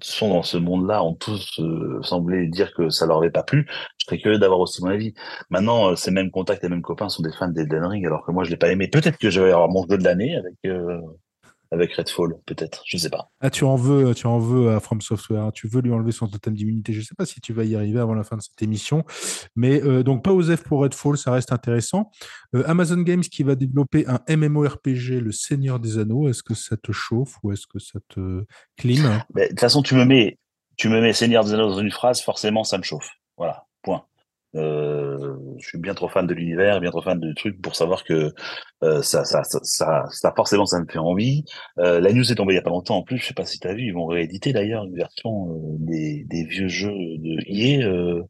sont 0.00 0.30
dans 0.30 0.42
ce 0.42 0.56
monde-là 0.56 1.02
ont 1.02 1.14
tous 1.14 1.60
semblé 2.02 2.46
dire 2.48 2.74
que 2.74 2.90
ça 2.90 3.06
leur 3.06 3.18
avait 3.18 3.30
pas 3.30 3.42
plu. 3.42 3.66
Je 3.98 4.06
serais 4.06 4.18
curieux 4.18 4.38
d'avoir 4.38 4.60
aussi 4.60 4.82
mon 4.82 4.90
avis. 4.90 5.14
Maintenant, 5.50 5.96
ces 5.96 6.10
mêmes 6.10 6.30
contacts 6.30 6.64
et 6.64 6.68
mêmes 6.68 6.82
copains 6.82 7.08
sont 7.08 7.22
des 7.22 7.32
fans 7.32 7.48
d'Elden 7.48 7.84
Ring, 7.84 8.06
alors 8.06 8.24
que 8.24 8.32
moi 8.32 8.44
je 8.44 8.50
l'ai 8.50 8.56
pas 8.56 8.70
aimé. 8.70 8.88
Peut-être 8.88 9.18
que 9.18 9.30
je 9.30 9.40
vais 9.40 9.52
avoir 9.52 9.68
mon 9.68 9.86
jeu 9.88 9.98
de 9.98 10.04
l'année 10.04 10.36
avec 10.36 10.54
avec 11.70 11.92
Redfall, 11.92 12.34
peut-être, 12.46 12.82
je 12.86 12.96
sais 12.96 13.10
pas. 13.10 13.30
Ah, 13.40 13.50
tu 13.50 13.64
en 13.64 13.76
veux, 13.76 14.14
tu 14.14 14.26
en 14.26 14.38
veux 14.38 14.70
à 14.70 14.80
From 14.80 15.00
Software, 15.00 15.42
hein. 15.42 15.50
tu 15.52 15.68
veux 15.68 15.82
lui 15.82 15.92
enlever 15.92 16.12
son 16.12 16.26
totem 16.26 16.54
d'immunité. 16.54 16.92
Je 16.92 17.02
sais 17.02 17.14
pas 17.16 17.26
si 17.26 17.40
tu 17.40 17.52
vas 17.52 17.64
y 17.64 17.76
arriver 17.76 18.00
avant 18.00 18.14
la 18.14 18.24
fin 18.24 18.36
de 18.36 18.42
cette 18.42 18.60
émission, 18.62 19.04
mais 19.54 19.82
euh, 19.82 20.02
donc 20.02 20.24
pas 20.24 20.30
F 20.30 20.62
pour 20.62 20.80
Redfall, 20.80 21.18
ça 21.18 21.30
reste 21.32 21.52
intéressant. 21.52 22.10
Euh, 22.54 22.64
Amazon 22.66 23.02
Games 23.02 23.20
qui 23.20 23.42
va 23.42 23.54
développer 23.54 24.06
un 24.06 24.20
MMORPG, 24.34 25.20
Le 25.20 25.32
Seigneur 25.32 25.78
des 25.78 25.98
Anneaux. 25.98 26.28
Est-ce 26.28 26.42
que 26.42 26.54
ça 26.54 26.76
te 26.76 26.92
chauffe 26.92 27.36
ou 27.42 27.52
est-ce 27.52 27.66
que 27.66 27.78
ça 27.78 27.98
te 28.08 28.44
clime 28.76 29.22
De 29.34 29.46
toute 29.48 29.60
façon, 29.60 29.82
tu 29.82 29.94
me 29.94 30.04
mets, 30.04 30.38
tu 30.76 30.88
me 30.88 31.00
mets 31.00 31.12
Seigneur 31.12 31.44
des 31.44 31.52
Anneaux 31.52 31.70
dans 31.70 31.80
une 31.80 31.90
phrase, 31.90 32.22
forcément, 32.22 32.64
ça 32.64 32.78
me 32.78 32.82
chauffe. 32.82 33.10
Voilà. 33.36 33.67
Euh, 34.54 35.36
je 35.58 35.68
suis 35.68 35.78
bien 35.78 35.94
trop 35.94 36.08
fan 36.08 36.26
de 36.26 36.34
l'univers, 36.34 36.80
bien 36.80 36.90
trop 36.90 37.02
fan 37.02 37.20
de 37.20 37.32
trucs 37.34 37.60
pour 37.60 37.76
savoir 37.76 38.04
que 38.04 38.32
euh, 38.82 39.02
ça, 39.02 39.24
ça, 39.24 39.42
ça, 39.44 40.04
ça, 40.10 40.32
forcément, 40.36 40.66
ça 40.66 40.80
me 40.80 40.86
fait 40.90 40.98
envie. 40.98 41.44
Euh, 41.78 42.00
la 42.00 42.12
news 42.12 42.30
est 42.30 42.34
tombée 42.36 42.54
il 42.54 42.56
y 42.56 42.60
a 42.60 42.62
pas 42.62 42.70
longtemps 42.70 42.96
en 42.98 43.02
plus. 43.02 43.18
Je 43.18 43.26
sais 43.26 43.34
pas 43.34 43.44
si 43.44 43.58
tu 43.58 43.68
as 43.68 43.74
vu, 43.74 43.82
ils 43.84 43.94
vont 43.94 44.06
rééditer 44.06 44.52
d'ailleurs 44.52 44.84
une 44.84 44.94
version 44.94 45.50
euh, 45.50 45.76
des, 45.80 46.24
des 46.24 46.44
vieux 46.44 46.68
jeux 46.68 46.88
de 46.88 47.38
EA 47.46 48.24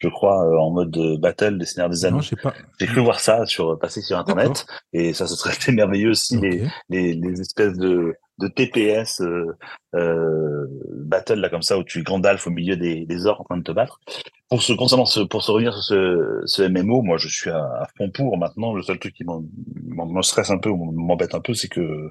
je 0.00 0.08
crois, 0.08 0.46
euh, 0.46 0.56
en 0.56 0.70
mode 0.70 0.96
battle 1.20 1.58
des 1.58 1.66
Seigneurs 1.66 1.90
des 1.90 2.04
Anneaux. 2.04 2.20
J'ai 2.20 2.86
cru 2.86 3.00
voir 3.00 3.20
ça 3.20 3.46
sur 3.46 3.78
passer 3.78 4.00
sur 4.00 4.18
internet 4.18 4.66
et 4.92 5.12
ça 5.12 5.26
se 5.26 5.36
serait 5.36 5.52
fait 5.52 5.72
merveilleux 5.72 6.10
aussi 6.10 6.38
les, 6.38 6.66
les, 6.88 7.14
les, 7.14 7.40
espèces 7.40 7.76
de, 7.76 8.14
de 8.38 8.48
TPS 8.48 9.20
euh, 9.20 9.56
euh, 9.94 10.66
battle 11.04 11.40
là 11.40 11.50
comme 11.50 11.62
ça 11.62 11.78
où 11.78 11.84
tu 11.84 12.00
es 12.00 12.02
Gandalf 12.02 12.46
au 12.46 12.50
milieu 12.50 12.76
des, 12.76 13.04
des 13.04 13.26
orques 13.26 13.40
en 13.42 13.44
train 13.44 13.58
de 13.58 13.62
te 13.62 13.72
battre. 13.72 14.00
Pour 14.48 14.62
se 14.62 14.72
concernant 14.72 15.06
ce, 15.06 15.20
pour 15.20 15.44
se 15.44 15.50
revenir 15.50 15.74
sur 15.74 15.82
ce, 15.82 16.42
ce 16.46 16.62
MMO, 16.62 17.02
moi 17.02 17.18
je 17.18 17.28
suis 17.28 17.50
à, 17.50 17.58
à 17.58 17.86
fond 17.96 18.10
pour. 18.10 18.36
Maintenant, 18.38 18.74
le 18.74 18.82
seul 18.82 18.98
truc 18.98 19.14
qui 19.14 19.24
me 19.24 20.22
stresse 20.22 20.50
un 20.50 20.58
peu 20.58 20.70
ou 20.70 20.90
m'embête 20.92 21.34
un 21.34 21.40
peu, 21.40 21.54
c'est 21.54 21.68
que 21.68 22.10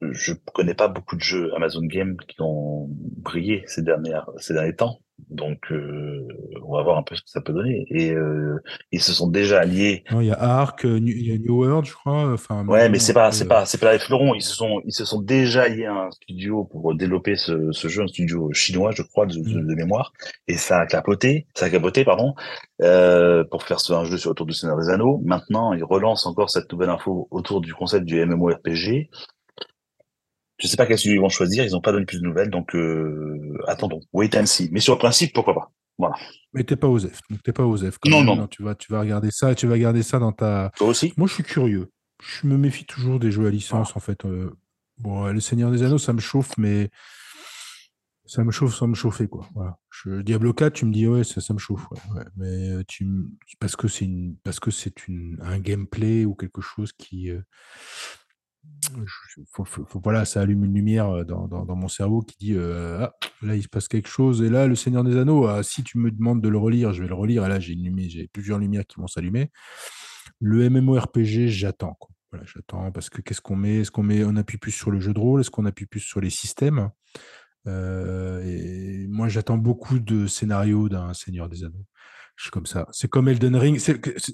je 0.00 0.32
connais 0.52 0.74
pas 0.74 0.88
beaucoup 0.88 1.16
de 1.16 1.22
jeux 1.22 1.54
Amazon 1.54 1.82
Game 1.82 2.16
qui 2.28 2.36
ont 2.40 2.88
brillé 2.90 3.64
ces 3.66 3.82
dernières 3.82 4.28
ces 4.38 4.54
derniers 4.54 4.76
temps. 4.76 5.00
Donc, 5.30 5.70
euh, 5.70 6.26
on 6.64 6.74
va 6.74 6.82
voir 6.82 6.98
un 6.98 7.02
peu 7.02 7.14
ce 7.14 7.22
que 7.22 7.30
ça 7.30 7.40
peut 7.40 7.52
donner. 7.52 7.86
Et 7.90 8.10
euh, 8.12 8.58
ils 8.90 9.02
se 9.02 9.12
sont 9.12 9.28
déjà 9.28 9.60
alliés. 9.60 10.04
il 10.10 10.24
y 10.24 10.30
a 10.30 10.40
Ark, 10.40 10.84
euh, 10.84 10.98
il 10.98 11.26
y 11.26 11.32
a 11.32 11.38
New 11.38 11.64
World, 11.64 11.86
je 11.86 11.92
crois. 11.92 12.32
Enfin, 12.32 12.66
ouais, 12.66 12.88
mais 12.88 12.98
c'est 12.98 13.14
pas, 13.14 13.32
c'est 13.32 13.46
pas, 13.46 13.64
c'est 13.64 13.78
pas 13.78 13.92
les 13.92 13.98
fleurons. 13.98 14.34
Ils 14.34 14.42
se 14.42 14.54
sont, 14.54 14.80
ils 14.84 14.92
se 14.92 15.04
sont 15.04 15.20
déjà 15.20 15.62
alliés 15.62 15.86
à 15.86 15.94
un 15.94 16.10
studio 16.10 16.64
pour 16.64 16.94
développer 16.94 17.36
ce, 17.36 17.72
ce 17.72 17.88
jeu, 17.88 18.02
un 18.02 18.08
studio 18.08 18.52
chinois, 18.52 18.90
je 18.92 19.02
crois, 19.02 19.26
de, 19.26 19.34
de, 19.38 19.60
mm. 19.60 19.74
mémoire. 19.74 20.12
Et 20.48 20.56
ça 20.56 20.80
a 20.80 20.86
capoté, 20.86 21.46
ça 21.54 21.66
a 21.66 21.70
capoté, 21.70 22.04
pardon, 22.04 22.34
euh, 22.82 23.44
pour 23.44 23.62
faire 23.62 23.80
ce, 23.80 23.92
un 23.92 24.04
jeu 24.04 24.18
sur 24.18 24.30
autour 24.30 24.46
du 24.46 24.54
Seigneur 24.54 24.78
des 24.78 24.90
Anneaux. 24.90 25.20
Maintenant, 25.24 25.72
ils 25.72 25.84
relancent 25.84 26.26
encore 26.26 26.50
cette 26.50 26.70
nouvelle 26.72 26.90
info 26.90 27.28
autour 27.30 27.60
du 27.60 27.74
concept 27.74 28.04
du 28.04 28.24
MMORPG. 28.24 29.08
Je 30.62 30.68
sais 30.68 30.76
pas 30.76 30.86
quel 30.86 30.96
studio 30.96 31.16
ils 31.16 31.20
vont 31.20 31.28
choisir, 31.28 31.64
ils 31.64 31.72
n'ont 31.72 31.80
pas 31.80 31.90
donné 31.90 32.06
plus 32.06 32.20
de 32.20 32.24
nouvelles, 32.24 32.48
donc 32.48 32.76
euh, 32.76 33.58
attendons, 33.66 33.98
wait 34.12 34.36
and 34.38 34.46
see. 34.46 34.68
Mais 34.70 34.78
sur 34.78 34.94
le 34.94 34.98
principe, 34.98 35.32
pourquoi 35.32 35.54
pas? 35.54 35.72
Voilà. 35.98 36.14
Mais 36.52 36.62
t'es 36.62 36.76
pas 36.76 36.86
Osef. 36.86 37.18
Donc 37.28 37.42
t'es 37.42 37.52
pas 37.52 37.64
Osef. 37.64 37.98
Non, 38.06 38.22
non. 38.22 38.46
Tu 38.46 38.62
vas, 38.62 38.76
tu 38.76 38.92
vas 38.92 39.00
regarder 39.00 39.30
ça. 39.32 39.56
Tu 39.56 39.66
vas 39.66 39.76
garder 39.76 40.04
ça 40.04 40.20
dans 40.20 40.30
ta. 40.30 40.70
Toi 40.76 40.86
aussi? 40.86 41.12
Moi, 41.16 41.26
je 41.26 41.34
suis 41.34 41.42
curieux. 41.42 41.90
Je 42.22 42.46
me 42.46 42.56
méfie 42.56 42.84
toujours 42.84 43.18
des 43.18 43.32
jeux 43.32 43.46
à 43.46 43.50
licence, 43.50 43.96
en 43.96 44.00
fait. 44.00 44.24
Euh, 44.24 44.56
bon, 44.98 45.26
le 45.26 45.40
Seigneur 45.40 45.72
des 45.72 45.82
Anneaux, 45.82 45.98
ça 45.98 46.12
me 46.12 46.20
chauffe, 46.20 46.56
mais 46.58 46.90
ça 48.24 48.44
me 48.44 48.52
chauffe 48.52 48.74
sans 48.74 48.86
me 48.86 48.94
chauffer, 48.94 49.26
quoi. 49.26 49.48
Voilà. 49.54 49.78
Je, 49.90 50.22
Diablo 50.22 50.52
4, 50.52 50.72
tu 50.72 50.84
me 50.84 50.92
dis, 50.92 51.08
ouais, 51.08 51.24
ça, 51.24 51.40
ça 51.40 51.52
me 51.52 51.58
chauffe, 51.58 51.90
ouais, 51.90 52.22
Mais 52.36 52.70
euh, 52.70 52.84
tu, 52.86 53.08
parce 53.58 53.74
que 53.74 53.88
c'est 53.88 54.04
une, 54.04 54.36
parce 54.44 54.60
que 54.60 54.70
c'est 54.70 55.08
une, 55.08 55.38
un 55.42 55.58
gameplay 55.58 56.24
ou 56.24 56.34
quelque 56.36 56.60
chose 56.60 56.92
qui, 56.92 57.30
euh, 57.30 57.42
voilà, 60.02 60.24
ça 60.24 60.40
allume 60.40 60.64
une 60.64 60.74
lumière 60.74 61.08
euh, 61.08 61.24
dans, 61.24 61.76
mon 61.76 61.88
cerveau 61.88 62.20
qui 62.20 62.36
dit 62.38 62.56
ah, 62.56 63.14
là 63.42 63.56
il 63.56 63.62
se 63.62 63.68
passe 63.68 63.88
quelque 63.88 64.08
chose. 64.08 64.42
Et 64.42 64.48
là 64.48 64.66
le 64.66 64.74
Seigneur 64.74 65.04
des 65.04 65.16
Anneaux 65.16 65.46
ah, 65.46 65.62
si 65.62 65.82
tu 65.82 65.98
me 65.98 66.10
demandes 66.10 66.40
de 66.40 66.48
le 66.48 66.58
relire 66.58 66.92
je 66.92 67.02
vais 67.02 67.08
le 67.08 67.14
relire. 67.14 67.44
Et 67.44 67.48
là 67.48 67.60
j'ai 67.60 68.28
plusieurs 68.32 68.58
lumières 68.58 68.86
qui 68.86 69.00
vont 69.00 69.06
s'allumer. 69.06 69.50
Le 70.40 70.68
MMORPG 70.68 71.48
j'attends 71.48 71.96
voilà 72.32 72.46
j'attends 72.46 72.90
parce 72.92 73.10
que 73.10 73.20
qu'est-ce 73.20 73.40
qu'on 73.40 73.56
met? 73.56 73.80
Est-ce 73.80 73.90
qu'on 73.90 74.02
met 74.02 74.24
on 74.24 74.36
appuie 74.36 74.58
plus 74.58 74.72
sur 74.72 74.90
le 74.90 75.00
jeu 75.00 75.12
de 75.12 75.20
rôle? 75.20 75.40
Est-ce 75.40 75.50
qu'on 75.50 75.66
appuie 75.66 75.86
plus 75.86 76.00
sur 76.00 76.20
les 76.20 76.30
systèmes? 76.30 76.90
Euh, 77.68 79.06
moi 79.08 79.28
j'attends 79.28 79.58
beaucoup 79.58 79.98
de 79.98 80.26
scénarios 80.26 80.88
d'un 80.88 81.14
Seigneur 81.14 81.48
des 81.48 81.62
Anneaux 81.64 81.86
je 82.36 82.44
suis 82.44 82.50
comme 82.50 82.66
ça. 82.66 82.88
C'est 82.92 83.08
comme 83.08 83.28
Elden 83.28 83.56
Ring. 83.56 83.80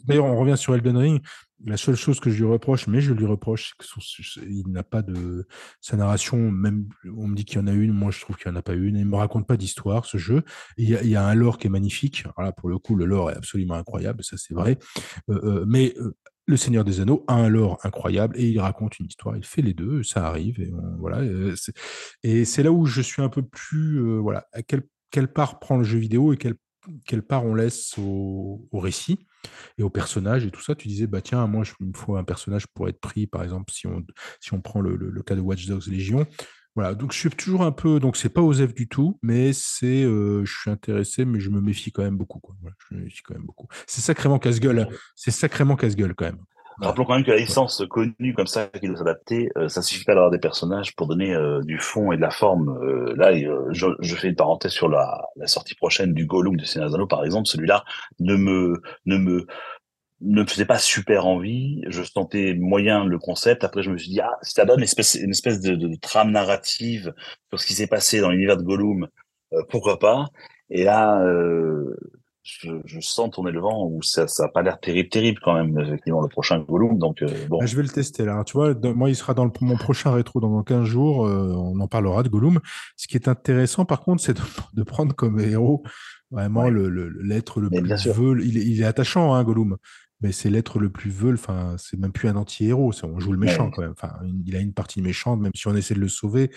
D'ailleurs, 0.04 0.24
on 0.24 0.36
revient 0.36 0.56
sur 0.56 0.74
Elden 0.74 0.96
Ring. 0.96 1.22
La 1.64 1.76
seule 1.76 1.96
chose 1.96 2.20
que 2.20 2.30
je 2.30 2.36
lui 2.36 2.44
reproche, 2.44 2.86
mais 2.86 3.00
je 3.00 3.12
lui 3.12 3.26
reproche, 3.26 3.74
c'est 3.80 4.22
qu'il 4.22 4.68
n'a 4.68 4.84
pas 4.84 5.02
de. 5.02 5.46
Sa 5.80 5.96
narration, 5.96 6.36
même, 6.52 6.88
on 7.16 7.26
me 7.26 7.34
dit 7.34 7.44
qu'il 7.44 7.58
y 7.58 7.62
en 7.62 7.66
a 7.66 7.72
une, 7.72 7.92
moi 7.92 8.12
je 8.12 8.20
trouve 8.20 8.36
qu'il 8.36 8.50
n'y 8.50 8.56
en 8.56 8.60
a 8.60 8.62
pas 8.62 8.74
une. 8.74 8.96
Il 8.96 9.06
me 9.06 9.16
raconte 9.16 9.46
pas 9.46 9.56
d'histoire, 9.56 10.04
ce 10.04 10.18
jeu. 10.18 10.44
Il 10.76 10.88
y, 10.88 11.16
a, 11.16 11.26
un 11.26 11.34
lore 11.34 11.58
qui 11.58 11.66
est 11.66 11.70
magnifique. 11.70 12.24
Voilà, 12.36 12.52
pour 12.52 12.68
le 12.68 12.78
coup, 12.78 12.94
le 12.94 13.06
lore 13.06 13.32
est 13.32 13.36
absolument 13.36 13.74
incroyable, 13.74 14.22
ça 14.22 14.36
c'est 14.36 14.54
vrai. 14.54 14.78
Euh, 15.30 15.40
euh, 15.42 15.64
mais 15.66 15.94
euh, 15.98 16.16
le 16.46 16.56
Seigneur 16.56 16.84
des 16.84 17.00
Anneaux 17.00 17.24
a 17.26 17.34
un 17.34 17.48
lore 17.48 17.78
incroyable 17.82 18.38
et 18.38 18.48
il 18.48 18.60
raconte 18.60 19.00
une 19.00 19.06
histoire. 19.06 19.36
Il 19.36 19.44
fait 19.44 19.62
les 19.62 19.74
deux, 19.74 20.04
ça 20.04 20.26
arrive. 20.26 20.60
Et 20.60 20.72
voilà. 20.98 21.22
Et 22.22 22.44
c'est 22.44 22.62
là 22.62 22.70
où 22.70 22.86
je 22.86 23.02
suis 23.02 23.20
un 23.20 23.28
peu 23.28 23.42
plus. 23.42 24.00
voilà, 24.20 24.46
à 24.52 24.62
quelle, 24.62 24.84
quelle 25.10 25.30
part 25.30 25.58
prend 25.58 25.76
le 25.76 25.84
jeu 25.84 25.98
vidéo 25.98 26.32
et 26.32 26.36
quelle 26.36 26.56
quelle 27.04 27.22
part 27.22 27.44
on 27.44 27.54
laisse 27.54 27.96
au, 27.98 28.68
récit 28.72 29.26
et 29.78 29.82
au 29.82 29.90
personnage 29.90 30.44
et 30.44 30.50
tout 30.50 30.62
ça. 30.62 30.74
Tu 30.74 30.88
disais, 30.88 31.06
bah 31.06 31.20
tiens, 31.20 31.46
moi, 31.46 31.64
il 31.80 31.88
me 31.88 31.96
faut 31.96 32.16
un 32.16 32.24
personnage 32.24 32.66
pour 32.68 32.88
être 32.88 33.00
pris, 33.00 33.26
par 33.26 33.42
exemple, 33.42 33.72
si 33.72 33.86
on, 33.86 34.04
si 34.40 34.54
on 34.54 34.60
prend 34.60 34.80
le, 34.80 35.22
cas 35.22 35.34
de 35.34 35.40
Watch 35.40 35.66
Dogs 35.66 35.86
Légion. 35.86 36.26
Voilà, 36.74 36.94
donc 36.94 37.12
je 37.12 37.18
suis 37.18 37.30
toujours 37.30 37.62
un 37.62 37.72
peu, 37.72 37.98
donc 37.98 38.16
c'est 38.16 38.28
pas 38.28 38.40
Osef 38.40 38.72
du 38.72 38.88
tout, 38.88 39.18
mais 39.20 39.52
c'est, 39.52 40.04
euh, 40.04 40.44
je 40.44 40.60
suis 40.60 40.70
intéressé, 40.70 41.24
mais 41.24 41.40
je 41.40 41.50
me 41.50 41.60
méfie 41.60 41.90
quand 41.90 42.04
même 42.04 42.16
beaucoup. 42.16 42.38
Quoi. 42.38 42.54
je 42.88 42.94
me 42.94 43.02
méfie 43.02 43.22
quand 43.22 43.34
même 43.34 43.44
beaucoup. 43.44 43.66
C'est 43.88 44.00
sacrément 44.00 44.38
casse-gueule, 44.38 44.86
c'est 45.16 45.32
sacrément 45.32 45.74
casse-gueule 45.74 46.14
quand 46.14 46.26
même. 46.26 46.44
Rappelons 46.80 47.04
quand 47.04 47.14
même 47.14 47.24
que 47.24 47.30
la 47.32 47.38
licence 47.38 47.82
connue 47.90 48.34
comme 48.34 48.46
ça, 48.46 48.66
qui 48.66 48.86
doit 48.86 48.96
s'adapter, 48.96 49.50
euh, 49.56 49.68
ça 49.68 49.82
suffit 49.82 50.04
pas 50.04 50.14
d'avoir 50.14 50.30
des 50.30 50.38
personnages 50.38 50.94
pour 50.94 51.08
donner 51.08 51.34
euh, 51.34 51.60
du 51.62 51.78
fond 51.78 52.12
et 52.12 52.16
de 52.16 52.20
la 52.20 52.30
forme. 52.30 52.78
Euh, 52.82 53.14
là, 53.16 53.32
je, 53.72 53.86
je, 53.98 54.14
fais 54.14 54.28
une 54.28 54.36
parenthèse 54.36 54.72
sur 54.72 54.88
la, 54.88 55.26
la 55.36 55.48
sortie 55.48 55.74
prochaine 55.74 56.14
du 56.14 56.26
Gollum 56.26 56.56
de 56.56 56.64
Senazano, 56.64 57.06
par 57.08 57.24
exemple. 57.24 57.48
Celui-là 57.48 57.84
ne 58.20 58.36
me, 58.36 58.80
ne 59.06 59.16
me, 59.16 59.46
ne 60.20 60.42
me 60.42 60.46
faisait 60.46 60.66
pas 60.66 60.78
super 60.78 61.26
envie. 61.26 61.82
Je 61.88 62.02
sentais 62.04 62.54
moyen 62.54 63.04
le 63.04 63.18
concept. 63.18 63.64
Après, 63.64 63.82
je 63.82 63.90
me 63.90 63.98
suis 63.98 64.10
dit, 64.10 64.20
ah, 64.20 64.36
si 64.42 64.52
ça 64.52 64.64
donne 64.64 64.78
une 64.78 64.84
espèce, 64.84 65.16
une 65.16 65.30
espèce 65.30 65.60
de, 65.60 65.74
de, 65.74 65.96
trame 65.96 66.30
narrative 66.30 67.12
sur 67.48 67.58
ce 67.58 67.66
qui 67.66 67.74
s'est 67.74 67.88
passé 67.88 68.20
dans 68.20 68.30
l'univers 68.30 68.56
de 68.56 68.62
Gollum, 68.62 69.08
pourquoi 69.68 69.98
pas. 69.98 70.26
Et 70.70 70.84
là, 70.84 71.24
je, 72.84 73.00
sens 73.00 73.30
tourner 73.30 73.50
le 73.50 73.60
vent 73.60 73.86
où 73.86 74.02
ça 74.02 74.26
n'a 74.38 74.48
pas 74.48 74.62
l'air 74.62 74.80
terrible, 74.80 75.08
terrible 75.08 75.40
quand 75.42 75.54
même, 75.54 75.78
effectivement, 75.78 76.22
le 76.22 76.28
prochain 76.28 76.58
Gollum. 76.60 76.98
Donc, 76.98 77.22
euh, 77.22 77.28
bon. 77.48 77.58
Bah, 77.58 77.66
je 77.66 77.76
vais 77.76 77.82
le 77.82 77.88
tester 77.88 78.24
là. 78.24 78.42
Tu 78.44 78.54
vois, 78.54 78.74
moi, 78.94 79.10
il 79.10 79.16
sera 79.16 79.34
dans 79.34 79.50
mon 79.60 79.76
prochain 79.76 80.12
rétro 80.12 80.40
dans 80.40 80.62
15 80.62 80.84
jours. 80.84 81.26
Euh, 81.26 81.52
on 81.54 81.78
en 81.80 81.88
parlera 81.88 82.22
de 82.22 82.28
Gollum. 82.28 82.60
Ce 82.96 83.06
qui 83.06 83.16
est 83.16 83.28
intéressant, 83.28 83.84
par 83.84 84.00
contre, 84.00 84.22
c'est 84.22 84.36
de, 84.74 84.82
prendre 84.82 85.14
comme 85.14 85.38
héros 85.40 85.82
vraiment 86.30 86.68
l'être 86.68 87.60
le, 87.60 87.68
plus 87.68 88.08
veule. 88.08 88.42
Il, 88.44 88.80
est 88.80 88.84
attachant, 88.84 89.34
hein, 89.34 89.44
Gollum. 89.44 89.76
Mais 90.20 90.32
c'est 90.32 90.50
l'être 90.50 90.78
le 90.78 90.90
plus 90.90 91.10
veule. 91.10 91.34
Enfin, 91.34 91.76
c'est 91.78 91.98
même 91.98 92.12
plus 92.12 92.28
un 92.28 92.36
anti-héros. 92.36 92.92
On 93.04 93.20
joue 93.20 93.32
le 93.32 93.38
méchant 93.38 93.70
quand 93.70 93.82
même. 93.82 93.92
Enfin, 93.92 94.14
il 94.44 94.56
a 94.56 94.60
une 94.60 94.72
partie 94.72 95.02
méchante, 95.02 95.40
même 95.40 95.52
si 95.54 95.68
on 95.68 95.76
essaie 95.76 95.94
de 95.94 96.00
le 96.00 96.08
sauver 96.08 96.50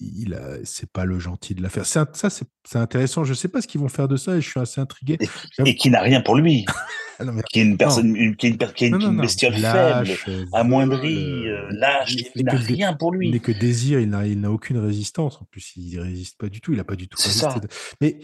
il 0.00 0.38
c'est 0.64 0.90
pas 0.90 1.04
le 1.04 1.18
gentil 1.18 1.54
de 1.54 1.62
l'affaire. 1.62 1.86
Ça, 1.86 2.06
c'est 2.12 2.78
intéressant. 2.78 3.24
Je 3.24 3.34
sais 3.34 3.48
pas 3.48 3.60
ce 3.60 3.66
qu'ils 3.66 3.80
vont 3.80 3.88
faire 3.88 4.08
de 4.08 4.16
ça 4.16 4.36
et 4.36 4.40
je 4.40 4.48
suis 4.48 4.60
assez 4.60 4.80
intrigué. 4.80 5.18
Et, 5.64 5.76
qui 5.76 5.90
n'a 5.90 6.00
rien 6.00 6.20
pour 6.20 6.36
lui. 6.36 6.64
Ah 7.18 7.24
qui 7.50 7.60
est 7.60 7.62
une 7.62 7.76
personne, 7.76 8.16
une, 8.16 8.36
qui 8.36 8.46
est 8.46 8.80
une, 8.80 9.20
bestiole 9.20 9.54
faible, 9.54 10.10
amoindrie, 10.52 11.48
euh, 11.48 11.68
lâche, 11.70 12.16
qui 12.16 12.44
n'a 12.44 12.54
rien 12.54 12.94
pour 12.94 13.12
lui. 13.12 13.28
Il 13.28 13.32
n'est 13.32 13.40
que 13.40 13.52
désir, 13.52 14.00
il 14.00 14.10
n'a, 14.10 14.26
il 14.26 14.40
n'a 14.40 14.50
aucune 14.50 14.78
résistance. 14.78 15.40
En 15.40 15.44
plus, 15.44 15.72
il 15.76 15.98
résiste 16.00 16.38
pas 16.38 16.48
du 16.48 16.60
tout. 16.60 16.72
Il 16.72 16.78
n'a 16.78 16.84
pas 16.84 16.96
du 16.96 17.08
tout 17.08 17.18
résisté. 17.20 17.48
Ça. 17.48 17.60
Mais 18.00 18.18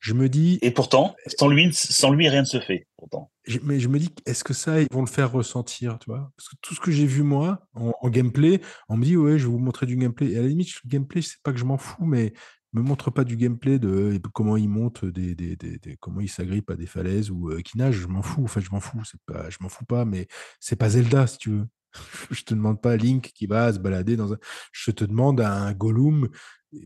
je 0.00 0.12
me 0.12 0.28
dis. 0.28 0.58
Et 0.62 0.70
pourtant, 0.70 1.14
sans 1.38 1.48
lui, 1.48 1.72
sans 1.72 2.10
lui, 2.10 2.28
rien 2.28 2.42
ne 2.42 2.46
se 2.46 2.60
fait. 2.60 2.86
Pourtant. 2.96 3.30
mais 3.64 3.80
je 3.80 3.88
me 3.88 3.98
dis, 3.98 4.10
est-ce 4.24 4.44
que 4.44 4.54
ça, 4.54 4.80
ils 4.80 4.88
vont 4.90 5.02
le 5.02 5.06
faire 5.06 5.32
ressentir, 5.32 5.98
tu 5.98 6.10
vois? 6.10 6.32
Parce 6.36 6.48
que 6.48 6.56
tout 6.62 6.74
ce 6.74 6.80
que 6.80 6.90
j'ai 6.90 7.06
vu 7.06 7.22
moi 7.22 7.60
en, 7.74 8.08
gameplay, 8.08 8.60
on 8.88 8.96
me 8.96 9.04
dit 9.04 9.16
ouais, 9.16 9.38
je 9.38 9.46
vais 9.46 9.52
vous 9.52 9.58
montrer 9.58 9.86
du 9.86 9.96
gameplay. 9.96 10.30
Et 10.30 10.38
à 10.38 10.42
la 10.42 10.48
limite, 10.48 10.68
le 10.84 10.88
gameplay, 10.88 11.20
c'est 11.20 11.42
pas 11.42 11.52
que 11.52 11.58
je 11.58 11.64
m'en 11.64 11.76
fous, 11.76 12.04
mais 12.04 12.32
me 12.74 12.82
montre 12.82 13.10
pas 13.10 13.24
du 13.24 13.36
gameplay 13.36 13.78
de 13.78 14.20
comment 14.32 14.56
il 14.56 14.68
monte 14.68 15.04
des, 15.04 15.34
des, 15.34 15.56
des, 15.56 15.96
comment 16.00 16.20
il 16.20 16.28
s'agrippe 16.28 16.70
à 16.70 16.76
des 16.76 16.86
falaises 16.86 17.30
ou 17.30 17.50
qui 17.64 17.78
nage, 17.78 17.94
je 17.94 18.06
m'en 18.06 18.22
fous. 18.22 18.44
En 18.44 18.48
fait, 18.48 18.60
je 18.60 18.70
m'en 18.70 18.80
fous. 18.80 19.00
C'est 19.04 19.20
pas, 19.26 19.48
je 19.50 19.58
m'en 19.60 19.68
fous 19.68 19.84
pas, 19.84 20.04
mais 20.04 20.26
c'est 20.60 20.76
pas 20.76 20.90
Zelda 20.90 21.26
si 21.26 21.38
tu 21.38 21.50
veux. 21.50 21.66
je 22.30 22.42
te 22.42 22.54
demande 22.54 22.80
pas 22.80 22.96
Link 22.96 23.32
qui 23.34 23.46
va 23.46 23.72
se 23.72 23.78
balader 23.78 24.16
dans 24.16 24.32
un. 24.32 24.38
Je 24.72 24.90
te 24.90 25.04
demande 25.04 25.40
un 25.40 25.72
Gollum. 25.72 26.28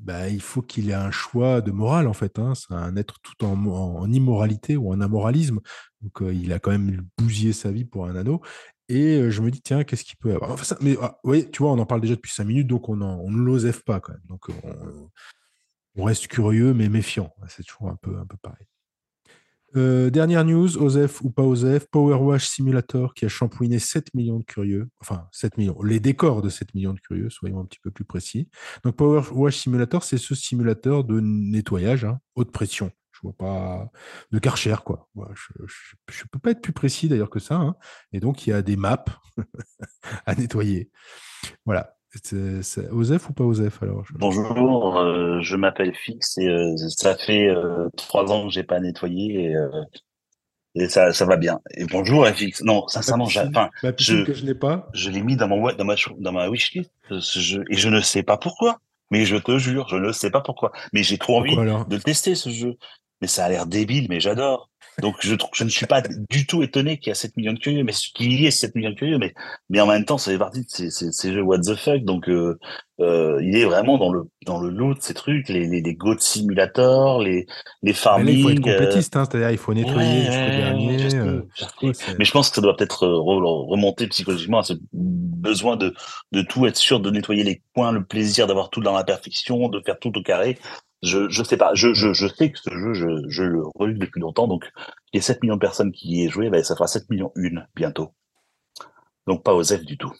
Bah, 0.02 0.28
il 0.28 0.42
faut 0.42 0.60
qu'il 0.60 0.90
ait 0.90 0.94
un 0.94 1.10
choix 1.10 1.62
de 1.62 1.70
morale 1.70 2.08
en 2.08 2.12
fait. 2.12 2.38
Hein. 2.38 2.54
C'est 2.54 2.74
un 2.74 2.94
être 2.96 3.20
tout 3.22 3.44
en, 3.44 3.56
en, 3.66 4.12
immoralité 4.12 4.76
ou 4.76 4.92
en 4.92 5.00
amoralisme. 5.00 5.60
Donc 6.02 6.22
il 6.30 6.52
a 6.52 6.58
quand 6.58 6.70
même 6.70 7.06
bousillé 7.16 7.54
sa 7.54 7.72
vie 7.72 7.86
pour 7.86 8.06
un 8.06 8.14
anneau. 8.14 8.42
Et 8.90 9.30
je 9.30 9.42
me 9.42 9.50
dis, 9.50 9.60
tiens, 9.60 9.84
qu'est-ce 9.84 10.04
qu'il 10.04 10.16
peut 10.16 10.34
avoir? 10.34 10.56
Mais 10.80 10.96
ah, 11.02 11.18
oui, 11.22 11.50
tu 11.50 11.62
vois, 11.62 11.72
on 11.72 11.78
en 11.78 11.84
parle 11.84 12.00
déjà 12.00 12.14
depuis 12.14 12.32
cinq 12.32 12.44
minutes, 12.44 12.66
donc 12.66 12.88
on, 12.88 13.02
on 13.02 13.30
ne 13.30 13.42
l'osef 13.42 13.82
pas 13.84 14.00
quand 14.00 14.12
même. 14.12 14.22
Donc 14.26 14.48
on, 14.48 15.10
on 15.98 16.04
reste 16.04 16.28
curieux 16.28 16.72
mais 16.72 16.88
méfiant. 16.88 17.34
C'est 17.48 17.64
toujours 17.64 17.90
un 17.90 17.96
peu, 17.96 18.16
un 18.18 18.26
peu 18.26 18.36
pareil. 18.40 18.66
Euh, 19.76 20.08
dernière 20.08 20.44
news, 20.46 20.78
OZEF 20.78 21.20
ou 21.20 21.30
pas 21.30 21.42
OZEF, 21.42 21.88
Power 21.90 22.16
Wash 22.16 22.48
Simulator 22.48 23.12
qui 23.12 23.26
a 23.26 23.28
shampouiné 23.28 23.78
7 23.78 24.14
millions 24.14 24.38
de 24.38 24.44
curieux, 24.44 24.88
enfin 25.00 25.28
7 25.32 25.58
millions, 25.58 25.82
les 25.82 26.00
décors 26.00 26.40
de 26.40 26.48
7 26.48 26.74
millions 26.74 26.94
de 26.94 27.00
curieux, 27.00 27.28
soyons 27.28 27.60
un 27.60 27.66
petit 27.66 27.80
peu 27.80 27.90
plus 27.90 28.06
précis. 28.06 28.48
Donc 28.82 28.96
Power 28.96 29.22
Wash 29.30 29.58
Simulator, 29.58 30.04
c'est 30.04 30.16
ce 30.16 30.34
simulateur 30.34 31.04
de 31.04 31.20
nettoyage, 31.20 32.06
hein, 32.06 32.18
haute 32.34 32.50
pression. 32.50 32.90
Je 33.12 33.20
vois 33.22 33.36
pas 33.36 33.90
de 34.30 34.38
Karcher, 34.38 34.76
quoi. 34.84 35.08
je, 35.16 35.62
ne 35.62 36.28
peux 36.30 36.38
pas 36.38 36.52
être 36.52 36.62
plus 36.62 36.72
précis 36.72 37.08
d'ailleurs 37.08 37.30
que 37.30 37.40
ça. 37.40 37.56
Hein. 37.56 37.76
Et 38.12 38.20
donc 38.20 38.46
il 38.46 38.50
y 38.50 38.52
a 38.54 38.62
des 38.62 38.76
maps 38.76 39.04
à 40.26 40.34
nettoyer. 40.34 40.90
Voilà. 41.66 41.97
C'est 42.10 42.88
Osef 42.90 43.28
ou 43.28 43.32
pas 43.34 43.44
Osef 43.44 43.82
alors 43.82 44.04
Bonjour, 44.14 44.96
euh, 44.96 45.40
je 45.42 45.56
m'appelle 45.56 45.94
Fix 45.94 46.38
et 46.38 46.48
euh, 46.48 46.74
ça 46.88 47.16
fait 47.16 47.48
euh, 47.48 47.88
trois 47.96 48.32
ans 48.32 48.46
que 48.46 48.52
j'ai 48.52 48.62
pas 48.62 48.80
nettoyé 48.80 49.54
et, 50.74 50.88
ça, 50.88 51.12
ça 51.12 51.24
va 51.26 51.36
bien. 51.36 51.60
Et 51.76 51.84
bonjour 51.86 52.26
Fix. 52.28 52.62
Non, 52.62 52.86
sincèrement, 52.88 53.24
enfin, 53.24 53.68
je, 53.98 54.24
que 54.24 54.32
je 54.32 54.44
n'ai 54.44 54.54
pas. 54.54 54.88
Je 54.94 55.10
l'ai 55.10 55.22
mis 55.22 55.36
dans 55.36 55.48
mon 55.48 55.72
dans 55.72 55.84
ma 55.84 55.96
dans 56.18 56.32
ma 56.32 56.48
wishlist 56.48 56.90
et 57.10 57.76
je 57.76 57.88
ne 57.88 58.00
sais 58.00 58.22
pas 58.22 58.36
pourquoi. 58.36 58.78
Mais 59.10 59.24
je 59.24 59.36
te 59.36 59.58
jure, 59.58 59.88
je 59.88 59.96
ne 59.96 60.12
sais 60.12 60.30
pas 60.30 60.40
pourquoi. 60.40 60.72
Mais 60.92 61.02
j'ai 61.02 61.18
trop 61.18 61.38
envie 61.38 61.56
de 61.56 61.98
tester 61.98 62.34
ce 62.34 62.50
jeu. 62.50 62.76
Mais 63.20 63.26
ça 63.26 63.46
a 63.46 63.48
l'air 63.48 63.66
débile, 63.66 64.06
mais 64.08 64.20
j'adore. 64.20 64.70
Donc 65.00 65.16
je, 65.20 65.34
je 65.52 65.64
ne 65.64 65.68
suis 65.68 65.86
pas 65.86 66.02
du 66.02 66.46
tout 66.46 66.62
étonné 66.62 66.98
qu'il 66.98 67.10
y 67.10 67.12
a 67.12 67.14
7 67.14 67.36
millions 67.36 67.52
de 67.52 67.58
curieux, 67.58 67.84
mais 67.84 67.92
qu'il 67.92 68.32
y 68.32 68.46
ait 68.46 68.50
7 68.50 68.74
millions 68.74 68.90
de 68.90 68.96
curieux, 68.96 69.18
mais, 69.18 69.32
mais 69.70 69.80
en 69.80 69.86
même 69.86 70.04
temps, 70.04 70.18
ça 70.18 70.32
fait 70.32 70.38
partie 70.38 70.62
de 70.62 70.68
ces, 70.68 70.90
ces, 70.90 71.12
ces 71.12 71.32
jeux 71.32 71.42
what 71.42 71.58
the 71.60 71.74
fuck. 71.76 72.02
Donc 72.02 72.28
euh, 72.28 72.58
euh, 73.00 73.38
il 73.42 73.56
est 73.56 73.64
vraiment 73.64 73.96
dans 73.96 74.12
le 74.12 74.24
dans 74.44 74.58
le 74.58 74.70
lot 74.70 74.94
de 74.94 75.00
ces 75.00 75.14
trucs, 75.14 75.48
les 75.48 75.66
les, 75.66 75.80
les 75.80 75.94
Goat 75.94 76.16
Simulator, 76.18 77.22
les 77.22 77.46
les 77.82 77.92
farming. 77.92 78.36
il 78.36 78.42
faut 78.42 78.50
être 78.50 78.66
euh, 78.66 78.78
complétiste, 78.78 79.16
hein, 79.16 79.24
c'est-à-dire 79.24 79.50
il 79.50 79.58
faut 79.58 79.72
nettoyer 79.72 80.22
jusqu'au 80.22 80.56
dernier. 80.56 81.14
Euh, 81.14 81.42
mais 82.18 82.24
je 82.24 82.32
pense 82.32 82.48
que 82.48 82.56
ça 82.56 82.60
doit 82.60 82.76
peut-être 82.76 83.06
remonter 83.06 84.08
psychologiquement 84.08 84.58
à 84.58 84.62
ce 84.64 84.72
besoin 84.92 85.76
de 85.76 85.94
de 86.32 86.42
tout 86.42 86.66
être 86.66 86.76
sûr 86.76 86.98
de 86.98 87.10
nettoyer 87.10 87.44
les 87.44 87.62
coins, 87.72 87.92
le 87.92 88.04
plaisir 88.04 88.48
d'avoir 88.48 88.68
tout 88.68 88.80
dans 88.80 88.94
la 88.94 89.04
perfection, 89.04 89.68
de 89.68 89.80
faire 89.80 89.98
tout 90.00 90.16
au 90.18 90.22
carré. 90.22 90.58
Je 91.02 91.42
sais 91.42 91.56
pas. 91.56 91.74
Je, 91.74 91.92
sais 92.28 92.50
que 92.50 92.58
ce 92.58 92.70
jeu, 92.70 92.92
je, 93.28 93.42
le 93.42 93.62
relis 93.74 93.98
depuis 93.98 94.20
longtemps. 94.20 94.48
Donc, 94.48 94.68
il 95.12 95.18
y 95.18 95.20
a 95.20 95.22
7 95.22 95.42
millions 95.42 95.54
de 95.54 95.60
personnes 95.60 95.92
qui 95.92 96.08
y 96.08 96.24
aient 96.24 96.28
joué. 96.28 96.50
Ben, 96.50 96.62
ça 96.62 96.74
fera 96.74 96.88
7 96.88 97.08
millions 97.10 97.32
une 97.36 97.66
bientôt. 97.76 98.12
Donc, 99.26 99.44
pas 99.44 99.54
aux 99.54 99.64
F 99.64 99.84
du 99.84 99.96
tout. 99.96 100.12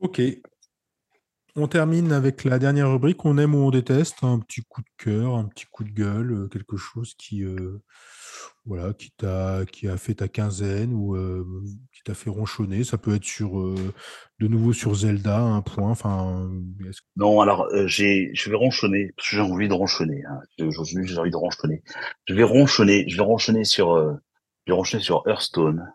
Ok. 0.00 0.20
On 1.58 1.68
termine 1.68 2.12
avec 2.12 2.44
la 2.44 2.58
dernière 2.58 2.90
rubrique, 2.90 3.24
on 3.24 3.38
aime 3.38 3.54
ou 3.54 3.58
on 3.58 3.70
déteste, 3.70 4.18
un 4.22 4.38
petit 4.40 4.62
coup 4.62 4.82
de 4.82 4.90
cœur, 4.98 5.36
un 5.36 5.44
petit 5.44 5.64
coup 5.64 5.84
de 5.84 5.90
gueule, 5.90 6.32
euh, 6.32 6.48
quelque 6.48 6.76
chose 6.76 7.14
qui, 7.14 7.44
euh, 7.44 7.82
voilà, 8.66 8.92
qui, 8.94 9.88
a 9.88 9.96
fait 9.96 10.14
ta 10.14 10.28
quinzaine 10.28 10.92
ou 10.92 11.14
euh, 11.14 11.46
qui 11.92 12.02
t'a 12.04 12.14
fait 12.14 12.30
ronchonner. 12.30 12.84
Ça 12.84 12.98
peut 12.98 13.14
être 13.14 13.24
sur, 13.24 13.74
de 14.38 14.48
nouveau 14.48 14.72
sur 14.72 14.94
Zelda, 14.94 15.38
un 15.38 15.62
point. 15.62 15.90
Enfin, 15.90 16.50
Non, 17.16 17.40
alors 17.40 17.68
j'ai, 17.86 18.30
je 18.34 18.50
vais 18.50 18.56
ronchonner 18.56 19.12
parce 19.16 19.30
que 19.30 19.36
j'ai 19.36 19.42
envie 19.42 19.68
de 19.68 19.72
ronchonner. 19.72 20.22
Hein. 20.28 20.66
Aujourd'hui, 20.66 21.06
j'ai 21.06 21.18
envie 21.18 21.30
de 21.30 21.36
ronchonner. 21.36 21.82
Je 22.26 22.34
vais 22.34 22.42
ronchonner, 22.42 23.08
je 23.08 23.16
vais 23.16 23.22
ronchonner 23.22 23.64
sur, 23.64 23.96
je 24.66 24.72
vais 24.72 24.76
ronchonner 24.76 25.02
sur 25.02 25.22
Hearthstone, 25.26 25.86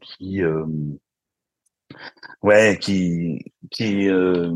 qui 0.00 0.42
Ouais, 2.42 2.78
qui, 2.80 3.44
qui, 3.70 4.08
euh, 4.08 4.50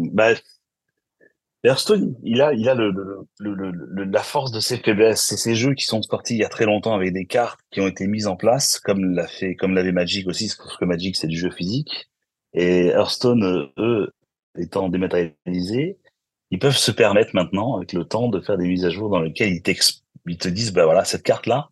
Hearthstone, 1.62 2.14
il 2.22 2.40
a, 2.40 2.54
il 2.54 2.68
a 2.68 2.74
le, 2.74 2.90
le, 2.90 3.54
le, 3.70 4.04
la 4.04 4.22
force 4.22 4.50
de 4.50 4.60
ses 4.60 4.78
faiblesses. 4.78 5.22
C'est 5.22 5.36
ces 5.36 5.54
jeux 5.54 5.74
qui 5.74 5.84
sont 5.84 6.00
sortis 6.02 6.34
il 6.34 6.40
y 6.40 6.44
a 6.44 6.48
très 6.48 6.64
longtemps 6.64 6.94
avec 6.94 7.12
des 7.12 7.26
cartes 7.26 7.60
qui 7.70 7.80
ont 7.80 7.86
été 7.86 8.06
mises 8.06 8.26
en 8.26 8.36
place, 8.36 8.80
comme 8.80 9.14
l'a 9.14 9.26
fait, 9.26 9.56
comme 9.56 9.74
l'avait 9.74 9.92
Magic 9.92 10.26
aussi, 10.26 10.50
parce 10.56 10.76
que 10.76 10.84
Magic 10.86 11.16
c'est 11.16 11.26
du 11.26 11.38
jeu 11.38 11.50
physique. 11.50 12.08
Et 12.54 12.86
Hearthstone, 12.88 13.44
euh, 13.44 13.66
eux, 13.78 14.12
étant 14.58 14.88
dématérialisés, 14.88 15.98
ils 16.50 16.58
peuvent 16.58 16.76
se 16.76 16.90
permettre 16.90 17.30
maintenant, 17.34 17.76
avec 17.76 17.92
le 17.92 18.04
temps, 18.04 18.28
de 18.28 18.40
faire 18.40 18.56
des 18.58 18.66
mises 18.66 18.84
à 18.84 18.90
jour 18.90 19.10
dans 19.10 19.20
lesquelles 19.20 19.52
ils, 19.52 20.38
te 20.38 20.48
disent, 20.48 20.72
bah 20.72 20.84
voilà, 20.84 21.04
cette 21.04 21.22
carte-là, 21.22 21.70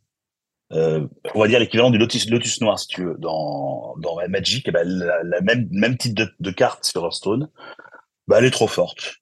euh, 0.73 1.07
on 1.35 1.41
va 1.41 1.49
dire 1.49 1.59
l'équivalent 1.59 1.91
du 1.91 1.99
Lotus, 1.99 2.29
Lotus 2.31 2.61
Noir, 2.61 2.79
si 2.79 2.89
tu 2.89 3.05
veux, 3.05 3.17
dans, 3.19 3.97
dans 3.99 4.17
Magic, 4.29 4.67
et 4.67 4.71
eh 4.71 4.73
ben, 4.73 4.87
la, 4.87 5.41
même, 5.41 5.67
même 5.71 5.97
type 5.97 6.15
de, 6.15 6.29
de 6.39 6.51
carte 6.51 6.85
sur 6.85 7.03
Hearthstone, 7.05 7.49
bah, 8.29 8.39
elle 8.39 8.45
est 8.45 8.51
trop 8.51 8.69
forte. 8.69 9.17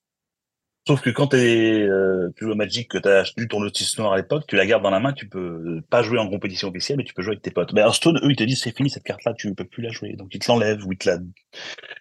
Sauf 0.86 1.00
que 1.00 1.10
quand 1.10 1.34
euh, 1.34 2.30
tu 2.36 2.44
joues 2.44 2.52
à 2.52 2.54
Magic, 2.54 2.88
que 2.88 2.98
tu 2.98 3.08
as 3.08 3.20
acheté 3.20 3.48
ton 3.48 3.60
Lotus 3.60 3.98
Noir 3.98 4.12
à 4.12 4.16
l'époque, 4.16 4.44
tu 4.46 4.54
la 4.54 4.66
gardes 4.66 4.84
dans 4.84 4.90
la 4.90 5.00
main, 5.00 5.12
tu 5.12 5.28
peux 5.28 5.80
pas 5.90 6.02
jouer 6.02 6.18
en 6.18 6.28
compétition 6.28 6.68
officielle, 6.68 6.98
mais 6.98 7.04
tu 7.04 7.12
peux 7.12 7.22
jouer 7.22 7.32
avec 7.32 7.42
tes 7.42 7.50
potes. 7.50 7.72
Mais 7.72 7.80
Hearthstone, 7.80 8.20
eux, 8.22 8.30
ils 8.30 8.36
te 8.36 8.44
disent 8.44 8.62
c'est 8.62 8.76
fini 8.76 8.88
cette 8.88 9.02
carte-là, 9.02 9.34
tu 9.34 9.48
ne 9.48 9.54
peux 9.54 9.64
plus 9.64 9.82
la 9.82 9.90
jouer. 9.90 10.14
Donc 10.14 10.32
ils 10.32 10.38
te 10.38 10.50
l'enlèvent 10.50 10.84
ou 10.86 10.92
ils 10.92 10.98
te 10.98 11.08
la... 11.08 11.16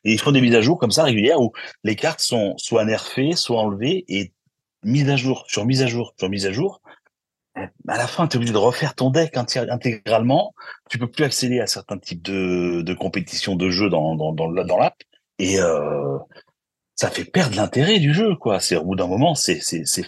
Et 0.04 0.14
ils 0.14 0.20
font 0.20 0.32
des 0.32 0.42
mises 0.42 0.54
à 0.54 0.62
jour 0.62 0.78
comme 0.78 0.92
ça 0.92 1.04
régulières 1.04 1.42
où 1.42 1.52
les 1.84 1.96
cartes 1.96 2.20
sont 2.20 2.56
soit 2.58 2.86
nerfées, 2.86 3.34
soit 3.36 3.60
enlevées 3.60 4.06
et 4.08 4.32
mises 4.84 5.10
à 5.10 5.16
jour 5.16 5.46
sur 5.48 5.66
mise 5.66 5.82
à 5.82 5.88
jour 5.88 6.14
sur 6.18 6.30
mise 6.30 6.46
à 6.46 6.52
jour 6.52 6.82
à 7.56 7.98
la 7.98 8.08
fin, 8.08 8.28
tu 8.28 8.34
es 8.34 8.38
obligé 8.38 8.54
de 8.54 8.58
refaire 8.58 8.96
ton 8.96 9.10
deck 9.10 9.38
intégralement. 9.38 10.54
Tu 10.90 10.98
peux 10.98 11.08
plus 11.08 11.24
accéder 11.24 11.60
à 11.62 11.68
certains 11.68 11.98
types 11.98 12.22
de, 12.22 12.82
de 12.82 12.94
compétitions 12.94 13.56
de 13.56 13.70
jeux 13.70 13.90
dans 13.90 14.78
l'app. 14.78 14.96
Et 15.40 15.60
euh, 15.60 16.18
ça 16.96 17.10
fait 17.10 17.26
perdre 17.26 17.58
l'intérêt 17.58 18.00
du 18.00 18.14
jeu, 18.14 18.36
quoi. 18.36 18.60
C'est 18.60 18.78
au 18.78 18.86
bout 18.86 18.96
d'un 18.96 19.08
moment, 19.08 19.36
c'est 19.36 19.62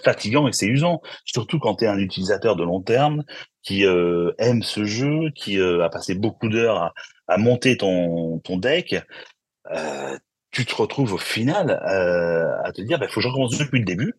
fatigant 0.04 0.48
et 0.48 0.54
c'est 0.54 0.68
usant. 0.68 1.02
Surtout 1.26 1.60
quand 1.60 1.76
tu 1.76 1.86
es 1.86 1.88
un 1.88 1.98
utilisateur 1.98 2.56
de 2.56 2.64
long 2.64 2.82
terme 2.82 3.24
qui 3.62 3.86
euh, 3.86 4.32
aime 4.40 4.64
ce 4.64 4.86
jeu, 4.86 5.30
qui 5.36 5.60
euh, 5.60 5.84
a 5.84 5.90
passé 5.90 6.16
beaucoup 6.16 6.48
d'heures 6.48 6.78
à, 6.78 6.94
à, 7.28 7.38
monter 7.38 7.78
ton, 7.78 8.40
ton 8.40 8.58
deck. 8.58 8.96
Euh, 9.72 10.18
tu 10.52 10.66
te 10.66 10.76
retrouves 10.76 11.14
au 11.14 11.18
final 11.18 11.72
euh, 11.72 12.64
à 12.64 12.72
te 12.72 12.82
dire, 12.82 12.98
il 12.98 13.00
bah, 13.02 13.08
faut 13.08 13.16
que 13.16 13.22
je 13.22 13.28
recommence 13.28 13.58
depuis 13.58 13.80
le 13.80 13.86
début. 13.86 14.16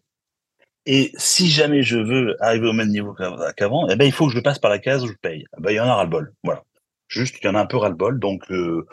Et 0.87 1.13
si 1.17 1.49
jamais 1.49 1.83
je 1.83 1.99
veux 1.99 2.37
arriver 2.43 2.69
au 2.69 2.73
même 2.73 2.89
niveau 2.89 3.15
qu'avant, 3.57 3.89
eh 3.89 3.97
ben, 3.97 4.05
il 4.05 4.13
faut 4.13 4.27
que 4.29 4.35
je 4.35 4.41
passe 4.41 4.59
par 4.59 4.71
la 4.71 4.79
case 4.79 5.05
où 5.05 5.09
je 5.09 5.15
paye. 5.15 5.45
Eh 5.59 5.61
ben, 5.61 5.71
il 5.71 5.77
y 5.77 5.81
en 5.81 5.87
a 5.87 5.95
ras-le-bol. 5.95 6.33
Voilà. 6.45 6.65
Juste, 7.09 7.37
il 7.43 7.47
y 7.47 7.49
en 7.49 7.55
a 7.55 7.61
un 7.61 7.67
peu 7.67 7.77
ras-le-bol. 7.77 8.19
Donc, 8.19 8.51
euh, 8.51 8.87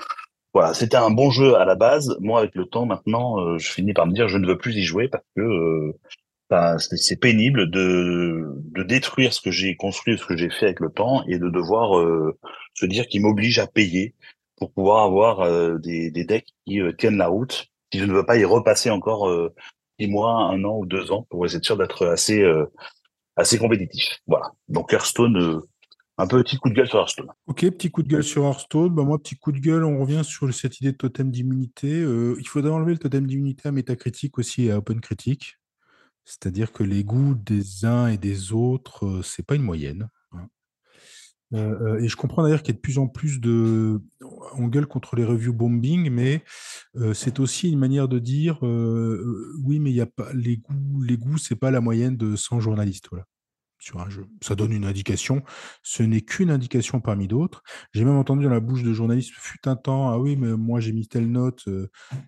voilà, 0.55 0.73
c'était 0.73 0.97
un 0.97 1.11
bon 1.11 1.29
jeu 1.29 1.55
à 1.55 1.65
la 1.65 1.75
base. 1.75 2.17
Moi, 2.19 2.39
avec 2.39 2.55
le 2.55 2.65
temps, 2.65 2.87
maintenant, 2.87 3.39
euh, 3.39 3.59
je 3.59 3.71
finis 3.71 3.93
par 3.93 4.07
me 4.07 4.13
dire, 4.13 4.27
je 4.27 4.39
ne 4.39 4.47
veux 4.47 4.57
plus 4.57 4.75
y 4.75 4.83
jouer 4.83 5.07
parce 5.07 5.23
que 5.35 5.41
euh, 5.41 5.93
ben, 6.49 6.77
c'est 6.79 7.19
pénible 7.19 7.69
de, 7.69 8.47
de 8.73 8.83
détruire 8.83 9.33
ce 9.33 9.41
que 9.41 9.51
j'ai 9.51 9.75
construit, 9.75 10.17
ce 10.17 10.25
que 10.25 10.35
j'ai 10.35 10.49
fait 10.49 10.65
avec 10.65 10.79
le 10.79 10.89
temps, 10.89 11.23
et 11.27 11.37
de 11.37 11.49
devoir 11.49 12.01
se 12.73 12.85
dire 12.85 13.07
qu'il 13.07 13.21
m'oblige 13.21 13.59
à 13.59 13.67
payer 13.67 14.15
pour 14.57 14.71
pouvoir 14.71 15.03
avoir 15.03 15.79
des, 15.79 16.11
des 16.11 16.23
decks 16.23 16.47
qui 16.65 16.79
tiennent 16.97 17.17
la 17.17 17.27
route. 17.27 17.67
Si 17.91 17.99
je 17.99 18.05
ne 18.05 18.13
veux 18.13 18.25
pas 18.25 18.37
y 18.37 18.45
repasser 18.45 18.91
encore 18.91 19.27
six 19.99 20.07
mois, 20.07 20.49
un 20.51 20.63
an 20.63 20.77
ou 20.77 20.85
deux 20.85 21.11
ans 21.11 21.25
pour 21.29 21.45
essayer 21.45 21.61
d'être 21.77 22.07
assez 22.07 22.41
euh, 22.41 22.65
assez 23.35 23.57
compétitif. 23.57 24.19
Voilà. 24.27 24.51
Donc 24.67 24.93
Hearthstone, 24.93 25.37
euh, 25.37 25.61
un 26.17 26.27
petit 26.27 26.57
coup 26.57 26.69
de 26.69 26.73
gueule 26.73 26.87
sur 26.87 26.99
Hearthstone. 26.99 27.27
Ok, 27.47 27.61
petit 27.61 27.91
coup 27.91 28.03
de 28.03 28.07
gueule 28.07 28.23
sur 28.23 28.43
Hearthstone. 28.43 28.93
Bah 28.93 29.03
moi, 29.03 29.19
petit 29.19 29.35
coup 29.35 29.51
de 29.51 29.59
gueule, 29.59 29.83
on 29.83 29.99
revient 29.99 30.21
sur 30.23 30.53
cette 30.53 30.79
idée 30.79 30.91
de 30.91 30.97
totem 30.97 31.31
d'immunité. 31.31 32.01
Euh, 32.01 32.35
il 32.39 32.47
faudrait 32.47 32.71
enlever 32.71 32.93
le 32.93 32.99
totem 32.99 33.27
d'immunité 33.27 33.67
à 33.67 33.71
Metacritic 33.71 34.37
aussi 34.37 34.65
et 34.65 34.71
à 34.71 34.77
OpenCritic. 34.77 35.57
C'est-à-dire 36.23 36.71
que 36.71 36.83
les 36.83 37.03
goûts 37.03 37.35
des 37.35 37.85
uns 37.85 38.07
et 38.07 38.17
des 38.17 38.51
autres, 38.51 39.21
c'est 39.23 39.45
pas 39.45 39.55
une 39.55 39.61
moyenne. 39.61 40.09
Euh, 41.53 41.75
euh, 41.81 41.99
et 41.99 42.07
je 42.07 42.15
comprends 42.15 42.43
d'ailleurs 42.43 42.63
qu'il 42.63 42.73
y 42.73 42.75
a 42.75 42.77
de 42.77 42.81
plus 42.81 42.97
en 42.97 43.07
plus 43.07 43.39
de. 43.39 44.01
On 44.57 44.67
gueule 44.67 44.87
contre 44.87 45.15
les 45.15 45.23
reviews 45.23 45.53
bombing, 45.53 46.09
mais 46.09 46.43
euh, 46.95 47.13
c'est 47.13 47.39
aussi 47.39 47.71
une 47.71 47.79
manière 47.79 48.07
de 48.07 48.19
dire 48.19 48.59
oui, 48.63 49.79
mais 49.79 49.91
il 49.91 49.95
y 49.95 50.01
a 50.01 50.05
pas 50.05 50.31
les 50.33 50.57
goûts, 50.57 51.01
les 51.01 51.17
goûts, 51.17 51.37
pas 51.59 51.71
la 51.71 51.81
moyenne 51.81 52.17
de 52.17 52.35
100 52.35 52.59
journalistes, 52.59 53.07
voilà, 53.09 53.25
Ça 54.41 54.55
donne 54.55 54.71
une 54.71 54.85
indication. 54.85 55.43
Ce 55.83 56.03
n'est 56.03 56.21
qu'une 56.21 56.49
indication 56.49 56.99
parmi 57.01 57.27
d'autres. 57.27 57.63
J'ai 57.93 58.03
même 58.05 58.15
entendu 58.15 58.43
dans 58.43 58.49
la 58.49 58.59
bouche 58.59 58.83
de 58.83 58.93
journalistes 58.93 59.31
fut 59.35 59.67
un 59.67 59.75
temps, 59.75 60.09
ah 60.09 60.19
oui, 60.19 60.35
mais 60.35 60.55
moi 60.55 60.79
j'ai 60.79 60.91
mis 60.91 61.07
telle 61.07 61.31
note, 61.31 61.65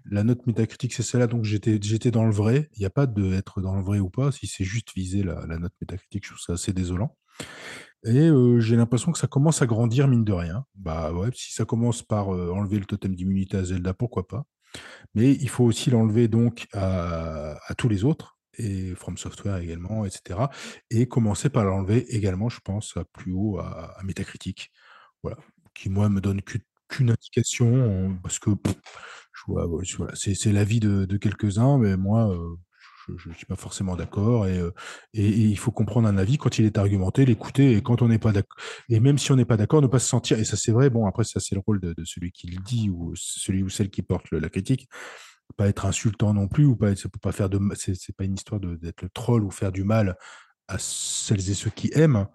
la 0.06 0.24
note 0.24 0.46
métacritique 0.48 0.94
c'est 0.94 1.04
celle-là, 1.04 1.28
donc 1.28 1.44
j'étais 1.44 2.12
dans 2.12 2.26
le 2.26 2.32
vrai. 2.32 2.70
Il 2.76 2.80
n'y 2.80 2.86
a 2.86 2.90
pas 2.90 3.08
de 3.08 3.34
être 3.34 3.62
dans 3.62 3.76
le 3.76 3.82
vrai 3.82 4.00
ou 4.00 4.10
pas. 4.10 4.32
Si 4.32 4.48
c'est 4.48 4.64
juste 4.64 4.94
viser 4.96 5.24
la, 5.24 5.46
note 5.58 5.74
métacritique, 5.82 6.26
je 6.26 6.32
trouve 6.32 6.42
ça 6.42 6.54
assez 6.54 6.74
désolant. 6.74 7.18
Et 8.06 8.30
j'ai 8.60 8.76
l'impression 8.76 9.12
que 9.12 9.18
ça 9.20 9.28
commence 9.28 9.62
à 9.62 9.66
grandir, 9.66 10.08
mine 10.08 10.24
de 10.24 10.34
rien. 10.34 10.66
Bah 10.76 11.12
ouais, 11.12 11.30
si 11.34 11.54
ça 11.54 11.66
commence 11.66 12.04
par 12.04 12.30
enlever 12.30 12.80
le 12.80 12.86
totem 12.86 13.16
d'immunité 13.16 13.58
à 13.58 13.64
Zelda, 13.64 13.94
pourquoi 13.94 14.28
pas. 14.28 14.46
Mais 15.16 15.32
il 15.34 15.50
faut 15.50 15.64
aussi 15.64 15.90
l'enlever 15.90 16.28
donc 16.28 16.68
à, 16.74 17.58
tous 17.78 17.90
les 17.90 18.04
autres, 18.04 18.37
et 18.58 18.96
From 18.96 19.18
Software 19.18 19.58
également, 19.58 20.06
etc. 20.06 20.40
Et 20.90 21.08
commencer 21.08 21.50
par 21.50 21.66
l'enlever 21.66 22.06
également, 22.16 22.50
je 22.50 22.60
pense, 22.60 22.98
à 22.98 23.04
plus 23.06 23.34
haut, 23.34 23.60
à, 23.60 23.98
Metacritic. 24.04 24.72
Voilà. 25.24 25.38
Qui, 25.74 25.90
moi, 25.90 26.10
me 26.10 26.22
donne 26.22 26.42
qu'une 26.42 27.12
indication, 27.12 28.18
parce 28.24 28.40
que 28.40 28.52
vois, 29.48 29.68
c'est 30.16 30.52
l'avis 30.52 30.80
de, 30.80 31.18
quelques-uns, 31.18 31.78
mais 31.78 31.98
moi, 31.98 32.36
je 33.16 33.30
ne 33.30 33.34
suis 33.34 33.46
pas 33.46 33.56
forcément 33.56 33.96
d'accord 33.96 34.44
euh, 34.44 34.72
et, 35.14 35.28
il 35.28 35.58
faut 35.58 35.72
comprendre 35.72 36.08
un 36.08 36.18
avis 36.18 36.38
quand 36.38 36.60
il 36.60 36.66
est 36.66 36.78
argumenté, 36.78 37.26
l'écouter 37.26 37.74
et 37.74 37.82
quand 37.82 38.02
on 38.02 38.08
n'est 38.08 38.20
pas 38.20 38.32
d'accord. 38.32 38.58
Et 38.90 39.00
même 39.00 39.18
si 39.18 39.32
on 39.32 39.36
n'est 39.36 39.46
pas 39.46 39.58
d'accord, 39.58 39.82
ne 39.82 39.88
pas 39.88 40.00
se 40.00 40.08
sentir, 40.08 40.40
et 40.40 40.44
ça 40.44 40.58
c'est 40.58 40.72
vrai, 40.72 40.90
bon 40.90 41.06
après 41.06 41.24
ça 41.24 41.40
c'est 41.40 41.56
le 41.56 41.62
rôle 41.66 41.80
de, 41.80 41.96
celui 42.04 42.32
qui 42.32 42.48
le 42.48 42.62
dit 42.64 42.90
ou 42.90 43.14
celui 43.16 43.64
ou 43.64 43.70
celle 43.70 43.90
qui 43.90 44.02
porte 44.02 44.32
la 44.32 44.50
critique, 44.50 44.90
pas 45.58 45.68
être 45.68 45.86
insultant 45.86 46.34
non 46.34 46.48
plus 46.48 46.66
ou 46.66 46.76
pas, 46.76 46.92
pas 47.22 47.32
faire 47.32 47.50
de, 47.50 47.60
c'est 47.76 48.16
pas 48.16 48.24
une 48.24 48.36
histoire 48.36 48.62
d'être 48.62 49.02
le 49.02 49.10
troll 49.10 49.44
ou 49.44 49.52
faire 49.52 49.72
du 49.72 49.84
mal 49.84 50.16
à 50.68 50.78
celles 50.78 51.50
et 51.50 51.54
ceux 51.54 51.72
qui 51.72 51.92
aiment, 51.94 52.28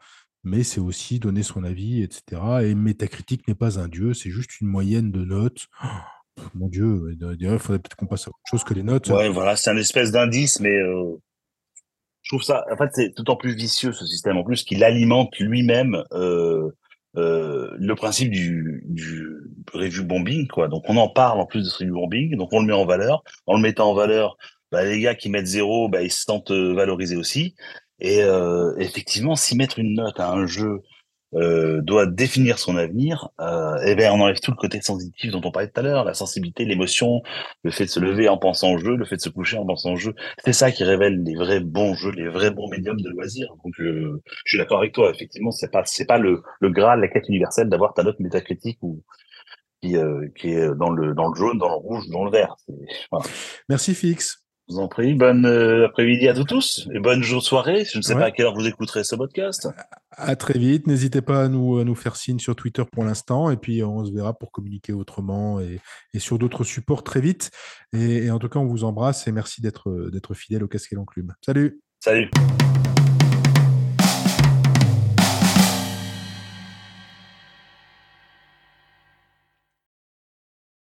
mais 0.44 0.64
c'est 0.64 0.80
aussi 0.80 1.18
donner 1.18 1.42
son 1.42 1.64
avis, 1.64 2.02
etc. 2.02 2.42
Et 2.64 2.74
métacritique 2.74 3.46
n'est 3.46 3.54
pas 3.54 3.78
un 3.78 3.88
dieu, 3.88 4.12
c'est 4.12 4.30
juste 4.30 4.60
une 4.60 4.66
moyenne 4.66 5.12
de 5.12 5.24
notes. 5.24 5.68
Mon 6.54 6.68
Dieu, 6.68 7.14
il 7.20 7.58
faudrait 7.58 7.78
peut-être 7.78 7.94
qu'on 7.94 8.06
passe 8.06 8.26
à 8.26 8.30
autre 8.30 8.38
chose 8.50 8.64
que 8.64 8.74
les 8.74 8.82
notes. 8.82 9.08
Ouais, 9.08 9.28
voilà, 9.28 9.54
c'est 9.54 9.70
un 9.70 9.76
espèce 9.76 10.12
d'indice, 10.12 10.60
mais 10.60 10.74
euh, 10.74 11.14
je 12.22 12.30
trouve 12.30 12.42
ça, 12.42 12.64
en 12.72 12.76
fait, 12.76 12.88
c'est 12.94 13.16
d'autant 13.16 13.36
plus 13.36 13.54
vicieux 13.54 13.92
ce 13.92 14.06
système, 14.06 14.38
en 14.38 14.42
plus 14.42 14.64
qu'il 14.64 14.82
alimente 14.82 15.38
lui-même 15.38 16.02
euh, 16.12 16.70
euh, 17.16 17.70
le 17.78 17.94
principe 17.94 18.30
du, 18.30 18.84
du 18.86 19.26
review 19.72 20.04
bombing, 20.04 20.48
quoi. 20.48 20.68
Donc 20.68 20.84
on 20.88 20.96
en 20.96 21.08
parle 21.08 21.40
en 21.40 21.46
plus 21.46 21.64
de 21.64 21.68
ce 21.68 21.78
review 21.78 21.94
bombing, 21.94 22.36
donc 22.36 22.52
on 22.52 22.60
le 22.60 22.66
met 22.66 22.72
en 22.72 22.84
valeur. 22.84 23.22
En 23.46 23.56
le 23.56 23.62
mettant 23.62 23.90
en 23.90 23.94
valeur, 23.94 24.36
bah, 24.70 24.84
les 24.84 25.00
gars 25.00 25.14
qui 25.14 25.30
mettent 25.30 25.46
zéro, 25.46 25.88
bah, 25.88 26.02
ils 26.02 26.12
se 26.12 26.22
sentent 26.22 26.52
valorisés 26.52 27.16
aussi. 27.16 27.54
Et 28.00 28.20
effectivement, 28.78 29.36
s'y 29.36 29.56
mettre 29.56 29.78
une 29.78 29.94
note 29.94 30.18
à 30.18 30.32
un 30.32 30.46
jeu 30.46 30.82
euh, 31.34 31.80
doit 31.80 32.06
définir 32.06 32.58
son 32.58 32.76
avenir, 32.76 33.30
euh, 33.40 33.76
et 33.78 33.94
bien 33.94 34.12
on 34.12 34.20
enlève 34.20 34.40
tout 34.40 34.50
le 34.50 34.56
côté 34.56 34.80
sensitif 34.80 35.30
dont 35.30 35.40
on 35.44 35.50
parlait 35.50 35.68
tout 35.68 35.80
à 35.80 35.82
l'heure, 35.82 36.04
la 36.04 36.14
sensibilité, 36.14 36.64
l'émotion, 36.64 37.22
le 37.62 37.70
fait 37.70 37.84
de 37.84 37.90
se 37.90 38.00
lever 38.00 38.28
en 38.28 38.36
pensant 38.36 38.72
au 38.72 38.78
jeu, 38.78 38.96
le 38.96 39.04
fait 39.04 39.16
de 39.16 39.20
se 39.20 39.28
coucher 39.28 39.56
en 39.56 39.64
pensant 39.64 39.92
au 39.92 39.96
jeu. 39.96 40.14
C'est 40.44 40.52
ça 40.52 40.70
qui 40.70 40.84
révèle 40.84 41.22
les 41.22 41.34
vrais 41.34 41.60
bons 41.60 41.94
jeux, 41.94 42.10
les 42.10 42.28
vrais 42.28 42.50
bons 42.50 42.68
médiums 42.68 43.00
de 43.00 43.08
loisirs. 43.10 43.54
Donc 43.64 43.72
je, 43.78 44.18
je 44.44 44.50
suis 44.50 44.58
d'accord 44.58 44.78
avec 44.78 44.92
toi. 44.92 45.10
Effectivement, 45.10 45.50
c'est 45.50 45.70
pas 45.70 45.82
c'est 45.86 46.06
pas 46.06 46.18
le 46.18 46.42
le 46.60 46.70
graal, 46.70 47.00
la 47.00 47.08
quête 47.08 47.28
universelle 47.28 47.68
d'avoir 47.68 47.94
ta 47.94 48.02
note 48.02 48.20
métacritique 48.20 48.78
ou 48.82 49.02
qui, 49.82 49.96
euh, 49.96 50.28
qui 50.36 50.50
est 50.50 50.74
dans 50.76 50.90
le 50.90 51.14
dans 51.14 51.28
le 51.28 51.34
jaune, 51.34 51.58
dans 51.58 51.68
le 51.68 51.74
rouge, 51.74 52.08
dans 52.10 52.24
le 52.24 52.30
vert. 52.30 52.56
Voilà. 53.10 53.26
Merci 53.68 53.94
Fix. 53.94 54.41
Vous 54.72 54.78
en 54.78 54.88
prie. 54.88 55.14
Bonne 55.14 55.46
euh, 55.46 55.86
après-midi 55.86 56.28
à 56.28 56.34
tous 56.34 56.88
et 56.92 56.98
bonne 56.98 57.22
jour 57.22 57.42
soirée. 57.42 57.84
Je 57.84 57.98
ne 57.98 58.02
sais 58.02 58.14
pas 58.14 58.26
à 58.26 58.30
quelle 58.30 58.46
heure 58.46 58.54
vous 58.54 58.66
écouterez 58.66 59.04
ce 59.04 59.14
podcast. 59.14 59.68
À 60.10 60.36
très 60.36 60.58
vite. 60.58 60.86
N'hésitez 60.86 61.22
pas 61.22 61.44
à 61.44 61.48
nous, 61.48 61.78
à 61.78 61.84
nous 61.84 61.94
faire 61.94 62.16
signe 62.16 62.38
sur 62.38 62.56
Twitter 62.56 62.82
pour 62.90 63.04
l'instant 63.04 63.50
et 63.50 63.56
puis 63.56 63.82
on 63.82 64.04
se 64.04 64.12
verra 64.12 64.34
pour 64.34 64.50
communiquer 64.52 64.92
autrement 64.92 65.60
et, 65.60 65.80
et 66.14 66.18
sur 66.18 66.38
d'autres 66.38 66.64
supports 66.64 67.04
très 67.04 67.20
vite. 67.20 67.50
Et, 67.92 68.24
et, 68.24 68.30
en 68.30 68.38
tout 68.38 68.48
cas, 68.48 68.58
on 68.58 68.66
vous 68.66 68.84
embrasse 68.84 69.26
et 69.28 69.32
merci 69.32 69.60
d'être 69.60 70.34
fidèle 70.34 70.64
au 70.64 70.68
Casquet 70.68 70.96
Club. 71.06 71.32
Salut. 71.44 71.80
Salut. 72.00 72.30